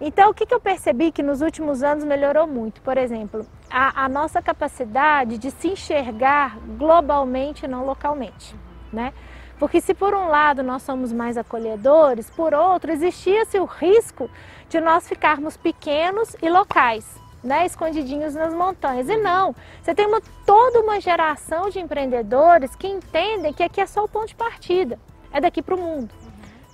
Então, 0.00 0.30
o 0.30 0.34
que, 0.34 0.46
que 0.46 0.54
eu 0.54 0.58
percebi 0.58 1.12
que 1.12 1.22
nos 1.22 1.42
últimos 1.42 1.82
anos 1.82 2.02
melhorou 2.02 2.46
muito? 2.46 2.80
Por 2.80 2.96
exemplo, 2.96 3.46
a, 3.70 4.04
a 4.04 4.08
nossa 4.08 4.40
capacidade 4.40 5.38
de 5.38 5.50
se 5.50 5.68
enxergar 5.68 6.58
globalmente 6.78 7.68
não 7.68 7.84
localmente, 7.84 8.56
né? 8.92 9.12
Porque 9.58 9.80
se 9.80 9.94
por 9.94 10.12
um 10.12 10.26
lado 10.26 10.62
nós 10.62 10.82
somos 10.82 11.12
mais 11.12 11.36
acolhedores, 11.36 12.28
por 12.30 12.52
outro 12.52 12.90
existia-se 12.90 13.60
o 13.60 13.64
risco 13.64 14.28
de 14.72 14.80
nós 14.80 15.06
ficarmos 15.06 15.54
pequenos 15.54 16.34
e 16.40 16.48
locais 16.48 17.20
né, 17.44 17.66
escondidinhos 17.66 18.34
nas 18.34 18.54
montanhas. 18.54 19.06
E 19.06 19.16
não, 19.18 19.54
você 19.82 19.94
tem 19.94 20.06
uma, 20.06 20.22
toda 20.46 20.80
uma 20.80 20.98
geração 20.98 21.68
de 21.68 21.78
empreendedores 21.78 22.74
que 22.74 22.86
entendem 22.86 23.52
que 23.52 23.62
aqui 23.62 23.82
é 23.82 23.86
só 23.86 24.02
o 24.02 24.08
ponto 24.08 24.28
de 24.28 24.34
partida, 24.34 24.98
é 25.30 25.42
daqui 25.42 25.60
para 25.60 25.74
o 25.74 25.78
mundo. 25.78 26.14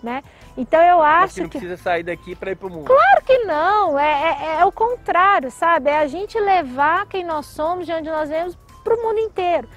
Né? 0.00 0.22
Então 0.56 0.80
eu 0.80 1.02
acho 1.02 1.22
Mas 1.22 1.32
que 1.32 1.40
não 1.40 1.48
precisa 1.48 1.76
sair 1.76 2.04
daqui 2.04 2.36
para 2.36 2.52
ir 2.52 2.54
para 2.54 2.68
o 2.68 2.70
mundo. 2.70 2.84
Claro 2.84 3.24
que 3.26 3.38
não, 3.38 3.98
é, 3.98 4.12
é, 4.12 4.60
é, 4.60 4.64
o 4.64 4.70
contrário, 4.70 5.50
sabe? 5.50 5.90
É 5.90 5.98
a 5.98 6.06
gente 6.06 6.38
levar 6.38 7.04
quem 7.06 7.24
nós 7.24 7.46
somos, 7.46 7.84
de 7.84 7.92
onde 7.92 8.08
nós 8.08 8.28
vemos, 8.28 8.56
para 8.84 8.94
o 8.94 9.02
mundo 9.02 9.18
inteiro. 9.18 9.68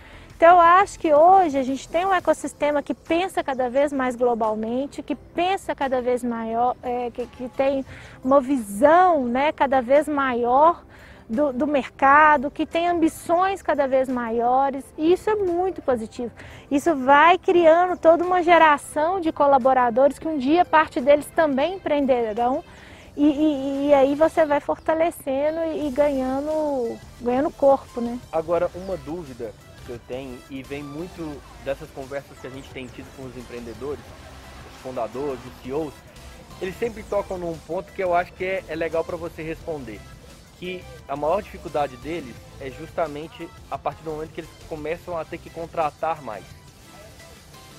Então 0.42 0.56
eu 0.56 0.60
acho 0.60 0.98
que 0.98 1.14
hoje 1.14 1.56
a 1.56 1.62
gente 1.62 1.88
tem 1.88 2.04
um 2.04 2.12
ecossistema 2.12 2.82
que 2.82 2.96
pensa 2.96 3.44
cada 3.44 3.70
vez 3.70 3.94
mais 3.94 4.16
globalmente, 4.16 5.04
que 5.04 5.14
pensa 5.14 5.76
cada 5.76 6.02
vez 6.02 6.24
maior, 6.24 6.76
é, 6.82 7.12
que, 7.12 7.28
que, 7.28 7.48
tem 7.50 7.86
uma 8.24 8.42
visão 8.42 9.24
né, 9.24 9.52
cada 9.52 9.82
vez 9.82 10.08
maior 10.08 10.84
do, 11.30 11.54
do, 11.54 11.68
mercado, 11.68 12.50
que 12.50 12.66
tem 12.66 12.88
ambições 12.88 13.62
cada 13.62 13.88
vez 13.88 14.10
maiores, 14.10 14.84
e 14.98 15.14
isso 15.14 15.30
é 15.30 15.36
muito 15.36 15.80
positivo. 15.80 16.32
Isso 16.72 16.96
vai 16.96 17.38
criando 17.38 17.96
toda 17.96 18.24
uma 18.24 18.42
geração 18.42 19.22
de 19.22 19.32
colaboradores 19.32 20.18
que 20.18 20.28
um 20.28 20.40
dia 20.40 20.66
parte 20.66 21.00
deles 21.00 21.28
também 21.36 21.76
empreenderão. 21.76 22.64
E, 23.16 23.28
e, 23.28 23.88
e 23.90 23.94
aí 23.94 24.16
você 24.16 24.44
vai 24.44 24.60
fortalecendo 24.60 25.60
e 25.76 25.92
ganhando, 25.92 26.98
ganhando 27.22 27.52
corpo, 27.52 28.02
né? 28.02 28.18
Agora, 28.32 28.72
uma 28.74 28.98
dúvida 28.98 29.54
que 29.86 29.92
eu 29.92 30.00
tenho 30.08 30.38
e 30.50 30.64
vem 30.64 30.84
muito 30.84 31.42
dessas 31.64 31.90
conversas 31.92 32.38
que 32.40 32.48
a 32.48 32.50
gente 32.50 32.70
tem 32.70 32.88
tido 32.88 33.08
com 33.16 33.24
os 33.24 33.36
empreendedores, 33.36 34.04
os 34.74 34.82
fundadores, 34.82 35.40
os 35.46 35.64
CEOs, 35.64 35.94
eles 36.62 36.78
sempre 36.78 37.04
tocam 37.04 37.38
num 37.38 37.58
ponto 37.60 37.92
que 37.92 38.04
eu 38.04 38.14
acho 38.14 38.32
que 38.34 38.46
é, 38.46 38.64
é 38.68 38.76
legal 38.76 39.04
para 39.04 39.18
você 39.18 39.42
responder. 39.42 40.00
Que 40.60 40.84
a 41.08 41.16
maior 41.16 41.42
dificuldade 41.42 41.98
deles 41.98 42.36
é 42.60 42.70
justamente 42.70 43.50
a 43.70 43.78
partir 43.78 44.04
do 44.04 44.12
momento 44.12 44.32
que 44.32 44.42
eles 44.42 44.50
começam 44.70 45.18
a 45.18 45.26
ter 45.26 45.40
que 45.40 45.50
contratar 45.50 46.22
mais. 46.22 46.46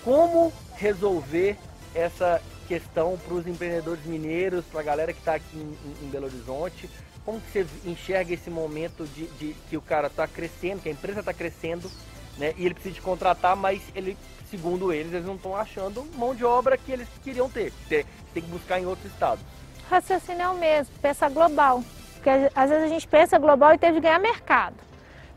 Como 0.03 0.53
resolver 0.75 1.57
essa 1.95 2.43
questão 2.67 3.19
para 3.19 3.35
os 3.35 3.47
empreendedores 3.47 4.05
mineiros, 4.05 4.65
para 4.65 4.81
a 4.81 4.85
galera 4.85 5.13
que 5.13 5.19
está 5.19 5.35
aqui 5.35 5.57
em, 5.57 6.05
em, 6.05 6.09
Belo 6.09 6.27
Horizonte, 6.27 6.89
como 7.25 7.41
que 7.41 7.51
você 7.51 7.67
enxerga 7.85 8.35
esse 8.35 8.51
momento 8.51 9.07
de, 9.07 9.27
de 9.39 9.55
que 9.69 9.77
o 9.77 9.83
cara 9.83 10.09
está 10.09 10.27
crescendo, 10.27 10.83
que 10.83 10.89
a 10.89 10.93
empresa 10.93 11.21
está 11.21 11.33
crescendo, 11.33 11.91
né? 12.39 12.53
E 12.57 12.65
ele 12.65 12.75
precisa 12.75 12.95
de 12.95 13.01
contratar, 13.01 13.55
mas 13.57 13.83
ele, 13.95 14.17
segundo 14.51 14.93
eles, 14.93 15.13
eles 15.13 15.27
não 15.27 15.37
estão 15.37 15.57
achando 15.57 16.05
mão 16.17 16.35
de 16.35 16.45
obra 16.45 16.77
que 16.77 16.91
eles 16.91 17.09
queriam 17.23 17.49
ter. 17.49 17.73
Tem, 17.89 18.05
tem 18.35 18.43
que 18.43 18.51
buscar 18.51 18.81
em 18.81 18.87
outros 18.87 19.13
estados. 19.13 19.45
Raciocínio 19.89 20.43
é 20.43 20.49
o 20.49 20.55
mesmo, 20.55 20.95
pensa 21.01 21.29
global. 21.29 21.83
Porque 22.15 22.31
às 22.55 22.71
vezes 22.71 22.85
a 22.85 22.89
gente 22.89 23.09
pensa 23.09 23.39
global 23.39 23.75
e 23.75 23.79
teve 23.79 23.95
que 23.95 24.01
ganhar 24.01 24.19
mercado. 24.19 24.77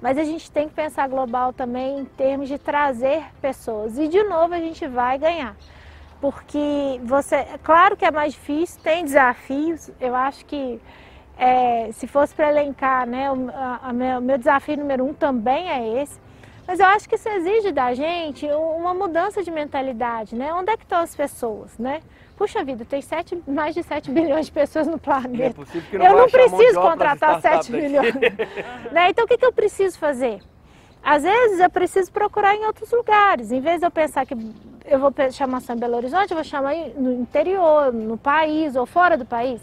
Mas 0.02 0.18
a 0.18 0.24
gente 0.24 0.52
tem 0.52 0.68
que 0.68 0.76
pensar 0.76 1.08
global 1.08 1.52
também 1.52 2.00
em 2.00 2.06
termos 2.06 2.48
de 2.48 2.58
trazer 2.60 3.24
pessoas. 3.42 3.98
E 3.98 4.08
de 4.08 4.22
novo 4.24 4.54
a 4.54 4.60
gente 4.60 4.88
vai 4.88 5.18
ganhar. 5.18 5.56
Porque 6.22 7.00
você, 7.04 7.46
claro 7.64 7.98
que 7.98 8.06
é 8.06 8.12
mais 8.12 8.34
difícil, 8.34 8.80
tem 8.82 9.04
desafios. 9.04 9.90
Eu 10.00 10.16
acho 10.16 10.46
que 10.46 10.80
é, 11.38 11.90
se 11.92 12.08
fosse 12.08 12.34
para 12.34 12.50
elencar, 12.50 13.08
né, 13.08 13.32
o 13.32 13.50
a, 13.54 13.90
a 13.90 13.94
meu, 13.94 14.22
meu 14.22 14.38
desafio 14.38 14.78
número 14.78 15.06
um 15.06 15.14
também 15.14 15.70
é 15.70 16.02
esse. 16.02 16.20
Mas 16.68 16.80
eu 16.80 16.86
acho 16.88 17.08
que 17.08 17.16
isso 17.16 17.30
exige 17.30 17.72
da 17.72 17.94
gente 17.94 18.48
uma 18.48 18.94
mudança 18.94 19.44
de 19.44 19.52
mentalidade, 19.52 20.36
né? 20.36 20.52
Onde 20.52 20.72
é 20.72 20.78
que 20.78 20.84
estão 20.84 21.00
as 21.00 21.16
pessoas, 21.16 21.78
né? 21.78 22.02
Puxa 22.36 22.64
vida, 22.64 22.84
tem 22.84 23.02
sete, 23.02 23.42
mais 23.48 23.74
de 23.74 23.82
7 23.82 24.12
bilhões 24.12 24.48
de 24.48 24.52
pessoas 24.52 24.88
no 24.88 24.98
planeta. 24.98 25.62
É 25.94 25.98
não 25.98 26.06
eu 26.06 26.18
não 26.18 26.30
preciso 26.30 26.82
contratar 26.82 27.40
7 27.40 27.72
bilhões. 27.72 28.14
né? 28.92 29.10
Então 29.10 29.26
o 29.26 29.28
que, 29.28 29.38
que 29.38 29.46
eu 29.46 29.54
preciso 29.54 29.98
fazer? 29.98 30.42
Às 31.02 31.24
vezes 31.24 31.60
eu 31.60 31.70
preciso 31.70 32.12
procurar 32.12 32.56
em 32.56 32.66
outros 32.66 32.92
lugares. 32.92 33.52
Em 33.52 33.62
vez 33.62 33.80
de 33.80 33.86
eu 33.86 33.92
pensar 33.92 34.26
que 34.26 34.36
eu 34.86 35.00
vou 35.00 35.14
chamar 35.32 35.62
só 35.62 35.74
em 35.74 35.78
Belo 35.78 35.96
Horizonte, 35.96 36.32
eu 36.32 36.36
vou 36.36 36.44
chamar 36.44 36.74
no 36.98 37.14
interior, 37.14 37.94
no 37.94 38.18
país 38.18 38.76
ou 38.76 38.86
fora 38.86 39.16
do 39.16 39.26
país. 39.26 39.62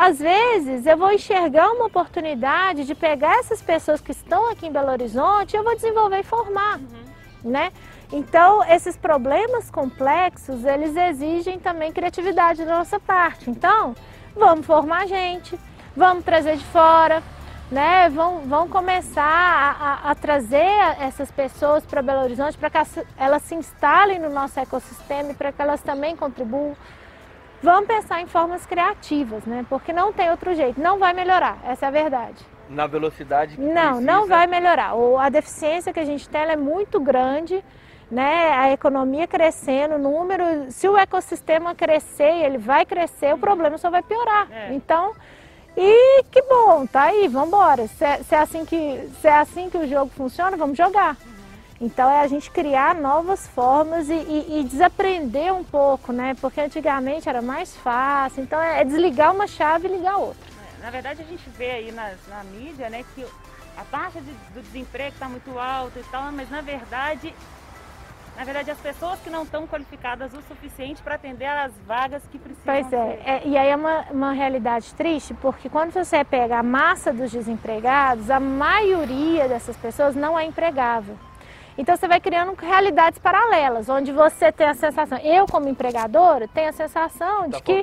Às 0.00 0.18
vezes 0.18 0.86
eu 0.86 0.96
vou 0.96 1.12
enxergar 1.12 1.72
uma 1.72 1.84
oportunidade 1.84 2.86
de 2.86 2.94
pegar 2.94 3.38
essas 3.40 3.60
pessoas 3.60 4.00
que 4.00 4.12
estão 4.12 4.50
aqui 4.50 4.66
em 4.66 4.72
Belo 4.72 4.90
Horizonte 4.90 5.52
e 5.52 5.58
eu 5.58 5.62
vou 5.62 5.74
desenvolver 5.74 6.20
e 6.20 6.22
formar, 6.22 6.78
uhum. 6.78 7.50
né? 7.50 7.70
Então, 8.10 8.64
esses 8.64 8.96
problemas 8.96 9.70
complexos, 9.70 10.64
eles 10.64 10.96
exigem 10.96 11.58
também 11.58 11.92
criatividade 11.92 12.64
da 12.64 12.78
nossa 12.78 12.98
parte. 12.98 13.50
Então, 13.50 13.94
vamos 14.34 14.64
formar 14.64 15.06
gente, 15.06 15.60
vamos 15.94 16.24
trazer 16.24 16.56
de 16.56 16.64
fora, 16.64 17.22
né? 17.70 18.08
Vão, 18.08 18.38
vão 18.46 18.66
começar 18.68 19.22
a, 19.22 20.08
a, 20.08 20.10
a 20.12 20.14
trazer 20.14 20.96
essas 20.98 21.30
pessoas 21.30 21.84
para 21.84 22.00
Belo 22.00 22.22
Horizonte 22.22 22.56
para 22.56 22.70
que 22.70 22.78
elas 23.18 23.42
se 23.42 23.54
instalem 23.54 24.18
no 24.18 24.30
nosso 24.30 24.58
ecossistema 24.58 25.32
e 25.32 25.34
para 25.34 25.52
que 25.52 25.60
elas 25.60 25.82
também 25.82 26.16
contribuam 26.16 26.74
Vamos 27.62 27.86
pensar 27.86 28.20
em 28.22 28.26
formas 28.26 28.64
criativas, 28.64 29.44
né? 29.44 29.64
Porque 29.68 29.92
não 29.92 30.12
tem 30.12 30.30
outro 30.30 30.54
jeito, 30.54 30.80
não 30.80 30.98
vai 30.98 31.12
melhorar, 31.12 31.58
essa 31.64 31.86
é 31.86 31.88
a 31.88 31.92
verdade. 31.92 32.44
Na 32.68 32.86
velocidade 32.86 33.56
que 33.56 33.60
Não, 33.60 33.96
precisa... 33.96 34.00
não 34.00 34.26
vai 34.26 34.46
melhorar. 34.46 34.92
A 35.18 35.28
deficiência 35.28 35.92
que 35.92 36.00
a 36.00 36.04
gente 36.04 36.28
tem 36.28 36.42
é 36.42 36.56
muito 36.56 37.00
grande, 37.00 37.62
né? 38.10 38.52
A 38.52 38.72
economia 38.72 39.26
crescendo, 39.26 39.96
o 39.96 39.98
número, 39.98 40.70
se 40.70 40.88
o 40.88 40.96
ecossistema 40.96 41.74
crescer, 41.74 42.44
ele 42.44 42.58
vai 42.58 42.86
crescer, 42.86 43.34
o 43.34 43.38
problema 43.38 43.76
só 43.76 43.90
vai 43.90 44.02
piorar. 44.02 44.48
É. 44.50 44.72
Então, 44.72 45.14
e 45.76 46.22
que 46.30 46.42
bom, 46.42 46.86
tá 46.86 47.04
aí, 47.04 47.28
vamos 47.28 47.48
embora. 47.48 47.86
Se, 47.86 48.04
é, 48.04 48.22
se, 48.22 48.34
é 48.34 48.38
assim 48.38 48.64
que, 48.64 49.08
se 49.20 49.28
é 49.28 49.36
assim 49.36 49.68
que 49.70 49.78
o 49.78 49.88
jogo 49.88 50.10
funciona, 50.16 50.56
vamos 50.56 50.76
jogar. 50.76 51.16
Então 51.80 52.10
é 52.10 52.20
a 52.20 52.26
gente 52.26 52.50
criar 52.50 52.94
novas 52.94 53.46
formas 53.48 54.10
e, 54.10 54.12
e, 54.12 54.60
e, 54.60 54.64
desaprender 54.64 55.52
um 55.54 55.64
pouco, 55.64 56.12
né? 56.12 56.36
Porque 56.38 56.60
antigamente 56.60 57.26
era 57.26 57.40
mais 57.40 57.74
fácil. 57.74 58.42
Então 58.42 58.60
é, 58.60 58.84
desligar 58.84 59.34
uma 59.34 59.46
chave 59.46 59.88
e 59.88 59.96
ligar 59.96 60.18
outra. 60.18 60.50
É, 60.78 60.84
na 60.84 60.90
verdade 60.90 61.22
a 61.22 61.24
gente 61.24 61.48
vê 61.50 61.70
aí 61.70 61.90
na, 61.90 62.12
na 62.28 62.44
mídia, 62.44 62.90
né, 62.90 63.02
que 63.14 63.24
a 63.78 63.84
taxa 63.84 64.20
de, 64.20 64.30
do 64.52 64.60
desemprego 64.60 65.14
está 65.14 65.26
muito 65.26 65.58
alta 65.58 65.98
e 65.98 66.02
tal, 66.10 66.30
mas 66.32 66.50
na 66.50 66.60
verdade, 66.60 67.34
na 68.36 68.44
verdade 68.44 68.70
as 68.70 68.78
pessoas 68.78 69.18
que 69.20 69.30
não 69.30 69.44
estão 69.44 69.66
qualificadas 69.66 70.34
o 70.34 70.42
suficiente 70.42 71.00
para 71.00 71.14
atender 71.14 71.46
às 71.46 71.72
vagas 71.86 72.22
que 72.30 72.38
precisam. 72.38 72.62
Pois 72.62 72.92
é, 72.92 73.22
é 73.24 73.42
e 73.46 73.56
aí 73.56 73.70
é 73.70 73.76
uma, 73.76 74.04
uma 74.10 74.32
realidade 74.32 74.92
triste, 74.94 75.32
porque 75.32 75.70
quando 75.70 75.92
você 75.92 76.22
pega 76.24 76.58
a 76.58 76.62
massa 76.62 77.10
dos 77.10 77.30
desempregados, 77.30 78.28
a 78.28 78.38
maioria 78.38 79.48
dessas 79.48 79.78
pessoas 79.78 80.14
não 80.14 80.38
é 80.38 80.44
empregável. 80.44 81.16
Então 81.80 81.96
você 81.96 82.06
vai 82.06 82.20
criando 82.20 82.54
realidades 82.56 83.18
paralelas, 83.18 83.88
onde 83.88 84.12
você 84.12 84.52
tem 84.52 84.66
a 84.66 84.74
sensação, 84.74 85.16
eu 85.16 85.46
como 85.46 85.66
empregadora, 85.66 86.46
tenho 86.46 86.68
a 86.68 86.72
sensação 86.72 87.48
de 87.48 87.52
tá 87.52 87.60
que 87.62 87.82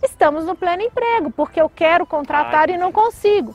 estamos 0.00 0.44
no 0.44 0.54
pleno 0.54 0.80
emprego, 0.80 1.28
porque 1.28 1.60
eu 1.60 1.68
quero 1.68 2.06
contratar 2.06 2.68
Ai, 2.68 2.76
e 2.76 2.78
não 2.78 2.92
consigo. 2.92 3.52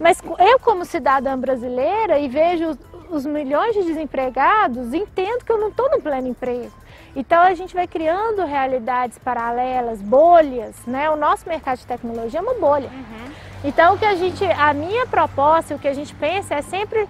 Mas 0.00 0.20
eu 0.36 0.58
como 0.58 0.84
cidadã 0.84 1.38
brasileira 1.38 2.18
e 2.18 2.26
vejo 2.26 2.76
os 3.08 3.24
milhões 3.24 3.72
de 3.72 3.84
desempregados, 3.84 4.92
entendo 4.92 5.44
que 5.44 5.52
eu 5.52 5.58
não 5.58 5.68
estou 5.68 5.88
no 5.88 6.02
pleno 6.02 6.26
emprego. 6.26 6.72
Então 7.14 7.40
a 7.40 7.54
gente 7.54 7.72
vai 7.72 7.86
criando 7.86 8.44
realidades 8.44 9.16
paralelas, 9.18 10.02
bolhas, 10.02 10.74
né? 10.88 11.08
O 11.08 11.14
nosso 11.14 11.48
mercado 11.48 11.78
de 11.78 11.86
tecnologia 11.86 12.40
é 12.40 12.42
uma 12.42 12.54
bolha. 12.54 12.88
Uhum. 12.88 13.32
Então 13.62 13.94
o 13.94 13.98
que 13.98 14.04
a 14.04 14.16
gente, 14.16 14.44
a 14.44 14.72
minha 14.72 15.06
proposta, 15.06 15.74
o 15.74 15.78
que 15.78 15.86
a 15.86 15.94
gente 15.94 16.14
pensa 16.16 16.56
é 16.56 16.62
sempre 16.62 17.08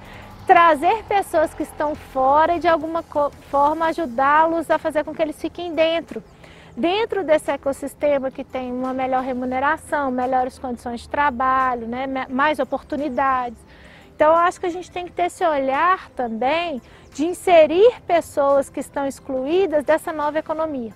trazer 0.50 1.04
pessoas 1.04 1.54
que 1.54 1.62
estão 1.62 1.94
fora 1.94 2.56
e 2.56 2.58
de 2.58 2.66
alguma 2.66 3.04
forma 3.52 3.86
ajudá-los 3.86 4.68
a 4.68 4.78
fazer 4.78 5.04
com 5.04 5.14
que 5.14 5.22
eles 5.22 5.40
fiquem 5.40 5.72
dentro. 5.72 6.20
dentro 6.76 7.22
desse 7.22 7.52
ecossistema 7.52 8.32
que 8.32 8.42
tem 8.42 8.72
uma 8.72 8.92
melhor 8.92 9.22
remuneração, 9.22 10.10
melhores 10.10 10.58
condições 10.58 11.02
de 11.02 11.08
trabalho, 11.08 11.86
né, 11.86 12.26
mais 12.28 12.58
oportunidades. 12.58 13.58
Então, 14.16 14.32
eu 14.32 14.38
acho 14.38 14.58
que 14.58 14.66
a 14.66 14.70
gente 14.70 14.90
tem 14.90 15.06
que 15.06 15.12
ter 15.12 15.26
esse 15.26 15.44
olhar 15.44 16.10
também 16.16 16.82
de 17.14 17.26
inserir 17.26 18.00
pessoas 18.04 18.68
que 18.68 18.80
estão 18.80 19.06
excluídas 19.06 19.84
dessa 19.84 20.12
nova 20.12 20.40
economia. 20.40 20.92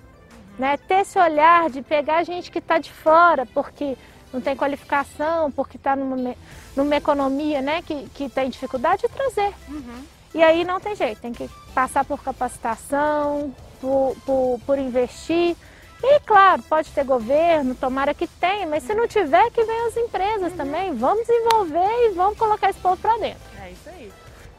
Né? 0.59 0.75
Ter 0.75 1.01
esse 1.01 1.17
olhar 1.17 1.69
de 1.69 1.81
pegar 1.81 2.23
gente 2.23 2.51
que 2.51 2.59
está 2.59 2.77
de 2.77 2.91
fora, 2.91 3.45
porque 3.45 3.97
não 4.35 4.41
tem 4.41 4.55
qualificação, 4.55 5.49
porque 5.49 5.77
está 5.77 5.95
numa, 5.95 6.35
numa 6.75 6.95
economia 6.95 7.61
né, 7.61 7.81
que, 7.81 8.07
que 8.13 8.29
tem 8.29 8.49
dificuldade, 8.49 9.05
e 9.05 9.09
trazer. 9.09 9.53
Uhum. 9.67 10.03
E 10.33 10.43
aí 10.43 10.65
não 10.65 10.79
tem 10.79 10.95
jeito, 10.95 11.21
tem 11.21 11.31
que 11.31 11.49
passar 11.73 12.03
por 12.03 12.21
capacitação, 12.21 13.55
por, 13.79 14.15
por, 14.25 14.59
por 14.65 14.77
investir. 14.77 15.55
E 16.03 16.19
claro, 16.19 16.61
pode 16.63 16.91
ter 16.91 17.05
governo, 17.05 17.73
tomara 17.73 18.13
que 18.13 18.27
tenha, 18.27 18.67
mas 18.67 18.83
se 18.83 18.93
não 18.93 19.07
tiver, 19.07 19.49
que 19.51 19.63
venham 19.63 19.87
as 19.87 19.97
empresas 19.97 20.51
uhum. 20.51 20.57
também. 20.57 20.93
Vamos 20.93 21.25
desenvolver 21.25 22.09
e 22.09 22.09
vamos 22.13 22.37
colocar 22.37 22.69
esse 22.69 22.79
povo 22.79 22.97
para 22.97 23.17
dentro. 23.17 23.41
É 23.61 23.71
isso 23.71 23.89
aí. 23.89 24.11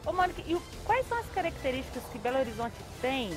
Ô 0.05 0.11
Mônica, 0.11 0.41
e 0.47 0.57
quais 0.83 1.07
são 1.07 1.17
as 1.19 1.27
características 1.27 2.01
que 2.11 2.17
Belo 2.17 2.39
Horizonte 2.39 2.75
tem 2.99 3.31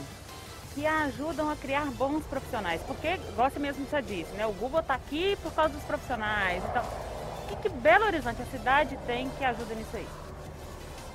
que 0.74 0.86
ajudam 0.86 1.50
a 1.50 1.56
criar 1.56 1.86
bons 1.92 2.24
profissionais? 2.24 2.80
Porque, 2.86 3.18
você 3.36 3.58
mesmo 3.58 3.86
já 3.90 4.00
disse, 4.00 4.32
né? 4.32 4.46
O 4.46 4.52
Google 4.52 4.80
está 4.80 4.94
aqui 4.94 5.36
por 5.42 5.52
causa 5.52 5.74
dos 5.74 5.82
profissionais. 5.84 6.62
Então, 6.70 6.82
o 6.82 7.48
que, 7.48 7.56
que 7.56 7.68
Belo 7.68 8.04
Horizonte, 8.06 8.42
a 8.42 8.46
cidade, 8.46 8.98
tem 9.06 9.28
que 9.38 9.44
ajuda 9.44 9.74
nisso 9.74 9.96
aí? 9.96 10.06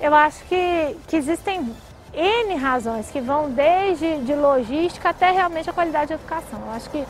Eu 0.00 0.14
acho 0.14 0.44
que, 0.44 0.96
que 1.08 1.16
existem 1.16 1.74
N 2.12 2.54
razões 2.56 3.10
que 3.10 3.20
vão 3.20 3.50
desde 3.50 4.18
de 4.20 4.34
logística 4.34 5.10
até 5.10 5.30
realmente 5.30 5.68
a 5.68 5.72
qualidade 5.72 6.08
de 6.08 6.14
educação. 6.14 6.60
Eu 6.66 6.72
acho 6.72 6.90
que, 6.90 7.04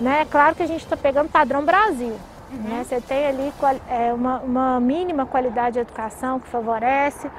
né, 0.00 0.26
claro 0.30 0.54
que 0.54 0.62
a 0.62 0.66
gente 0.66 0.82
está 0.82 0.96
pegando 0.96 1.28
padrão 1.28 1.64
Brasil. 1.64 2.18
Uhum. 2.50 2.58
Né? 2.58 2.84
Você 2.84 3.00
tem 3.00 3.26
ali 3.26 3.52
é, 3.88 4.12
uma, 4.12 4.38
uma 4.40 4.80
mínima 4.80 5.26
qualidade 5.26 5.74
de 5.74 5.80
educação 5.80 6.40
que 6.40 6.48
favorece. 6.48 7.30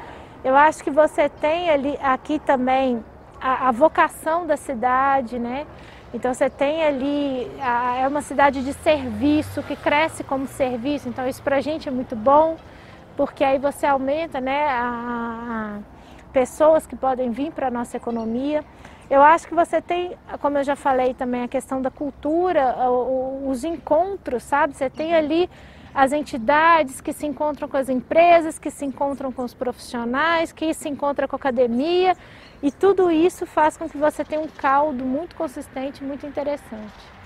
Eu 0.44 0.56
acho 0.56 0.84
que 0.84 0.92
você 0.92 1.30
tem 1.30 1.70
ali 1.70 1.98
aqui 2.02 2.40
também 2.40 3.04
a, 3.42 3.70
a 3.70 3.72
vocação 3.72 4.46
da 4.46 4.58
cidade, 4.58 5.40
né? 5.40 5.66
Então 6.14 6.34
você 6.34 6.50
tem 6.50 6.84
ali, 6.84 7.52
a, 7.62 7.98
é 7.98 8.08
uma 8.08 8.22
cidade 8.22 8.64
de 8.64 8.74
serviço, 8.74 9.62
que 9.64 9.76
cresce 9.76 10.24
como 10.24 10.48
serviço, 10.48 11.10
então 11.10 11.28
isso 11.28 11.44
para 11.44 11.58
a 11.58 11.62
gente 11.62 11.90
é 11.90 11.92
muito 11.92 12.16
bom, 12.16 12.56
porque 13.16 13.44
aí 13.44 13.60
você 13.60 13.86
aumenta 13.86 14.40
né, 14.40 14.68
a, 14.70 15.80
a 15.80 16.32
pessoas 16.32 16.86
que 16.86 16.96
podem 16.96 17.32
vir 17.32 17.52
para 17.52 17.68
a 17.68 17.72
nossa 17.72 17.98
economia. 17.98 18.64
Eu 19.10 19.22
acho 19.22 19.48
que 19.48 19.56
você 19.56 19.82
tem, 19.82 20.18
como 20.42 20.58
eu 20.58 20.64
já 20.64 20.76
falei 20.76 21.14
também, 21.14 21.44
a 21.44 21.48
questão 21.48 21.82
da 21.82 21.90
cultura, 21.90 22.76
os 23.46 23.64
encontros, 23.64 24.44
sabe? 24.44 24.76
Você 24.76 24.90
tem 24.90 25.16
ali 25.16 25.50
as 25.96 26.12
entidades 26.12 27.02
que 27.02 27.12
se 27.12 27.26
encontram 27.26 27.68
com 27.68 27.78
as 27.78 27.90
empresas, 27.90 28.60
que 28.60 28.70
se 28.70 28.86
encontram 28.86 29.32
com 29.32 29.44
os 29.44 29.54
profissionais, 29.54 30.52
que 30.52 30.74
se 30.74 30.88
encontram 30.88 31.28
com 31.28 31.36
a 31.36 31.40
academia. 31.40 32.16
E 32.62 32.72
tudo 32.72 33.12
isso 33.12 33.46
faz 33.46 33.78
com 33.78 33.88
que 33.88 33.98
você 33.98 34.24
tenha 34.26 34.42
um 34.42 34.48
caldo 34.48 35.06
muito 35.06 35.36
consistente, 35.36 36.04
muito 36.04 36.26
interessante. 36.26 37.18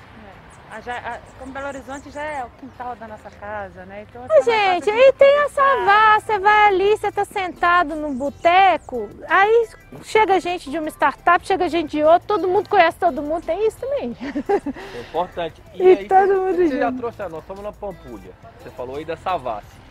É. 0.71 0.81
Já, 0.81 0.97
a, 0.97 1.19
como 1.39 1.51
Belo 1.51 1.67
Horizonte 1.67 2.09
já 2.11 2.21
é 2.21 2.43
o 2.43 2.49
quintal 2.59 2.95
da 2.95 3.07
nossa 3.07 3.29
casa, 3.31 3.85
né? 3.85 4.05
Então, 4.09 4.23
assim, 4.25 4.51
gente, 4.51 4.89
aí 4.89 5.13
tem 5.13 5.39
a 5.39 5.49
savá, 5.49 6.19
você 6.19 6.39
vai 6.39 6.67
ali, 6.67 6.97
você 6.97 7.07
está 7.07 7.25
sentado 7.25 7.95
num 7.95 8.13
boteco, 8.13 9.09
aí 9.27 9.69
chega 10.03 10.39
gente 10.39 10.69
de 10.69 10.77
uma 10.79 10.89
startup, 10.89 11.45
chega 11.45 11.69
gente 11.69 11.91
de 11.91 12.03
outra, 12.03 12.27
todo 12.27 12.47
mundo 12.47 12.69
conhece 12.69 12.97
todo 12.97 13.21
mundo, 13.21 13.45
tem 13.45 13.65
isso 13.67 13.77
também. 13.79 14.15
É 14.21 15.01
importante. 15.01 15.61
E, 15.73 15.83
e 15.83 15.87
aí, 15.87 16.07
todo 16.07 16.27
você, 16.27 16.35
mundo 16.35 16.55
você 16.55 16.67
junto. 16.67 16.77
já 16.77 16.91
trouxe, 16.91 17.23
nós 17.29 17.41
estamos 17.41 17.63
na 17.63 17.71
Pampulha, 17.71 18.31
você 18.61 18.69
falou 18.71 18.97
aí 18.97 19.05
da 19.05 19.15
Savassi. 19.15 19.81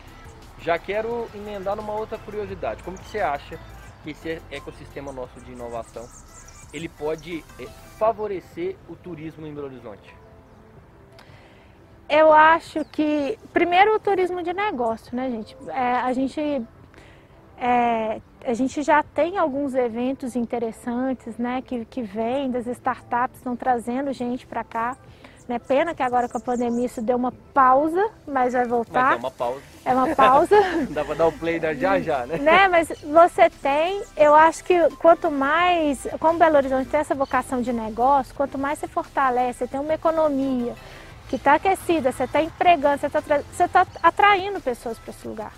Já 0.59 0.77
quero 0.77 1.27
emendar 1.33 1.75
numa 1.75 1.93
outra 1.93 2.19
curiosidade. 2.19 2.83
Como 2.83 2.95
que 2.95 3.05
você 3.05 3.19
acha 3.19 3.59
que 4.03 4.11
esse 4.11 4.41
ecossistema 4.51 5.11
nosso 5.11 5.39
de 5.41 5.51
inovação 5.51 6.07
ele 6.73 6.87
pode 6.87 7.43
é, 7.59 7.65
favorecer 7.97 8.75
o 8.89 8.95
turismo 8.95 9.45
em 9.45 9.53
Belo 9.53 9.67
Horizonte? 9.67 10.15
Eu 12.09 12.33
acho 12.33 12.83
que 12.85 13.37
primeiro 13.53 13.95
o 13.95 13.99
turismo 13.99 14.43
de 14.43 14.53
negócio, 14.53 15.15
né, 15.15 15.29
gente? 15.29 15.55
É, 15.67 15.95
a 15.95 16.11
gente 16.13 16.41
é, 17.57 18.21
a 18.43 18.53
gente 18.53 18.81
já 18.81 19.03
tem 19.03 19.37
alguns 19.37 19.75
eventos 19.75 20.35
interessantes, 20.35 21.37
né, 21.37 21.61
que, 21.61 21.85
que 21.85 22.01
vêm 22.01 22.49
das 22.49 22.65
startups, 22.65 23.37
estão 23.37 23.55
trazendo 23.55 24.11
gente 24.11 24.47
para 24.47 24.63
cá. 24.63 24.97
Né? 25.47 25.59
Pena 25.59 25.93
que 25.93 26.03
agora 26.03 26.29
com 26.29 26.37
a 26.37 26.41
pandemia 26.41 26.85
isso 26.85 27.01
deu 27.01 27.17
uma 27.17 27.31
pausa, 27.53 28.09
mas 28.27 28.53
vai 28.53 28.65
voltar. 28.65 29.11
Mas 29.11 29.17
é 29.17 29.19
uma 29.19 29.31
pausa. 29.31 29.61
É 29.83 29.93
uma 29.93 30.15
pausa. 30.15 30.55
Dá 30.91 31.03
para 31.03 31.15
dar 31.15 31.27
o 31.27 31.31
play 31.31 31.59
da 31.59 31.73
já 31.73 31.99
já, 31.99 32.25
né? 32.25 32.37
né? 32.37 32.67
Mas 32.67 32.89
você 33.03 33.49
tem, 33.49 34.01
eu 34.15 34.33
acho 34.33 34.63
que 34.63 34.77
quanto 34.97 35.29
mais, 35.31 36.07
como 36.19 36.39
Belo 36.39 36.55
Horizonte 36.55 36.89
tem 36.89 36.99
essa 36.99 37.15
vocação 37.15 37.61
de 37.61 37.73
negócio, 37.73 38.33
quanto 38.35 38.57
mais 38.57 38.79
você 38.79 38.87
fortalece, 38.87 39.59
você 39.59 39.67
tem 39.67 39.79
uma 39.79 39.93
economia 39.93 40.73
que 41.27 41.37
está 41.37 41.55
aquecida, 41.55 42.11
você 42.11 42.25
está 42.25 42.41
empregando, 42.41 42.99
você 42.99 43.07
está 43.63 43.85
tá 43.85 43.87
atraindo 44.03 44.59
pessoas 44.59 44.99
para 44.99 45.11
esse 45.11 45.27
lugar. 45.27 45.53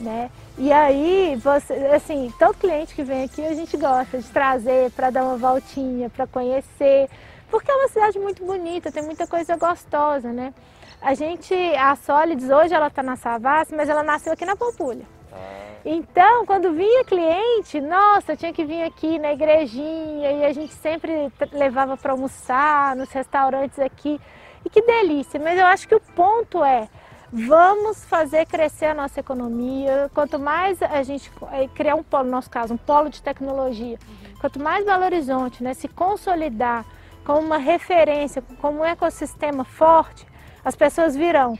Né? 0.00 0.30
E 0.58 0.72
aí, 0.72 1.38
você, 1.42 1.74
assim, 1.94 2.32
todo 2.38 2.56
cliente 2.56 2.94
que 2.94 3.04
vem 3.04 3.24
aqui 3.24 3.44
a 3.44 3.54
gente 3.54 3.76
gosta 3.76 4.18
de 4.18 4.28
trazer 4.28 4.90
para 4.90 5.10
dar 5.10 5.22
uma 5.22 5.36
voltinha, 5.36 6.10
para 6.10 6.26
conhecer, 6.26 7.08
porque 7.50 7.70
é 7.70 7.74
uma 7.74 7.88
cidade 7.88 8.18
muito 8.18 8.44
bonita, 8.44 8.92
tem 8.92 9.02
muita 9.02 9.26
coisa 9.26 9.56
gostosa, 9.56 10.32
né? 10.32 10.54
A 11.00 11.14
gente, 11.14 11.54
a 11.54 11.96
Solids 11.96 12.50
hoje 12.50 12.74
ela 12.74 12.88
está 12.88 13.02
na 13.02 13.16
Savassi, 13.16 13.74
mas 13.74 13.88
ela 13.88 14.02
nasceu 14.02 14.32
aqui 14.32 14.44
na 14.44 14.54
Pampulha. 14.54 15.04
Ah. 15.32 15.60
Então, 15.84 16.44
quando 16.44 16.72
vinha 16.72 17.04
cliente, 17.04 17.80
nossa, 17.80 18.36
tinha 18.36 18.52
que 18.52 18.64
vir 18.64 18.82
aqui 18.82 19.18
na 19.18 19.32
igrejinha 19.32 20.30
e 20.30 20.44
a 20.44 20.52
gente 20.52 20.74
sempre 20.74 21.32
levava 21.52 21.96
para 21.96 22.12
almoçar 22.12 22.94
nos 22.96 23.10
restaurantes 23.10 23.78
aqui. 23.78 24.20
E 24.62 24.68
que 24.68 24.82
delícia! 24.82 25.40
Mas 25.40 25.58
eu 25.58 25.66
acho 25.66 25.88
que 25.88 25.94
o 25.94 26.00
ponto 26.00 26.62
é, 26.62 26.86
vamos 27.32 28.04
fazer 28.04 28.44
crescer 28.44 28.86
a 28.86 28.94
nossa 28.94 29.20
economia. 29.20 30.10
Quanto 30.12 30.38
mais 30.38 30.82
a 30.82 31.02
gente 31.02 31.32
eh, 31.52 31.68
criar 31.74 31.94
um 31.94 32.02
polo, 32.02 32.24
no 32.24 32.30
nosso 32.32 32.50
caso, 32.50 32.74
um 32.74 32.76
polo 32.76 33.08
de 33.08 33.22
tecnologia, 33.22 33.98
uhum. 34.06 34.34
quanto 34.38 34.60
mais 34.60 34.84
Belo 34.84 35.04
Horizonte 35.04 35.62
né, 35.64 35.72
se 35.72 35.88
consolidar 35.88 36.84
como 37.24 37.40
uma 37.40 37.58
referência, 37.58 38.42
como 38.60 38.80
um 38.80 38.84
ecossistema 38.84 39.64
forte, 39.64 40.26
as 40.64 40.76
pessoas 40.76 41.16
virão. 41.16 41.58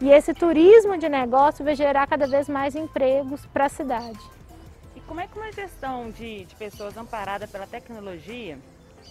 E 0.00 0.10
esse 0.10 0.34
turismo 0.34 0.98
de 0.98 1.08
negócio 1.08 1.64
vai 1.64 1.74
gerar 1.74 2.06
cada 2.06 2.26
vez 2.26 2.48
mais 2.48 2.74
empregos 2.74 3.46
para 3.46 3.66
a 3.66 3.68
cidade. 3.68 4.18
E 4.96 5.00
como 5.02 5.20
é 5.20 5.26
que 5.26 5.38
uma 5.38 5.52
gestão 5.52 6.10
de, 6.10 6.44
de 6.44 6.56
pessoas 6.56 6.96
amparada 6.96 7.46
pela 7.46 7.66
tecnologia 7.66 8.58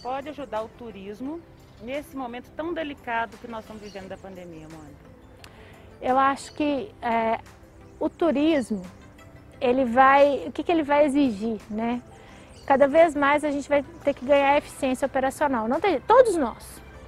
pode 0.02 0.28
ajudar 0.28 0.62
o 0.62 0.68
turismo 0.68 1.40
nesse 1.82 2.16
momento 2.16 2.50
tão 2.56 2.74
delicado 2.74 3.36
que 3.38 3.48
nós 3.48 3.60
estamos 3.60 3.82
vivendo 3.82 4.08
da 4.08 4.16
pandemia, 4.16 4.68
Mônica? 4.68 5.12
Eu 6.00 6.18
acho 6.18 6.52
que 6.54 6.92
é, 7.00 7.40
o 7.98 8.10
turismo, 8.10 8.82
ele 9.60 9.84
vai, 9.84 10.44
o 10.46 10.52
que, 10.52 10.62
que 10.62 10.72
ele 10.72 10.82
vai 10.82 11.06
exigir, 11.06 11.60
né? 11.70 12.02
Cada 12.66 12.86
vez 12.86 13.14
mais 13.14 13.44
a 13.44 13.50
gente 13.50 13.68
vai 13.68 13.84
ter 14.04 14.14
que 14.14 14.24
ganhar 14.24 14.56
eficiência 14.58 15.06
operacional. 15.06 15.68
Não 15.68 15.80
tem, 15.80 16.00
todos 16.00 16.36
nós, 16.36 16.64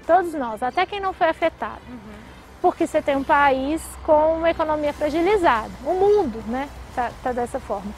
todos 0.07 0.35
nós, 0.35 0.63
até 0.63 0.85
quem 0.87 1.01
não 1.01 1.13
foi 1.13 1.29
afetado. 1.29 1.81
Uhum. 1.89 2.25
Porque 2.61 2.87
você 2.87 3.03
tem 3.03 3.17
um 3.17 3.25
país 3.25 3.83
com 4.05 4.39
uma 4.39 4.51
economia 4.51 4.93
fragilizada, 4.93 5.71
o 5.85 5.95
mundo, 5.95 6.43
né? 6.47 6.69
Tá, 6.95 7.11
tá, 7.23 7.33
dessa 7.33 7.59
forma. 7.59 7.93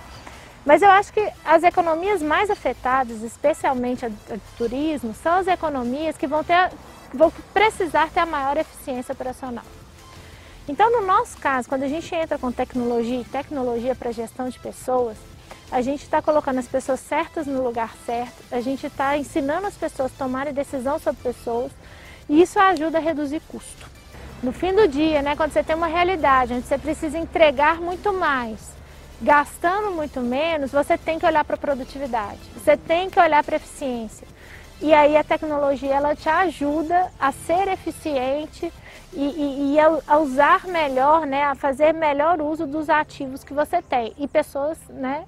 Mas 0.65 0.83
eu 0.83 0.91
acho 0.91 1.13
que 1.13 1.33
as 1.45 1.63
economias 1.63 2.21
mais 2.21 2.51
afetadas, 2.51 3.23
especialmente 3.23 4.05
a, 4.05 4.09
a 4.09 4.39
turismo, 4.57 5.15
são 5.15 5.35
as 5.35 5.47
economias 5.47 6.17
que 6.17 6.27
vão, 6.27 6.43
ter, 6.43 6.71
vão 7.15 7.31
precisar 7.53 8.11
ter 8.11 8.21
a 8.21 8.27
maior 8.27 8.57
eficiência 8.57 9.13
operacional. 9.13 9.65
Então, 10.69 10.91
no 10.91 11.07
nosso 11.07 11.39
caso, 11.39 11.69
quando 11.69 11.85
a 11.85 11.89
gente 11.89 12.13
entra 12.13 12.37
com 12.39 12.51
tecnologia 12.51 13.21
e 13.21 13.25
tecnologia 13.25 13.95
para 13.95 14.11
gestão 14.11 14.49
de 14.49 14.59
pessoas, 14.59 15.17
a 15.71 15.81
gente 15.83 16.03
está 16.03 16.23
colocando 16.23 16.59
as 16.59 16.69
pessoas 16.69 17.01
certas 17.01 17.47
no 17.47 17.62
lugar 17.62 17.95
certo, 18.05 18.43
a 18.51 18.61
gente 18.61 18.87
está 18.87 19.17
ensinando 19.17 19.67
as 19.67 19.75
pessoas 19.75 20.12
a 20.12 20.19
tomarem 20.19 20.53
decisão 20.53 20.99
sobre 20.99 21.23
pessoas 21.23 21.73
e 22.29 22.41
isso 22.41 22.59
ajuda 22.59 22.99
a 22.99 23.01
reduzir 23.01 23.41
custo. 23.49 23.91
No 24.43 24.53
fim 24.53 24.75
do 24.75 24.87
dia, 24.87 25.23
né, 25.23 25.35
quando 25.35 25.53
você 25.53 25.62
tem 25.62 25.75
uma 25.75 25.87
realidade 25.87 26.53
onde 26.53 26.67
você 26.67 26.79
precisa 26.79 27.19
entregar 27.19 27.81
muito 27.81 28.12
mais, 28.12 28.71
gastando 29.21 29.91
muito 29.91 30.21
menos, 30.21 30.71
você 30.71 30.97
tem 30.99 31.19
que 31.19 31.27
olhar 31.27 31.45
para 31.45 31.55
a 31.55 31.59
produtividade, 31.59 32.39
você 32.55 32.77
tem 32.77 33.09
que 33.09 33.19
olhar 33.19 33.43
para 33.43 33.57
a 33.57 33.59
eficiência. 33.59 34.27
E 34.81 34.93
aí 34.93 35.17
a 35.17 35.25
tecnologia 35.25 35.95
ela 35.95 36.14
te 36.14 36.29
ajuda 36.29 37.11
a 37.19 37.33
ser 37.33 37.67
eficiente 37.69 38.71
e, 39.12 39.25
e, 39.25 39.73
e 39.73 39.81
a, 39.81 39.99
a, 40.07 40.19
usar 40.19 40.67
melhor, 40.67 41.27
né, 41.27 41.45
a 41.45 41.55
fazer 41.55 41.95
melhor 41.95 42.43
uso 42.43 42.67
dos 42.67 42.91
ativos 42.91 43.43
que 43.43 43.55
você 43.55 43.81
tem. 43.81 44.12
E 44.19 44.29
pessoas 44.29 44.77
né, 44.91 45.25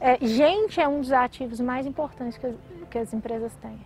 é, 0.00 0.18
gente 0.24 0.80
é 0.80 0.88
um 0.88 1.00
dos 1.00 1.12
ativos 1.12 1.60
mais 1.60 1.86
importantes 1.86 2.38
que, 2.38 2.54
que 2.90 2.98
as 2.98 3.12
empresas 3.12 3.54
têm. 3.56 3.78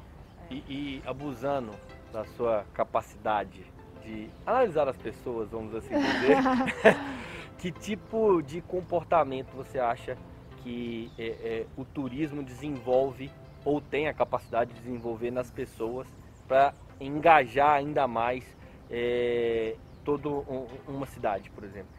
E, 0.51 0.55
e 0.69 1.03
abusando 1.05 1.73
da 2.13 2.25
sua 2.25 2.65
capacidade 2.73 3.67
de 4.05 4.29
analisar 4.47 4.89
as 4.89 4.97
pessoas, 4.97 5.51
vamos 5.51 5.75
assim 5.75 5.95
dizer, 5.99 6.37
que 7.59 7.73
tipo 7.73 8.41
de 8.43 8.61
comportamento 8.61 9.51
você 9.57 9.79
acha 9.79 10.17
que 10.63 11.11
é, 11.19 11.27
é, 11.27 11.67
o 11.77 11.85
turismo 11.85 12.43
desenvolve 12.43 13.31
ou 13.65 13.81
tem 13.81 14.07
a 14.09 14.15
capacidade 14.15 14.73
de 14.73 14.81
desenvolver 14.81 15.31
nas 15.31 15.51
pessoas 15.51 16.07
para 16.47 16.75
engajar 17.01 17.73
ainda 17.73 18.07
mais 18.07 18.45
é, 18.91 19.77
toda 20.05 20.29
um, 20.29 20.67
uma 20.87 21.07
cidade, 21.07 21.51
por 21.51 21.65
exemplo? 21.65 21.93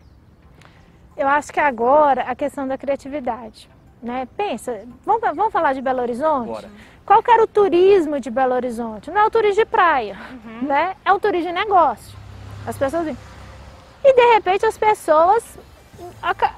Eu 1.17 1.27
acho 1.27 1.51
que 1.51 1.59
agora 1.59 2.23
a 2.23 2.35
questão 2.35 2.67
da 2.67 2.77
criatividade. 2.77 3.69
Né? 4.05 4.27
Pensa, 4.37 4.81
vamos, 5.03 5.21
vamos 5.35 5.51
falar 5.51 5.73
de 5.73 5.81
Belo 5.81 5.99
Horizonte? 5.99 6.45
Bora. 6.47 6.69
Qual 7.03 7.23
que 7.23 7.31
era 7.31 7.43
o 7.43 7.47
turismo 7.47 8.19
de 8.19 8.29
Belo 8.29 8.53
Horizonte? 8.53 9.09
Não 9.09 9.19
é 9.21 9.25
o 9.25 9.31
turismo 9.31 9.63
de 9.63 9.65
praia, 9.65 10.15
Uhum. 10.31 10.67
né? 10.67 10.95
É 11.03 11.11
um 11.11 11.19
turismo 11.19 11.47
de 11.47 11.53
negócio. 11.53 12.15
As 12.67 12.77
pessoas 12.77 13.03
vêm. 13.05 13.17
E 14.03 14.13
de 14.13 14.33
repente 14.35 14.63
as 14.63 14.77
pessoas, 14.77 15.57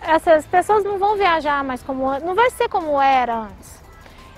essas 0.01 0.45
pessoas 0.45 0.83
não 0.83 0.99
vão 0.99 1.15
viajar 1.15 1.63
mais 1.63 1.81
como 1.81 2.05
antes, 2.09 2.23
não 2.27 2.35
vai 2.35 2.49
ser 2.51 2.67
como 2.67 3.01
era 3.01 3.33
antes. 3.33 3.81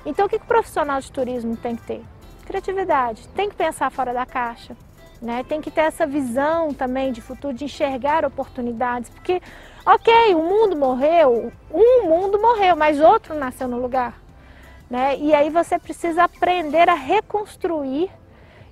Então 0.05 0.27
o 0.27 0.29
que, 0.29 0.37
que 0.37 0.45
o 0.45 0.47
profissional 0.47 0.99
de 1.01 1.11
turismo 1.11 1.57
tem 1.57 1.75
que 1.75 1.81
ter? 1.81 2.03
Criatividade, 2.45 3.27
tem 3.29 3.49
que 3.49 3.55
pensar 3.55 3.89
fora 3.91 4.13
da 4.13 4.25
caixa. 4.25 4.75
Né? 5.21 5.43
Tem 5.47 5.59
que 5.59 5.69
ter 5.69 5.81
essa 5.81 6.07
visão 6.07 6.73
também 6.73 7.11
de 7.11 7.21
futuro, 7.21 7.53
de 7.53 7.65
enxergar 7.65 8.23
oportunidades, 8.23 9.09
porque, 9.09 9.41
ok, 9.85 10.33
o 10.33 10.43
mundo 10.43 10.77
morreu, 10.77 11.51
um 11.73 12.03
mundo 12.03 12.39
morreu, 12.41 12.75
mas 12.75 13.01
outro 13.01 13.35
nasceu 13.35 13.67
no 13.67 13.77
lugar. 13.77 14.13
Né? 14.89 15.17
E 15.17 15.33
aí 15.33 15.49
você 15.49 15.77
precisa 15.77 16.23
aprender 16.23 16.89
a 16.89 16.93
reconstruir 16.93 18.09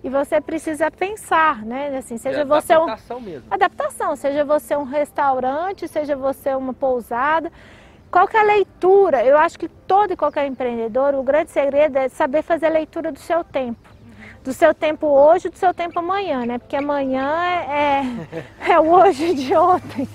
e 0.03 0.09
você 0.09 0.39
precisa 0.39 0.89
pensar, 0.89 1.65
né? 1.65 1.95
Assim, 1.97 2.17
seja 2.17 2.41
É 2.41 2.45
você 2.45 2.77
um, 2.77 2.83
adaptação 2.83 3.19
mesmo. 3.19 3.47
adaptação, 3.51 4.15
seja 4.15 4.45
você 4.45 4.75
um 4.75 4.83
restaurante, 4.83 5.87
seja 5.87 6.15
você 6.15 6.55
uma 6.55 6.73
pousada, 6.73 7.51
qual 8.09 8.27
que 8.27 8.37
é 8.37 8.39
a 8.39 8.43
leitura? 8.43 9.23
Eu 9.25 9.37
acho 9.37 9.59
que 9.59 9.67
todo 9.67 10.13
e 10.13 10.15
qualquer 10.15 10.47
empreendedor, 10.47 11.13
o 11.13 11.23
grande 11.23 11.51
segredo 11.51 11.97
é 11.97 12.07
saber 12.09 12.41
fazer 12.41 12.67
a 12.67 12.69
leitura 12.69 13.11
do 13.11 13.19
seu 13.19 13.43
tempo. 13.43 13.96
Do 14.47 14.53
seu 14.53 14.73
tempo 14.73 15.07
hoje, 15.07 15.49
do 15.49 15.57
seu 15.57 15.73
tempo 15.73 15.99
amanhã, 15.99 16.45
né? 16.45 16.57
Porque 16.57 16.77
amanhã 16.77 17.43
é, 17.43 17.99
é, 18.63 18.71
é 18.71 18.79
o 18.79 18.89
hoje 18.93 19.33
de 19.33 19.53
ontem. 19.53 20.07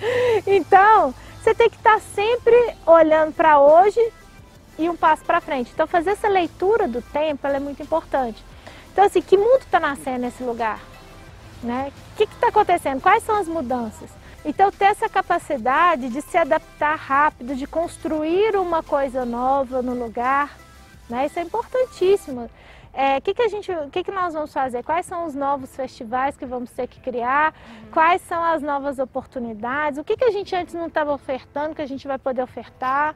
Então, 0.46 1.14
você 1.38 1.54
tem 1.54 1.68
que 1.68 1.76
estar 1.76 2.00
sempre 2.00 2.56
olhando 2.86 3.34
para 3.34 3.60
hoje 3.60 4.00
e 4.78 4.88
um 4.88 4.96
passo 4.96 5.22
para 5.22 5.38
frente. 5.42 5.70
Então, 5.74 5.86
fazer 5.86 6.12
essa 6.12 6.28
leitura 6.28 6.88
do 6.88 7.02
tempo 7.02 7.46
é 7.46 7.60
muito 7.60 7.82
importante. 7.82 8.42
Então, 8.90 9.04
assim, 9.04 9.20
que 9.20 9.36
mundo 9.36 9.64
está 9.64 9.78
nascendo 9.78 10.20
nesse 10.20 10.42
lugar? 10.42 10.80
Né? 11.62 11.92
O 12.14 12.16
que 12.16 12.24
está 12.24 12.48
acontecendo? 12.48 13.02
Quais 13.02 13.22
são 13.24 13.36
as 13.36 13.46
mudanças? 13.46 14.08
Então, 14.46 14.72
ter 14.72 14.86
essa 14.86 15.10
capacidade 15.10 16.08
de 16.08 16.22
se 16.22 16.38
adaptar 16.38 16.96
rápido, 16.96 17.54
de 17.54 17.66
construir 17.66 18.56
uma 18.56 18.82
coisa 18.82 19.26
nova 19.26 19.82
no 19.82 19.92
lugar, 19.92 20.56
né? 21.06 21.26
isso 21.26 21.38
é 21.38 21.42
importantíssimo. 21.42 22.48
É, 22.94 23.16
O 23.18 23.22
que, 23.22 23.32
que, 23.34 23.42
a 23.42 23.48
gente, 23.48 23.72
o 23.72 23.90
que, 23.90 24.04
que 24.04 24.10
nós 24.10 24.34
vamos 24.34 24.52
fazer? 24.52 24.82
Quais 24.82 25.06
são 25.06 25.24
os 25.26 25.34
novos 25.34 25.74
festivais 25.74 26.36
que 26.36 26.44
vamos 26.44 26.70
ter 26.70 26.86
que 26.86 27.00
criar? 27.00 27.54
Quais 27.90 28.20
são 28.22 28.42
as 28.44 28.60
novas 28.62 28.98
oportunidades? 28.98 29.98
O 29.98 30.04
que, 30.04 30.16
que 30.16 30.24
a 30.24 30.30
gente 30.30 30.54
antes 30.54 30.74
não 30.74 30.86
estava 30.88 31.12
ofertando 31.12 31.74
que 31.74 31.82
a 31.82 31.86
gente 31.86 32.06
vai 32.06 32.18
poder 32.18 32.42
ofertar? 32.42 33.14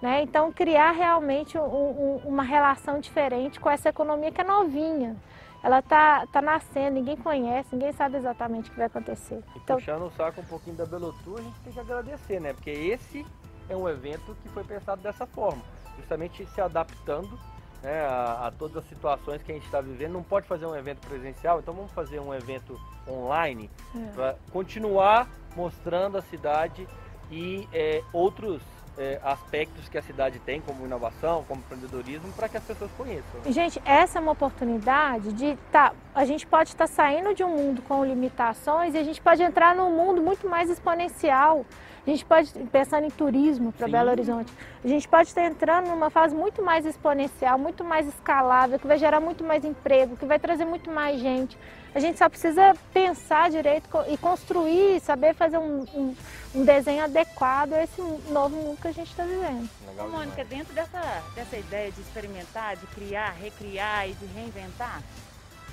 Né? 0.00 0.22
Então, 0.22 0.50
criar 0.52 0.90
realmente 0.90 1.56
um- 1.56 1.62
um- 1.62 2.16
uma 2.24 2.42
relação 2.42 2.98
diferente 2.98 3.60
com 3.60 3.70
essa 3.70 3.88
economia 3.88 4.32
que 4.32 4.40
é 4.40 4.44
novinha. 4.44 5.16
Ela 5.62 5.78
está 5.78 6.26
tá 6.26 6.42
nascendo, 6.42 6.90
ninguém 6.96 7.16
conhece, 7.16 7.68
ninguém 7.72 7.92
sabe 7.92 8.16
exatamente 8.16 8.68
o 8.68 8.72
que 8.72 8.78
vai 8.78 8.86
acontecer. 8.86 9.40
E 9.54 9.58
Então, 9.58 9.76
puxando 9.76 10.02
o 10.06 10.10
saco 10.10 10.40
um 10.40 10.44
pouquinho 10.44 10.74
da 10.74 10.84
Belotur, 10.84 11.38
a 11.38 11.42
gente 11.42 11.60
tem 11.60 11.72
que 11.72 11.78
agradecer, 11.78 12.40
né? 12.40 12.52
Porque 12.52 12.70
esse 12.70 13.24
é 13.68 13.76
um 13.76 13.88
evento 13.88 14.36
que 14.42 14.48
foi 14.48 14.64
pensado 14.64 15.00
dessa 15.00 15.24
forma, 15.24 15.62
justamente 15.96 16.44
se 16.46 16.60
adaptando 16.60 17.38
né, 17.82 18.00
a, 18.06 18.46
a 18.46 18.50
todas 18.52 18.76
as 18.76 18.84
situações 18.88 19.42
que 19.42 19.50
a 19.50 19.54
gente 19.54 19.64
está 19.66 19.80
vivendo. 19.80 20.12
Não 20.12 20.22
pode 20.22 20.46
fazer 20.46 20.66
um 20.66 20.74
evento 20.76 21.06
presencial, 21.06 21.58
então 21.58 21.74
vamos 21.74 21.92
fazer 21.92 22.20
um 22.20 22.32
evento 22.32 22.78
online 23.08 23.68
É. 23.94 24.12
para 24.14 24.36
continuar 24.52 25.28
mostrando 25.56 26.16
a 26.16 26.22
cidade 26.22 26.86
e 27.30 27.68
é, 27.72 28.02
outros 28.12 28.62
é, 28.98 29.18
aspectos 29.24 29.88
que 29.88 29.96
a 29.96 30.02
cidade 30.02 30.38
tem, 30.40 30.60
como 30.60 30.84
inovação, 30.84 31.44
como 31.48 31.60
empreendedorismo, 31.62 32.30
para 32.34 32.46
que 32.48 32.58
as 32.58 32.62
pessoas 32.62 32.90
conheçam. 32.92 33.40
né? 33.42 33.50
Gente, 33.50 33.80
essa 33.86 34.18
é 34.18 34.22
uma 34.22 34.32
oportunidade 34.32 35.32
de 35.32 35.56
tá, 35.70 35.92
a 36.14 36.24
gente 36.26 36.46
pode 36.46 36.70
estar 36.70 36.86
saindo 36.86 37.34
de 37.34 37.42
um 37.42 37.48
mundo 37.56 37.80
com 37.82 38.04
limitações 38.04 38.94
e 38.94 38.98
a 38.98 39.02
gente 39.02 39.20
pode 39.20 39.42
entrar 39.42 39.74
num 39.74 39.90
mundo 39.90 40.20
muito 40.22 40.46
mais 40.48 40.68
exponencial. 40.70 41.64
A 42.04 42.10
gente 42.10 42.24
pode, 42.24 42.50
pensando 42.72 43.04
em 43.06 43.10
turismo 43.10 43.70
para. 43.72 43.86
Belo 43.86 44.10
Horizonte, 44.10 44.52
a 44.84 44.88
gente 44.88 45.06
pode 45.06 45.28
estar 45.28 45.44
entrando 45.44 45.86
numa 45.88 46.10
fase 46.10 46.34
muito 46.34 46.60
mais 46.60 46.84
exponencial, 46.84 47.56
muito 47.56 47.84
mais 47.84 48.08
escalável, 48.08 48.76
que 48.78 48.86
vai 48.88 48.98
gerar 48.98 49.20
muito 49.20 49.44
mais 49.44 49.64
emprego, 49.64 50.16
que 50.16 50.26
vai 50.26 50.38
trazer 50.38 50.64
muito 50.64 50.90
mais 50.90 51.20
gente. 51.20 51.56
A 51.94 52.00
gente 52.00 52.18
só 52.18 52.28
precisa 52.28 52.74
pensar 52.92 53.50
direito 53.50 53.86
e 54.08 54.16
construir, 54.16 54.98
saber 55.00 55.34
fazer 55.34 55.58
um, 55.58 55.84
um- 55.94 56.16
um 56.54 56.64
desenho 56.64 57.04
adequado 57.04 57.74
a 57.74 57.84
esse 57.84 58.00
novo 58.30 58.56
mundo 58.56 58.80
que 58.80 58.88
a 58.88 58.92
gente 58.92 59.10
está 59.10 59.22
vivendo. 59.24 59.68
Legal 59.86 60.08
Mônica, 60.08 60.42
dentro 60.44 60.74
dessa, 60.74 61.00
dessa 61.36 61.56
ideia 61.56 61.92
de 61.92 62.00
experimentar, 62.00 62.76
de 62.76 62.86
criar, 62.88 63.30
recriar 63.40 64.08
e 64.08 64.14
de 64.14 64.26
reinventar, 64.26 65.02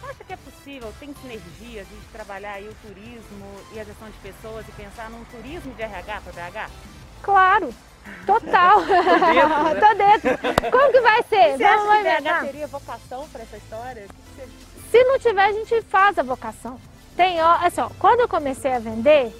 acha 0.07 0.23
que 0.23 0.33
é 0.33 0.37
possível, 0.37 0.93
tem 0.99 1.13
sinergias 1.21 1.87
de 1.87 1.95
trabalhar 2.11 2.53
aí 2.53 2.67
o 2.67 2.75
turismo 2.87 3.45
e 3.73 3.79
a 3.79 3.83
gestão 3.83 4.07
de 4.09 4.17
pessoas 4.17 4.65
e 4.67 4.71
pensar 4.73 5.09
num 5.09 5.23
turismo 5.25 5.73
de 5.73 5.81
RH 5.81 6.21
para 6.21 6.33
BH? 6.67 6.71
Claro, 7.21 7.73
total. 8.25 8.81
dentro, 8.85 9.63
né? 9.63 9.75
Tô 9.79 9.93
dentro. 9.95 10.71
Como 10.71 10.91
que 10.91 11.01
vai 11.01 11.23
ser? 11.23 11.57
Você 11.57 11.63
Vamos 11.63 11.89
acha 11.89 12.15
que? 12.17 12.21
BH 12.21 12.41
teria 12.45 12.67
vocação 12.67 13.27
para 13.29 13.41
essa 13.41 13.57
história? 13.57 14.05
O 14.05 14.07
que 14.07 14.43
que 14.43 14.49
você- 14.89 14.97
Se 14.97 15.03
não 15.03 15.19
tiver, 15.19 15.43
a 15.45 15.51
gente 15.51 15.81
faz 15.83 16.17
a 16.17 16.23
vocação. 16.23 16.79
Tem, 17.15 17.41
ó, 17.41 17.57
assim, 17.61 17.81
ó, 17.81 17.89
quando 17.99 18.21
eu 18.21 18.27
comecei 18.29 18.71
a 18.73 18.79
vender, 18.79 19.35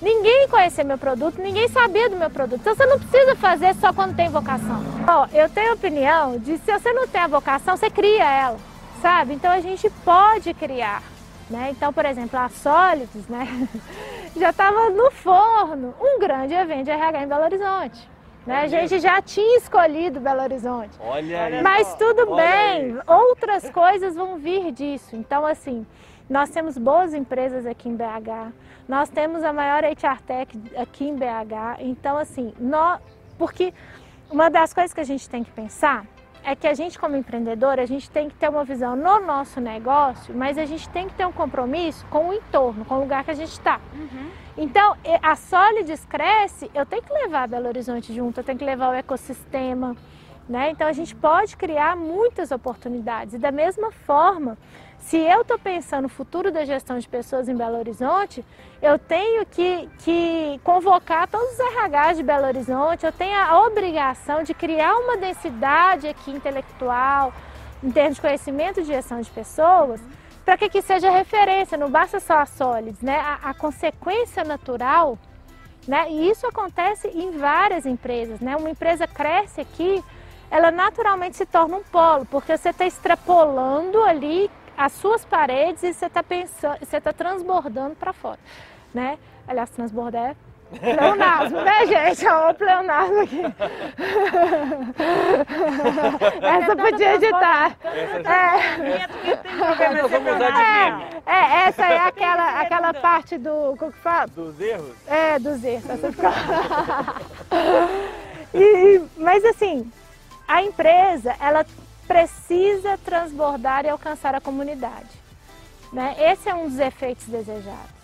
ninguém 0.00 0.48
conhecia 0.48 0.82
meu 0.82 0.96
produto, 0.96 1.38
ninguém 1.40 1.68
sabia 1.68 2.08
do 2.08 2.16
meu 2.16 2.30
produto. 2.30 2.60
Então 2.60 2.74
você 2.74 2.86
não 2.86 2.98
precisa 2.98 3.36
fazer 3.36 3.74
só 3.74 3.92
quando 3.92 4.16
tem 4.16 4.30
vocação. 4.30 4.82
Ó, 5.06 5.26
eu 5.32 5.48
tenho 5.50 5.72
a 5.72 5.74
opinião 5.74 6.38
de 6.38 6.56
se 6.58 6.72
você 6.72 6.92
não 6.94 7.06
tem 7.06 7.20
a 7.20 7.26
vocação, 7.26 7.76
você 7.76 7.90
cria 7.90 8.24
ela, 8.24 8.56
sabe? 9.00 9.34
Então 9.34 9.50
a 9.50 9.60
gente 9.60 9.88
pode 10.04 10.52
criar. 10.54 11.02
Né? 11.48 11.70
Então, 11.72 11.92
por 11.92 12.04
exemplo, 12.04 12.38
a 12.38 12.48
Sólidos, 12.48 13.26
né? 13.26 13.46
já 14.36 14.50
estava 14.50 14.88
no 14.90 15.10
forno 15.10 15.92
um 16.00 16.20
grande 16.20 16.54
evento 16.54 16.84
de 16.84 16.90
RH 16.92 17.24
em 17.24 17.26
Belo 17.28 17.42
Horizonte. 17.42 18.08
Né? 18.46 18.62
A 18.62 18.66
gente 18.68 19.00
já 19.00 19.20
tinha 19.20 19.58
escolhido 19.58 20.20
Belo 20.20 20.42
Horizonte. 20.42 20.96
Olha. 21.00 21.60
Mas 21.60 21.92
tudo 21.96 22.30
Olha 22.30 22.36
bem, 22.46 22.92
aí. 22.92 23.00
outras 23.06 23.68
coisas 23.70 24.14
vão 24.14 24.38
vir 24.38 24.70
disso. 24.70 25.16
Então, 25.16 25.44
assim, 25.44 25.84
nós 26.28 26.50
temos 26.50 26.78
boas 26.78 27.12
empresas 27.12 27.66
aqui 27.66 27.88
em 27.88 27.96
BH, 27.96 28.52
nós 28.88 29.08
temos 29.08 29.42
a 29.42 29.52
maior 29.52 29.82
HR 29.84 30.22
Tech 30.24 30.56
aqui 30.76 31.04
em 31.08 31.16
BH. 31.16 31.80
Então, 31.80 32.16
assim, 32.16 32.54
nó- 32.60 32.98
porque 33.36 33.74
uma 34.30 34.48
das 34.48 34.72
coisas 34.72 34.94
que 34.94 35.00
a 35.00 35.04
gente 35.04 35.28
tem 35.28 35.42
que 35.42 35.50
pensar 35.50 36.06
é 36.44 36.54
que 36.56 36.66
a 36.66 36.74
gente, 36.74 36.98
como 36.98 37.16
empreendedor, 37.16 37.78
a 37.78 37.86
gente 37.86 38.10
tem 38.10 38.28
que 38.28 38.34
ter 38.34 38.48
uma 38.48 38.64
visão 38.64 38.96
no 38.96 39.20
nosso 39.20 39.60
negócio, 39.60 40.34
mas 40.34 40.56
a 40.58 40.64
gente 40.64 40.88
tem 40.88 41.06
que 41.06 41.14
ter 41.14 41.26
um 41.26 41.32
compromisso 41.32 42.04
com 42.10 42.28
o 42.28 42.32
entorno, 42.34 42.84
com 42.84 42.96
o 42.96 43.00
lugar 43.00 43.24
que 43.24 43.30
a 43.30 43.34
gente 43.34 43.52
está. 43.52 43.80
Então, 44.56 44.96
e- 45.04 45.18
a 45.22 45.36
Solides 45.36 46.04
cresce, 46.04 46.70
eu 46.74 46.84
tenho 46.86 47.02
que 47.02 47.12
levar 47.12 47.46
Belo 47.48 47.68
Horizonte 47.68 48.12
junto, 48.14 48.40
eu 48.40 48.44
tenho 48.44 48.58
que 48.58 48.64
levar 48.64 48.90
o 48.90 48.94
ecossistema, 48.94 49.94
né? 50.48 50.70
Então, 50.70 50.86
a 50.86 50.92
gente 50.92 51.14
pode 51.14 51.56
criar 51.56 51.94
muitas 51.96 52.50
oportunidades. 52.50 53.34
E 53.34 53.38
da 53.38 53.52
mesma 53.52 53.90
forma, 53.92 54.58
se 55.00 55.16
eu 55.16 55.40
estou 55.42 55.58
pensando 55.58 56.02
no 56.02 56.08
futuro 56.08 56.52
da 56.52 56.64
gestão 56.64 56.98
de 56.98 57.08
pessoas 57.08 57.48
em 57.48 57.56
Belo 57.56 57.78
Horizonte, 57.78 58.44
eu 58.82 58.98
tenho 58.98 59.44
que, 59.46 59.88
que 59.98 60.60
convocar 60.62 61.26
todos 61.26 61.50
os 61.52 61.58
RHs 61.58 62.18
de 62.18 62.22
Belo 62.22 62.46
Horizonte, 62.46 63.06
eu 63.06 63.12
tenho 63.12 63.36
a 63.36 63.66
obrigação 63.66 64.42
de 64.42 64.54
criar 64.54 64.94
uma 64.96 65.16
densidade 65.16 66.06
aqui 66.06 66.30
intelectual, 66.30 67.32
em 67.82 67.90
termos 67.90 68.16
de 68.16 68.20
conhecimento 68.20 68.82
de 68.82 68.88
gestão 68.88 69.20
de 69.20 69.30
pessoas, 69.30 70.00
para 70.44 70.56
que, 70.56 70.68
que 70.68 70.82
seja 70.82 71.10
referência, 71.10 71.78
não 71.78 71.90
basta 71.90 72.20
só 72.20 72.38
a 72.38 72.46
Solids, 72.46 73.00
né? 73.00 73.18
A, 73.18 73.50
a 73.50 73.54
consequência 73.54 74.44
natural, 74.44 75.18
né? 75.88 76.10
E 76.10 76.30
isso 76.30 76.46
acontece 76.46 77.08
em 77.08 77.30
várias 77.38 77.86
empresas, 77.86 78.40
né? 78.40 78.56
Uma 78.56 78.70
empresa 78.70 79.06
cresce 79.06 79.60
aqui, 79.60 80.04
ela 80.50 80.70
naturalmente 80.70 81.36
se 81.36 81.46
torna 81.46 81.76
um 81.76 81.82
polo, 81.82 82.26
porque 82.26 82.56
você 82.56 82.70
está 82.70 82.84
extrapolando 82.84 84.02
ali 84.02 84.50
as 84.80 84.92
suas 84.92 85.24
paredes 85.26 85.82
e 85.82 85.92
você 85.92 86.06
está 86.06 86.22
pensando, 86.22 86.78
você 86.78 86.96
está 86.96 87.12
transbordando 87.12 87.94
para 87.96 88.14
fora, 88.14 88.38
né? 88.94 89.18
Aliás, 89.46 89.68
transbordar 89.68 90.30
é 90.30 90.36
Pleonasmo, 90.78 91.60
né, 91.62 91.84
gente? 91.86 92.26
Olha 92.26 92.50
o 92.50 92.54
pleonasmo 92.54 93.20
aqui. 93.20 93.42
Essa 96.40 96.76
podia 96.76 97.14
editar. 97.16 97.76
Essa, 97.84 98.30
É, 101.26 101.30
é, 101.30 101.34
é, 101.34 101.68
essa 101.68 101.84
é 101.86 101.98
aquela, 101.98 102.60
aquela 102.60 102.94
parte 102.94 103.36
do. 103.36 103.74
Como 103.76 103.92
que 103.92 103.98
fala? 103.98 104.28
Dos 104.28 104.60
erros? 104.60 104.96
É, 105.08 105.38
dos 105.38 105.62
erros. 105.64 105.90
Essa 105.90 106.12
fica... 106.12 106.30
E- 108.52 109.00
mas 109.16 109.44
assim, 109.44 109.88
a 110.48 110.60
empresa, 110.62 111.36
ela 111.40 111.64
precisa 112.10 112.98
transbordar 112.98 113.84
e 113.84 113.88
alcançar 113.88 114.34
a 114.34 114.40
comunidade. 114.40 115.08
Né? 115.92 116.16
Esse 116.18 116.48
é 116.48 116.54
um 116.54 116.68
dos 116.68 116.80
efeitos 116.80 117.24
desejados. 117.26 118.00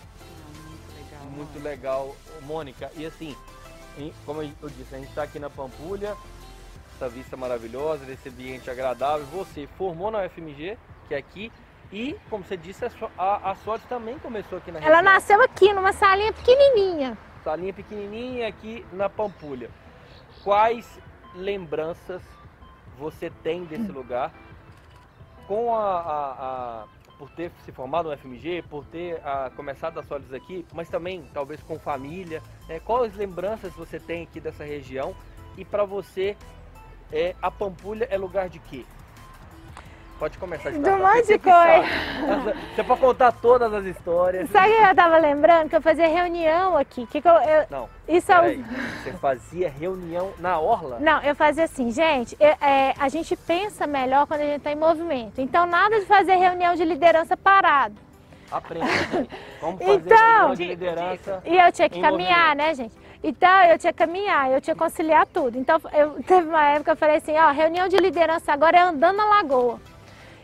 Muito 1.32 1.60
legal, 1.60 2.14
Mônica. 2.42 2.88
E 2.96 3.04
assim, 3.04 3.36
como 4.24 4.42
eu 4.42 4.70
disse, 4.70 4.94
a 4.94 4.98
gente 4.98 5.08
está 5.08 5.24
aqui 5.24 5.40
na 5.40 5.50
Pampulha, 5.50 6.16
essa 6.94 7.08
vista 7.08 7.36
maravilhosa, 7.36 8.08
esse 8.10 8.28
ambiente 8.28 8.70
agradável. 8.70 9.26
Você 9.32 9.68
formou 9.76 10.12
na 10.12 10.24
UFMG, 10.24 10.78
que 11.08 11.14
é 11.14 11.18
aqui, 11.18 11.52
e, 11.92 12.16
como 12.30 12.44
você 12.44 12.56
disse, 12.56 12.84
a, 12.84 12.90
a, 13.18 13.50
a 13.50 13.54
sorte 13.56 13.86
também 13.88 14.20
começou 14.20 14.58
aqui 14.58 14.70
na 14.70 14.78
Ela 14.78 14.98
região. 14.98 15.02
nasceu 15.02 15.42
aqui, 15.42 15.72
numa 15.72 15.92
salinha 15.92 16.32
pequenininha. 16.32 17.18
Salinha 17.42 17.72
pequenininha 17.72 18.46
aqui 18.46 18.86
na 18.92 19.08
Pampulha. 19.08 19.68
Quais 20.44 20.86
lembranças 21.34 22.22
você 22.98 23.30
tem 23.30 23.64
desse 23.64 23.90
lugar 23.92 24.32
com 25.46 25.74
a, 25.74 26.00
a- 26.00 26.32
a- 26.82 26.86
por 27.18 27.30
ter 27.30 27.50
se 27.64 27.72
formado 27.72 28.10
no 28.10 28.16
FMG, 28.16 28.62
por 28.68 28.84
ter 28.84 29.20
ah, 29.24 29.50
começado 29.56 29.98
as 29.98 30.06
sólidas 30.06 30.34
aqui, 30.34 30.66
mas 30.72 30.88
também 30.88 31.24
talvez 31.32 31.62
com 31.62 31.78
família, 31.78 32.42
né? 32.68 32.78
quais 32.80 33.14
lembranças 33.16 33.72
você 33.74 33.98
tem 33.98 34.24
aqui 34.24 34.38
dessa 34.40 34.64
região 34.64 35.14
e 35.56 35.64
para 35.64 35.84
você 35.84 36.36
é, 37.12 37.34
a 37.40 37.50
Pampulha 37.50 38.06
é 38.10 38.18
lugar 38.18 38.48
de 38.48 38.58
quê? 38.58 38.84
Pode 40.18 40.38
começar 40.38 40.70
de 40.70 40.78
De 40.78 40.84
cá, 40.84 40.94
um 40.96 40.98
monte 40.98 41.26
de 41.26 41.42
sabe. 41.44 41.86
Você 42.74 42.82
pode 42.84 43.00
contar 43.00 43.32
todas 43.32 43.72
as 43.74 43.84
histórias. 43.84 44.48
Sabe 44.50 44.72
o 44.72 44.76
que 44.76 44.82
eu 44.82 44.94
tava 44.94 45.18
lembrando? 45.18 45.68
Que 45.68 45.76
eu 45.76 45.82
fazia 45.82 46.08
reunião 46.08 46.74
aqui. 46.74 47.04
Que 47.06 47.20
que 47.20 47.28
eu, 47.28 47.34
eu- 47.34 47.66
Não, 47.70 47.88
isso 48.08 48.32
é. 48.32 48.56
Você 49.02 49.12
fazia 49.12 49.68
reunião 49.68 50.32
na 50.38 50.58
orla? 50.58 50.98
Não, 51.00 51.20
eu 51.20 51.34
fazia 51.34 51.64
assim, 51.64 51.90
gente, 51.92 52.34
é- 52.40 52.56
é, 52.66 52.94
a 52.98 53.10
gente 53.10 53.36
pensa 53.36 53.86
melhor 53.86 54.26
quando 54.26 54.40
a 54.40 54.44
gente 54.44 54.56
está 54.56 54.72
em 54.72 54.76
movimento. 54.76 55.38
Então, 55.38 55.66
nada 55.66 56.00
de 56.00 56.06
fazer 56.06 56.36
reunião 56.36 56.74
de 56.74 56.84
liderança 56.86 57.36
parado. 57.36 57.94
Aprenda. 58.50 58.86
Como 59.60 59.76
fazer 59.78 59.92
Então- 59.92 60.16
reunião 60.16 60.54
de 60.54 60.64
liderança. 60.64 61.42
E 61.44 61.58
eu 61.58 61.70
tinha 61.72 61.90
que 61.90 62.00
caminhar, 62.00 62.56
né, 62.56 62.72
gente? 62.72 62.94
Então, 63.22 63.64
eu 63.64 63.78
tinha 63.78 63.92
que 63.92 63.98
caminhar, 63.98 64.50
eu 64.50 64.62
tinha 64.62 64.74
que 64.74 64.80
conciliar 64.80 65.26
tudo. 65.26 65.58
Então, 65.58 65.78
eu, 65.92 66.12
teve 66.24 66.48
uma 66.48 66.64
época 66.70 66.84
que 66.84 66.90
eu 66.92 66.96
falei 66.96 67.16
assim, 67.16 67.36
ó, 67.36 67.50
reunião 67.50 67.86
de 67.86 67.96
liderança 67.98 68.50
agora 68.50 68.78
é 68.78 68.80
andando 68.80 69.16
na 69.18 69.26
lagoa. 69.26 69.78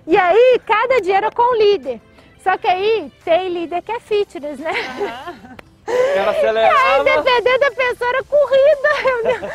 E 0.07 0.16
aí, 0.16 0.61
cada 0.66 1.00
dia 1.00 1.16
era 1.18 1.30
com 1.30 1.42
o 1.42 1.57
líder. 1.57 2.00
Só 2.42 2.57
que 2.57 2.66
aí, 2.66 3.12
tem 3.24 3.48
líder 3.50 3.82
que 3.82 3.92
é 3.92 4.00
fitness, 4.00 4.59
né? 4.59 4.72
Ela 5.86 6.30
Aí, 6.30 6.36
acelerava. 6.38 7.05
dependendo 7.05 7.59
da 7.59 7.70
pessoa, 7.72 8.11
era 8.11 8.22
corrida. 8.24 8.88
Eu 9.05 9.24
não, 9.24 9.48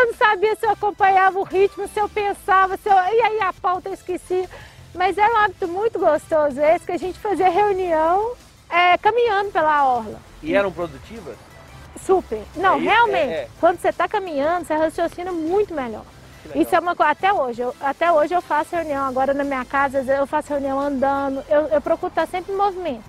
eu 0.00 0.06
não 0.06 0.14
sabia 0.14 0.56
se 0.56 0.64
eu 0.64 0.70
acompanhava 0.70 1.38
o 1.38 1.42
ritmo, 1.42 1.86
se 1.88 2.00
eu 2.00 2.08
pensava, 2.08 2.76
se 2.78 2.88
eu, 2.88 2.94
e 2.94 3.20
aí 3.20 3.40
a 3.42 3.52
pauta 3.52 3.90
eu 3.90 3.92
esqueci. 3.94 4.48
Mas 4.94 5.18
era 5.18 5.32
um 5.32 5.36
hábito 5.36 5.68
muito 5.68 5.98
gostoso 5.98 6.58
esse, 6.60 6.86
que 6.86 6.92
a 6.92 6.96
gente 6.96 7.18
fazia 7.18 7.50
reunião 7.50 8.32
é, 8.70 8.96
caminhando 8.96 9.50
pela 9.52 9.84
orla. 9.86 10.18
E 10.42 10.54
eram 10.54 10.72
produtivas? 10.72 11.36
Super. 12.02 12.40
Não, 12.56 12.74
É 12.74 12.78
isso, 12.78 12.86
realmente, 12.88 13.32
é, 13.32 13.36
é. 13.40 13.48
quando 13.60 13.78
você 13.78 13.88
está 13.88 14.08
caminhando, 14.08 14.66
você 14.66 14.74
raciocina 14.74 15.32
muito 15.32 15.74
melhor. 15.74 16.04
Isso 16.54 16.74
é 16.74 16.78
uma 16.78 16.94
coisa, 16.94 17.12
até 17.12 17.32
hoje, 17.32 17.62
eu, 17.62 17.74
até 17.80 18.12
hoje 18.12 18.34
eu 18.34 18.42
faço 18.42 18.76
reunião, 18.76 19.06
agora 19.06 19.32
na 19.32 19.44
minha 19.44 19.64
casa, 19.64 20.00
eu 20.00 20.26
faço 20.26 20.50
reunião 20.50 20.78
andando, 20.78 21.42
eu, 21.48 21.62
eu 21.68 21.80
procuro 21.80 22.10
estar 22.10 22.26
sempre 22.26 22.52
em 22.52 22.56
movimento, 22.56 23.04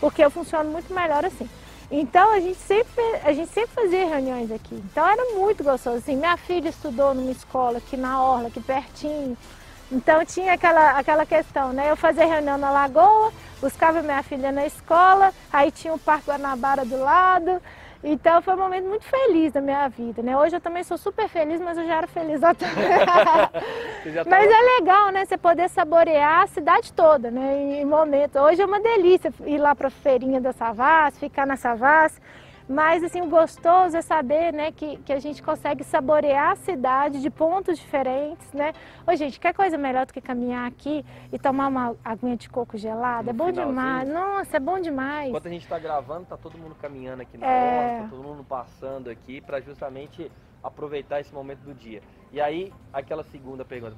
porque 0.00 0.24
eu 0.24 0.30
funciono 0.30 0.70
muito 0.70 0.92
melhor 0.92 1.24
assim. 1.24 1.48
Então 1.90 2.32
a 2.32 2.40
gente 2.40 2.58
sempre, 2.58 3.04
a 3.22 3.32
gente 3.32 3.50
sempre 3.52 3.70
fazia 3.74 4.06
reuniões 4.06 4.50
aqui. 4.50 4.74
Então 4.90 5.06
era 5.06 5.34
muito 5.34 5.62
gostoso. 5.62 5.98
Assim, 5.98 6.16
minha 6.16 6.36
filha 6.36 6.68
estudou 6.68 7.14
numa 7.14 7.30
escola 7.30 7.78
aqui 7.78 7.96
na 7.96 8.22
Orla, 8.22 8.48
aqui 8.48 8.60
pertinho. 8.60 9.36
Então 9.92 10.24
tinha 10.24 10.54
aquela, 10.54 10.98
aquela 10.98 11.26
questão, 11.26 11.72
né? 11.72 11.90
Eu 11.90 11.96
fazia 11.96 12.26
reunião 12.26 12.56
na 12.58 12.70
Lagoa, 12.70 13.32
buscava 13.60 14.02
minha 14.02 14.22
filha 14.22 14.50
na 14.50 14.66
escola, 14.66 15.32
aí 15.52 15.70
tinha 15.70 15.94
o 15.94 15.98
Parque 15.98 16.30
Guanabara 16.30 16.84
do 16.84 16.98
lado. 16.98 17.60
Então 18.06 18.42
foi 18.42 18.52
um 18.52 18.58
momento 18.58 18.86
muito 18.86 19.06
feliz 19.06 19.50
da 19.50 19.62
minha 19.62 19.88
vida, 19.88 20.22
né? 20.22 20.36
Hoje 20.36 20.54
eu 20.54 20.60
também 20.60 20.84
sou 20.84 20.98
super 20.98 21.26
feliz, 21.26 21.58
mas 21.58 21.78
eu 21.78 21.86
já 21.86 21.96
era 21.96 22.06
feliz 22.06 22.38
lá 22.38 22.52
também. 22.52 22.84
Mas 24.28 24.50
é 24.50 24.78
legal, 24.78 25.10
né? 25.10 25.24
Você 25.24 25.38
poder 25.38 25.70
saborear 25.70 26.42
a 26.42 26.46
cidade 26.46 26.92
toda, 26.92 27.30
né? 27.30 27.80
Em 27.80 27.84
momentos. 27.86 28.40
Hoje 28.40 28.60
é 28.60 28.66
uma 28.66 28.78
delícia 28.78 29.32
ir 29.46 29.56
lá 29.56 29.74
para 29.74 29.88
a 29.88 29.90
feirinha 29.90 30.38
da 30.38 30.52
Savassi, 30.52 31.18
ficar 31.18 31.46
na 31.46 31.56
Savassi. 31.56 32.20
Mas, 32.66 33.04
assim, 33.04 33.20
o 33.20 33.26
gostoso 33.28 33.94
é 33.94 34.00
saber, 34.00 34.50
né, 34.52 34.72
que, 34.72 34.96
que 34.98 35.12
a 35.12 35.18
gente 35.18 35.42
consegue 35.42 35.84
saborear 35.84 36.52
a 36.52 36.56
cidade 36.56 37.20
de 37.20 37.28
pontos 37.28 37.78
diferentes, 37.78 38.50
né? 38.54 38.72
Ô, 39.06 39.14
gente, 39.14 39.38
quer 39.38 39.52
coisa 39.52 39.76
melhor 39.76 40.06
do 40.06 40.14
que 40.14 40.20
caminhar 40.20 40.66
aqui 40.66 41.04
e 41.30 41.38
tomar 41.38 41.68
uma 41.68 41.94
aguinha 42.02 42.36
de 42.38 42.48
coco 42.48 42.78
gelada? 42.78 43.24
No 43.24 43.30
é 43.30 43.32
bom 43.34 43.46
finalzinho. 43.48 43.68
demais. 43.76 44.08
Nossa, 44.08 44.56
é 44.56 44.60
bom 44.60 44.80
demais. 44.80 45.28
Enquanto 45.28 45.46
a 45.46 45.50
gente 45.50 45.62
está 45.64 45.78
gravando, 45.78 46.24
tá 46.24 46.38
todo 46.38 46.56
mundo 46.56 46.74
caminhando 46.80 47.20
aqui 47.20 47.36
na 47.36 47.46
É. 47.46 48.00
tá 48.02 48.08
todo 48.08 48.22
mundo 48.22 48.42
passando 48.42 49.10
aqui 49.10 49.42
para 49.42 49.60
justamente 49.60 50.32
aproveitar 50.62 51.20
esse 51.20 51.34
momento 51.34 51.60
do 51.60 51.74
dia. 51.74 52.00
E 52.32 52.40
aí, 52.40 52.72
aquela 52.94 53.24
segunda 53.24 53.62
pergunta. 53.62 53.94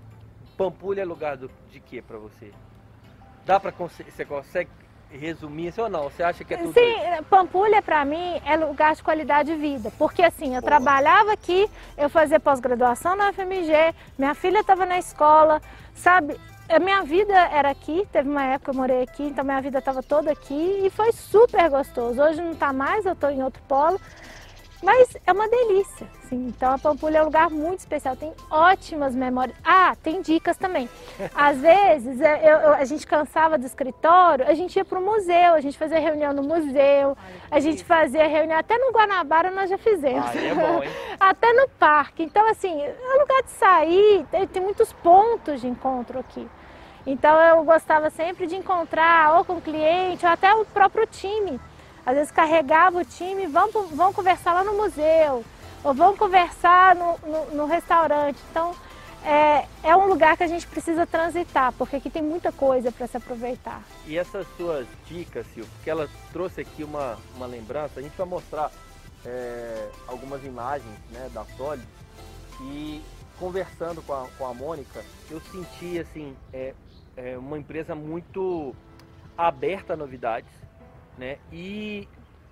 Pampulha 0.56 1.02
é 1.02 1.04
lugar 1.04 1.36
do- 1.36 1.50
de 1.70 1.78
quê 1.78 2.02
para 2.02 2.18
você? 2.18 2.50
Dá 3.44 3.60
para 3.60 3.70
você 3.70 4.24
consegue 4.24 4.70
resumir 5.10 5.68
isso 5.68 5.82
ou 5.82 5.88
não? 5.88 6.04
Você 6.04 6.22
acha 6.22 6.44
que 6.44 6.54
é 6.54 6.56
tudo 6.56 6.72
Sim, 6.72 6.80
isso? 6.80 7.22
Pampulha 7.24 7.80
para 7.82 8.04
mim 8.04 8.40
é 8.44 8.56
lugar 8.56 8.94
de 8.94 9.02
qualidade 9.02 9.52
de 9.52 9.58
vida, 9.58 9.92
porque 9.98 10.22
assim, 10.22 10.54
eu 10.56 10.62
trabalhava 10.62 11.32
aqui, 11.32 11.68
eu 11.96 12.08
fazia 12.08 12.40
pós-graduação 12.40 13.16
na 13.16 13.32
FMG, 13.32 13.94
minha 14.18 14.34
filha 14.34 14.60
estava 14.60 14.84
na 14.84 14.98
escola, 14.98 15.60
sabe? 15.94 16.38
A 16.68 16.80
minha 16.80 17.02
vida 17.02 17.32
era 17.32 17.70
aqui, 17.70 18.06
teve 18.10 18.28
uma 18.28 18.42
época 18.42 18.72
que 18.72 18.76
eu 18.76 18.80
morei 18.80 19.02
aqui, 19.02 19.22
então 19.22 19.44
minha 19.44 19.60
vida 19.60 19.78
estava 19.78 20.02
toda 20.02 20.32
aqui 20.32 20.82
e 20.84 20.90
foi 20.90 21.12
super 21.12 21.70
gostoso. 21.70 22.20
Hoje 22.20 22.42
não 22.42 22.52
está 22.52 22.72
mais, 22.72 23.06
eu 23.06 23.12
estou 23.12 23.30
em 23.30 23.40
outro 23.42 23.62
polo, 23.68 24.00
mas 24.86 25.16
é 25.26 25.32
uma 25.32 25.48
delícia. 25.48 26.06
Assim. 26.24 26.46
Então 26.48 26.72
a 26.72 26.78
Pampulha 26.78 27.18
é 27.18 27.22
um 27.22 27.26
lugar 27.26 27.50
muito 27.50 27.80
especial, 27.80 28.16
tem 28.16 28.32
ótimas 28.50 29.14
memórias. 29.14 29.56
Ah, 29.64 29.94
tem 30.02 30.22
dicas 30.22 30.56
também. 30.56 30.88
Às 31.34 31.58
vezes 31.58 32.20
é, 32.20 32.40
eu- 32.52 32.58
eu- 32.58 32.74
a 32.74 32.84
gente 32.84 33.06
cansava 33.06 33.58
do 33.58 33.66
escritório, 33.66 34.46
a 34.48 34.54
gente 34.54 34.76
ia 34.76 34.84
para 34.84 34.98
o 34.98 35.02
museu, 35.04 35.54
a 35.54 35.60
gente 35.60 35.76
fazia 35.76 35.98
reunião 35.98 36.32
no 36.32 36.42
museu, 36.42 37.16
a 37.50 37.58
gente 37.60 37.84
fazia 37.84 38.26
reunião 38.26 38.58
até 38.58 38.78
no 38.78 38.92
Guanabara 38.92 39.50
nós 39.50 39.68
já 39.68 39.76
fizemos. 39.78 40.24
Ah, 40.26 40.38
é 40.38 40.54
bom, 40.54 40.82
hein? 40.82 40.90
até 41.18 41.52
no 41.52 41.68
parque. 41.70 42.22
Então, 42.22 42.48
assim, 42.48 42.80
é 42.80 42.94
lugar 43.20 43.42
de 43.42 43.50
sair, 43.50 44.24
tem, 44.30 44.46
tem 44.46 44.62
muitos 44.62 44.92
pontos 44.92 45.60
de 45.60 45.66
encontro 45.68 46.18
aqui. 46.20 46.48
Então, 47.06 47.40
eu 47.40 47.62
gostava 47.64 48.10
sempre 48.10 48.46
de 48.48 48.56
encontrar 48.56 49.36
ou 49.38 49.44
com 49.44 49.54
o 49.54 49.60
cliente 49.62 50.26
ou 50.26 50.32
até 50.32 50.52
o 50.54 50.64
próprio 50.64 51.06
time. 51.06 51.60
Às 52.06 52.14
vezes 52.14 52.30
carregava 52.30 52.98
o 52.98 53.04
time, 53.04 53.46
vamos, 53.46 53.90
vamos 53.90 54.14
conversar 54.14 54.54
lá 54.54 54.62
no 54.62 54.74
museu, 54.74 55.44
ou 55.82 55.92
vamos 55.92 56.16
conversar 56.16 56.94
no, 56.94 57.18
no, 57.26 57.54
no 57.56 57.66
restaurante. 57.66 58.38
Então, 58.50 58.72
é, 59.24 59.66
é 59.82 59.96
um 59.96 60.06
lugar 60.06 60.36
que 60.36 60.44
a 60.44 60.46
gente 60.46 60.68
precisa 60.68 61.04
transitar, 61.04 61.72
porque 61.72 61.96
aqui 61.96 62.08
tem 62.08 62.22
muita 62.22 62.52
coisa 62.52 62.92
para 62.92 63.08
se 63.08 63.16
aproveitar. 63.16 63.82
E 64.06 64.16
essas 64.16 64.46
suas 64.56 64.86
dicas, 65.06 65.44
Silvio, 65.48 65.70
que 65.82 65.90
ela 65.90 66.08
trouxe 66.32 66.60
aqui 66.60 66.84
uma, 66.84 67.18
uma 67.34 67.46
lembrança, 67.46 67.98
a 67.98 68.02
gente 68.02 68.16
vai 68.16 68.26
mostrar 68.26 68.70
é, 69.24 69.88
algumas 70.06 70.44
imagens 70.44 70.94
né, 71.10 71.28
da 71.34 71.44
Soli 71.56 71.82
e 72.60 73.02
conversando 73.36 74.00
com 74.02 74.12
a, 74.12 74.28
com 74.38 74.46
a 74.46 74.54
Mônica, 74.54 75.04
eu 75.28 75.40
senti 75.40 75.98
assim, 75.98 76.36
é, 76.52 76.72
é 77.16 77.36
uma 77.36 77.58
empresa 77.58 77.96
muito 77.96 78.74
aberta 79.36 79.94
a 79.94 79.96
novidades, 79.96 80.48
né? 81.18 81.38
E 81.52 82.08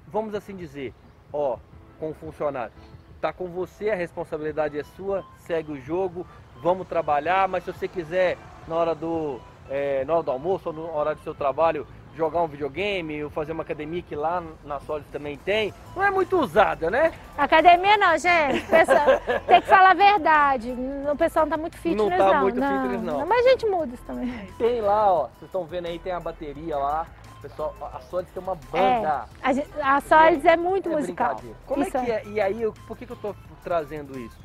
vamos 0.08 0.34
assim 0.34 0.56
dizer, 0.56 0.94
ó, 1.32 1.58
com 1.98 2.10
o 2.10 2.14
funcionário, 2.14 2.72
tá 3.20 3.32
com 3.32 3.48
você, 3.48 3.90
a 3.90 3.94
responsabilidade 3.94 4.78
é 4.78 4.84
sua, 4.84 5.24
segue 5.38 5.72
o 5.72 5.80
jogo, 5.80 6.26
vamos 6.62 6.86
trabalhar, 6.86 7.48
mas 7.48 7.64
se 7.64 7.72
você 7.72 7.88
quiser 7.88 8.36
na 8.68 8.76
hora 8.76 8.94
do 8.94 9.40
é, 9.70 10.04
na 10.04 10.14
hora 10.14 10.22
do 10.22 10.30
almoço 10.30 10.68
ou 10.68 10.74
na 10.74 10.82
hora 10.92 11.14
do 11.14 11.22
seu 11.22 11.34
trabalho 11.34 11.86
jogar 12.14 12.42
um 12.42 12.46
videogame 12.46 13.24
ou 13.24 13.30
fazer 13.30 13.52
uma 13.52 13.62
academia 13.62 14.00
que 14.02 14.14
lá 14.14 14.42
na 14.64 14.78
Solis 14.80 15.06
também 15.08 15.36
tem, 15.36 15.74
não 15.96 16.02
é 16.02 16.10
muito 16.10 16.38
usada, 16.38 16.90
né? 16.90 17.12
Academia 17.36 17.96
não, 17.96 18.16
gente. 18.16 18.64
Pessoal, 18.66 19.06
tem 19.46 19.60
que 19.60 19.66
falar 19.66 19.90
a 19.90 19.94
verdade. 19.94 20.74
O 21.10 21.16
pessoal 21.16 21.44
não 21.44 21.50
tá 21.50 21.56
muito 21.56 21.76
fitness, 21.76 22.08
Não 22.08 22.16
não. 22.16 22.30
tá 22.32 22.40
muito 22.40 22.60
fitness, 22.60 23.02
não. 23.02 23.26
Mas 23.26 23.46
a 23.46 23.50
gente 23.50 23.66
muda 23.66 23.94
isso 23.94 24.04
também. 24.04 24.32
Tem 24.58 24.80
lá, 24.80 25.12
ó, 25.12 25.22
vocês 25.22 25.42
estão 25.42 25.64
vendo 25.64 25.86
aí, 25.86 25.98
tem 25.98 26.12
a 26.12 26.20
bateria 26.20 26.76
lá. 26.76 27.06
Pessoal, 27.44 27.74
a 27.92 28.00
Solis 28.00 28.30
tem 28.30 28.42
uma 28.42 28.54
É, 28.54 28.56
banda. 28.72 29.28
a, 29.42 29.52
gente- 29.52 29.68
a 29.78 30.00
Solids 30.00 30.46
é 30.46 30.56
muito 30.56 30.88
É 30.88 30.96
musical. 30.96 31.38
Como 31.66 31.82
Isso 31.82 31.94
é 31.98 32.04
que 32.06 32.10
é? 32.10 32.22
E 32.26 32.40
aí, 32.40 32.62
eu- 32.62 32.72
por 32.88 32.96
que, 32.96 33.04
que 33.04 33.12
eu 33.12 33.16
tô 33.16 33.36
trazendo 33.62 34.18
isso? 34.18 34.38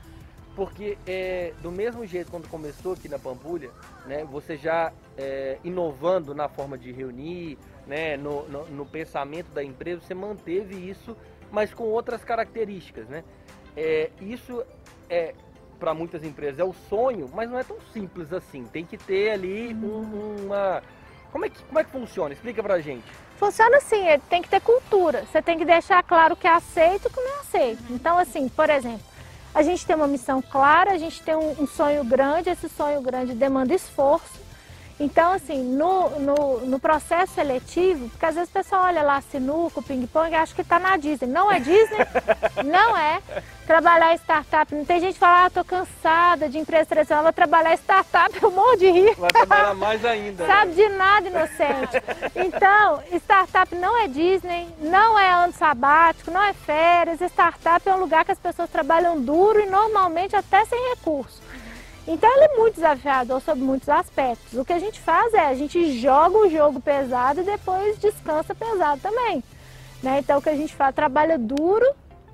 Porque 0.53 0.97
é, 1.07 1.53
do 1.61 1.71
mesmo 1.71 2.05
jeito 2.05 2.29
quando 2.29 2.49
começou 2.49 2.91
aqui 2.91 3.07
na 3.07 3.17
Pampulha, 3.17 3.69
né, 4.05 4.25
você 4.29 4.57
já 4.57 4.91
é, 5.17 5.57
inovando 5.63 6.35
na 6.35 6.49
forma 6.49 6.77
de 6.77 6.91
reunir, 6.91 7.57
né, 7.87 8.17
no, 8.17 8.43
no- 8.49 8.65
no 8.65 8.85
pensamento 8.85 9.49
da 9.51 9.63
empresa, 9.63 10.01
você 10.01 10.13
manteve 10.13 10.75
isso, 10.75 11.15
mas 11.49 11.73
com 11.73 11.85
outras 11.85 12.21
características, 12.25 13.07
né? 13.07 13.23
É, 13.77 14.09
isso 14.19 14.61
é 15.09 15.33
para 15.79 15.93
muitas 15.93 16.21
empresas 16.25 16.59
é 16.59 16.63
o 16.65 16.73
sonho, 16.89 17.29
mas 17.33 17.49
não 17.49 17.57
é 17.57 17.63
tão 17.63 17.77
simples 17.93 18.33
assim. 18.33 18.65
Tem 18.65 18.83
que 18.85 18.97
ter 18.97 19.31
ali 19.31 19.73
um- 19.73 20.45
uma 20.47 20.83
como 21.31 21.45
é 21.45 21.49
que 21.49 21.61
como 21.63 21.79
é 21.79 21.83
que 21.83 21.91
funciona? 21.91 22.33
Explica 22.33 22.61
pra 22.63 22.79
gente. 22.79 23.05
Funciona 23.37 23.77
assim, 23.77 24.07
é, 24.07 24.17
tem 24.29 24.41
que 24.41 24.49
ter 24.49 24.59
cultura. 24.59 25.25
Você 25.25 25.41
tem 25.41 25.57
que 25.57 25.65
deixar 25.65 26.03
claro 26.03 26.33
o 26.33 26.37
que 26.37 26.47
é 26.47 26.53
aceito 26.53 27.05
e 27.05 27.07
o 27.07 27.09
que 27.09 27.21
não 27.21 27.37
é 27.37 27.39
aceito. 27.39 27.83
Então, 27.89 28.17
assim, 28.17 28.49
por 28.49 28.69
exemplo, 28.69 29.01
a 29.53 29.63
gente 29.63 29.85
tem 29.85 29.95
uma 29.95 30.07
missão 30.07 30.41
clara, 30.41 30.91
a 30.91 30.97
gente 30.97 31.23
tem 31.23 31.35
um, 31.35 31.63
um 31.63 31.67
sonho 31.67 32.03
grande, 32.03 32.49
esse 32.49 32.67
sonho 32.67 33.01
grande 33.01 33.33
demanda 33.33 33.73
esforço. 33.73 34.48
Então, 34.99 35.31
assim, 35.31 35.63
no, 35.63 36.09
no, 36.19 36.59
no 36.65 36.79
processo 36.79 37.33
seletivo, 37.33 38.09
porque 38.09 38.25
às 38.25 38.35
vezes 38.35 38.49
o 38.49 38.53
pessoal 38.53 38.83
olha 38.83 39.01
lá 39.01 39.21
sinuca, 39.21 39.81
ping-pong 39.81 40.31
e 40.31 40.35
acha 40.35 40.53
que 40.53 40.61
está 40.61 40.77
na 40.77 40.97
Disney. 40.97 41.27
Não 41.29 41.49
é 41.49 41.59
Disney, 41.59 41.97
não 42.65 42.97
é. 42.97 43.21
Trabalhar 43.65 44.15
startup, 44.15 44.73
não 44.73 44.83
tem 44.83 44.99
gente 44.99 45.13
que 45.13 45.19
fala, 45.19 45.45
ah, 45.45 45.49
tô 45.51 45.63
cansada 45.63 46.49
de 46.49 46.57
empresa 46.57 46.87
tradicional, 46.87 47.23
vou 47.23 47.31
trabalhar 47.31 47.75
startup, 47.75 48.37
eu 48.41 48.49
morro 48.51 48.75
de 48.77 48.89
rir. 48.89 49.15
Vai 49.15 49.29
trabalhar 49.29 49.73
mais 49.75 50.03
ainda. 50.03 50.45
né? 50.45 50.53
Sabe 50.53 50.73
de 50.73 50.89
nada, 50.89 51.27
inocente. 51.27 52.03
Então, 52.35 53.01
startup 53.13 53.73
não 53.75 53.95
é 53.97 54.07
Disney, 54.07 54.67
não 54.79 55.17
é 55.17 55.31
ano 55.31 55.53
sabático, 55.53 56.31
não 56.31 56.41
é 56.41 56.51
férias. 56.51 57.21
Startup 57.21 57.87
é 57.87 57.93
um 57.93 57.99
lugar 57.99 58.25
que 58.25 58.31
as 58.31 58.39
pessoas 58.39 58.69
trabalham 58.69 59.21
duro 59.21 59.59
e 59.61 59.65
normalmente 59.67 60.35
até 60.35 60.65
sem 60.65 60.89
recurso. 60.95 61.39
Então, 62.11 62.29
ele 62.35 62.45
é 62.45 62.57
muito 62.57 62.75
desafiador 62.75 63.39
sobre 63.39 63.63
muitos 63.63 63.87
aspectos. 63.87 64.57
O 64.57 64.65
que 64.65 64.73
a 64.73 64.79
gente 64.79 64.99
faz 64.99 65.33
é, 65.33 65.45
a 65.45 65.53
gente 65.53 65.99
joga 65.99 66.39
o 66.39 66.49
jogo 66.49 66.81
pesado 66.81 67.41
e 67.41 67.43
depois 67.43 67.99
descansa 67.99 68.55
pesado 68.55 68.99
também. 68.99 69.43
Né? 70.01 70.19
Então, 70.19 70.39
o 70.39 70.41
que 70.41 70.49
a 70.49 70.55
gente 70.55 70.75
faz, 70.75 70.95
trabalha 70.95 71.37
duro 71.37 71.85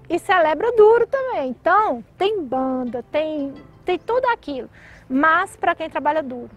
e 0.10 0.18
celebra 0.18 0.72
duro 0.72 1.06
também. 1.08 1.50
Então, 1.50 2.04
tem 2.18 2.42
banda, 2.42 3.04
tem, 3.12 3.54
tem 3.84 4.00
tudo 4.00 4.26
aquilo. 4.28 4.70
Mas 5.10 5.56
para 5.58 5.76
quem 5.76 5.90
trabalha 5.90 6.24
duro 6.24 6.50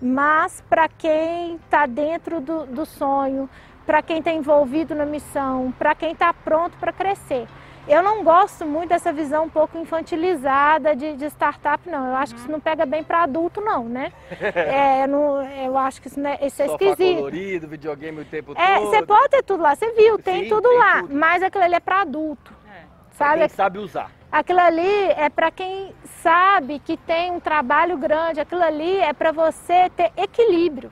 mas 0.00 0.62
para 0.68 0.86
quem 0.86 1.56
está 1.56 1.86
dentro 1.86 2.38
do, 2.38 2.66
do 2.66 2.84
sonho, 2.84 3.48
para 3.86 4.02
quem 4.02 4.18
está 4.18 4.32
envolvido 4.32 4.94
na 4.94 5.06
missão, 5.06 5.72
para 5.78 5.94
quem 5.94 6.12
está 6.12 6.32
pronto 6.32 6.76
para 6.78 6.92
crescer. 6.92 7.46
Eu 7.86 8.02
não 8.02 8.24
gosto 8.24 8.64
muito 8.64 8.88
dessa 8.88 9.12
visão 9.12 9.44
um 9.44 9.48
pouco 9.50 9.76
infantilizada 9.76 10.96
de, 10.96 11.16
de 11.16 11.26
startup, 11.26 11.86
não. 11.88 12.06
Eu 12.08 12.16
acho 12.16 12.34
que 12.34 12.40
isso 12.40 12.50
não 12.50 12.58
pega 12.58 12.86
bem 12.86 13.04
para 13.04 13.22
adulto, 13.24 13.60
não, 13.60 13.84
né? 13.84 14.10
É, 14.54 15.06
não- 15.06 15.42
eu 15.42 15.76
acho 15.76 16.00
que 16.00 16.08
isso, 16.08 16.18
não 16.18 16.30
é, 16.30 16.38
isso 16.46 16.62
é 16.62 16.66
Sofá 16.66 16.84
esquisito. 16.84 17.16
colorido, 17.16 17.68
videogame 17.68 18.20
o 18.22 18.24
tempo 18.24 18.52
É, 18.56 18.76
todo. 18.78 18.86
você 18.90 19.02
pode 19.04 19.28
ter 19.28 19.42
tudo 19.42 19.62
lá, 19.62 19.74
você 19.74 19.92
viu, 19.92 20.18
tem 20.18 20.44
Sim, 20.44 20.48
tudo 20.48 20.68
tem 20.68 20.78
lá, 20.78 21.00
tudo. 21.02 21.14
mas 21.14 21.42
aquilo 21.42 21.62
ali 21.64 21.74
é 21.74 21.80
para 21.80 22.00
adulto, 22.00 22.52
É. 22.74 22.82
Sabe? 23.18 23.38
Quem 23.40 23.48
sabe 23.50 23.78
usar. 23.78 24.10
Aquilo 24.32 24.60
ali 24.60 25.04
é 25.16 25.28
para 25.28 25.50
quem 25.50 25.94
sabe 26.22 26.78
que 26.78 26.96
tem 26.96 27.30
um 27.30 27.38
trabalho 27.38 27.98
grande, 27.98 28.40
aquilo 28.40 28.62
ali 28.62 28.96
é 28.98 29.12
para 29.12 29.30
você 29.30 29.90
ter 29.90 30.10
equilíbrio. 30.16 30.90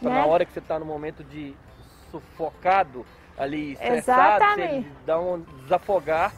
Pra 0.00 0.10
né? 0.10 0.20
na 0.20 0.26
hora 0.26 0.44
que 0.46 0.52
você 0.52 0.60
tá 0.62 0.78
no 0.78 0.84
momento 0.86 1.22
de 1.22 1.54
sufocado 2.10 3.04
ali, 3.40 3.72
estressado, 3.72 4.44
Exatamente. 4.44 4.88
você 4.88 4.94
dá 5.06 5.18
um 5.18 5.40
desafogar 5.62 6.32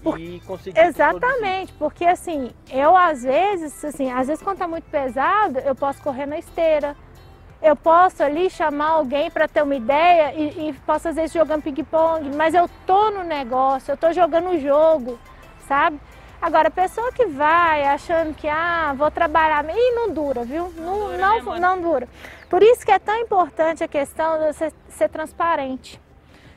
Por- 0.00 0.20
e 0.20 0.40
conseguir 0.46 0.74
produzir. 0.74 1.02
Exatamente, 1.02 1.72
porque 1.72 2.04
assim, 2.04 2.52
eu 2.70 2.96
às 2.96 3.24
vezes, 3.24 3.84
assim, 3.84 4.12
às 4.12 4.28
vezes 4.28 4.42
quando 4.42 4.58
tá 4.58 4.68
muito 4.68 4.88
pesado, 4.88 5.58
eu 5.58 5.74
posso 5.74 6.00
correr 6.02 6.26
na 6.26 6.38
esteira. 6.38 6.96
Eu 7.60 7.74
posso 7.74 8.22
ali 8.22 8.48
chamar 8.48 8.90
alguém 8.90 9.30
para 9.30 9.48
ter 9.48 9.62
uma 9.62 9.74
ideia 9.74 10.32
e, 10.34 10.68
e 10.68 10.72
posso 10.84 11.08
às 11.08 11.16
vezes 11.16 11.32
jogando 11.32 11.62
ping-pong, 11.62 12.36
mas 12.36 12.54
eu 12.54 12.68
tô 12.86 13.10
no 13.10 13.24
negócio, 13.24 13.90
eu 13.90 13.96
tô 13.96 14.12
jogando 14.12 14.50
o 14.50 14.60
jogo, 14.60 15.18
sabe? 15.66 15.98
Agora, 16.40 16.68
a 16.68 16.70
pessoa 16.70 17.10
que 17.10 17.24
vai 17.24 17.82
achando 17.86 18.34
que, 18.34 18.46
ah, 18.46 18.94
vou 18.96 19.10
trabalhar, 19.10 19.64
e 19.68 19.94
não 19.94 20.12
dura, 20.12 20.44
viu? 20.44 20.70
Não, 20.76 21.06
dura, 21.06 21.16
não, 21.16 21.54
né, 21.54 21.58
não 21.58 21.80
dura. 21.80 22.06
Por 22.48 22.62
isso 22.62 22.84
que 22.84 22.92
é 22.92 22.98
tão 22.98 23.18
importante 23.18 23.82
a 23.82 23.88
questão 23.88 24.38
de 24.38 24.52
você 24.52 24.70
ser 24.90 25.08
transparente. 25.08 25.98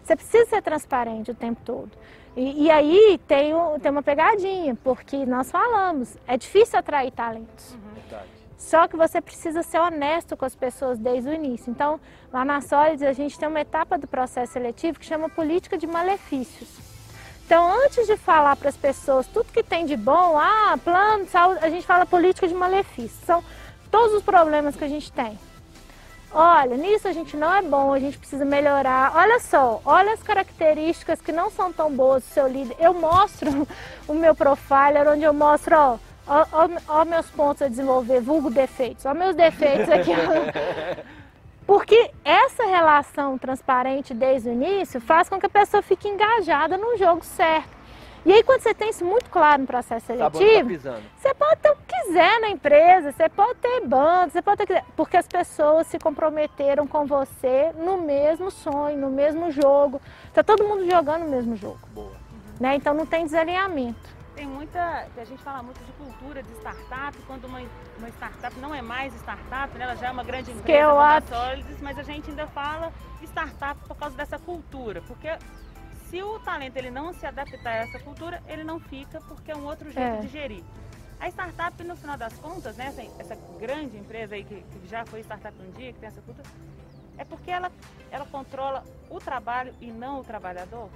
Você 0.03 0.15
precisa 0.15 0.45
ser 0.49 0.61
transparente 0.61 1.31
o 1.31 1.35
tempo 1.35 1.61
todo. 1.63 1.91
E, 2.35 2.65
e 2.65 2.71
aí 2.71 3.19
tem, 3.27 3.53
tem 3.81 3.91
uma 3.91 4.03
pegadinha, 4.03 4.75
porque 4.83 5.25
nós 5.25 5.51
falamos, 5.51 6.17
é 6.27 6.37
difícil 6.37 6.79
atrair 6.79 7.11
talentos. 7.11 7.75
Verdade. 7.93 8.29
Só 8.57 8.87
que 8.87 8.97
você 8.97 9.21
precisa 9.21 9.63
ser 9.63 9.79
honesto 9.79 10.35
com 10.35 10.45
as 10.45 10.55
pessoas 10.55 10.99
desde 10.99 11.29
o 11.29 11.33
início. 11.33 11.71
Então, 11.71 11.99
lá 12.31 12.43
na 12.43 12.59
Solids, 12.59 13.01
a 13.01 13.13
gente 13.13 13.39
tem 13.39 13.47
uma 13.47 13.61
etapa 13.61 13.97
do 13.97 14.05
processo 14.05 14.53
seletivo 14.53 14.99
que 14.99 15.05
chama 15.05 15.29
política 15.29 15.77
de 15.77 15.87
malefícios. 15.87 16.69
Então, 17.45 17.71
antes 17.83 18.05
de 18.05 18.15
falar 18.15 18.55
para 18.57 18.69
as 18.69 18.77
pessoas 18.77 19.25
tudo 19.25 19.51
que 19.51 19.63
tem 19.63 19.85
de 19.85 19.97
bom, 19.97 20.37
ah, 20.37 20.77
plano 20.83 21.23
de 21.25 21.31
saúde, 21.31 21.65
a 21.65 21.69
gente 21.69 21.85
fala 21.85 22.05
política 22.05 22.47
de 22.47 22.53
malefícios. 22.53 23.25
São 23.25 23.43
todos 23.89 24.13
os 24.17 24.23
problemas 24.23 24.75
que 24.75 24.83
a 24.83 24.87
gente 24.87 25.11
tem. 25.11 25.39
Olha, 26.31 26.77
nisso 26.77 27.07
a 27.07 27.11
gente 27.11 27.35
não 27.35 27.51
é 27.53 27.61
bom, 27.61 27.91
a 27.91 27.99
gente 27.99 28.17
precisa 28.17 28.45
melhorar. 28.45 29.13
Olha 29.15 29.39
só, 29.39 29.81
olha 29.83 30.13
as 30.13 30.21
características 30.21 31.19
que 31.19 31.31
não 31.31 31.49
são 31.49 31.73
tão 31.73 31.91
boas 31.91 32.23
do 32.23 32.29
seu 32.29 32.47
líder. 32.47 32.75
Eu 32.79 32.93
mostro 32.93 33.67
o 34.07 34.13
meu 34.13 34.35
profiler, 34.35 35.07
onde 35.07 35.23
eu 35.23 35.33
mostro, 35.33 35.75
ó, 35.75 35.97
ó, 36.27 36.45
ó, 36.51 36.69
ó 36.87 37.05
meus 37.05 37.27
pontos 37.27 37.63
a 37.63 37.67
desenvolver, 37.67 38.21
vulgo 38.21 38.51
defeitos, 38.51 39.05
ó 39.05 39.13
meus 39.13 39.35
defeitos 39.35 39.89
aqui. 39.89 40.11
Porque 41.65 42.11
essa 42.25 42.65
relação 42.65 43.37
transparente 43.37 44.11
desde 44.13 44.49
o 44.49 44.53
início 44.53 44.99
faz 44.99 45.29
com 45.29 45.39
que 45.39 45.45
a 45.45 45.49
pessoa 45.49 45.83
fique 45.83 46.07
engajada 46.07 46.77
no 46.77 46.97
jogo 46.97 47.23
certo. 47.23 47.78
E 48.25 48.33
aí, 48.33 48.43
quando 48.43 48.61
você 48.61 48.73
tem 48.73 48.89
isso 48.89 49.05
muito 49.05 49.29
claro 49.29 49.61
no 49.61 49.67
processo 49.67 50.11
onde 50.11 50.21
tá 50.21 50.31
seletivo, 50.31 50.69
pisando. 50.69 51.01
você 51.17 51.33
pode 51.33 51.61
ter 51.61 51.71
o 51.71 51.75
que 51.75 51.95
quiser 52.01 52.39
na 52.41 52.49
empresa, 52.49 53.11
você 53.11 53.29
pode 53.29 53.55
ter 53.55 53.87
banda, 53.87 54.29
você 54.29 54.41
pode 54.41 54.57
ter 54.57 54.63
o 54.63 54.67
que 54.67 54.73
quiser, 54.73 54.85
porque 54.95 55.17
as 55.17 55.27
pessoas 55.27 55.87
se 55.87 55.97
comprometeram 55.97 56.85
com 56.85 57.05
você 57.05 57.71
no 57.77 57.97
mesmo 57.97 58.51
sonho, 58.51 58.97
no 58.97 59.09
mesmo 59.09 59.51
jogo. 59.51 60.01
Tá 60.33 60.43
todo 60.43 60.63
mundo 60.63 60.89
jogando 60.89 61.25
o 61.25 61.29
mesmo 61.29 61.55
jogo, 61.55 61.79
Boa. 61.93 62.11
né? 62.59 62.75
Então 62.75 62.93
não 62.93 63.05
tem 63.05 63.25
desalinhamento. 63.25 64.19
Tem 64.35 64.47
muita, 64.47 65.07
a 65.17 65.25
gente 65.25 65.41
fala 65.43 65.61
muito 65.61 65.79
de 65.83 65.91
cultura 65.93 66.41
de 66.41 66.51
startup, 66.53 67.17
quando 67.27 67.45
uma, 67.45 67.61
uma 67.97 68.09
startup 68.09 68.57
não 68.59 68.73
é 68.73 68.81
mais 68.81 69.13
startup, 69.15 69.77
né? 69.77 69.83
ela 69.83 69.95
já 69.95 70.07
é 70.07 70.11
uma 70.11 70.23
grande 70.23 70.51
empresa. 70.51 70.63
Solids, 71.27 71.81
mas 71.81 71.99
a 71.99 72.03
gente 72.03 72.29
ainda 72.29 72.47
fala 72.47 72.91
startup 73.21 73.79
por 73.87 73.97
causa 73.97 74.15
dessa 74.15 74.39
cultura, 74.39 75.01
porque 75.07 75.27
se 76.09 76.21
o 76.23 76.39
talento 76.39 76.75
ele 76.77 76.89
não 76.89 77.13
se 77.13 77.25
adaptar 77.25 77.69
a 77.69 77.75
essa 77.75 77.99
cultura, 77.99 78.41
ele 78.47 78.63
não 78.63 78.79
fica 78.79 79.21
porque 79.21 79.51
é 79.51 79.55
um 79.55 79.65
outro 79.65 79.91
jeito 79.91 80.15
É. 80.15 80.19
de 80.21 80.27
gerir. 80.27 80.63
A 81.19 81.27
startup, 81.29 81.83
no 81.83 81.95
final 81.95 82.17
das 82.17 82.33
contas, 82.39 82.75
né, 82.77 82.87
essa, 82.87 83.01
essa 83.19 83.37
grande 83.59 83.97
empresa 83.97 84.35
aí 84.35 84.43
que, 84.43 84.55
que 84.61 84.87
já 84.87 85.05
foi 85.05 85.19
startup 85.21 85.55
um 85.61 85.71
dia, 85.71 85.91
que 85.93 85.99
tem 85.99 86.07
essa 86.07 86.21
cultura, 86.21 86.47
é 87.17 87.25
porque 87.25 87.51
ela, 87.51 87.71
ela 88.09 88.25
controla 88.25 88.83
o 89.09 89.19
trabalho 89.19 89.73
e 89.81 89.87
não 89.91 90.21
o 90.21 90.23
trabalhador. 90.23 90.89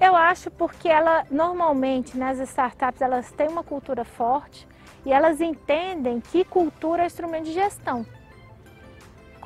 Eu 0.00 0.14
acho 0.14 0.50
porque 0.50 0.88
ela 0.88 1.24
normalmente 1.30 2.16
nas 2.16 2.38
startups 2.40 3.00
elas 3.00 3.30
têm 3.32 3.48
uma 3.48 3.64
cultura 3.64 4.04
forte 4.04 4.66
e 5.04 5.12
elas 5.12 5.40
entendem 5.40 6.20
que 6.20 6.44
cultura 6.44 7.02
é 7.02 7.06
instrumento 7.06 7.44
de 7.46 7.52
gestão. 7.52 8.04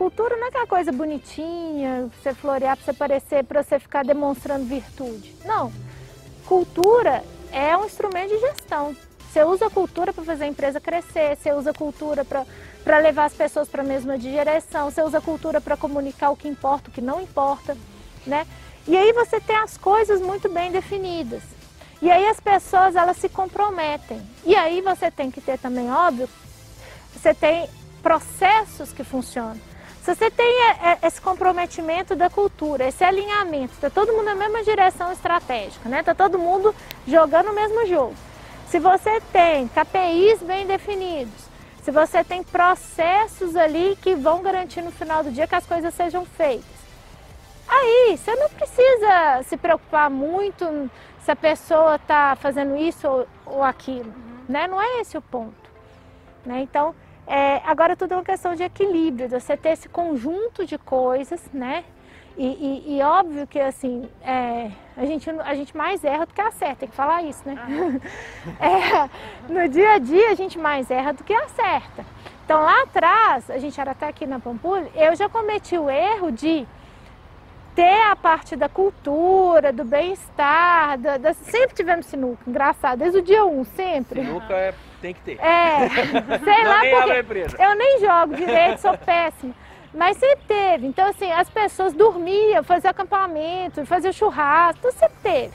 Cultura 0.03 0.36
não 0.36 0.46
é 0.46 0.48
aquela 0.48 0.66
coisa 0.66 0.90
bonitinha, 0.90 2.11
você 2.20 2.34
florear 2.34 2.76
para 2.76 2.84
você 2.84 2.92
parecer, 2.92 3.44
para 3.44 3.62
você 3.62 3.78
ficar 3.78 4.05
demonstrando 4.05 4.64
virtude. 4.64 5.32
Não. 5.44 5.72
Cultura 6.44 7.22
é 7.53 7.76
um 7.76 7.84
instrumento 7.84 8.30
de 8.30 8.40
gestão. 8.40 8.96
Você 9.30 9.44
usa 9.44 9.68
a 9.68 9.70
cultura 9.70 10.12
para 10.12 10.24
fazer 10.24 10.42
a 10.42 10.48
empresa 10.48 10.80
crescer, 10.80 11.36
você 11.36 11.53
usa 11.53 11.70
a 11.70 11.72
cultura 11.72 12.24
para 12.24 12.98
levar 12.98 13.26
as 13.26 13.32
pessoas 13.32 13.68
para 13.68 13.82
a 13.82 13.86
mesma 13.86 14.18
direção, 14.18 14.90
você 14.90 15.00
usa 15.05 15.18
a 15.18 15.20
cultura 15.20 15.61
para 15.61 15.76
comunicar 15.76 16.30
o 16.30 16.36
que 16.36 16.48
importa, 16.48 16.90
o 16.90 16.92
que 16.92 17.00
não 17.00 17.20
importa, 17.20 17.76
né? 18.26 18.44
E 18.88 18.96
aí 18.96 19.12
você 19.12 19.40
tem 19.40 19.55
as 19.55 19.76
coisas 19.78 20.20
muito 20.20 20.48
bem 20.48 20.72
definidas. 20.72 21.44
E 22.03 22.11
aí 22.11 22.26
as 22.26 22.40
pessoas 22.40 22.96
elas 22.96 23.18
se 23.18 23.28
comprometem. 23.28 24.20
E 24.44 24.57
aí 24.57 24.80
você 24.80 25.12
tem 25.12 25.30
que 25.30 25.40
ter 25.40 25.61
também, 25.61 25.92
óbvio, 25.92 26.28
você 27.14 27.32
tem 27.32 27.70
processos 28.03 28.92
que 28.92 29.05
funcionam. 29.05 29.70
Se 30.03 30.16
você 30.16 30.30
tem 30.32 30.46
é, 30.46 30.98
é, 31.00 31.07
esse 31.07 31.20
comprometimento 31.20 32.16
da 32.16 32.28
cultura, 32.28 32.88
esse 32.88 33.05
alinhamento, 33.05 33.74
está 33.74 33.88
todo 33.88 34.12
mundo 34.12 34.24
na 34.24 34.34
mesma 34.34 34.64
direção 34.64 35.12
estratégica, 35.12 35.88
né? 35.88 36.00
Está 36.00 36.12
todo 36.12 36.40
mundo 36.40 36.74
jogando 37.07 37.50
o 37.50 37.55
mesmo 37.55 37.86
jogo. 37.86 38.14
Se 38.66 38.80
você 38.80 39.20
tem 39.32 39.68
KPIs 39.68 40.42
bem 40.42 40.66
definidos, 40.66 41.48
se 41.84 41.92
você 41.92 42.24
tem 42.24 42.42
processos 42.42 43.55
ali 43.55 43.96
que 44.03 44.16
vão 44.16 44.42
garantir 44.42 44.82
no 44.82 44.90
final 44.90 45.22
do 45.22 45.30
dia 45.30 45.46
que 45.46 45.55
as 45.55 45.66
coisas 45.66 45.94
sejam 45.94 46.24
feitas, 46.24 46.64
aí 47.68 48.18
você 48.18 48.34
não 48.34 48.48
precisa 48.48 49.42
se 49.44 49.57
preocupar 49.57 50.11
muito 50.11 50.90
se 51.24 51.30
a 51.30 51.36
pessoa 51.36 51.94
está 51.94 52.34
fazendo 52.34 52.76
isso 52.76 53.07
ou, 53.07 53.28
ou 53.46 53.62
aquilo, 53.62 54.12
né? 54.48 54.66
Não 54.66 54.82
é 54.82 55.00
esse 55.00 55.16
o 55.16 55.22
ponto. 55.22 55.70
Né? 56.44 56.62
Então, 56.62 56.92
é, 57.26 57.60
agora 57.64 57.96
tudo 57.96 58.12
é 58.12 58.16
uma 58.16 58.24
questão 58.24 58.54
de 58.54 58.62
equilíbrio, 58.62 59.28
de 59.28 59.40
você 59.40 59.56
ter 59.56 59.70
esse 59.70 59.88
conjunto 59.88 60.66
de 60.66 60.78
coisas, 60.78 61.40
né? 61.52 61.84
E, 62.36 62.46
e, 62.46 62.96
e 62.96 63.02
óbvio 63.02 63.46
que 63.46 63.60
assim, 63.60 64.08
é, 64.22 64.70
a, 64.96 65.04
gente, 65.04 65.28
a 65.28 65.54
gente 65.54 65.76
mais 65.76 66.02
erra 66.02 66.24
do 66.24 66.32
que 66.32 66.40
acerta, 66.40 66.76
tem 66.76 66.88
que 66.88 66.94
falar 66.94 67.22
isso, 67.22 67.42
né? 67.44 67.56
é, 68.58 69.52
no 69.52 69.68
dia 69.68 69.92
a 69.92 69.98
dia 69.98 70.30
a 70.30 70.34
gente 70.34 70.58
mais 70.58 70.90
erra 70.90 71.12
do 71.12 71.22
que 71.22 71.34
acerta. 71.34 72.04
Então 72.44 72.62
lá 72.62 72.82
atrás, 72.82 73.50
a 73.50 73.58
gente 73.58 73.78
era 73.80 73.90
até 73.92 74.08
aqui 74.08 74.26
na 74.26 74.40
Pampulha, 74.40 74.90
eu 74.94 75.14
já 75.14 75.28
cometi 75.28 75.76
o 75.76 75.90
erro 75.90 76.32
de 76.32 76.66
ter 77.74 78.02
a 78.10 78.16
parte 78.16 78.56
da 78.56 78.68
cultura, 78.68 79.72
do 79.72 79.84
bem-estar, 79.84 80.98
da, 80.98 81.16
da... 81.18 81.34
sempre 81.34 81.74
tivemos 81.74 82.06
sinuca, 82.06 82.42
engraçado, 82.46 82.98
desde 82.98 83.18
o 83.18 83.22
dia 83.22 83.44
1, 83.44 83.60
um, 83.60 83.64
sempre. 83.64 84.24
Sinuca 84.24 84.54
é, 84.54 84.74
tem 85.03 85.12
que 85.12 85.20
ter. 85.20 85.38
É, 85.40 85.88
sei 86.42 86.64
lá 86.64 86.80
porque 87.26 87.62
eu 87.62 87.74
nem 87.76 87.98
jogo 88.00 88.34
direito, 88.36 88.80
sou 88.80 88.96
péssima. 88.96 89.55
Mas 89.92 90.16
sempre 90.16 90.44
teve. 90.48 90.86
Então, 90.86 91.07
assim, 91.09 91.30
as 91.30 91.50
pessoas 91.50 91.92
dormiam, 91.92 92.64
faziam 92.64 92.90
acampamento, 92.90 93.84
faziam 93.84 94.12
churrasco, 94.12 94.80
tudo 94.80 94.98
sempre 94.98 95.16
teve. 95.22 95.53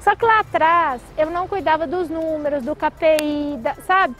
Só 0.00 0.16
que 0.16 0.24
lá 0.24 0.40
atrás 0.40 1.00
eu 1.16 1.30
não 1.30 1.46
cuidava 1.46 1.86
dos 1.86 2.08
números, 2.08 2.64
do 2.64 2.74
KPI, 2.74 3.58
da, 3.58 3.74
sabe? 3.86 4.16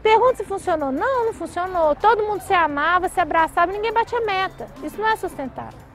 Pergunta 0.00 0.36
se 0.36 0.44
funcionou. 0.44 0.92
Não, 0.92 1.26
não 1.26 1.32
funcionou. 1.32 1.96
Todo 1.96 2.22
mundo 2.22 2.42
se 2.42 2.54
amava, 2.54 3.08
se 3.08 3.20
abraçava, 3.20 3.72
ninguém 3.72 3.92
batia 3.92 4.20
meta. 4.20 4.68
Isso 4.82 5.00
não 5.00 5.08
é 5.08 5.16
sustentável 5.16 5.90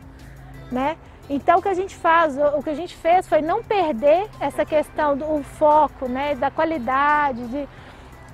né? 0.71 0.97
Então 1.29 1.57
o 1.57 1.61
que 1.61 1.69
a 1.69 1.73
gente 1.73 1.95
faz, 1.95 2.37
o 2.37 2.61
que 2.61 2.69
a 2.69 2.75
gente 2.75 2.95
fez 2.95 3.27
foi 3.27 3.41
não 3.41 3.63
perder 3.63 4.27
essa 4.39 4.63
questão 4.63 5.17
do 5.17 5.41
foco, 5.43 6.07
né, 6.07 6.35
da 6.35 6.51
qualidade, 6.51 7.47
de, 7.47 7.67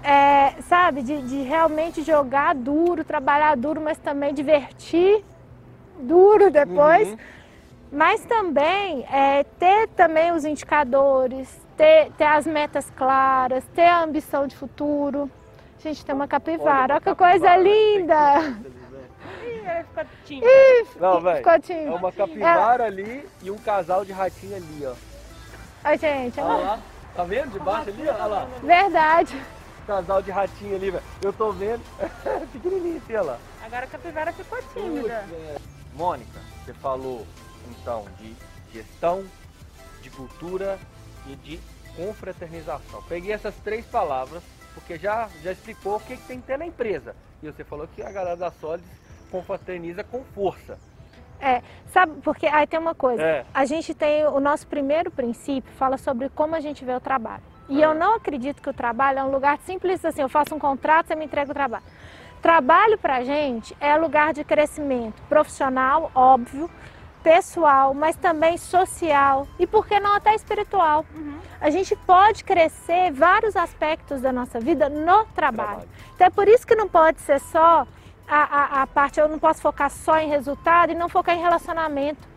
é, 0.03 0.61
sabe, 0.63 1.01
de, 1.03 1.21
de, 1.21 1.41
realmente 1.43 2.01
jogar 2.01 2.55
duro, 2.55 3.03
trabalhar 3.03 3.55
duro, 3.55 3.79
mas 3.81 3.97
também 3.97 4.33
divertir 4.33 5.23
duro 5.99 6.49
depois. 6.49 7.09
Uhum. 7.09 7.17
Mas 7.91 8.23
também 8.23 9.05
é, 9.11 9.43
ter 9.59 9.89
também 9.89 10.31
os 10.31 10.45
indicadores, 10.45 11.49
ter, 11.75 12.09
ter 12.17 12.23
as 12.23 12.47
metas 12.47 12.89
claras, 12.91 13.65
ter 13.75 13.85
a 13.85 14.01
ambição 14.01 14.47
de 14.47 14.55
futuro. 14.55 15.29
A 15.77 15.81
gente 15.81 16.05
tem 16.05 16.15
uma 16.15 16.27
capivara, 16.27 16.93
olha 16.93 17.01
que 17.01 17.13
coisa 17.15 17.57
linda! 17.57 18.55
Ih, 19.43 19.83
ficou 19.83 20.05
tímida. 20.25 20.47
Ih, 20.47 20.87
Não, 20.99 21.19
velho. 21.19 21.43
É 21.69 21.91
uma 21.91 22.11
capivara 22.11 22.85
ali 22.85 23.27
e 23.41 23.51
um 23.51 23.57
casal 23.57 24.05
de 24.05 24.13
ratinho 24.13 24.55
ali, 24.55 24.85
ó. 24.85 24.93
Ai, 25.83 25.97
gente. 25.97 26.39
Olha 26.39 26.53
lá. 26.53 26.79
Tá 27.15 27.23
vendo? 27.23 27.51
Debaixo 27.51 27.89
ali, 27.89 28.07
olha 28.07 28.25
lá. 28.25 28.47
Verdade. 28.63 29.41
Casal 29.91 30.21
de 30.21 30.31
ratinho 30.31 30.73
ali, 30.73 30.89
velho. 30.89 31.03
Eu 31.21 31.33
tô 31.33 31.51
vendo. 31.51 31.83
Pequenininho, 32.53 32.95
assim, 32.95 33.13
olha 33.13 33.21
lá. 33.23 33.39
Agora 33.61 33.83
a 33.83 33.87
capivara 33.89 34.31
ficou 34.31 34.57
tímida. 34.73 35.25
Mônica, 35.93 36.39
você 36.63 36.73
falou, 36.75 37.27
então, 37.69 38.05
de 38.17 38.33
gestão, 38.71 39.25
de 40.01 40.09
cultura 40.09 40.79
e 41.27 41.35
de 41.35 41.59
confraternização. 41.97 43.03
Peguei 43.09 43.33
essas 43.33 43.53
três 43.65 43.85
palavras, 43.85 44.41
porque 44.73 44.97
já, 44.97 45.27
já 45.43 45.51
explicou 45.51 45.97
o 45.97 45.99
que, 45.99 46.15
que 46.15 46.23
tem 46.23 46.39
que 46.39 46.47
ter 46.47 46.57
na 46.57 46.65
empresa. 46.65 47.13
E 47.43 47.47
você 47.47 47.65
falou 47.65 47.85
que 47.85 48.01
a 48.01 48.13
galera 48.13 48.37
da 48.37 48.49
Solids 48.49 48.87
confraterniza 49.29 50.05
com 50.05 50.23
força. 50.23 50.79
É, 51.41 51.61
sabe, 51.87 52.13
porque 52.21 52.45
aí 52.45 52.65
tem 52.65 52.79
uma 52.79 52.95
coisa, 52.95 53.21
é. 53.21 53.45
a 53.53 53.65
gente 53.65 53.93
tem 53.93 54.25
o 54.25 54.39
nosso 54.39 54.65
primeiro 54.67 55.11
princípio, 55.11 55.69
fala 55.73 55.97
sobre 55.97 56.29
como 56.29 56.55
a 56.55 56.61
gente 56.61 56.85
vê 56.85 56.95
o 56.95 57.01
trabalho. 57.01 57.50
E 57.71 57.81
eu 57.81 57.93
não 57.93 58.15
acredito 58.15 58.61
que 58.61 58.69
o 58.69 58.73
trabalho 58.73 59.19
é 59.19 59.23
um 59.23 59.31
lugar 59.31 59.57
simples 59.59 60.03
assim, 60.03 60.21
eu 60.21 60.27
faço 60.27 60.53
um 60.53 60.59
contrato, 60.59 61.07
você 61.07 61.15
me 61.15 61.23
entrega 61.23 61.51
o 61.51 61.53
trabalho. 61.53 61.85
Trabalho 62.41 62.97
pra 62.97 63.23
gente 63.23 63.73
é 63.79 63.95
lugar 63.95 64.33
de 64.33 64.43
crescimento 64.43 65.21
profissional, 65.29 66.11
óbvio, 66.13 66.69
pessoal, 67.23 67.93
mas 67.93 68.17
também 68.17 68.57
social 68.57 69.47
e 69.57 69.65
por 69.65 69.87
que 69.87 70.01
não 70.01 70.13
até 70.13 70.35
espiritual. 70.35 71.05
Uhum. 71.15 71.39
A 71.61 71.69
gente 71.69 71.95
pode 71.95 72.43
crescer 72.43 73.09
vários 73.13 73.55
aspectos 73.55 74.19
da 74.19 74.33
nossa 74.33 74.59
vida 74.59 74.89
no 74.89 75.23
trabalho. 75.27 75.33
trabalho. 75.33 75.89
Então 76.13 76.27
é 76.27 76.29
por 76.29 76.49
isso 76.49 76.67
que 76.67 76.75
não 76.75 76.89
pode 76.89 77.21
ser 77.21 77.39
só 77.39 77.87
a, 78.27 78.79
a, 78.79 78.81
a, 78.81 78.87
parte, 78.87 79.17
eu 79.17 79.29
não 79.29 79.39
posso 79.39 79.61
focar 79.61 79.89
só 79.89 80.19
em 80.19 80.27
resultado 80.27 80.91
e 80.91 80.95
não 80.95 81.07
focar 81.07 81.35
em 81.35 81.41
relacionamento. 81.41 82.30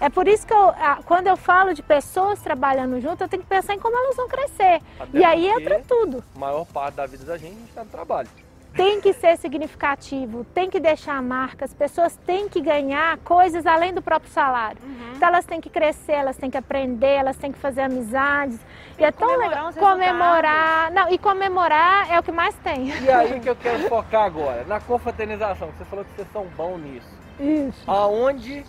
É 0.00 0.08
por 0.08 0.26
isso 0.26 0.46
que 0.46 0.52
eu, 0.54 0.72
quando 1.04 1.26
eu 1.26 1.36
falo 1.36 1.74
de 1.74 1.82
pessoas 1.82 2.40
trabalhando 2.40 3.00
junto, 3.00 3.22
eu 3.22 3.28
tenho 3.28 3.42
que 3.42 3.48
pensar 3.48 3.74
em 3.74 3.78
como 3.78 3.96
elas 3.96 4.16
vão 4.16 4.26
crescer. 4.28 4.80
Até 4.98 5.18
e 5.18 5.24
aí 5.24 5.46
entra 5.46 5.82
tudo. 5.86 6.24
A 6.34 6.38
maior 6.38 6.64
parte 6.64 6.94
da 6.94 7.06
vida 7.06 7.24
da 7.24 7.36
gente 7.36 7.60
está 7.68 7.84
no 7.84 7.90
trabalho 7.90 8.28
tem 8.74 9.00
que 9.00 9.12
ser 9.12 9.36
significativo, 9.36 10.44
tem 10.54 10.70
que 10.70 10.78
deixar 10.78 11.20
marca, 11.22 11.64
as 11.64 11.74
pessoas 11.74 12.16
têm 12.24 12.48
que 12.48 12.60
ganhar 12.60 13.18
coisas 13.18 13.66
além 13.66 13.92
do 13.92 14.00
próprio 14.00 14.30
salário. 14.30 14.78
Uhum. 14.82 15.12
Então 15.16 15.28
elas 15.28 15.44
têm 15.44 15.60
que 15.60 15.68
crescer, 15.68 16.12
elas 16.12 16.36
têm 16.36 16.50
que 16.50 16.56
aprender, 16.56 17.14
elas 17.14 17.36
têm 17.36 17.52
que 17.52 17.58
fazer 17.58 17.82
amizades. 17.82 18.58
E, 18.98 19.02
e 19.02 19.04
é 19.04 19.10
tão 19.10 19.36
legal 19.36 19.72
comemorar. 19.72 20.90
Não, 20.92 21.10
e 21.10 21.18
comemorar 21.18 22.10
é 22.10 22.18
o 22.18 22.22
que 22.22 22.32
mais 22.32 22.54
tem. 22.56 22.88
E 22.88 23.10
aí 23.10 23.40
que 23.40 23.50
eu 23.50 23.56
quero 23.56 23.88
focar 23.88 24.24
agora, 24.24 24.64
na 24.64 24.80
confraternização, 24.80 25.68
você 25.76 25.84
falou 25.84 26.04
que 26.04 26.12
vocês 26.14 26.28
são 26.32 26.46
bons 26.56 26.78
nisso. 26.78 27.20
Isso. 27.40 27.90
Aonde 27.90 28.64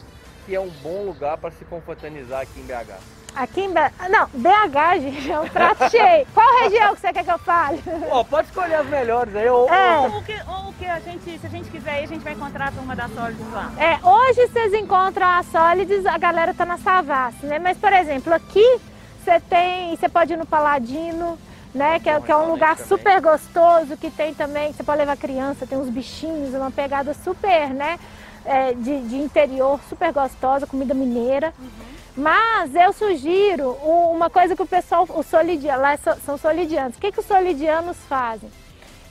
que 0.51 0.55
é 0.57 0.59
um 0.59 0.69
bom 0.83 1.05
lugar 1.05 1.37
para 1.37 1.49
se 1.51 1.63
confraternizar 1.63 2.41
aqui 2.41 2.59
em 2.59 2.63
BH? 2.63 2.99
Aqui 3.33 3.61
em 3.61 3.71
BH. 3.71 4.09
Não, 4.09 4.27
BH, 4.33 4.99
gente, 4.99 5.31
é 5.31 5.39
um 5.39 5.47
prato 5.47 5.89
cheio. 5.89 6.27
Qual 6.33 6.59
região 6.63 6.93
que 6.93 6.99
você 6.99 7.13
quer 7.13 7.23
que 7.23 7.31
eu 7.31 7.39
fale? 7.39 7.81
Pô, 8.09 8.25
pode 8.25 8.49
escolher 8.49 8.75
as 8.75 8.87
melhores 8.87 9.33
aí. 9.33 9.47
Ou, 9.47 9.73
é. 9.73 9.99
ou, 9.99 10.17
o 10.17 10.23
que, 10.23 10.33
ou 10.33 10.69
o 10.69 10.73
que 10.73 10.85
a 10.85 10.99
gente, 10.99 11.39
se 11.39 11.47
a 11.47 11.49
gente 11.49 11.69
quiser 11.69 12.01
ir, 12.01 12.03
a 12.03 12.07
gente 12.07 12.21
vai 12.21 12.33
encontrar 12.33 12.67
a 12.67 12.71
turma 12.73 12.93
da 12.93 13.07
Solids 13.07 13.53
lá. 13.53 13.71
É, 13.77 14.05
hoje 14.05 14.47
vocês 14.47 14.73
encontram 14.73 15.25
a 15.25 15.41
Solids, 15.41 16.05
a 16.05 16.17
galera 16.17 16.53
tá 16.53 16.65
na 16.65 16.77
Savassi, 16.77 17.45
né? 17.45 17.57
Mas, 17.57 17.77
por 17.77 17.93
exemplo, 17.93 18.33
aqui 18.33 18.81
você 19.23 19.39
tem. 19.39 19.95
Você 19.95 20.09
pode 20.09 20.33
ir 20.33 20.37
no 20.37 20.45
Paladino. 20.45 21.39
Né, 21.73 22.01
que, 22.01 22.09
é, 22.09 22.19
que 22.19 22.29
é 22.29 22.35
um 22.35 22.51
lugar 22.51 22.75
também. 22.75 22.89
super 22.89 23.21
gostoso, 23.21 23.95
que 23.95 24.11
tem 24.11 24.33
também, 24.33 24.73
você 24.73 24.83
pode 24.83 24.97
levar 24.97 25.15
criança, 25.15 25.65
tem 25.65 25.77
uns 25.77 25.87
bichinhos, 25.89 26.53
uma 26.53 26.69
pegada 26.69 27.13
super, 27.13 27.69
né, 27.69 27.97
é, 28.45 28.73
de, 28.73 29.01
de 29.01 29.15
interior, 29.17 29.79
super 29.87 30.11
gostosa, 30.11 30.67
comida 30.67 30.93
mineira. 30.93 31.53
Uhum. 31.59 31.91
Mas 32.15 32.75
eu 32.75 32.91
sugiro 32.91 33.71
uma 33.71 34.29
coisa 34.29 34.55
que 34.55 34.61
o 34.61 34.67
pessoal, 34.67 35.07
os 35.09 35.25
solidianos, 35.25 35.81
lá 35.81 36.15
são 36.17 36.37
solidianos. 36.37 36.97
O 36.97 36.99
que, 36.99 37.11
que 37.11 37.19
os 37.19 37.25
solidianos 37.25 37.97
fazem? 38.09 38.51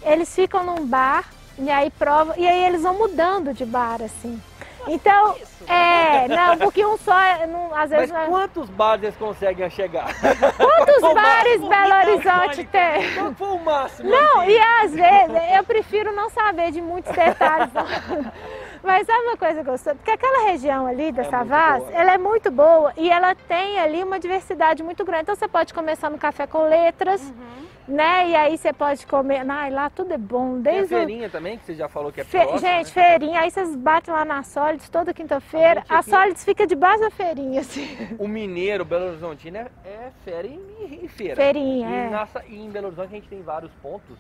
Eles 0.03 0.35
ficam 0.35 0.63
num 0.65 0.87
bar 0.87 1.25
e 1.59 1.71
aí 1.71 1.91
provam, 1.91 2.35
e 2.37 2.47
aí 2.47 2.65
eles 2.65 2.83
vão 2.83 2.95
mudando 2.95 3.55
de 3.55 3.65
bar, 3.65 4.03
assim. 4.03 4.41
Então, 4.87 5.37
é, 5.67 6.27
não, 6.29 6.57
porque 6.57 6.85
um 6.85 6.97
só, 6.97 7.15
não, 7.47 7.75
às 7.75 7.91
vezes... 7.91 8.11
Mas 8.11 8.29
quantos 8.29 8.71
bares 8.71 9.05
eles 9.05 9.17
conseguem 9.17 9.69
chegar? 9.69 10.09
Quantos 10.57 11.01
bares 11.15 11.61
Belo 11.61 11.95
Horizonte 11.95 12.65
tem? 12.65 13.15
Qual 13.15 13.35
foi 13.35 13.49
o 13.49 13.59
máximo? 13.59 14.11
Não, 14.11 14.45
e 14.45 14.59
às 14.59 14.93
vezes, 14.93 15.55
eu 15.57 15.65
prefiro 15.65 16.13
não 16.15 16.31
saber 16.31 16.71
de 16.73 16.81
muitos 16.81 17.15
detalhes. 17.15 17.71
Mas 18.83 19.07
sabe 19.07 19.25
uma 19.25 19.37
coisa 19.37 19.63
gostosa? 19.63 19.95
Porque 19.95 20.11
aquela 20.11 20.51
região 20.51 20.87
ali 20.87 21.13
da 21.13 21.23
é 21.23 21.25
Savas, 21.25 21.83
ela 21.91 22.15
é 22.15 22.19
muito 22.19 22.51
boa 22.51 22.93
e 22.97 23.11
ela 23.11 23.35
tem 23.35 23.79
ali 23.79 24.03
uma 24.03 24.19
diversidade 24.19 24.83
muito 24.83 25.05
grande. 25.05 25.23
Então 25.23 25.37
você 25.37 25.49
pode 25.49 25.75
começar 25.75 26.09
no 26.09 26.19
café 26.19 26.47
com 26.47 26.63
letras, 26.63 27.21
uhum. 27.21 27.95
né? 27.95 28.29
E 28.29 28.37
aí 28.37 28.57
você 28.57 28.73
pode 28.73 29.07
comer. 29.07 29.49
Ai, 29.49 29.71
lá 29.71 29.91
tudo 29.91 30.15
é 30.15 30.19
bom. 30.19 30.61
Desde 30.61 30.89
tem 30.89 30.97
a 30.97 31.01
feirinha 31.01 31.29
o... 31.29 31.31
também, 31.31 31.59
que 31.59 31.65
você 31.65 31.75
já 31.75 31.89
falou 31.89 32.11
que 32.11 32.23
é 32.23 32.25
Fe... 32.25 32.39
próxima, 32.39 32.59
Gente, 32.59 32.87
né? 32.87 32.93
feirinha. 32.93 33.41
Aí 33.41 33.51
vocês 33.51 33.77
batem 33.77 34.15
lá 34.15 34.25
na 34.25 34.43
Solids 34.43 34.89
toda 34.89 35.13
quinta-feira. 35.13 35.85
A, 35.89 35.99
a 35.99 36.03
Solids 36.03 36.45
fica 36.45 36.67
debaixo 36.67 37.01
da 37.01 37.11
feirinha, 37.11 37.61
assim. 37.61 38.17
O 38.19 38.27
mineiro, 38.27 38.85
Belo 38.85 39.09
Horizontino, 39.09 39.59
é, 39.59 39.67
é 39.85 40.13
feira 40.25 40.49
e, 40.49 41.07
feira. 41.09 41.37
Feirinha, 41.37 41.89
e, 41.89 41.93
é. 41.93 42.11
Nessa, 42.11 42.45
e 42.47 42.59
em 42.59 42.71
Belo 42.71 42.87
Horizonte 42.87 43.09
a 43.09 43.17
gente 43.17 43.29
tem 43.29 43.43
vários 43.43 43.73
pontos. 43.83 44.19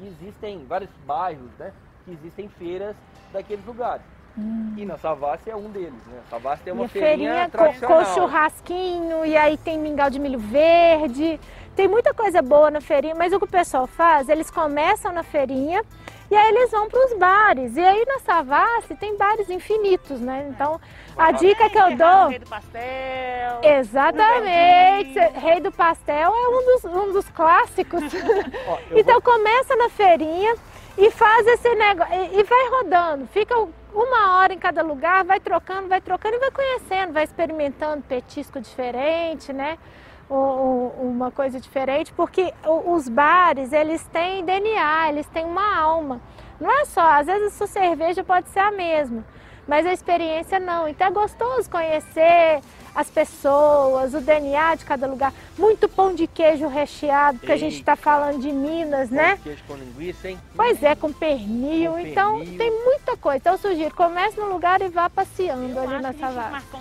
Existem 0.00 0.64
vários 0.64 0.90
bairros, 1.04 1.50
né? 1.58 1.72
Que 2.08 2.14
existem 2.14 2.48
feiras 2.48 2.96
daqueles 3.32 3.64
lugares. 3.66 4.02
Hum. 4.38 4.72
E 4.76 4.86
na 4.86 4.96
Savassi 4.96 5.50
é 5.50 5.56
um 5.56 5.68
deles, 5.68 6.06
né? 6.06 6.20
Savassi 6.30 6.62
tem 6.62 6.72
uma 6.72 6.86
e 6.86 6.88
feirinha, 6.88 7.50
feirinha 7.50 7.78
com, 7.80 7.86
com, 7.86 8.04
churrasquinho, 8.14 9.26
e 9.26 9.36
aí 9.36 9.58
tem 9.58 9.78
mingau 9.78 10.08
de 10.08 10.18
milho 10.18 10.38
verde. 10.38 11.38
Tem 11.74 11.86
muita 11.86 12.14
coisa 12.14 12.40
boa 12.40 12.70
na 12.70 12.80
feirinha, 12.80 13.14
mas 13.14 13.32
o 13.32 13.38
que 13.38 13.44
o 13.44 13.48
pessoal 13.48 13.86
faz, 13.86 14.28
eles 14.28 14.50
começam 14.50 15.12
na 15.12 15.22
feirinha 15.22 15.80
E 16.28 16.34
aí 16.34 16.48
eles 16.48 16.70
vão 16.70 16.88
para 16.88 17.06
os 17.06 17.18
bares. 17.18 17.76
E 17.76 17.80
aí 17.80 18.04
na 18.06 18.18
Savassi 18.20 18.94
tem 18.94 19.16
bares 19.16 19.50
infinitos, 19.50 20.20
né? 20.20 20.48
Então 20.50 20.80
a 21.16 21.32
dica 21.32 21.68
que 21.68 21.78
eu 21.78 21.96
dou. 21.96 22.28
Rei 22.28 22.38
do 22.38 22.48
pastel. 22.48 23.60
Exatamente. 23.62 25.18
Rei 25.34 25.60
do 25.60 25.72
pastel 25.72 26.32
é 26.32 26.48
um 26.48 26.64
dos, 26.64 26.84
um 26.84 27.12
dos 27.12 27.28
clássicos. 27.30 28.02
Ó, 28.68 28.78
então 28.92 29.20
começa 29.20 29.74
na 29.74 29.88
feirinha 29.88 30.54
e 30.98 31.10
faz 31.12 31.46
esse 31.46 31.74
negócio. 31.76 32.12
E, 32.12 32.42
vai 32.42 32.68
rodando. 32.70 33.26
Fica 33.28 33.54
uma 33.94 34.38
hora 34.38 34.52
em 34.52 34.58
cada 34.58 34.82
lugar, 34.82 35.24
vai 35.24 35.38
trocando, 35.38 35.88
vai 35.88 36.00
trocando 36.00 36.34
e 36.34 36.38
vai 36.40 36.50
conhecendo, 36.50 37.12
vai 37.12 37.24
experimentando 37.24 38.02
petisco 38.02 38.60
diferente, 38.60 39.52
né? 39.52 39.78
uma 40.30 41.30
coisa 41.30 41.58
diferente, 41.58 42.12
porque 42.12 42.52
os 42.84 43.08
bares, 43.08 43.72
eles 43.72 44.06
têm 44.08 44.44
DNA, 44.44 45.08
eles 45.08 45.26
têm 45.28 45.46
uma 45.46 45.74
alma. 45.74 46.20
Não 46.60 46.70
é 46.70 46.84
só, 46.84 47.00
às 47.00 47.26
vezes 47.26 47.46
a 47.46 47.56
sua 47.56 47.66
cerveja 47.66 48.22
pode 48.22 48.50
ser 48.50 48.58
a 48.58 48.70
mesma, 48.70 49.24
mas 49.66 49.86
a 49.86 49.92
experiência 49.92 50.60
não. 50.60 50.86
Então 50.86 51.06
é 51.06 51.10
gostoso 51.10 51.70
conhecer 51.70 52.60
as 52.94 53.08
pessoas, 53.10 54.14
o 54.14 54.20
DNA 54.20 54.74
de 54.76 54.84
cada 54.84 55.06
lugar. 55.06 55.32
Muito 55.56 55.88
pão 55.88 56.14
de 56.14 56.26
queijo 56.26 56.66
recheado, 56.68 57.38
porque 57.38 57.52
a 57.52 57.56
gente 57.56 57.76
está 57.78 57.92
Eita. 57.92 58.02
falando 58.02 58.40
de 58.40 58.52
Minas, 58.52 59.10
né? 59.10 59.28
Pão 59.30 59.36
de 59.36 59.42
Queijo 59.42 59.64
com 59.66 59.74
linguiça, 59.74 60.28
hein? 60.30 60.38
Pois 60.54 60.82
é, 60.82 60.94
com 60.94 61.12
pernil. 61.12 61.92
Com 61.92 61.98
então 62.00 62.38
pernil. 62.38 62.58
tem 62.58 62.84
muita 62.84 63.16
coisa. 63.16 63.38
Então 63.38 63.52
eu 63.54 63.58
sugiro, 63.58 63.94
comece 63.94 64.38
no 64.38 64.46
lugar 64.52 64.80
e 64.82 64.88
vá 64.88 65.08
passeando 65.10 65.68
Eu 65.68 65.80
ali 65.80 66.00
na 66.02 66.12
que 66.14 66.22
a 66.24 66.28
gente 66.28 66.34
Savassi. 66.34 66.50
marcou 66.50 66.80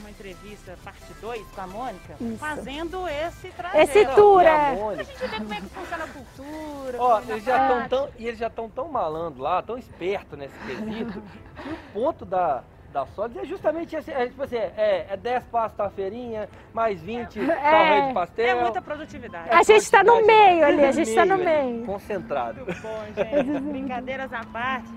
uma 0.00 0.10
entrevista, 0.10 0.78
parte 0.82 1.12
2, 1.20 1.46
com 1.54 1.60
a 1.60 1.66
Mônica, 1.66 2.16
Isso. 2.20 2.36
fazendo 2.38 3.06
esse 3.08 3.48
trajeto. 3.50 3.82
Esse 3.82 4.06
tour, 4.14 4.42
E 4.42 4.46
a 4.46 4.50
é. 4.50 4.72
A 4.98 5.02
gente 5.02 5.16
vê 5.26 5.36
como 5.38 5.54
é 5.54 5.60
que 5.60 5.66
funciona 5.68 6.04
a 6.04 6.08
cultura. 6.08 6.96
Ó, 6.98 7.18
como 7.20 7.30
é 7.30 7.34
eles 7.34 7.44
já 7.44 7.52
estão 7.62 7.76
prática. 7.76 7.88
tão, 7.96 8.08
e 8.18 8.26
eles 8.26 8.38
já 8.38 8.46
estão 8.46 8.68
tão 8.70 8.88
malandro 8.88 9.42
lá, 9.42 9.62
tão 9.62 9.76
esperto 9.78 10.36
nesse 10.36 10.54
quesito, 10.66 11.22
que 11.62 11.68
o 11.68 11.76
ponto 11.92 12.24
da, 12.24 12.64
da 12.92 13.04
Solis 13.06 13.36
é 13.36 13.44
justamente 13.44 13.94
esse, 13.94 14.10
é, 14.10 14.26
tipo 14.26 14.42
assim, 14.42 14.56
é, 14.56 15.06
é 15.10 15.16
10 15.16 15.44
passos 15.44 15.76
da 15.76 15.90
feirinha, 15.90 16.48
mais 16.72 17.00
20 17.00 17.38
é, 17.38 17.98
É. 17.98 18.08
do 18.08 18.14
pastel. 18.14 18.58
É 18.58 18.62
muita 18.62 18.80
produtividade. 18.82 19.50
A 19.50 19.62
gente 19.62 19.90
tá 19.90 20.02
no 20.02 20.12
quantidade 20.14 20.26
meio 20.38 20.54
demais. 20.54 20.74
ali, 20.74 20.84
a 20.84 20.92
gente 20.92 21.14
tá 21.14 21.24
no 21.26 21.34
ali, 21.34 21.44
meio. 21.44 21.86
Concentrado. 21.86 22.64
Muito 22.64 22.82
bom, 22.82 23.04
gente. 23.14 23.60
Brincadeiras 23.60 24.32
à 24.32 24.44
parte. 24.44 24.88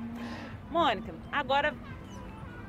Mônica, 0.70 1.14
agora 1.32 1.74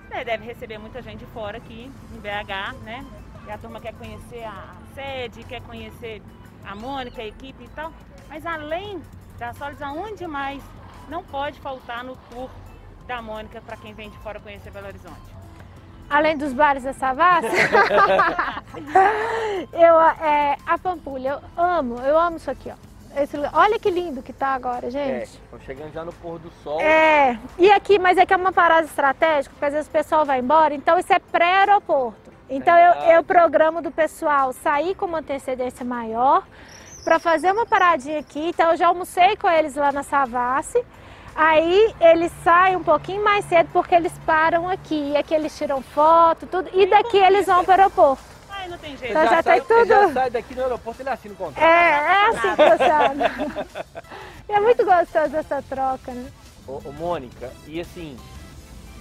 você 0.08 0.24
deve 0.24 0.44
receber 0.44 0.78
muita 0.78 1.00
gente 1.00 1.20
de 1.20 1.26
fora 1.26 1.56
aqui 1.58 1.90
em 2.14 2.18
BH, 2.18 2.74
né? 2.82 3.06
E 3.46 3.50
a 3.50 3.58
turma 3.58 3.80
quer 3.80 3.94
conhecer 3.94 4.44
a 4.44 4.74
sede, 4.94 5.44
quer 5.44 5.62
conhecer 5.62 6.20
a 6.64 6.74
Mônica, 6.74 7.22
a 7.22 7.26
equipe 7.26 7.64
e 7.64 7.68
tal. 7.68 7.92
Mas 8.28 8.44
além 8.44 9.00
da 9.38 9.52
Solids, 9.54 9.80
aonde 9.82 10.26
mais 10.26 10.62
não 11.08 11.22
pode 11.24 11.60
faltar 11.60 12.04
no 12.04 12.16
tour 12.30 12.50
da 13.12 13.20
Mônica 13.20 13.60
para 13.60 13.76
quem 13.76 13.92
vem 13.92 14.08
de 14.08 14.16
fora 14.18 14.40
conhecer 14.40 14.70
Belo 14.70 14.86
Horizonte? 14.86 15.20
Além 16.08 16.36
dos 16.36 16.52
bares 16.54 16.82
da 16.82 16.94
Savassi, 16.94 17.46
eu, 19.72 20.00
é, 20.00 20.56
a 20.66 20.78
Pampulha, 20.78 21.38
eu 21.56 21.62
amo, 21.62 21.98
eu 22.00 22.18
amo 22.18 22.38
isso 22.38 22.50
aqui, 22.50 22.70
ó. 22.70 23.20
Esse 23.20 23.36
olha 23.52 23.78
que 23.78 23.90
lindo 23.90 24.22
que 24.22 24.32
tá 24.32 24.48
agora, 24.48 24.86
É, 24.86 24.90
gente. 24.90 25.24
estamos 25.24 25.64
chegando 25.66 25.92
já 25.92 26.02
no 26.02 26.12
pôr 26.14 26.38
do 26.38 26.50
sol. 26.64 26.80
É, 26.80 27.38
e 27.58 27.70
aqui, 27.70 27.98
mas 27.98 28.16
aqui 28.16 28.32
é 28.32 28.36
uma 28.36 28.52
parada 28.52 28.86
estratégica, 28.86 29.52
porque 29.54 29.66
às 29.66 29.72
vezes 29.74 29.88
o 29.88 29.90
pessoal 29.92 30.24
vai 30.24 30.38
embora, 30.40 30.74
então 30.74 30.98
isso 30.98 31.12
é 31.12 31.18
pré-aeroporto. 31.18 32.32
Então 32.48 32.74
eu, 32.76 32.92
eu 33.12 33.22
programo 33.24 33.82
do 33.82 33.90
pessoal 33.90 34.52
sair 34.54 34.94
com 34.94 35.04
uma 35.04 35.18
antecedência 35.18 35.84
maior 35.84 36.42
para 37.04 37.18
fazer 37.18 37.52
uma 37.52 37.66
paradinha 37.66 38.20
aqui. 38.20 38.48
Então 38.48 38.70
eu 38.70 38.76
já 38.78 38.88
almocei 38.88 39.36
com 39.36 39.48
eles 39.50 39.74
lá 39.76 39.92
na 39.92 40.02
Savassi. 40.02 40.82
Aí 41.34 41.94
eles 42.00 42.30
saem 42.44 42.76
um 42.76 42.82
pouquinho 42.84 43.24
mais 43.24 43.44
cedo 43.46 43.68
porque 43.72 43.94
eles 43.94 44.12
param 44.26 44.68
aqui. 44.68 45.12
E 45.12 45.16
aqui 45.16 45.34
eles 45.34 45.56
tiram 45.56 45.80
foto, 45.82 46.46
tudo. 46.46 46.68
E 46.72 46.86
daqui 46.86 47.16
eles 47.18 47.46
vão 47.46 47.64
para 47.64 47.78
o 47.78 47.80
aeroporto. 47.80 48.22
Ai, 48.50 48.68
não 48.68 48.78
tem 48.78 48.96
jeito. 48.96 49.10
Então 49.10 49.24
já 49.24 49.42
sai, 49.42 49.60
tem 49.60 49.76
ele 49.78 49.86
já 49.88 50.00
tudo. 50.02 50.12
sai 50.14 50.30
daqui 50.30 50.54
no 50.54 50.62
aeroporto, 50.62 51.02
ele 51.02 51.08
assina 51.08 51.34
o 51.34 51.36
contrato. 51.36 51.64
É, 51.64 51.90
é 51.90 52.26
assim 52.28 52.56
que 52.56 52.70
funciona. 52.70 53.86
E 54.48 54.52
é 54.52 54.60
muito 54.60 54.84
gostoso 54.84 55.36
essa 55.36 55.62
troca, 55.68 56.12
né? 56.12 56.26
Ô, 56.68 56.80
ô, 56.84 56.92
Mônica, 56.92 57.50
e 57.66 57.80
assim, 57.80 58.16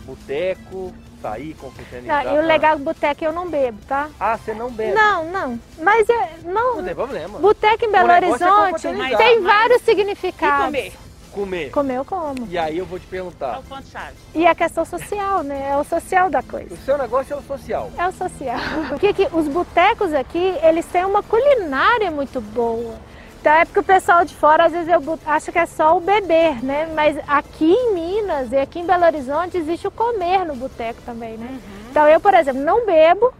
boteco, 0.05 0.93
sair, 1.21 1.49
Não, 1.53 1.55
confraternizar. 1.69 2.25
e 2.25 2.39
o 2.39 2.41
legal 2.41 2.77
do 2.77 2.83
boteco 2.83 3.23
eu 3.23 3.31
não 3.31 3.47
bebo, 3.49 3.77
tá? 3.87 4.09
Ah, 4.19 4.37
você 4.37 4.53
não 4.53 4.71
bebe. 4.71 4.93
Não, 4.93 5.25
não. 5.25 5.59
Mas 5.77 6.09
é, 6.09 6.37
não, 6.43 6.77
Não 6.77 6.83
tem 6.85 6.95
problema. 6.95 7.37
Boteco 7.39 7.85
em 7.85 7.91
Belo 7.91 8.09
é 8.09 8.15
Horizonte 8.15 8.39
confraternizar. 8.73 9.17
tem 9.17 9.39
Mas- 9.41 9.53
vários 9.53 9.81
E 9.81 9.85
significados. 9.85 10.65
comer? 10.65 10.93
Comer. 11.31 11.71
Comer 11.71 11.95
eu 11.97 12.05
como. 12.05 12.47
E 12.49 12.57
aí 12.57 12.77
eu 12.77 12.85
vou 12.85 12.99
te 12.99 13.05
É 13.07 13.09
perguntar. 13.09 13.59
o 13.59 13.63
ponto-chave. 13.63 14.15
E 14.35 14.45
a 14.45 14.53
questão 14.53 14.83
social, 14.85 15.43
né? 15.43 15.69
É 15.71 15.77
o 15.77 15.83
social 15.83 16.29
da 16.29 16.43
coisa. 16.43 16.73
O 16.73 16.77
seu 16.77 16.97
negócio 16.97 17.33
é 17.33 17.37
o 17.37 17.41
social. 17.41 17.89
É 17.97 18.07
o 18.07 18.11
social. 18.11 18.59
Porque 18.89 19.13
que 19.13 19.27
os 19.31 19.47
botecos 19.47 20.13
aqui, 20.13 20.55
eles 20.61 20.85
têm 20.85 21.05
uma 21.05 21.23
culinária 21.23 22.11
muito 22.11 22.41
boa. 22.41 22.95
Então 23.39 23.53
é 23.53 23.65
porque 23.65 23.79
o 23.79 23.83
pessoal 23.83 24.23
de 24.23 24.35
fora 24.35 24.65
às 24.65 24.71
vezes 24.71 24.87
eu 24.87 25.19
acha 25.25 25.51
que 25.51 25.57
é 25.57 25.65
só 25.65 25.97
o 25.97 25.99
beber, 25.99 26.63
né? 26.63 26.87
Mas 26.93 27.17
aqui 27.27 27.71
em 27.71 27.91
Minas 27.93 28.51
e 28.51 28.57
aqui 28.57 28.79
em 28.79 28.85
Belo 28.85 29.03
Horizonte 29.03 29.57
existe 29.57 29.87
o 29.87 29.91
comer 29.91 30.45
no 30.45 30.55
boteco 30.55 31.01
também, 31.03 31.37
né? 31.37 31.59
Então 31.89 32.07
eu, 32.07 32.19
por 32.19 32.35
exemplo, 32.35 32.61
não 32.61 32.85
bebo, 32.85 33.33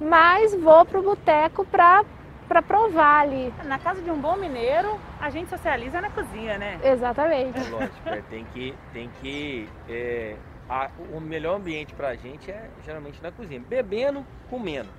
mas 0.00 0.54
vou 0.54 0.84
pro 0.84 1.02
boteco 1.02 1.64
pra, 1.64 2.04
pra 2.52 2.60
provar 2.60 3.20
ali. 3.22 3.50
Na 3.64 3.78
casa 3.78 4.02
de 4.02 4.10
um 4.10 4.20
bom 4.20 4.36
mineiro, 4.36 5.00
a 5.18 5.30
gente 5.30 5.48
socializa 5.48 6.02
na 6.02 6.10
cozinha, 6.10 6.58
né? 6.58 6.78
Exatamente. 6.84 7.58
É 7.58 7.70
lógico, 7.70 8.08
é, 8.10 8.20
tem 8.28 8.44
que. 8.44 8.74
Tem 8.92 9.08
que 9.22 9.70
é, 9.88 10.36
a- 10.68 10.90
o 11.10 11.18
melhor 11.18 11.56
ambiente 11.56 11.94
pra 11.94 12.14
gente 12.14 12.50
é 12.50 12.68
geralmente 12.84 13.22
na 13.22 13.32
cozinha. 13.32 13.58
Bebendo, 13.60 14.26
comendo. 14.50 14.90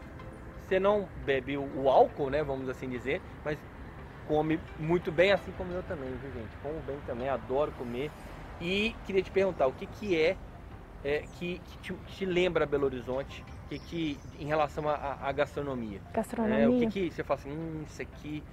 Você 0.67 0.79
não 0.79 1.07
bebe 1.25 1.55
o, 1.55 1.69
o 1.75 1.89
álcool, 1.89 2.31
né? 2.31 2.41
Vamos 2.43 2.67
assim 2.69 2.89
dizer, 2.89 3.21
mas 3.45 3.59
come 4.27 4.59
muito 4.79 5.11
bem, 5.11 5.31
assim 5.31 5.51
como 5.51 5.71
eu 5.73 5.83
também, 5.83 6.09
viu, 6.09 6.31
gente? 6.31 6.55
Como 6.63 6.79
bem 6.79 6.97
também, 7.05 7.29
adoro 7.29 7.71
comer. 7.73 8.09
E 8.59 8.95
queria 9.05 9.21
te 9.21 9.29
perguntar, 9.29 9.67
o 9.67 9.73
que, 9.73 9.85
que 9.85 10.19
é, 10.19 10.37
é, 11.03 11.23
que, 11.37 11.59
que 11.59 11.77
te, 11.79 11.93
que 11.93 12.13
te 12.13 12.25
lembra 12.25 12.65
Belo 12.65 12.85
Horizonte? 12.85 13.45
Que, 13.80 14.17
que 14.17 14.43
em 14.43 14.45
relação 14.47 14.84
à 14.89 15.32
gastronomia? 15.32 15.99
Gastronomia. 16.13 16.59
É, 16.59 16.67
o 16.67 16.78
que, 16.80 16.88
que 16.88 17.11
você 17.11 17.24
fala 17.24 17.39
assim, 17.39 17.51
hum, 17.51 17.84
isso 17.88 18.01
aqui 18.01 18.43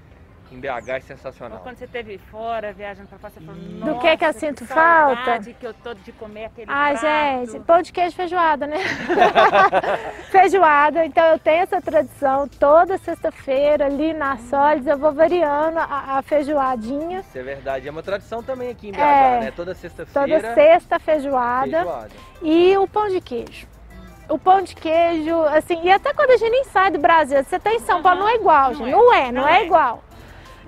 em 0.53 0.59
BH 0.59 0.67
é 0.89 0.95
Ou 0.95 1.01
sensacional. 1.03 1.59
quando 1.61 1.77
você 1.77 1.85
esteve 1.85 2.19
fora, 2.19 2.73
viajando 2.73 3.07
pra 3.09 3.19
fora, 3.19 3.33
você 3.33 3.41
falou, 3.41 3.61
Do 3.95 4.01
que 4.01 4.17
que 4.17 4.25
eu 4.25 4.33
sinto 4.33 4.67
falta?" 4.67 5.15
saudade 5.25 5.55
que 5.55 5.65
eu 5.65 5.73
tô 5.75 5.95
de 5.95 6.11
comer 6.13 6.47
aquele 6.47 6.67
Ai, 6.69 6.99
prato. 6.99 7.47
gente, 7.53 7.65
pão 7.65 7.83
de 7.83 7.93
queijo 7.93 8.17
feijoada, 8.17 8.67
né? 8.67 8.79
feijoada, 10.31 11.05
então 11.07 11.25
eu 11.27 11.39
tenho 11.39 11.63
essa 11.63 11.81
tradição. 11.81 12.49
Toda 12.49 12.99
sexta-feira 12.99 13.87
ali 13.87 14.13
na 14.13 14.37
Solis 14.39 14.87
eu 14.87 14.99
vou 14.99 15.13
variando 15.13 15.79
a, 15.79 16.19
a 16.19 16.23
feijoadinha. 16.23 17.21
Isso 17.21 17.39
é 17.39 17.43
verdade. 17.43 17.87
É 17.87 17.91
uma 17.91 18.03
tradição 18.03 18.43
também 18.43 18.71
aqui 18.71 18.89
em 18.89 18.93
BH, 18.93 18.99
É. 18.99 19.41
né? 19.41 19.51
Toda 19.55 19.75
sexta-feira. 19.75 20.41
Toda 20.41 20.55
sexta 20.55 20.99
feijoada. 20.99 21.71
feijoada. 21.71 22.11
E 22.43 22.77
o 22.77 22.89
pão 22.89 23.09
de 23.09 23.21
queijo. 23.21 23.69
O 24.31 24.39
pão 24.39 24.63
de 24.63 24.75
queijo, 24.77 25.43
assim, 25.47 25.79
e 25.83 25.91
até 25.91 26.15
quando 26.15 26.31
a 26.31 26.37
gente 26.37 26.51
nem 26.51 26.65
sai 26.65 26.91
do 26.91 26.99
Brasil, 26.99 27.43
você 27.43 27.59
tá 27.59 27.73
em 27.75 27.81
São 27.81 28.01
Paulo, 28.01 28.21
não 28.21 28.29
é 28.29 28.37
igual, 28.37 28.71
Não 28.71 28.75
gente. 28.75 28.89
é. 28.89 28.93
Não 28.93 29.13
é, 29.15 29.33
não, 29.33 29.43
Não 29.43 29.49
é 29.49 29.61
é. 29.63 29.67
igual. 29.67 30.03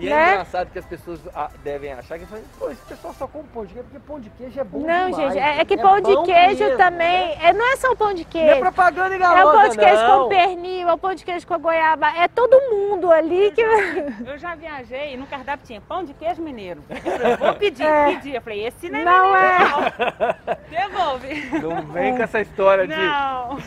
E 0.02 0.10
Né? 0.10 0.14
é 0.30 0.30
engraçado 0.32 0.70
que 0.72 0.78
as 0.78 0.84
pessoas 0.84 1.20
ah, 1.34 1.48
devem 1.62 1.92
achar 1.92 2.18
que 2.18 2.26
falam, 2.26 2.44
pô, 2.58 2.70
esse 2.70 2.82
pessoal 2.82 3.14
só 3.14 3.26
come 3.28 3.44
pão 3.54 3.64
de 3.64 3.72
queijo 3.74 3.88
porque 3.88 4.04
pão 4.06 4.18
de 4.20 4.30
queijo 4.30 4.60
é 4.60 4.64
bom 4.64 4.78
Não, 4.80 5.10
demais. 5.10 5.32
gente, 5.34 5.38
é, 5.42 5.60
é 5.60 5.64
que 5.64 5.76
pão 5.76 6.00
bom 6.02 6.22
de 6.22 6.32
queijo 6.32 6.64
mesmo, 6.64 6.76
também, 6.76 7.28
né? 7.28 7.38
é, 7.40 7.52
não 7.52 7.72
é 7.72 7.76
só 7.76 7.92
o 7.92 7.96
pão 7.96 8.12
de 8.12 8.22
Não 8.24 8.40
é 8.40 8.44
queijo. 8.46 8.60
propaganda 8.60 9.14
É 9.14 9.44
o 9.44 9.52
pão 9.52 9.68
de 9.68 9.78
queijo 9.78 10.02
não. 10.02 10.22
com 10.24 10.28
pernil, 10.28 10.88
é 10.88 10.92
o 10.92 10.98
pão 10.98 11.14
de 11.14 11.24
queijo 11.24 11.46
com 11.46 11.58
goiaba, 11.58 12.08
é 12.16 12.26
todo 12.28 12.60
mundo 12.70 13.12
ali 13.12 13.52
que. 13.52 13.62
Eu 14.26 14.38
já 14.38 14.54
viajei 14.56 15.14
e 15.14 15.16
no 15.16 15.26
cardápio 15.26 15.64
tinha 15.66 15.80
pão 15.80 16.02
de 16.04 16.12
queijo 16.14 16.42
mineiro. 16.42 16.82
Eu 16.90 16.96
falei, 16.96 17.36
vou 17.36 17.54
pedir, 17.54 17.84
É. 17.86 18.04
pedir. 18.14 18.34
Eu 18.34 18.42
falei, 18.42 18.66
esse 18.66 18.88
não 18.90 18.98
é 18.98 19.04
Não 19.04 19.32
mineiro, 19.32 19.64
não. 19.70 20.88
Devolve. 20.88 21.60
Não 21.60 21.82
vem 21.92 22.16
com 22.16 22.22
essa 22.22 22.40
história 22.40 22.86
de... 22.88 22.96
Não. 22.96 23.58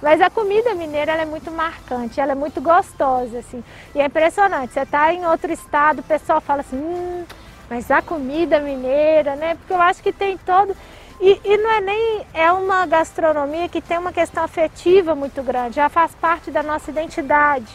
Mas 0.00 0.20
a 0.20 0.30
comida 0.30 0.74
mineira 0.74 1.12
é 1.12 1.24
muito 1.24 1.50
marcante, 1.50 2.20
ela 2.20 2.32
é 2.32 2.34
muito 2.34 2.60
gostosa, 2.60 3.38
assim. 3.38 3.62
E 3.94 4.00
é 4.00 4.06
impressionante, 4.06 4.72
você 4.72 4.86
tá 4.86 5.12
em 5.12 5.26
outro 5.26 5.52
estado, 5.52 6.00
o 6.00 6.02
pessoal 6.04 6.40
fala 6.40 6.60
assim, 6.60 6.76
hum, 6.76 7.24
mas 7.68 7.90
a 7.90 8.00
comida 8.00 8.60
mineira, 8.60 9.34
né? 9.36 9.56
Porque 9.56 9.72
eu 9.72 9.80
acho 9.82 10.02
que 10.02 10.12
tem 10.12 10.38
todo. 10.38 10.74
E, 11.20 11.40
e 11.44 11.56
não 11.56 11.70
é 11.70 11.80
nem. 11.80 12.26
É 12.32 12.52
uma 12.52 12.86
gastronomia 12.86 13.68
que 13.68 13.80
tem 13.80 13.98
uma 13.98 14.12
questão 14.12 14.44
afetiva 14.44 15.14
muito 15.16 15.42
grande, 15.42 15.76
já 15.76 15.88
faz 15.88 16.14
parte 16.14 16.50
da 16.50 16.62
nossa 16.62 16.90
identidade. 16.90 17.66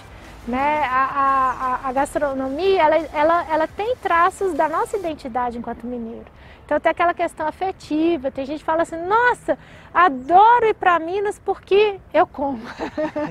Né? 0.47 0.83
A, 0.89 1.79
a- 1.83 1.89
a 1.89 1.93
gastronomia 1.93 2.81
ela, 2.81 2.95
ela, 3.13 3.45
ela 3.49 3.67
tem 3.67 3.95
traços 3.97 4.53
da 4.53 4.67
nossa 4.67 4.97
identidade 4.97 5.57
enquanto 5.57 5.85
mineiro. 5.85 6.25
Então 6.65 6.79
tem 6.79 6.91
aquela 6.91 7.13
questão 7.13 7.47
afetiva, 7.47 8.31
tem 8.31 8.45
gente 8.45 8.59
que 8.59 8.65
fala 8.65 8.83
assim, 8.83 8.95
nossa, 9.05 9.57
adoro 9.93 10.65
ir 10.65 10.73
para 10.73 10.97
Minas 10.97 11.37
porque 11.37 11.99
eu 12.13 12.25
como. 12.25 12.61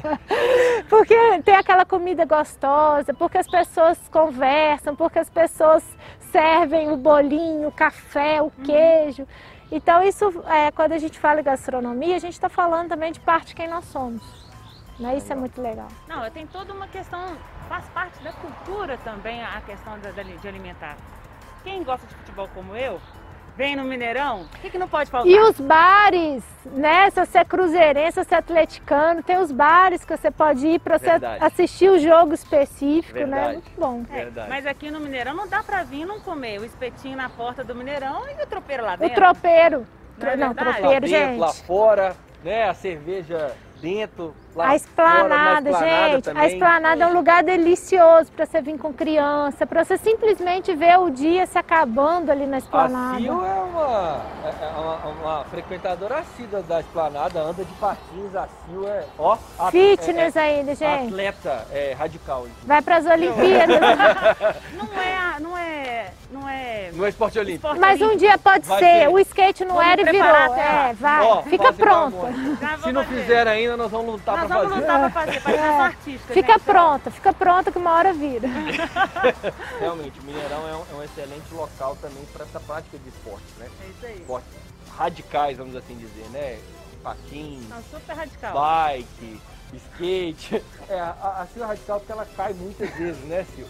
porque 0.88 1.14
tem 1.42 1.56
aquela 1.56 1.84
comida 1.84 2.24
gostosa, 2.24 3.14
porque 3.14 3.38
as 3.38 3.48
pessoas 3.48 3.98
conversam, 4.10 4.94
porque 4.94 5.18
as 5.18 5.30
pessoas 5.30 5.82
servem 6.30 6.90
o 6.90 6.96
bolinho, 6.96 7.68
o 7.68 7.72
café, 7.72 8.42
o 8.42 8.50
queijo. 8.50 9.26
Então, 9.70 10.02
isso, 10.02 10.26
é, 10.46 10.70
quando 10.70 10.92
a 10.92 10.98
gente 10.98 11.18
fala 11.18 11.40
em 11.40 11.44
gastronomia, 11.44 12.16
a 12.16 12.18
gente 12.18 12.34
está 12.34 12.50
falando 12.50 12.90
também 12.90 13.10
de 13.10 13.20
parte 13.20 13.48
de 13.48 13.54
quem 13.54 13.66
nós 13.66 13.86
somos. 13.86 14.22
Né? 14.98 15.16
Isso 15.16 15.32
é 15.32 15.36
muito 15.36 15.60
legal. 15.62 15.88
Não, 16.06 16.30
tem 16.30 16.46
toda 16.46 16.74
uma 16.74 16.86
questão, 16.86 17.36
faz 17.68 17.88
parte 17.88 18.22
da 18.22 18.32
cultura 18.32 18.98
também 18.98 19.42
a 19.42 19.62
questão 19.62 19.94
de 19.98 20.46
alimentar. 20.48 20.96
Quem 21.64 21.82
gosta 21.82 22.06
de 22.06 22.14
futebol 22.16 22.48
como 22.54 22.76
eu, 22.76 23.00
vem 23.56 23.76
no 23.76 23.84
Mineirão, 23.84 24.42
o 24.42 24.58
que, 24.60 24.70
que 24.70 24.78
não 24.78 24.88
pode 24.88 25.10
faltar? 25.10 25.30
E 25.30 25.38
os 25.38 25.60
bares, 25.60 26.42
né? 26.66 27.10
Se 27.10 27.24
você 27.24 27.38
é 27.38 27.44
cruzeirense, 27.44 28.12
se 28.12 28.24
você 28.24 28.34
é 28.34 28.38
atleticano, 28.38 29.22
tem 29.22 29.38
os 29.38 29.52
bares 29.52 30.04
que 30.04 30.16
você 30.16 30.30
pode 30.30 30.66
ir 30.66 30.80
para 30.80 30.98
você 30.98 31.10
assistir 31.40 31.90
o 31.90 31.98
jogo 31.98 32.32
específico, 32.34 33.18
né? 33.18 33.24
Verdade. 33.24 33.52
Muito 33.54 33.70
bom. 33.78 34.02
É, 34.10 34.24
Verdade. 34.24 34.48
mas 34.48 34.66
aqui 34.66 34.90
no 34.90 35.00
Mineirão 35.00 35.34
não 35.34 35.46
dá 35.48 35.62
pra 35.62 35.82
vir 35.82 36.00
e 36.00 36.04
não 36.04 36.20
comer 36.20 36.60
o 36.60 36.64
espetinho 36.64 37.16
na 37.16 37.28
porta 37.28 37.62
do 37.62 37.74
Mineirão 37.74 38.22
e 38.28 38.42
o 38.42 38.46
tropeiro 38.46 38.84
lá 38.84 38.94
O 38.94 38.98
dentro. 38.98 39.14
tropeiro. 39.14 39.86
Não 40.18 40.28
é 40.28 40.36
não? 40.36 40.48
Lá 40.48 40.54
tropeiro, 40.54 41.06
dentro, 41.06 41.38
lá 41.38 41.48
gente. 41.48 41.64
fora, 41.64 42.16
né? 42.44 42.68
A 42.68 42.74
cerveja 42.74 43.54
dentro, 43.80 44.34
lá 44.54 44.68
A 44.68 44.76
esplanada, 44.76 45.72
gente, 45.72 46.22
também. 46.24 46.42
a 46.42 46.46
esplanada 46.46 47.04
é 47.04 47.06
um 47.06 47.12
lugar 47.14 47.42
delicioso 47.42 48.30
para 48.32 48.44
você 48.46 48.60
vir 48.60 48.78
com 48.78 48.92
criança, 48.92 49.66
para 49.66 49.84
você 49.84 49.96
simplesmente 49.96 50.74
ver 50.74 50.98
o 50.98 51.10
dia 51.10 51.46
se 51.46 51.56
acabando 51.58 52.30
ali 52.30 52.46
na 52.46 52.56
A 52.56 52.58
esplanada. 52.58 53.18
Sil 53.18 53.32
é 53.44 53.54
uma, 53.60 54.20
é- 54.44 54.64
é 54.64 54.78
uma, 54.78 54.96
uma 55.36 55.44
frequentadora 55.46 56.18
assídua 56.18 56.62
da 56.62 56.80
esplanada, 56.80 57.40
anda 57.40 57.64
de 57.64 57.72
patins, 57.74 58.34
a 58.36 58.46
Sil 58.66 58.84
é, 58.88 59.04
ó, 59.18 59.36
a- 59.58 59.70
Fitness 59.70 60.36
é, 60.36 60.40
ainda, 60.40 60.72
é, 60.72 60.74
gente. 60.74 61.06
atleta 61.08 61.66
é, 61.72 61.92
radical. 61.98 62.46
Vai 62.64 62.82
para 62.82 62.96
as 62.96 63.06
Olimpíadas. 63.06 63.80
Não 64.76 65.00
é, 65.00 65.40
não 65.40 65.56
é, 65.58 66.06
não 66.30 66.48
é... 66.48 66.90
No 66.92 67.06
esporte 67.08 67.38
olímpico. 67.38 67.66
Esporte 67.66 67.80
Mas 67.80 68.00
um 68.00 68.04
olímpico. 68.04 68.20
dia 68.28 68.38
pode 68.38 68.66
Vai 68.68 68.78
ser. 68.78 68.84
ter. 69.00 69.08
O 69.08 69.18
skate 69.18 69.64
não 69.64 69.76
Vamos 69.76 69.90
era 69.90 70.02
e 70.02 70.04
virou. 70.04 70.54
É, 70.56 70.92
vai. 70.94 71.24
Ó, 71.24 71.42
Fica 71.42 71.72
vou 71.72 71.72
Se 72.84 72.92
não 72.92 73.04
fazer. 73.04 73.20
fizer 73.20 73.48
ainda, 73.48 73.76
nós 73.76 73.90
vamos 73.90 74.12
lutar 74.12 74.41
Nós 74.42 74.48
pra 74.48 74.56
vamos 74.58 74.72
fazer. 74.72 74.80
lutar 74.80 75.00
pra 75.00 75.10
fazer, 75.10 75.40
patinação 75.40 75.80
artística, 75.82 76.34
Fica 76.34 76.52
gente. 76.52 76.62
pronta, 76.62 77.10
fica 77.10 77.32
pronta 77.32 77.72
que 77.72 77.78
uma 77.78 77.90
hora 77.92 78.12
vira. 78.12 78.48
Realmente, 79.80 80.18
o 80.20 80.22
Mineirão 80.24 80.68
é 80.68 80.76
um, 80.76 80.84
é 80.92 80.94
um 81.00 81.02
excelente 81.02 81.52
local 81.54 81.96
também 82.00 82.24
para 82.32 82.44
essa 82.44 82.60
prática 82.60 82.98
de 82.98 83.08
esportes, 83.08 83.56
né? 83.58 83.68
É 83.80 83.88
isso 83.90 84.06
aí. 84.06 84.14
Esportes 84.20 84.50
radicais, 84.96 85.56
vamos 85.58 85.74
assim 85.76 85.96
dizer, 85.96 86.26
né? 86.30 86.58
Patins, 87.02 87.68
Não, 87.68 87.82
super 87.90 88.14
radical. 88.14 88.52
bike, 88.54 89.40
skate. 89.76 90.62
É, 90.88 91.00
a, 91.00 91.46
a 91.60 91.66
radical 91.66 92.00
porque 92.00 92.12
ela 92.12 92.26
cai 92.36 92.52
muitas 92.52 92.90
vezes, 92.94 93.22
né, 93.24 93.44
Sil? 93.48 93.66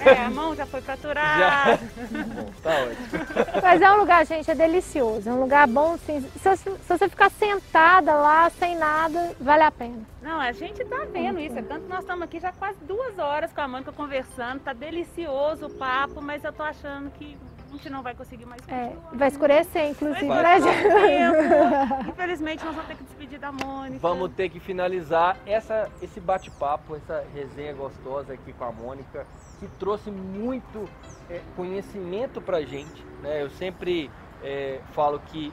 É, 0.00 0.24
a 0.24 0.30
mão 0.30 0.54
já 0.54 0.66
foi 0.66 0.80
fraturada. 0.80 1.78
Bom, 2.10 2.52
tá 2.62 2.70
ótimo. 2.70 3.60
Mas 3.62 3.82
é 3.82 3.92
um 3.92 3.96
lugar, 3.96 4.26
gente, 4.26 4.50
é 4.50 4.54
delicioso. 4.54 5.28
É 5.28 5.32
um 5.32 5.40
lugar 5.40 5.66
bom, 5.66 5.96
sim. 5.98 6.20
Se, 6.42 6.56
se 6.56 6.70
você 6.88 7.08
ficar 7.08 7.30
sentada 7.30 8.14
lá, 8.14 8.50
sem 8.50 8.76
nada, 8.76 9.34
vale 9.40 9.62
a 9.62 9.70
pena. 9.70 10.02
Não, 10.22 10.40
a 10.40 10.52
gente 10.52 10.84
tá 10.84 11.06
vendo 11.12 11.38
isso. 11.38 11.58
É 11.58 11.62
tanto 11.62 11.82
que 11.82 11.88
nós 11.88 12.00
estamos 12.00 12.22
aqui 12.22 12.40
já 12.40 12.52
quase 12.52 12.78
duas 12.82 13.18
horas 13.18 13.52
com 13.52 13.60
a 13.60 13.68
Mônica 13.68 13.92
conversando. 13.92 14.60
Tá 14.60 14.72
delicioso 14.72 15.66
o 15.66 15.70
papo, 15.70 16.20
mas 16.20 16.42
eu 16.44 16.52
tô 16.52 16.62
achando 16.62 17.10
que 17.10 17.36
gente 17.74 17.90
não 17.90 18.02
vai 18.02 18.14
conseguir 18.14 18.46
mais 18.46 18.60
É, 18.68 18.92
vai 19.12 19.28
escurecer, 19.28 19.90
inclusive, 19.90 20.26
Vai 20.26 20.42
né. 20.42 21.88
Infelizmente, 22.08 22.64
nós 22.64 22.74
vamos 22.74 22.88
ter 22.88 22.96
que 22.96 23.04
despedir 23.04 23.38
da 23.38 23.52
Mônica. 23.52 23.98
Vamos 24.00 24.32
ter 24.32 24.48
que 24.48 24.60
finalizar 24.60 25.36
essa, 25.46 25.90
esse 26.00 26.20
bate-papo, 26.20 26.96
essa 26.96 27.24
resenha 27.34 27.72
gostosa 27.72 28.32
aqui 28.32 28.52
com 28.52 28.64
a 28.64 28.72
Mônica, 28.72 29.26
que 29.60 29.66
trouxe 29.78 30.10
muito 30.10 30.88
é, 31.30 31.40
conhecimento 31.56 32.40
pra 32.40 32.62
gente. 32.62 33.04
Né? 33.22 33.42
Eu 33.42 33.50
sempre 33.50 34.10
é, 34.42 34.80
falo 34.92 35.20
que 35.30 35.52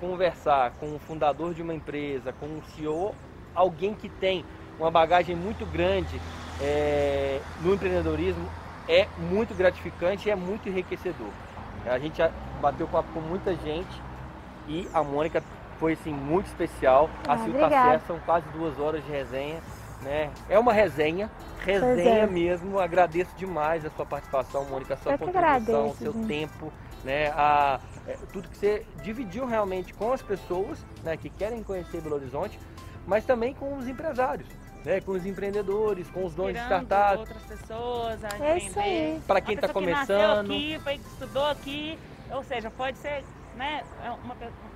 conversar 0.00 0.72
com 0.72 0.94
o 0.94 0.98
fundador 0.98 1.54
de 1.54 1.62
uma 1.62 1.74
empresa, 1.74 2.32
com 2.32 2.46
um 2.46 2.62
CEO, 2.74 3.14
alguém 3.54 3.94
que 3.94 4.08
tem 4.08 4.44
uma 4.78 4.90
bagagem 4.90 5.34
muito 5.34 5.64
grande 5.66 6.20
é, 6.60 7.40
no 7.62 7.74
empreendedorismo, 7.74 8.46
é 8.88 9.06
muito 9.18 9.54
gratificante 9.54 10.28
e 10.28 10.30
é 10.30 10.34
muito 10.34 10.68
enriquecedor. 10.68 11.30
A 11.86 11.98
gente 11.98 12.20
bateu 12.60 12.86
papo 12.88 13.08
com 13.12 13.20
muita 13.20 13.54
gente 13.54 14.02
e 14.66 14.88
a 14.92 15.02
Mônica 15.02 15.42
foi 15.78 15.92
assim 15.92 16.12
muito 16.12 16.46
especial. 16.46 17.08
Ah, 17.26 17.34
a 17.34 17.38
Sil 17.38 17.54
tá 17.54 18.00
são 18.06 18.18
quase 18.20 18.46
duas 18.48 18.78
horas 18.78 19.04
de 19.04 19.10
resenha. 19.10 19.60
Né? 20.02 20.30
É 20.48 20.56
uma 20.56 20.72
resenha, 20.72 21.28
resenha 21.64 22.22
é. 22.22 22.26
mesmo. 22.26 22.78
Agradeço 22.78 23.34
demais 23.36 23.84
a 23.84 23.90
sua 23.90 24.06
participação, 24.06 24.64
Mônica, 24.66 24.94
a 24.94 24.96
sua 24.96 25.12
Eu 25.12 25.18
contribuição, 25.18 25.88
o 25.88 25.96
seu 25.96 26.12
gente. 26.12 26.26
tempo, 26.28 26.72
né? 27.02 27.32
A, 27.34 27.80
é, 28.06 28.16
tudo 28.32 28.48
que 28.48 28.56
você 28.56 28.86
dividiu 29.02 29.44
realmente 29.44 29.92
com 29.92 30.12
as 30.12 30.22
pessoas 30.22 30.78
né, 31.02 31.16
que 31.16 31.28
querem 31.28 31.64
conhecer 31.64 32.00
Belo 32.00 32.14
Horizonte, 32.14 32.60
mas 33.06 33.24
também 33.24 33.54
com 33.54 33.76
os 33.76 33.88
empresários, 33.88 34.48
né? 34.84 35.00
com 35.00 35.12
os 35.12 35.26
empreendedores, 35.26 36.08
com 36.10 36.24
os 36.24 36.34
donos 36.34 36.54
de 36.54 36.60
startups. 36.60 37.18
outras 37.18 37.42
pessoas 37.42 38.24
a 38.24 38.44
É 38.44 38.58
isso 38.58 38.78
aí. 38.78 39.20
Para 39.26 39.40
quem 39.40 39.54
está 39.54 39.68
pessoa 39.68 39.84
que 39.84 39.90
nasceu 39.90 40.16
começando. 40.16 40.50
aqui, 40.50 40.80
foi, 40.82 40.94
estudou 40.94 41.46
aqui, 41.46 41.98
ou 42.30 42.44
seja, 42.44 42.70
pode 42.70 42.98
ser 42.98 43.24
né, 43.58 43.82
é 44.04 44.10
uma, 44.10 44.34
um 44.34 44.67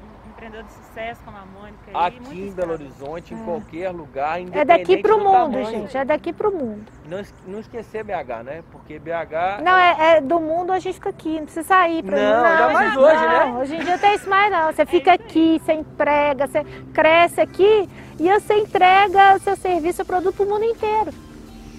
empreendedor 0.42 0.64
de 0.64 0.72
sucesso 0.72 1.20
como 1.24 1.36
a 1.36 1.44
Mônica. 1.46 1.78
Aqui 1.94 2.40
em 2.48 2.52
Belo. 2.52 2.72
Horizonte, 2.72 3.34
em 3.34 3.44
qualquer 3.44 3.90
lugar, 3.90 4.38
É 4.38 4.42
independente 4.42 4.66
daqui 4.78 4.96
pro 5.02 5.16
do 5.16 5.24
mundo, 5.24 5.52
tamanho. 5.52 5.66
gente. 5.66 5.96
É 5.96 6.04
daqui 6.04 6.32
pro 6.32 6.52
mundo. 6.52 6.84
Não, 7.08 7.22
não 7.46 7.60
esquecer 7.60 8.02
BH, 8.04 8.42
né? 8.44 8.64
Porque 8.72 8.98
BH 8.98 9.62
Não, 9.62 9.76
é, 9.76 10.16
é 10.16 10.20
do 10.20 10.40
mundo 10.40 10.72
a 10.72 10.78
gente 10.78 10.94
fica 10.94 11.10
aqui, 11.10 11.36
não 11.36 11.44
precisa 11.44 11.66
sair 11.66 12.02
pra 12.02 12.16
Não, 12.16 12.44
ainda 12.44 12.64
gente, 12.68 12.72
mais 12.74 12.96
hoje, 12.96 13.26
né? 13.26 13.44
não. 13.44 13.60
Hoje 13.60 13.76
em 13.76 13.84
dia 13.84 13.98
tem 13.98 14.14
isso 14.14 14.28
mais 14.28 14.50
não. 14.50 14.72
Você 14.72 14.86
fica 14.86 15.12
aqui, 15.12 15.60
você 15.64 15.72
emprega, 15.74 16.46
você 16.46 16.64
cresce 16.92 17.40
aqui 17.40 17.88
e 18.18 18.28
você 18.40 18.54
entrega 18.58 19.36
o 19.36 19.38
seu 19.40 19.56
serviço, 19.56 19.96
seu 19.96 20.04
produto 20.06 20.34
pro 20.36 20.46
mundo 20.46 20.64
inteiro. 20.64 21.12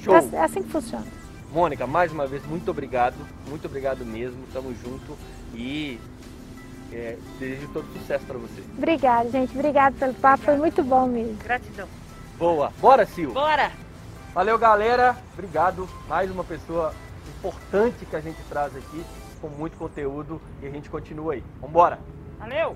show. 0.03 0.15
É 0.15 0.39
assim 0.41 0.63
que 0.63 0.69
funciona. 0.69 1.05
Mônica, 1.51 1.85
mais 1.85 2.11
uma 2.11 2.25
vez, 2.25 2.43
muito 2.47 2.71
obrigado. 2.71 3.15
Muito 3.47 3.65
obrigado 3.67 4.03
mesmo. 4.03 4.39
Tamo 4.51 4.73
junto 4.73 5.15
e 5.53 5.99
é, 6.93 7.17
desejo 7.39 7.67
todo 7.73 7.85
sucesso 7.93 8.25
para 8.25 8.37
você. 8.37 8.61
Obrigada, 8.77 9.29
gente. 9.29 9.57
Obrigada 9.57 9.95
pelo 9.97 10.13
papo, 10.13 10.43
foi 10.43 10.57
muito 10.57 10.83
bom 10.83 11.07
mesmo. 11.07 11.37
Gratidão. 11.43 11.87
Boa. 12.37 12.71
Bora, 12.79 13.05
Sil. 13.07 13.31
Bora! 13.33 13.71
Valeu, 14.33 14.57
galera. 14.57 15.15
Obrigado. 15.33 15.87
Mais 16.07 16.31
uma 16.31 16.43
pessoa 16.43 16.93
importante 17.27 18.05
que 18.05 18.15
a 18.15 18.21
gente 18.21 18.41
traz 18.49 18.75
aqui 18.75 19.03
com 19.39 19.47
muito 19.47 19.77
conteúdo 19.77 20.41
e 20.61 20.65
a 20.65 20.69
gente 20.69 20.89
continua 20.89 21.33
aí. 21.33 21.43
Vambora. 21.61 21.99
Valeu! 22.39 22.75